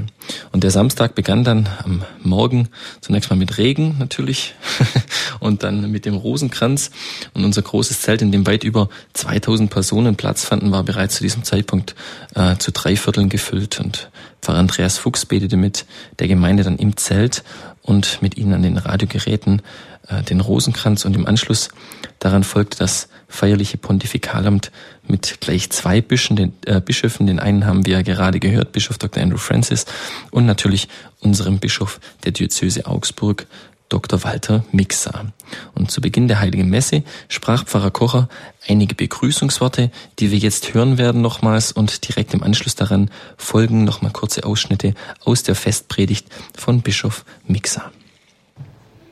Und 0.53 0.65
der 0.65 0.71
Samstag 0.71 1.15
begann 1.15 1.45
dann 1.45 1.69
am 1.85 2.03
Morgen 2.23 2.69
zunächst 3.01 3.31
mal 3.31 3.37
mit 3.37 3.59
Regen 3.59 3.97
natürlich 3.99 4.55
und 5.41 5.63
dann 5.63 5.91
mit 5.91 6.07
dem 6.07 6.15
Rosenkranz 6.15 6.91
und 7.35 7.45
unser 7.45 7.63
großes 7.63 8.01
Zelt, 8.01 8.23
in 8.23 8.33
dem 8.33 8.47
weit 8.47 8.65
über 8.65 8.89
2000 9.13 9.71
Personen 9.71 10.17
Platz 10.17 10.45
fanden, 10.45 10.73
war 10.73 10.83
bereits 10.83 11.17
zu 11.17 11.23
diesem 11.23 11.45
Zeitpunkt 11.45 11.95
äh, 12.35 12.57
zu 12.57 12.73
drei 12.73 12.97
Vierteln 12.97 13.29
gefüllt 13.29 13.81
und 13.81 14.11
Pfarrer 14.43 14.59
Andreas 14.59 14.97
Fuchs 14.97 15.27
betete 15.27 15.57
mit 15.59 15.85
der 16.19 16.29
Gemeinde 16.29 16.63
dann 16.63 16.79
im 16.79 16.97
Zelt 16.97 17.45
und 17.83 18.23
mit 18.23 18.37
ihnen 18.37 18.55
an 18.55 18.63
den 18.63 18.79
Radiogeräten 18.79 19.63
den 20.29 20.41
Rosenkranz 20.41 21.05
und 21.05 21.15
im 21.15 21.27
Anschluss 21.27 21.69
daran 22.19 22.45
folgte 22.45 22.79
das 22.79 23.09
feierliche 23.29 23.79
Pontifikalamt 23.79 24.73
mit 25.07 25.41
gleich 25.41 25.71
zwei 25.71 26.01
Bischen, 26.01 26.37
den, 26.37 26.53
äh, 26.67 26.81
Bischöfen. 26.81 27.27
Den 27.27 27.39
einen 27.39 27.67
haben 27.67 27.87
wir 27.87 28.03
gerade 28.03 28.41
gehört, 28.41 28.73
Bischof 28.73 28.99
Dr. 28.99 29.23
Andrew 29.23 29.39
Francis 29.39 29.87
und 30.31 30.47
natürlich 30.47 30.89
unserem 31.21 31.59
Bischof 31.59 32.01
der 32.25 32.33
Diözese 32.33 32.87
Augsburg, 32.87 33.47
Dr. 33.89 34.23
Walter 34.23 34.65
Mixer. 34.71 35.33
Und 35.75 35.91
zu 35.91 36.01
Beginn 36.01 36.29
der 36.29 36.41
Heiligen 36.41 36.71
Messe 36.71 37.03
sprach 37.29 37.65
Pfarrer 37.65 37.91
Kocher 37.91 38.29
einige 38.69 38.95
Begrüßungsworte, 38.95 39.91
die 40.19 40.31
wir 40.31 40.39
jetzt 40.39 40.75
hören 40.75 40.97
werden 40.97 41.21
nochmals 41.21 41.73
und 41.73 42.09
direkt 42.09 42.33
im 42.33 42.43
Anschluss 42.43 42.77
daran 42.77 43.11
folgen 43.37 43.85
nochmal 43.85 44.13
kurze 44.13 44.45
Ausschnitte 44.45 44.95
aus 45.25 45.43
der 45.43 45.57
Festpredigt 45.57 46.27
von 46.57 46.83
Bischof 46.83 47.25
Mixer. 47.47 47.91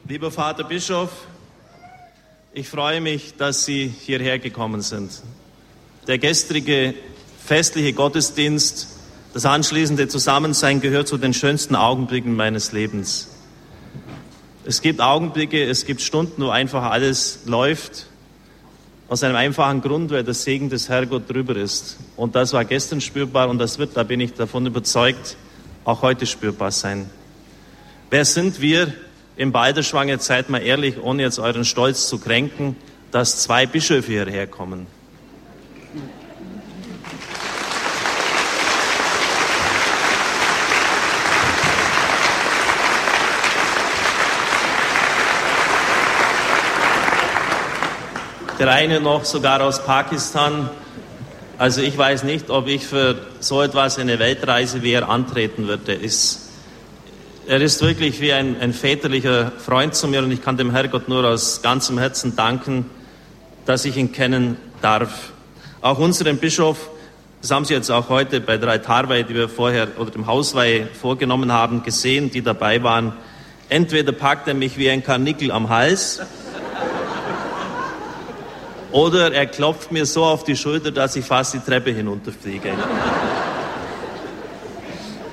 Lieber 0.09 0.31
Vater 0.31 0.65
Bischof, 0.65 1.11
ich 2.55 2.67
freue 2.67 3.03
mich, 3.03 3.35
dass 3.37 3.67
Sie 3.67 3.93
hierher 4.07 4.39
gekommen 4.39 4.81
sind. 4.81 5.11
Der 6.07 6.17
gestrige 6.17 6.95
festliche 7.45 7.93
Gottesdienst, 7.93 8.89
das 9.35 9.45
anschließende 9.45 10.09
Zusammensein 10.09 10.81
gehört 10.81 11.09
zu 11.09 11.19
den 11.19 11.35
schönsten 11.35 11.77
Augenblicken 11.77 12.35
meines 12.35 12.73
Lebens. 12.73 13.29
Es 14.65 14.81
gibt 14.81 15.03
Augenblicke, 15.03 15.63
es 15.65 15.85
gibt 15.85 16.01
Stunden, 16.01 16.43
wo 16.43 16.49
einfach 16.49 16.85
alles 16.85 17.41
läuft. 17.45 18.07
Aus 19.11 19.23
einem 19.23 19.37
einfachen 19.37 19.83
Grund, 19.83 20.11
weil 20.11 20.25
der 20.25 20.33
Segen 20.33 20.71
des 20.71 20.89
Herrgott 20.89 21.29
drüber 21.29 21.55
ist. 21.55 21.99
Und 22.17 22.35
das 22.35 22.55
war 22.55 22.65
gestern 22.65 23.03
spürbar 23.03 23.51
und 23.51 23.59
das 23.59 23.79
wird, 23.79 23.95
da 23.95 24.05
bin 24.05 24.21
ich 24.21 24.33
davon 24.33 24.65
überzeugt, 24.65 25.37
auch 25.85 26.01
heute 26.01 26.25
spürbar 26.25 26.71
sein. 26.71 27.11
Wer 28.09 28.25
sind 28.25 28.63
wir 28.63 28.95
im 29.39 29.53
Balderschwang, 29.53 30.09
jetzt 30.09 30.27
seid 30.27 30.51
mal 30.51 30.59
ehrlich, 30.59 31.01
ohne 31.01 31.23
jetzt 31.23 31.39
euren 31.39 31.65
Stolz 31.65 32.09
zu 32.09 32.19
kränken, 32.19 32.77
dass 33.13 33.41
zwei 33.41 33.67
Bischöfe 33.67 34.13
hierher 34.13 34.47
kommen? 34.47 34.87
der 48.59 48.73
eine 48.73 49.01
noch 49.01 49.25
sogar 49.25 49.63
aus 49.63 49.85
Pakistan. 49.85 50.69
Also 51.59 51.81
ich 51.81 51.97
weiß 51.97 52.25
nicht, 52.25 52.51
ob 52.51 52.67
ich 52.67 52.85
für 52.85 53.15
so 53.39 53.63
etwas 53.63 54.01
eine 54.01 54.19
Weltreise 54.19 54.83
wie 54.83 54.91
er 54.91 55.09
antreten 55.09 55.69
würde. 55.69 55.93
Er 55.93 56.01
ist, 56.01 56.48
er 57.49 57.63
ist 57.63 57.81
wirklich 57.81 58.21
wie 58.21 58.33
ein, 58.35 58.61
ein 58.61 58.75
väterlicher 58.75 59.53
Freund 59.53 59.95
zu 59.95 60.07
mir 60.07 60.23
und 60.23 60.31
ich 60.31 60.43
kann 60.43 60.59
dem 60.59 60.71
Herrgott 60.71 61.09
nur 61.09 61.25
aus 61.25 61.63
ganzem 61.63 61.99
Herzen 61.99 62.37
danken, 62.37 62.85
dass 63.65 63.87
ich 63.87 63.97
ihn 63.97 64.13
kennen 64.13 64.59
darf. 64.83 65.31
Auch 65.81 65.99
unseren 65.99 66.37
Bischof, 66.37 66.91
das 67.41 67.51
haben 67.51 67.65
Sie 67.65 67.73
jetzt 67.73 67.91
auch 67.91 68.11
heute 68.11 68.43
bei 68.43 68.59
der 68.59 68.69
Altarweihe, 68.69 69.25
die 69.25 69.35
wir 69.35 69.49
vorher 69.49 69.89
oder 69.99 70.11
dem 70.11 70.27
Hausweihe 70.27 70.89
vorgenommen 70.89 71.51
haben, 71.51 71.83
gesehen, 71.83 72.31
die 72.31 72.43
dabei 72.43 72.83
waren. 72.83 73.15
Entweder 73.71 74.13
packt 74.13 74.47
er 74.47 74.55
mich 74.55 74.77
wie 74.77 74.91
ein 74.91 75.03
Karnickel 75.03 75.51
am 75.51 75.71
Hals 75.71 76.21
oder 78.93 79.33
er 79.33 79.47
klopft 79.47 79.91
mir 79.91 80.05
so 80.05 80.25
auf 80.25 80.45
die 80.45 80.57
Schulter, 80.57 80.91
dass 80.91 81.17
ich 81.17 81.25
fast 81.25 81.55
die 81.55 81.61
Treppe 81.61 81.93
hinunterfliege. 81.93 82.73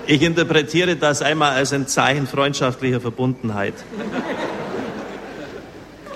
Ich 0.07 0.21
interpretiere 0.21 0.95
das 0.95 1.23
einmal 1.23 1.53
als 1.53 1.73
ein 1.73 1.87
Zeichen 1.87 2.27
freundschaftlicher 2.27 3.01
Verbundenheit. 3.01 3.73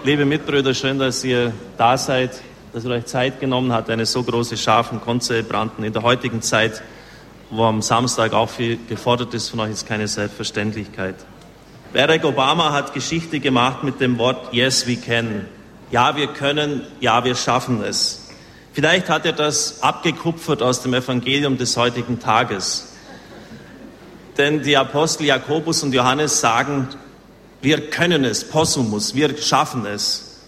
Liebe 0.04 0.26
Mitbrüder, 0.26 0.76
schön, 0.76 1.00
dass 1.00 1.24
ihr 1.24 1.52
da 1.76 1.98
seid, 1.98 2.40
dass 2.72 2.86
ihr 2.86 2.92
euch 2.92 3.06
Zeit 3.06 3.40
genommen 3.40 3.74
habt, 3.74 3.90
eine 3.90 4.06
so 4.06 4.22
große 4.22 4.58
Schar 4.58 4.84
von 4.84 5.02
Konzelebranten 5.02 5.84
in 5.84 5.92
der 5.92 6.04
heutigen 6.04 6.44
Zeit, 6.44 6.84
wo 7.50 7.64
am 7.64 7.82
Samstag 7.82 8.34
auch 8.34 8.50
viel 8.50 8.78
gefordert 8.88 9.34
ist 9.34 9.50
von 9.50 9.60
euch, 9.62 9.72
ist 9.72 9.88
keine 9.88 10.08
Selbstverständlichkeit. 10.08 11.16
Barack 11.92 12.24
Obama 12.26 12.72
hat 12.72 12.94
Geschichte 12.94 13.40
gemacht 13.40 13.84
mit 13.84 14.00
dem 14.00 14.20
Wort 14.20 14.54
Yes, 14.54 14.86
we 14.86 14.98
can. 14.98 15.46
Ja, 15.90 16.16
wir 16.16 16.28
können, 16.28 16.84
ja, 17.00 17.26
wir 17.26 17.34
schaffen 17.34 17.82
es. 17.84 18.30
Vielleicht 18.72 19.10
hat 19.10 19.26
er 19.26 19.34
das 19.34 19.82
abgekupfert 19.82 20.62
aus 20.62 20.84
dem 20.84 20.94
Evangelium 20.94 21.58
des 21.58 21.76
heutigen 21.76 22.20
Tages. 22.20 22.89
Denn 24.40 24.64
die 24.64 24.78
Apostel 24.78 25.26
Jakobus 25.26 25.84
und 25.84 25.94
Johannes 25.94 26.40
sagen, 26.40 26.88
wir 27.62 27.90
können 27.90 28.24
es, 28.24 28.46
possumus, 28.46 29.14
wir 29.14 29.38
schaffen 29.38 29.86
es. 29.86 30.40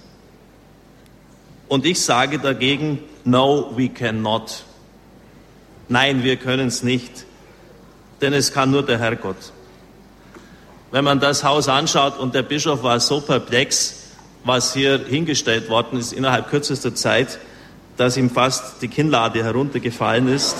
Und 1.67 1.85
ich 1.85 1.99
sage 1.99 2.39
dagegen, 2.39 2.99
no, 3.25 3.73
we 3.75 3.89
cannot. 3.89 4.63
Nein, 5.89 6.23
wir 6.23 6.37
können 6.37 6.69
es 6.69 6.83
nicht, 6.83 7.25
denn 8.21 8.31
es 8.31 8.53
kann 8.53 8.71
nur 8.71 8.83
der 8.83 8.97
Herrgott. 8.97 9.51
Wenn 10.91 11.03
man 11.03 11.19
das 11.19 11.43
Haus 11.43 11.67
anschaut 11.67 12.17
und 12.17 12.33
der 12.33 12.43
Bischof 12.43 12.83
war 12.83 12.97
so 13.01 13.19
perplex, 13.19 14.03
was 14.45 14.73
hier 14.73 15.05
hingestellt 15.05 15.69
worden 15.69 15.99
ist 15.99 16.13
innerhalb 16.13 16.49
kürzester 16.49 16.95
Zeit, 16.95 17.39
dass 17.97 18.15
ihm 18.15 18.29
fast 18.29 18.81
die 18.81 18.87
Kinnlade 18.87 19.43
heruntergefallen 19.43 20.29
ist. 20.29 20.55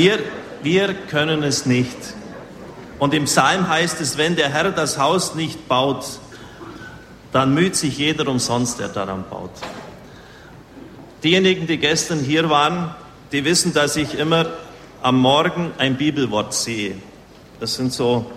Wir, 0.00 0.20
wir 0.62 0.94
können 0.94 1.42
es 1.42 1.66
nicht. 1.66 1.96
Und 3.00 3.14
im 3.14 3.24
Psalm 3.24 3.68
heißt 3.68 4.00
es, 4.00 4.16
wenn 4.16 4.36
der 4.36 4.48
Herr 4.48 4.70
das 4.70 4.96
Haus 4.96 5.34
nicht 5.34 5.66
baut, 5.66 6.04
dann 7.32 7.52
müht 7.52 7.74
sich 7.74 7.98
jeder 7.98 8.28
umsonst, 8.28 8.78
der 8.78 8.90
daran 8.90 9.24
baut. 9.28 9.50
Diejenigen, 11.24 11.66
die 11.66 11.78
gestern 11.78 12.20
hier 12.20 12.48
waren, 12.48 12.94
die 13.32 13.44
wissen, 13.44 13.74
dass 13.74 13.96
ich 13.96 14.16
immer 14.16 14.46
am 15.02 15.18
Morgen 15.18 15.72
ein 15.78 15.96
Bibelwort 15.96 16.54
sehe. 16.54 16.94
Das 17.58 17.74
sind 17.74 17.92
so, 17.92 18.30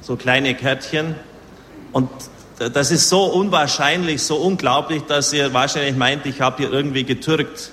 so 0.00 0.14
kleine 0.14 0.54
Kärtchen, 0.54 1.16
und 1.90 2.08
das 2.56 2.92
ist 2.92 3.08
so 3.08 3.24
unwahrscheinlich, 3.24 4.22
so 4.22 4.36
unglaublich, 4.36 5.02
dass 5.02 5.32
ihr 5.32 5.52
wahrscheinlich 5.52 5.96
meint, 5.96 6.24
ich 6.24 6.40
habe 6.40 6.58
hier 6.58 6.72
irgendwie 6.72 7.02
getürkt. 7.02 7.72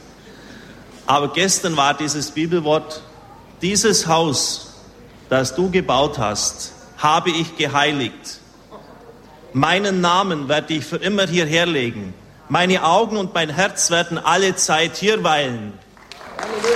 Aber 1.06 1.32
gestern 1.32 1.78
war 1.78 1.94
dieses 1.94 2.32
Bibelwort, 2.32 3.04
dieses 3.62 4.08
Haus, 4.08 4.74
das 5.30 5.56
du 5.56 5.70
gebaut 5.70 6.18
hast, 6.18 6.74
habe 6.98 7.30
ich 7.30 7.58
geheiligt. 7.58 8.40
Meinen 9.54 10.02
Namen 10.02 10.48
werde 10.48 10.74
ich 10.74 10.86
für 10.86 10.98
immer 10.98 11.28
hierher 11.28 11.66
legen. 11.66 12.14
Meine 12.50 12.84
Augen 12.84 13.18
und 13.18 13.34
mein 13.34 13.50
Herz 13.50 13.92
werden 13.92 14.18
alle 14.18 14.56
Zeit 14.56 14.98
hier 14.98 15.24
weilen. 15.24 15.74
Halleluja. 16.38 16.71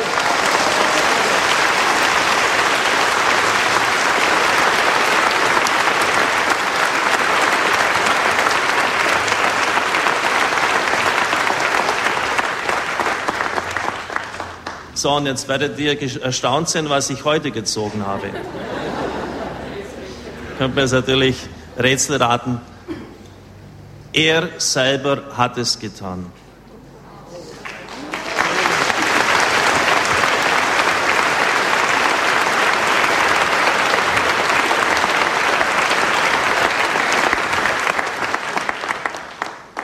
So, 14.98 15.12
und 15.12 15.26
jetzt 15.26 15.50
werdet 15.50 15.78
ihr 15.78 16.02
erstaunt 16.24 16.70
sein, 16.70 16.90
was 16.90 17.10
ich 17.10 17.26
heute 17.26 17.52
gezogen 17.52 18.06
habe. 18.06 18.28
Könnt 20.58 20.74
mir 20.74 20.84
jetzt 20.84 20.94
natürlich 20.94 21.36
Rätsel 21.78 22.16
raten. 22.16 22.62
Er 24.14 24.48
selber 24.58 25.22
hat 25.36 25.58
es 25.58 25.80
getan. 25.80 26.28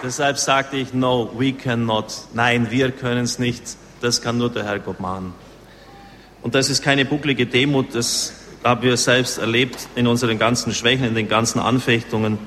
Deshalb 0.02 0.38
sagte 0.38 0.78
ich, 0.78 0.94
no, 0.94 1.30
we 1.38 1.52
cannot. 1.52 2.14
Nein, 2.34 2.72
wir 2.72 2.92
können 2.92 3.26
es 3.26 3.38
nicht. 3.38 3.81
Das 4.02 4.22
kann 4.22 4.38
nur 4.38 4.50
der 4.50 4.64
Herrgott 4.64 5.00
machen. 5.00 5.34
Und 6.42 6.56
das 6.56 6.70
ist 6.70 6.82
keine 6.82 7.06
bucklige 7.06 7.46
Demut, 7.46 7.94
das 7.94 8.34
haben 8.64 8.82
wir 8.82 8.98
selbst 8.98 9.38
erlebt 9.38 9.88
in 9.96 10.08
unseren 10.08 10.40
ganzen 10.40 10.74
Schwächen, 10.74 11.06
in 11.06 11.16
den 11.16 11.30
ganzen 11.30 11.60
Anfechtungen. 11.60 12.40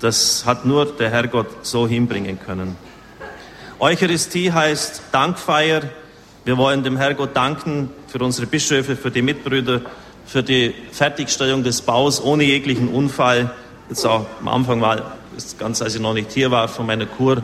Das 0.00 0.44
hat 0.46 0.64
nur 0.64 0.86
der 0.86 1.10
Herrgott 1.10 1.66
so 1.66 1.86
hinbringen 1.86 2.38
können. 2.38 2.76
Eucharistie 3.80 4.52
heißt 4.52 5.02
Dankfeier. 5.12 5.82
Wir 6.44 6.56
wollen 6.56 6.82
dem 6.84 6.96
Herrgott 6.96 7.36
danken 7.36 7.90
für 8.06 8.18
unsere 8.18 8.46
Bischöfe, 8.46 8.96
für 8.96 9.10
die 9.10 9.22
Mitbrüder, 9.22 9.82
für 10.26 10.42
die 10.42 10.74
Fertigstellung 10.92 11.64
des 11.64 11.82
Baus 11.82 12.22
ohne 12.22 12.44
jeglichen 12.44 12.88
Unfall. 12.88 13.52
Jetzt 13.88 14.06
auch 14.06 14.26
am 14.40 14.48
Anfang 14.48 14.80
war, 14.80 15.12
ganz 15.58 15.82
als 15.82 15.96
ich 15.96 16.00
noch 16.00 16.14
nicht 16.14 16.30
hier 16.32 16.50
war, 16.50 16.68
von 16.68 16.86
meiner 16.86 17.06
Kur, 17.06 17.42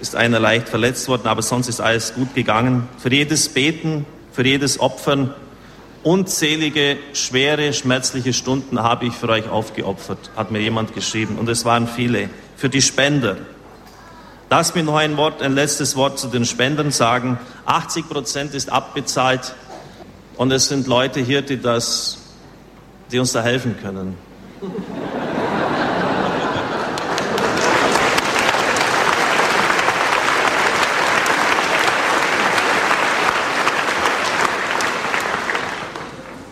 ist 0.00 0.16
einer 0.16 0.40
leicht 0.40 0.68
verletzt 0.68 1.08
worden, 1.08 1.26
aber 1.26 1.42
sonst 1.42 1.68
ist 1.68 1.80
alles 1.80 2.14
gut 2.14 2.34
gegangen. 2.34 2.88
Für 2.98 3.12
jedes 3.12 3.48
Beten, 3.48 4.06
für 4.32 4.46
jedes 4.46 4.80
Opfern, 4.80 5.34
unzählige, 6.02 6.96
schwere, 7.12 7.72
schmerzliche 7.72 8.32
Stunden 8.32 8.82
habe 8.82 9.06
ich 9.06 9.12
für 9.14 9.28
euch 9.28 9.48
aufgeopfert, 9.48 10.30
hat 10.36 10.50
mir 10.50 10.60
jemand 10.60 10.94
geschrieben. 10.94 11.38
Und 11.38 11.48
es 11.48 11.64
waren 11.64 11.86
viele. 11.86 12.30
Für 12.56 12.68
die 12.68 12.82
Spender. 12.82 13.36
Lass 14.48 14.74
mir 14.74 14.82
noch 14.82 14.96
ein 14.96 15.16
Wort, 15.16 15.42
ein 15.42 15.54
letztes 15.54 15.96
Wort 15.96 16.18
zu 16.18 16.26
den 16.28 16.44
Spendern 16.44 16.90
sagen. 16.90 17.38
80 17.66 18.08
Prozent 18.08 18.54
ist 18.54 18.70
abbezahlt. 18.70 19.54
Und 20.36 20.50
es 20.50 20.68
sind 20.68 20.86
Leute 20.86 21.20
hier, 21.20 21.42
die 21.42 21.60
das, 21.60 22.18
die 23.12 23.18
uns 23.18 23.32
da 23.32 23.42
helfen 23.42 23.76
können. 23.80 24.16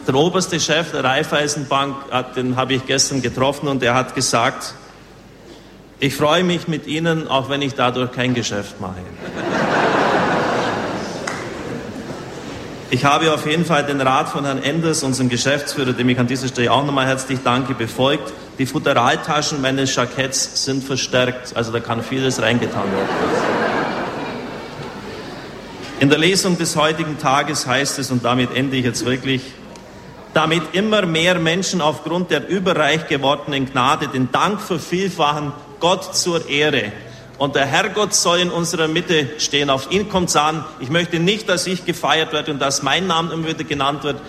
Der 0.09 0.15
oberste 0.15 0.59
Chef 0.59 0.93
der 0.93 1.05
Raiffeisenbank, 1.05 1.95
den 2.35 2.57
habe 2.57 2.73
ich 2.73 2.87
gestern 2.87 3.21
getroffen 3.21 3.69
und 3.69 3.83
er 3.83 3.95
hat 3.95 4.15
gesagt, 4.15 4.73
ich 6.01 6.15
freue 6.15 6.45
mich 6.45 6.67
mit 6.67 6.87
Ihnen, 6.87 7.29
auch 7.29 7.51
wenn 7.51 7.61
ich 7.61 7.75
dadurch 7.75 8.11
kein 8.13 8.33
Geschäft 8.33 8.81
mache. 8.81 8.95
Ich 12.89 13.05
habe 13.05 13.35
auf 13.35 13.47
jeden 13.47 13.67
Fall 13.67 13.85
den 13.85 14.01
Rat 14.01 14.31
von 14.31 14.47
Herrn 14.47 14.63
Enders, 14.63 15.03
unserem 15.03 15.29
Geschäftsführer, 15.29 15.93
dem 15.93 16.09
ich 16.09 16.19
an 16.19 16.27
dieser 16.27 16.49
Stelle 16.49 16.73
auch 16.73 16.87
nochmal 16.87 17.07
herzlich 17.07 17.41
danke, 17.45 17.75
befolgt. 17.75 18.33
Die 18.59 18.65
Futteraltaschen 18.65 19.61
meines 19.61 19.95
Jacketts 19.95 20.65
sind 20.65 20.85
verstärkt, 20.85 21.55
also 21.55 21.71
da 21.71 21.81
kann 21.81 22.03
vieles 22.03 22.41
reingetan 22.41 22.85
werden. 22.85 23.09
In 26.01 26.09
der 26.09 26.19
Lesung 26.19 26.57
des 26.57 26.77
heutigen 26.77 27.19
Tages 27.19 27.67
heißt 27.67 27.99
es, 27.99 28.11
und 28.11 28.25
damit 28.25 28.57
ende 28.57 28.79
ich 28.79 28.87
jetzt 28.87 29.05
wirklich, 29.05 29.43
damit 30.39 30.73
immer 30.73 31.05
mehr 31.05 31.37
Menschen 31.41 31.81
aufgrund 31.81 32.31
der 32.31 32.49
überreich 32.49 33.09
gewordenen 33.09 33.69
Gnade 33.69 34.07
den 34.07 34.31
Dank 34.31 34.61
vervielfachen, 34.61 35.53
Gott 35.81 36.15
zur 36.15 36.49
Ehre. 36.49 36.93
Und 37.39 37.57
der 37.57 37.67
Herrgott 37.67 38.15
soll 38.15 38.39
in 38.39 38.51
unserer 38.51 38.87
Mitte 38.87 39.31
stehen. 39.39 39.69
Auf 39.69 39.91
ihn 39.91 40.09
kommt 40.09 40.29
es 40.29 40.37
an. 40.37 40.65
Ich 40.79 40.91
möchte 40.91 41.19
nicht, 41.19 41.49
dass 41.49 41.67
ich 41.67 41.85
gefeiert 41.85 42.33
werde 42.33 42.53
und 42.53 42.61
dass 42.61 42.85
mein 42.85 43.09
Name 43.09 43.33
immer 43.33 43.49
wieder 43.49 43.65
genannt 43.65 44.05
wird. 44.05 44.21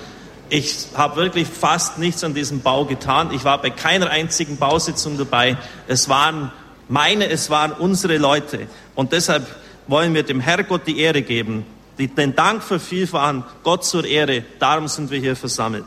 Ich 0.50 0.88
habe 0.96 1.18
wirklich 1.18 1.48
fast 1.48 2.00
nichts 2.00 2.24
an 2.24 2.34
diesem 2.34 2.62
Bau 2.62 2.86
getan. 2.86 3.30
Ich 3.32 3.44
war 3.44 3.62
bei 3.62 3.70
keiner 3.70 4.10
einzigen 4.10 4.58
Bausitzung 4.58 5.16
dabei. 5.16 5.58
Es 5.88 6.10
waren 6.10 6.52
meine, 6.88 7.30
es 7.30 7.52
waren 7.52 7.72
unsere 7.72 8.18
Leute. 8.18 8.66
Und 8.96 9.12
deshalb 9.12 9.46
wollen 9.86 10.16
wir 10.16 10.24
dem 10.24 10.40
Herrgott 10.40 10.88
die 10.88 11.00
Ehre 11.00 11.22
geben 11.22 11.68
den 12.08 12.36
Dank 12.36 12.64
vervielfachen, 12.64 13.44
Gott 13.64 13.84
zur 13.86 14.06
Ehre. 14.06 14.44
Darum 14.60 14.88
sind 14.88 15.12
wir 15.12 15.20
hier 15.20 15.36
versammelt. 15.36 15.86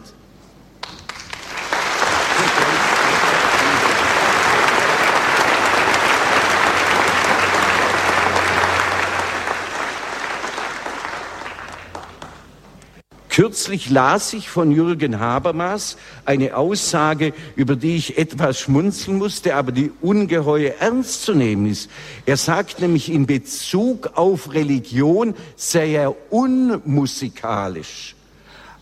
Kürzlich 13.33 13.89
las 13.89 14.35
ich 14.35 14.51
von 14.51 14.73
Jürgen 14.73 15.19
Habermas 15.19 15.97
eine 16.27 16.55
Aussage, 16.55 17.33
über 17.57 17.77
die 17.77 17.97
ich 17.97 18.19
etwas 18.19 18.61
schmunzeln 18.61 19.17
musste, 19.17 19.57
aber 19.57 19.73
die 19.73 19.91
ungeheuer 20.03 20.75
ernst 20.81 21.23
zu 21.23 21.33
nehmen 21.33 21.65
ist. 21.65 21.89
Er 22.27 22.37
sagt 22.37 22.83
nämlich 22.83 23.11
in 23.11 23.25
Bezug 23.25 24.19
auf 24.19 24.53
Religion 24.53 25.35
sei 25.57 25.95
er 25.95 26.15
unmusikalisch. 26.31 28.17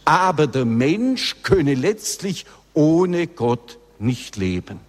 Aber 0.05 0.49
der 0.49 0.65
Mensch 0.65 1.37
könne 1.45 1.75
letztlich 1.75 2.45
ohne 2.75 3.29
Gott 3.29 3.79
nicht 4.01 4.37
leben. 4.37 4.81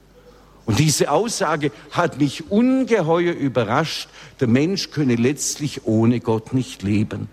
Und 0.65 0.79
diese 0.79 1.11
Aussage 1.11 1.71
hat 1.91 2.19
mich 2.19 2.49
ungeheuer 2.49 3.33
überrascht. 3.33 4.09
Der 4.39 4.47
Mensch 4.47 4.89
könne 4.89 5.17
letztlich 5.17 5.85
ohne 5.85 6.19
Gott 6.19 6.51
nicht 6.51 6.81
leben. 6.81 7.29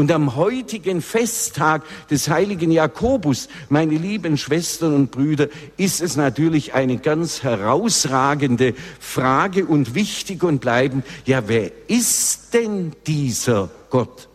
Und 0.00 0.10
am 0.12 0.34
heutigen 0.34 1.02
Festtag 1.02 1.84
des 2.08 2.30
heiligen 2.30 2.70
Jakobus, 2.70 3.50
meine 3.68 3.98
lieben 3.98 4.38
Schwestern 4.38 4.94
und 4.94 5.10
Brüder, 5.10 5.48
ist 5.76 6.00
es 6.00 6.16
natürlich 6.16 6.72
eine 6.72 6.96
ganz 6.96 7.42
herausragende 7.42 8.72
Frage 8.98 9.66
und 9.66 9.94
wichtig 9.94 10.42
und 10.42 10.62
bleibend, 10.62 11.04
ja, 11.26 11.48
wer 11.48 11.70
ist 11.86 12.54
denn 12.54 12.92
dieser 13.06 13.68
Gott? 13.90 14.29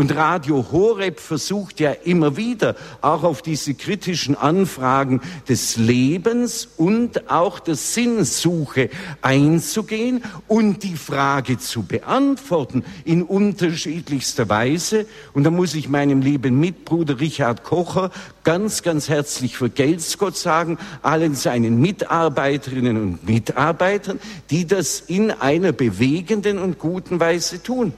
Und 0.00 0.16
Radio 0.16 0.64
Horeb 0.72 1.20
versucht 1.20 1.78
ja 1.78 1.90
immer 1.90 2.38
wieder 2.38 2.74
auch 3.02 3.22
auf 3.22 3.42
diese 3.42 3.74
kritischen 3.74 4.34
Anfragen 4.34 5.20
des 5.46 5.76
Lebens 5.76 6.70
und 6.78 7.30
auch 7.30 7.58
der 7.58 7.74
Sinnsuche 7.74 8.88
einzugehen 9.20 10.24
und 10.48 10.84
die 10.84 10.96
Frage 10.96 11.58
zu 11.58 11.82
beantworten 11.82 12.82
in 13.04 13.22
unterschiedlichster 13.22 14.48
Weise. 14.48 15.04
Und 15.34 15.44
da 15.44 15.50
muss 15.50 15.74
ich 15.74 15.90
meinem 15.90 16.22
lieben 16.22 16.58
Mitbruder 16.58 17.20
Richard 17.20 17.62
Kocher 17.62 18.10
ganz, 18.42 18.82
ganz 18.82 19.10
herzlich 19.10 19.58
vergelt's 19.58 20.16
Gott 20.16 20.38
sagen, 20.38 20.78
allen 21.02 21.34
seinen 21.34 21.78
Mitarbeiterinnen 21.78 22.96
und 22.96 23.28
Mitarbeitern, 23.28 24.18
die 24.48 24.66
das 24.66 25.00
in 25.00 25.30
einer 25.30 25.72
bewegenden 25.72 26.58
und 26.58 26.78
guten 26.78 27.20
Weise 27.20 27.62
tun. 27.62 27.92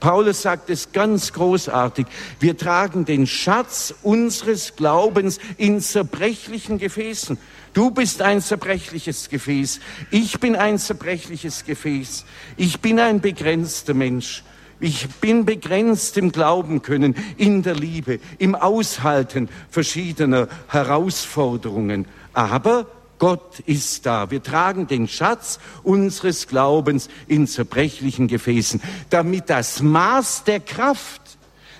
Paulus 0.00 0.42
sagt 0.42 0.70
es 0.70 0.92
ganz 0.92 1.32
großartig. 1.32 2.06
Wir 2.38 2.56
tragen 2.56 3.04
den 3.04 3.26
Schatz 3.26 3.94
unseres 4.02 4.76
Glaubens 4.76 5.38
in 5.56 5.80
zerbrechlichen 5.80 6.78
Gefäßen. 6.78 7.38
Du 7.74 7.90
bist 7.90 8.22
ein 8.22 8.40
zerbrechliches 8.40 9.28
Gefäß. 9.28 9.80
Ich 10.10 10.40
bin 10.40 10.56
ein 10.56 10.78
zerbrechliches 10.78 11.64
Gefäß. 11.64 12.24
Ich 12.56 12.80
bin 12.80 13.00
ein 13.00 13.20
begrenzter 13.20 13.94
Mensch. 13.94 14.44
Ich 14.80 15.08
bin 15.20 15.44
begrenzt 15.44 16.16
im 16.16 16.30
Glauben 16.30 16.82
können, 16.82 17.16
in 17.36 17.62
der 17.62 17.74
Liebe, 17.74 18.20
im 18.38 18.54
Aushalten 18.54 19.48
verschiedener 19.70 20.48
Herausforderungen. 20.68 22.06
Aber 22.32 22.86
Gott 23.18 23.60
ist 23.60 24.06
da. 24.06 24.30
Wir 24.30 24.42
tragen 24.42 24.86
den 24.86 25.08
Schatz 25.08 25.58
unseres 25.82 26.46
Glaubens 26.46 27.08
in 27.26 27.46
zerbrechlichen 27.46 28.28
Gefäßen, 28.28 28.80
damit 29.10 29.50
das 29.50 29.82
Maß 29.82 30.44
der 30.44 30.60
Kraft, 30.60 31.22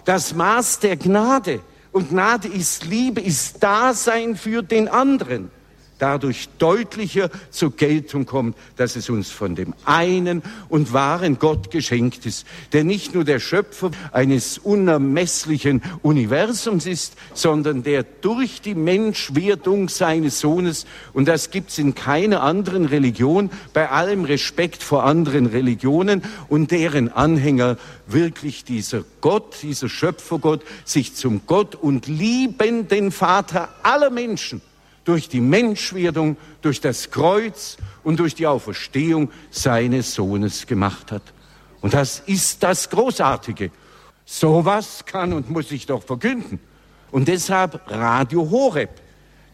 das 0.04 0.34
Maß 0.34 0.80
der 0.80 0.96
Gnade, 0.96 1.60
und 1.90 2.10
Gnade 2.10 2.48
ist 2.48 2.84
Liebe, 2.84 3.20
ist 3.20 3.62
Dasein 3.62 4.36
für 4.36 4.62
den 4.62 4.88
anderen 4.88 5.50
dadurch 5.98 6.48
deutlicher 6.58 7.30
zur 7.50 7.74
Geltung 7.76 8.26
kommt, 8.26 8.56
dass 8.76 8.96
es 8.96 9.10
uns 9.10 9.30
von 9.30 9.54
dem 9.54 9.74
einen 9.84 10.42
und 10.68 10.92
wahren 10.92 11.38
Gott 11.38 11.70
geschenkt 11.70 12.26
ist, 12.26 12.46
der 12.72 12.84
nicht 12.84 13.14
nur 13.14 13.24
der 13.24 13.40
Schöpfer 13.40 13.90
eines 14.12 14.58
unermesslichen 14.58 15.82
Universums 16.02 16.86
ist, 16.86 17.14
sondern 17.34 17.82
der 17.82 18.04
durch 18.04 18.60
die 18.60 18.74
Menschwerdung 18.74 19.88
seines 19.88 20.40
Sohnes, 20.40 20.86
und 21.12 21.28
das 21.28 21.50
gibt's 21.50 21.78
in 21.78 21.94
keiner 21.94 22.42
anderen 22.42 22.84
Religion, 22.84 23.50
bei 23.72 23.90
allem 23.90 24.24
Respekt 24.24 24.82
vor 24.82 25.04
anderen 25.04 25.46
Religionen 25.46 26.22
und 26.48 26.70
deren 26.70 27.10
Anhänger 27.12 27.76
wirklich 28.06 28.64
dieser 28.64 29.04
Gott, 29.20 29.56
dieser 29.62 29.88
Schöpfergott, 29.88 30.62
sich 30.84 31.14
zum 31.14 31.42
Gott 31.46 31.74
und 31.74 32.06
liebenden 32.06 33.10
Vater 33.10 33.68
aller 33.82 34.10
Menschen 34.10 34.62
durch 35.08 35.30
die 35.30 35.40
Menschwerdung, 35.40 36.36
durch 36.60 36.82
das 36.82 37.10
Kreuz 37.10 37.78
und 38.04 38.20
durch 38.20 38.34
die 38.34 38.46
Auferstehung 38.46 39.30
seines 39.50 40.14
Sohnes 40.14 40.66
gemacht 40.66 41.12
hat. 41.12 41.22
Und 41.80 41.94
das 41.94 42.22
ist 42.26 42.62
das 42.62 42.90
Großartige. 42.90 43.70
Sowas 44.26 45.06
kann 45.06 45.32
und 45.32 45.48
muss 45.48 45.72
ich 45.72 45.86
doch 45.86 46.02
verkünden. 46.02 46.60
Und 47.10 47.26
deshalb 47.26 47.80
Radio 47.86 48.50
Horeb. 48.50 48.90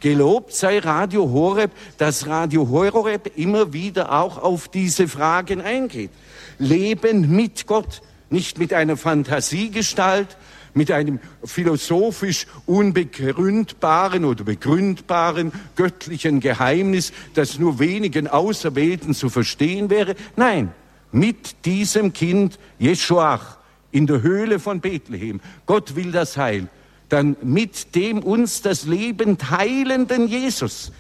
Gelobt 0.01 0.53
sei 0.53 0.81
Radio 0.81 1.31
Horeb, 1.31 1.71
dass 1.99 2.27
Radio 2.27 2.69
Horeb 2.69 3.31
immer 3.37 3.73
wieder 3.73 4.11
auch 4.11 4.39
auf 4.39 4.67
diese 4.67 5.07
Fragen 5.07 5.61
eingeht. 5.61 6.11
Leben 6.59 7.31
mit 7.35 7.69
Gott, 7.69 8.03
nicht 8.29 8.59
mit 8.59 8.73
einer 8.73 8.97
Fantasiegestalt, 8.97 10.37
mit 10.75 10.91
einem 10.91 11.21
philosophisch 11.45 12.47
unbegründbaren 12.67 14.25
oder 14.25 14.45
begründbaren 14.45 15.53
göttlichen 15.77 16.41
Geheimnis, 16.41 17.13
das 17.35 17.59
nur 17.59 17.79
wenigen 17.79 18.29
Auserwählten 18.29 19.15
zu 19.15 19.31
verstehen 19.31 19.89
wäre. 19.89 20.17
Nein, 20.37 20.73
mit 21.13 21.65
diesem 21.65 22.13
Kind 22.13 22.59
Jeschuach 22.79 23.59
in 23.93 24.07
der 24.07 24.23
Höhle 24.23 24.59
von 24.59 24.81
Bethlehem. 24.81 25.41
Gott 25.67 25.95
will 25.95 26.11
das 26.11 26.37
Heil. 26.37 26.69
Dann 27.09 27.37
mit 27.43 27.95
dem 27.95 28.19
uns 28.19 28.63
das 28.63 28.85
Leben 28.85 29.39
teilenden 29.39 30.27
Jesus. 30.27 30.91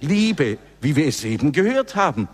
Liebe, 0.00 0.58
wie 0.80 0.94
wir 0.94 1.08
es 1.08 1.24
eben 1.24 1.50
gehört 1.50 1.96
haben. 1.96 2.28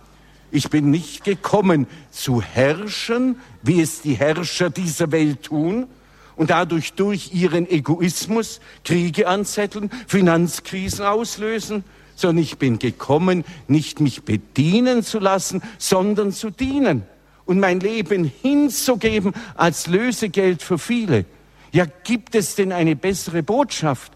Ich 0.51 0.69
bin 0.69 0.91
nicht 0.91 1.23
gekommen 1.23 1.87
zu 2.11 2.41
herrschen, 2.41 3.37
wie 3.63 3.81
es 3.81 4.01
die 4.01 4.13
Herrscher 4.13 4.69
dieser 4.69 5.11
Welt 5.11 5.43
tun, 5.43 5.87
und 6.35 6.49
dadurch 6.49 6.93
durch 6.93 7.33
ihren 7.33 7.69
Egoismus 7.69 8.59
Kriege 8.83 9.27
anzetteln, 9.27 9.89
Finanzkrisen 10.07 11.05
auslösen, 11.05 11.83
sondern 12.15 12.43
ich 12.43 12.57
bin 12.57 12.79
gekommen, 12.79 13.43
nicht 13.67 13.99
mich 13.99 14.23
bedienen 14.23 15.03
zu 15.03 15.19
lassen, 15.19 15.61
sondern 15.77 16.31
zu 16.31 16.49
dienen 16.49 17.03
und 17.45 17.59
mein 17.59 17.79
Leben 17.79 18.31
hinzugeben 18.41 19.33
als 19.55 19.87
Lösegeld 19.87 20.61
für 20.61 20.77
viele. 20.77 21.25
Ja, 21.71 21.85
gibt 22.03 22.35
es 22.35 22.55
denn 22.55 22.71
eine 22.71 22.95
bessere 22.95 23.43
Botschaft? 23.43 24.13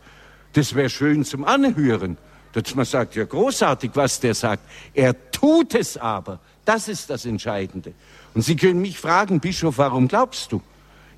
Das 0.54 0.74
wäre 0.76 0.90
schön 0.90 1.26
zum 1.26 1.44
Anhören, 1.44 2.18
dass 2.54 2.74
man 2.74 2.86
sagt, 2.86 3.16
ja 3.16 3.26
großartig, 3.26 3.92
was 3.94 4.20
der 4.20 4.34
sagt. 4.34 4.64
Er 4.94 5.32
tut 5.32 5.76
es 5.76 5.98
aber. 5.98 6.40
Das 6.66 6.88
ist 6.88 7.10
das 7.10 7.26
Entscheidende. 7.26 7.94
Und 8.34 8.44
Sie 8.44 8.56
können 8.56 8.82
mich 8.82 8.98
fragen, 8.98 9.40
Bischof, 9.40 9.78
warum 9.78 10.08
glaubst 10.08 10.52
du? 10.52 10.62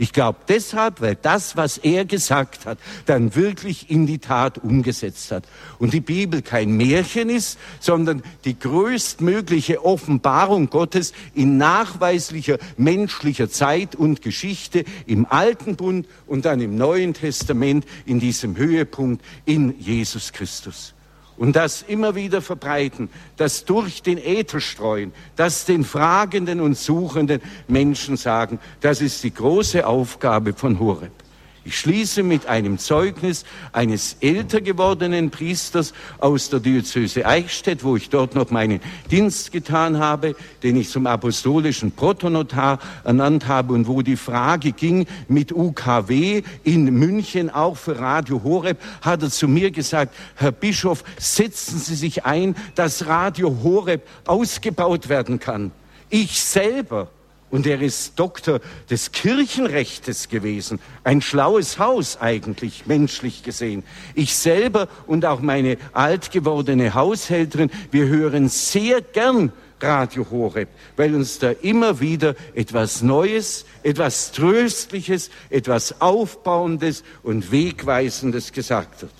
Ich 0.01 0.13
glaube 0.13 0.39
deshalb, 0.47 0.99
weil 0.99 1.13
das, 1.13 1.55
was 1.55 1.77
er 1.77 2.05
gesagt 2.05 2.65
hat, 2.65 2.79
dann 3.05 3.35
wirklich 3.35 3.91
in 3.91 4.07
die 4.07 4.17
Tat 4.17 4.57
umgesetzt 4.57 5.29
hat. 5.31 5.43
Und 5.77 5.93
die 5.93 6.01
Bibel 6.01 6.41
kein 6.41 6.71
Märchen 6.71 7.29
ist, 7.29 7.59
sondern 7.79 8.23
die 8.43 8.57
größtmögliche 8.57 9.85
Offenbarung 9.85 10.71
Gottes 10.71 11.13
in 11.35 11.57
nachweislicher 11.57 12.57
menschlicher 12.77 13.47
Zeit 13.51 13.93
und 13.93 14.23
Geschichte 14.23 14.85
im 15.05 15.27
Alten 15.27 15.75
Bund 15.75 16.07
und 16.25 16.45
dann 16.45 16.61
im 16.61 16.77
Neuen 16.77 17.13
Testament 17.13 17.85
in 18.07 18.19
diesem 18.19 18.57
Höhepunkt 18.57 19.23
in 19.45 19.79
Jesus 19.79 20.33
Christus 20.33 20.95
und 21.41 21.55
das 21.55 21.81
immer 21.81 22.13
wieder 22.13 22.39
verbreiten, 22.39 23.09
das 23.35 23.65
durch 23.65 24.03
den 24.03 24.19
Äther 24.19 24.59
streuen, 24.59 25.11
das 25.35 25.65
den 25.65 25.83
fragenden 25.83 26.61
und 26.61 26.77
suchenden 26.77 27.41
Menschen 27.67 28.15
sagen, 28.15 28.59
das 28.81 29.01
ist 29.01 29.23
die 29.23 29.33
große 29.33 29.87
Aufgabe 29.87 30.53
von 30.53 30.77
Horeb. 30.77 31.11
Ich 31.63 31.77
schließe 31.77 32.23
mit 32.23 32.47
einem 32.47 32.79
Zeugnis 32.79 33.45
eines 33.71 34.17
älter 34.19 34.61
gewordenen 34.61 35.29
Priesters 35.29 35.93
aus 36.17 36.49
der 36.49 36.59
Diözese 36.59 37.23
Eichstätt, 37.27 37.83
wo 37.83 37.95
ich 37.95 38.09
dort 38.09 38.33
noch 38.33 38.49
meinen 38.49 38.79
Dienst 39.11 39.51
getan 39.51 39.99
habe, 39.99 40.35
den 40.63 40.75
ich 40.75 40.89
zum 40.89 41.05
apostolischen 41.05 41.91
Protonotar 41.91 42.79
ernannt 43.03 43.47
habe 43.47 43.73
und 43.73 43.87
wo 43.87 44.01
die 44.01 44.15
Frage 44.15 44.71
ging 44.71 45.05
mit 45.27 45.51
UKW 45.51 46.41
in 46.63 46.85
München, 46.85 47.51
auch 47.51 47.77
für 47.77 47.99
Radio 47.99 48.41
Horeb, 48.43 48.81
hat 49.01 49.21
er 49.21 49.29
zu 49.29 49.47
mir 49.47 49.69
gesagt, 49.69 50.15
Herr 50.37 50.51
Bischof, 50.51 51.03
setzen 51.19 51.77
Sie 51.77 51.95
sich 51.95 52.25
ein, 52.25 52.55
dass 52.73 53.05
Radio 53.05 53.55
Horeb 53.61 54.01
ausgebaut 54.25 55.09
werden 55.09 55.39
kann. 55.39 55.69
Ich 56.09 56.41
selber 56.41 57.09
und 57.51 57.67
er 57.67 57.81
ist 57.81 58.17
Doktor 58.17 58.59
des 58.89 59.11
Kirchenrechtes 59.11 60.29
gewesen. 60.29 60.79
Ein 61.03 61.21
schlaues 61.21 61.77
Haus 61.77 62.19
eigentlich, 62.19 62.87
menschlich 62.87 63.43
gesehen. 63.43 63.83
Ich 64.15 64.35
selber 64.35 64.87
und 65.05 65.25
auch 65.25 65.41
meine 65.41 65.77
alt 65.93 66.31
gewordene 66.31 66.93
Haushälterin, 66.93 67.69
wir 67.91 68.07
hören 68.07 68.49
sehr 68.49 69.01
gern 69.01 69.51
Radio 69.81 70.25
Horeb, 70.29 70.69
weil 70.95 71.15
uns 71.15 71.39
da 71.39 71.51
immer 71.51 71.99
wieder 71.99 72.35
etwas 72.53 73.01
Neues, 73.01 73.65
etwas 73.83 74.31
Tröstliches, 74.31 75.29
etwas 75.49 76.01
Aufbauendes 76.01 77.03
und 77.23 77.51
Wegweisendes 77.51 78.51
gesagt 78.51 79.01
wird. 79.01 79.11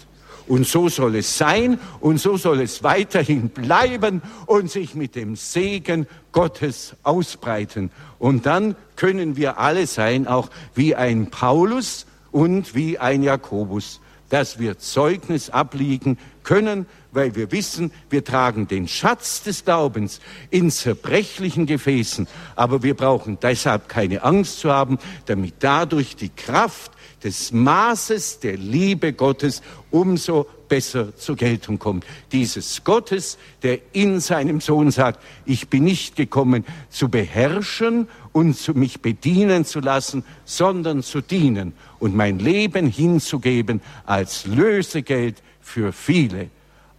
Und 0.47 0.68
so 0.68 0.89
soll 0.89 1.15
es 1.15 1.38
sein 1.38 1.80
und 1.99 2.19
so 2.19 2.38
soll 2.38 2.61
es 2.61 2.84
weiterhin 2.84 3.49
bleiben 3.49 4.22
und 4.45 4.69
sich 4.69 4.95
mit 4.95 5.15
dem 5.15 5.35
Segen 5.35 6.07
Gottes 6.31 6.95
ausbreiten. 7.03 7.91
Und 8.19 8.45
dann 8.45 8.76
können 8.95 9.35
wir 9.35 9.57
alle 9.57 9.88
sein, 9.88 10.27
auch 10.27 10.49
wie 10.76 10.95
ein 10.95 11.30
Paulus 11.30 12.05
und 12.31 12.76
wie 12.76 12.97
ein 12.97 13.23
Jakobus, 13.23 13.99
dass 14.30 14.59
wir 14.59 14.80
Zeugnis 14.80 15.49
abliegen 15.49 16.18
können, 16.43 16.85
weil 17.11 17.35
wir 17.35 17.51
wissen, 17.51 17.91
wir 18.09 18.23
tragen 18.23 18.68
den 18.68 18.88
Schatz 18.88 19.43
des 19.43 19.65
Glaubens 19.65 20.22
in 20.49 20.72
zerbrechlichen 20.72 21.65
Gefäßen. 21.65 22.27
Aber 22.55 22.84
wir 22.84 22.95
brauchen 22.95 23.38
deshalb 23.41 23.89
keine 23.89 24.23
Angst 24.23 24.59
zu 24.59 24.72
haben, 24.72 24.97
damit 25.26 25.55
dadurch 25.59 26.15
die 26.15 26.30
Kraft 26.30 26.91
des 27.23 27.51
Maßes 27.51 28.39
der 28.39 28.57
Liebe 28.57 29.13
Gottes 29.13 29.61
umso 29.91 30.47
besser 30.68 31.15
zur 31.18 31.35
Geltung 31.35 31.77
kommt. 31.77 32.05
Dieses 32.31 32.84
Gottes, 32.84 33.38
der 33.61 33.80
in 33.93 34.19
seinem 34.19 34.61
Sohn 34.61 34.89
sagt, 34.91 35.22
ich 35.45 35.68
bin 35.68 35.84
nicht 35.84 36.15
gekommen 36.15 36.65
zu 36.89 37.09
beherrschen 37.09 38.07
und 38.31 38.57
zu 38.57 38.73
mich 38.73 39.01
bedienen 39.01 39.65
zu 39.65 39.80
lassen, 39.80 40.23
sondern 40.45 41.03
zu 41.03 41.22
dienen 41.22 41.73
und 41.99 42.15
mein 42.15 42.39
Leben 42.39 42.88
hinzugeben 42.88 43.81
als 44.05 44.45
Lösegeld 44.45 45.43
für 45.61 45.91
viele. 45.91 46.49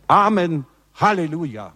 Amen. 0.06 0.66
Halleluja. 0.94 1.73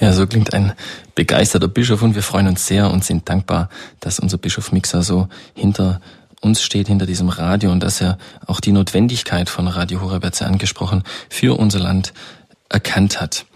Ja, 0.00 0.12
so 0.12 0.26
klingt 0.26 0.54
ein 0.54 0.72
begeisterter 1.14 1.68
Bischof 1.68 2.02
und 2.02 2.14
wir 2.14 2.22
freuen 2.22 2.46
uns 2.46 2.66
sehr 2.66 2.90
und 2.90 3.04
sind 3.04 3.28
dankbar, 3.28 3.68
dass 4.00 4.20
unser 4.20 4.38
Bischof 4.38 4.70
Mixer 4.70 5.02
so 5.02 5.28
hinter 5.54 6.00
uns 6.40 6.62
steht 6.62 6.88
hinter 6.88 7.06
diesem 7.06 7.28
Radio 7.28 7.72
und 7.72 7.82
dass 7.82 8.00
er 8.00 8.18
auch 8.46 8.60
die 8.60 8.72
Notwendigkeit 8.72 9.48
von 9.48 9.68
Radio 9.68 10.00
Horeb, 10.00 10.24
hat 10.24 10.40
angesprochen, 10.42 11.02
für 11.28 11.58
unser 11.58 11.80
Land 11.80 12.12
erkannt 12.68 13.20
hat. 13.20 13.46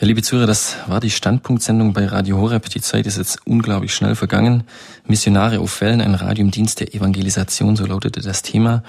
Ja, 0.00 0.06
liebe 0.06 0.22
Zuhörer, 0.22 0.48
das 0.48 0.76
war 0.88 0.98
die 0.98 1.10
Standpunktsendung 1.10 1.92
bei 1.92 2.06
Radio 2.06 2.38
Horeb. 2.38 2.68
Die 2.70 2.80
Zeit 2.80 3.06
ist 3.06 3.18
jetzt 3.18 3.46
unglaublich 3.46 3.94
schnell 3.94 4.16
vergangen. 4.16 4.64
Missionare 5.06 5.60
auf 5.60 5.80
Wellen, 5.80 6.00
ein 6.00 6.16
Radio 6.16 6.44
im 6.44 6.50
Dienst 6.50 6.80
der 6.80 6.92
Evangelisation, 6.92 7.76
so 7.76 7.86
lautete 7.86 8.20
das 8.20 8.42
Thema 8.42 8.82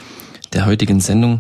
der 0.54 0.66
heutigen 0.66 1.00
Sendung. 1.00 1.40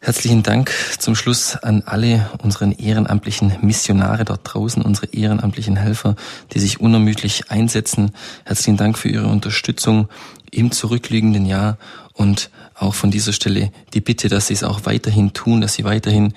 Herzlichen 0.00 0.44
Dank 0.44 0.72
zum 0.98 1.16
Schluss 1.16 1.56
an 1.56 1.82
alle 1.84 2.30
unseren 2.42 2.72
ehrenamtlichen 2.72 3.56
Missionare 3.62 4.24
dort 4.24 4.42
draußen, 4.44 4.82
unsere 4.82 5.08
ehrenamtlichen 5.08 5.76
Helfer, 5.76 6.14
die 6.52 6.60
sich 6.60 6.78
unermüdlich 6.78 7.50
einsetzen. 7.50 8.12
Herzlichen 8.44 8.76
Dank 8.76 8.96
für 8.96 9.08
Ihre 9.08 9.26
Unterstützung 9.26 10.08
im 10.50 10.70
zurückliegenden 10.70 11.46
Jahr 11.46 11.78
und 12.14 12.50
auch 12.74 12.94
von 12.94 13.10
dieser 13.10 13.32
Stelle 13.32 13.70
die 13.94 14.00
Bitte, 14.00 14.28
dass 14.28 14.48
Sie 14.48 14.54
es 14.54 14.64
auch 14.64 14.80
weiterhin 14.84 15.32
tun, 15.32 15.60
dass 15.60 15.74
Sie 15.74 15.84
weiterhin 15.84 16.34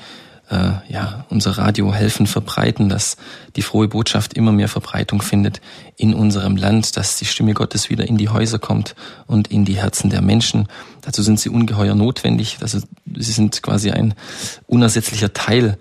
äh, 0.51 0.71
ja, 0.89 1.25
unser 1.29 1.57
Radio 1.57 1.93
helfen 1.93 2.27
verbreiten, 2.27 2.89
dass 2.89 3.17
die 3.55 3.61
frohe 3.61 3.87
Botschaft 3.87 4.33
immer 4.33 4.51
mehr 4.51 4.67
Verbreitung 4.67 5.21
findet 5.21 5.61
in 5.97 6.13
unserem 6.13 6.57
Land, 6.57 6.97
dass 6.97 7.17
die 7.17 7.25
Stimme 7.25 7.53
Gottes 7.53 7.89
wieder 7.89 8.07
in 8.07 8.17
die 8.17 8.29
Häuser 8.29 8.59
kommt 8.59 8.95
und 9.27 9.47
in 9.47 9.65
die 9.65 9.77
Herzen 9.77 10.09
der 10.09 10.21
Menschen. 10.21 10.67
Dazu 11.01 11.23
sind 11.23 11.39
sie 11.39 11.49
ungeheuer 11.49 11.95
notwendig. 11.95 12.57
Also 12.61 12.79
sie 13.15 13.31
sind 13.31 13.63
quasi 13.63 13.91
ein 13.91 14.13
unersetzlicher 14.67 15.33
Teil 15.33 15.77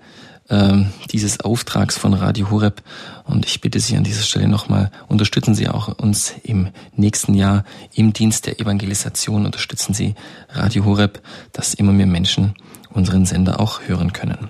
dieses 1.11 1.39
Auftrags 1.39 1.97
von 1.97 2.13
Radio 2.13 2.51
Horeb. 2.51 2.81
Und 3.23 3.45
ich 3.45 3.61
bitte 3.61 3.79
Sie 3.79 3.95
an 3.95 4.03
dieser 4.03 4.23
Stelle 4.23 4.47
nochmal, 4.47 4.91
unterstützen 5.07 5.55
Sie 5.55 5.69
auch 5.69 5.97
uns 5.97 6.33
im 6.43 6.69
nächsten 6.95 7.33
Jahr 7.33 7.63
im 7.93 8.13
Dienst 8.13 8.47
der 8.47 8.59
Evangelisation, 8.59 9.45
unterstützen 9.45 9.93
Sie 9.93 10.15
Radio 10.49 10.85
Horeb, 10.85 11.21
dass 11.53 11.73
immer 11.73 11.93
mehr 11.93 12.07
Menschen 12.07 12.55
unseren 12.89 13.25
Sender 13.25 13.59
auch 13.59 13.81
hören 13.87 14.13
können. 14.13 14.49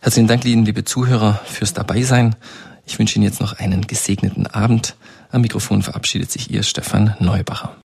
Herzlichen 0.00 0.28
Dank, 0.28 0.44
liebe 0.44 0.84
Zuhörer, 0.84 1.40
fürs 1.44 1.72
Dabeisein. 1.72 2.36
Ich 2.86 2.98
wünsche 2.98 3.16
Ihnen 3.16 3.24
jetzt 3.24 3.40
noch 3.40 3.58
einen 3.58 3.86
gesegneten 3.86 4.46
Abend. 4.46 4.94
Am 5.30 5.40
Mikrofon 5.40 5.82
verabschiedet 5.82 6.30
sich 6.30 6.50
Ihr 6.50 6.62
Stefan 6.62 7.16
Neubacher. 7.18 7.74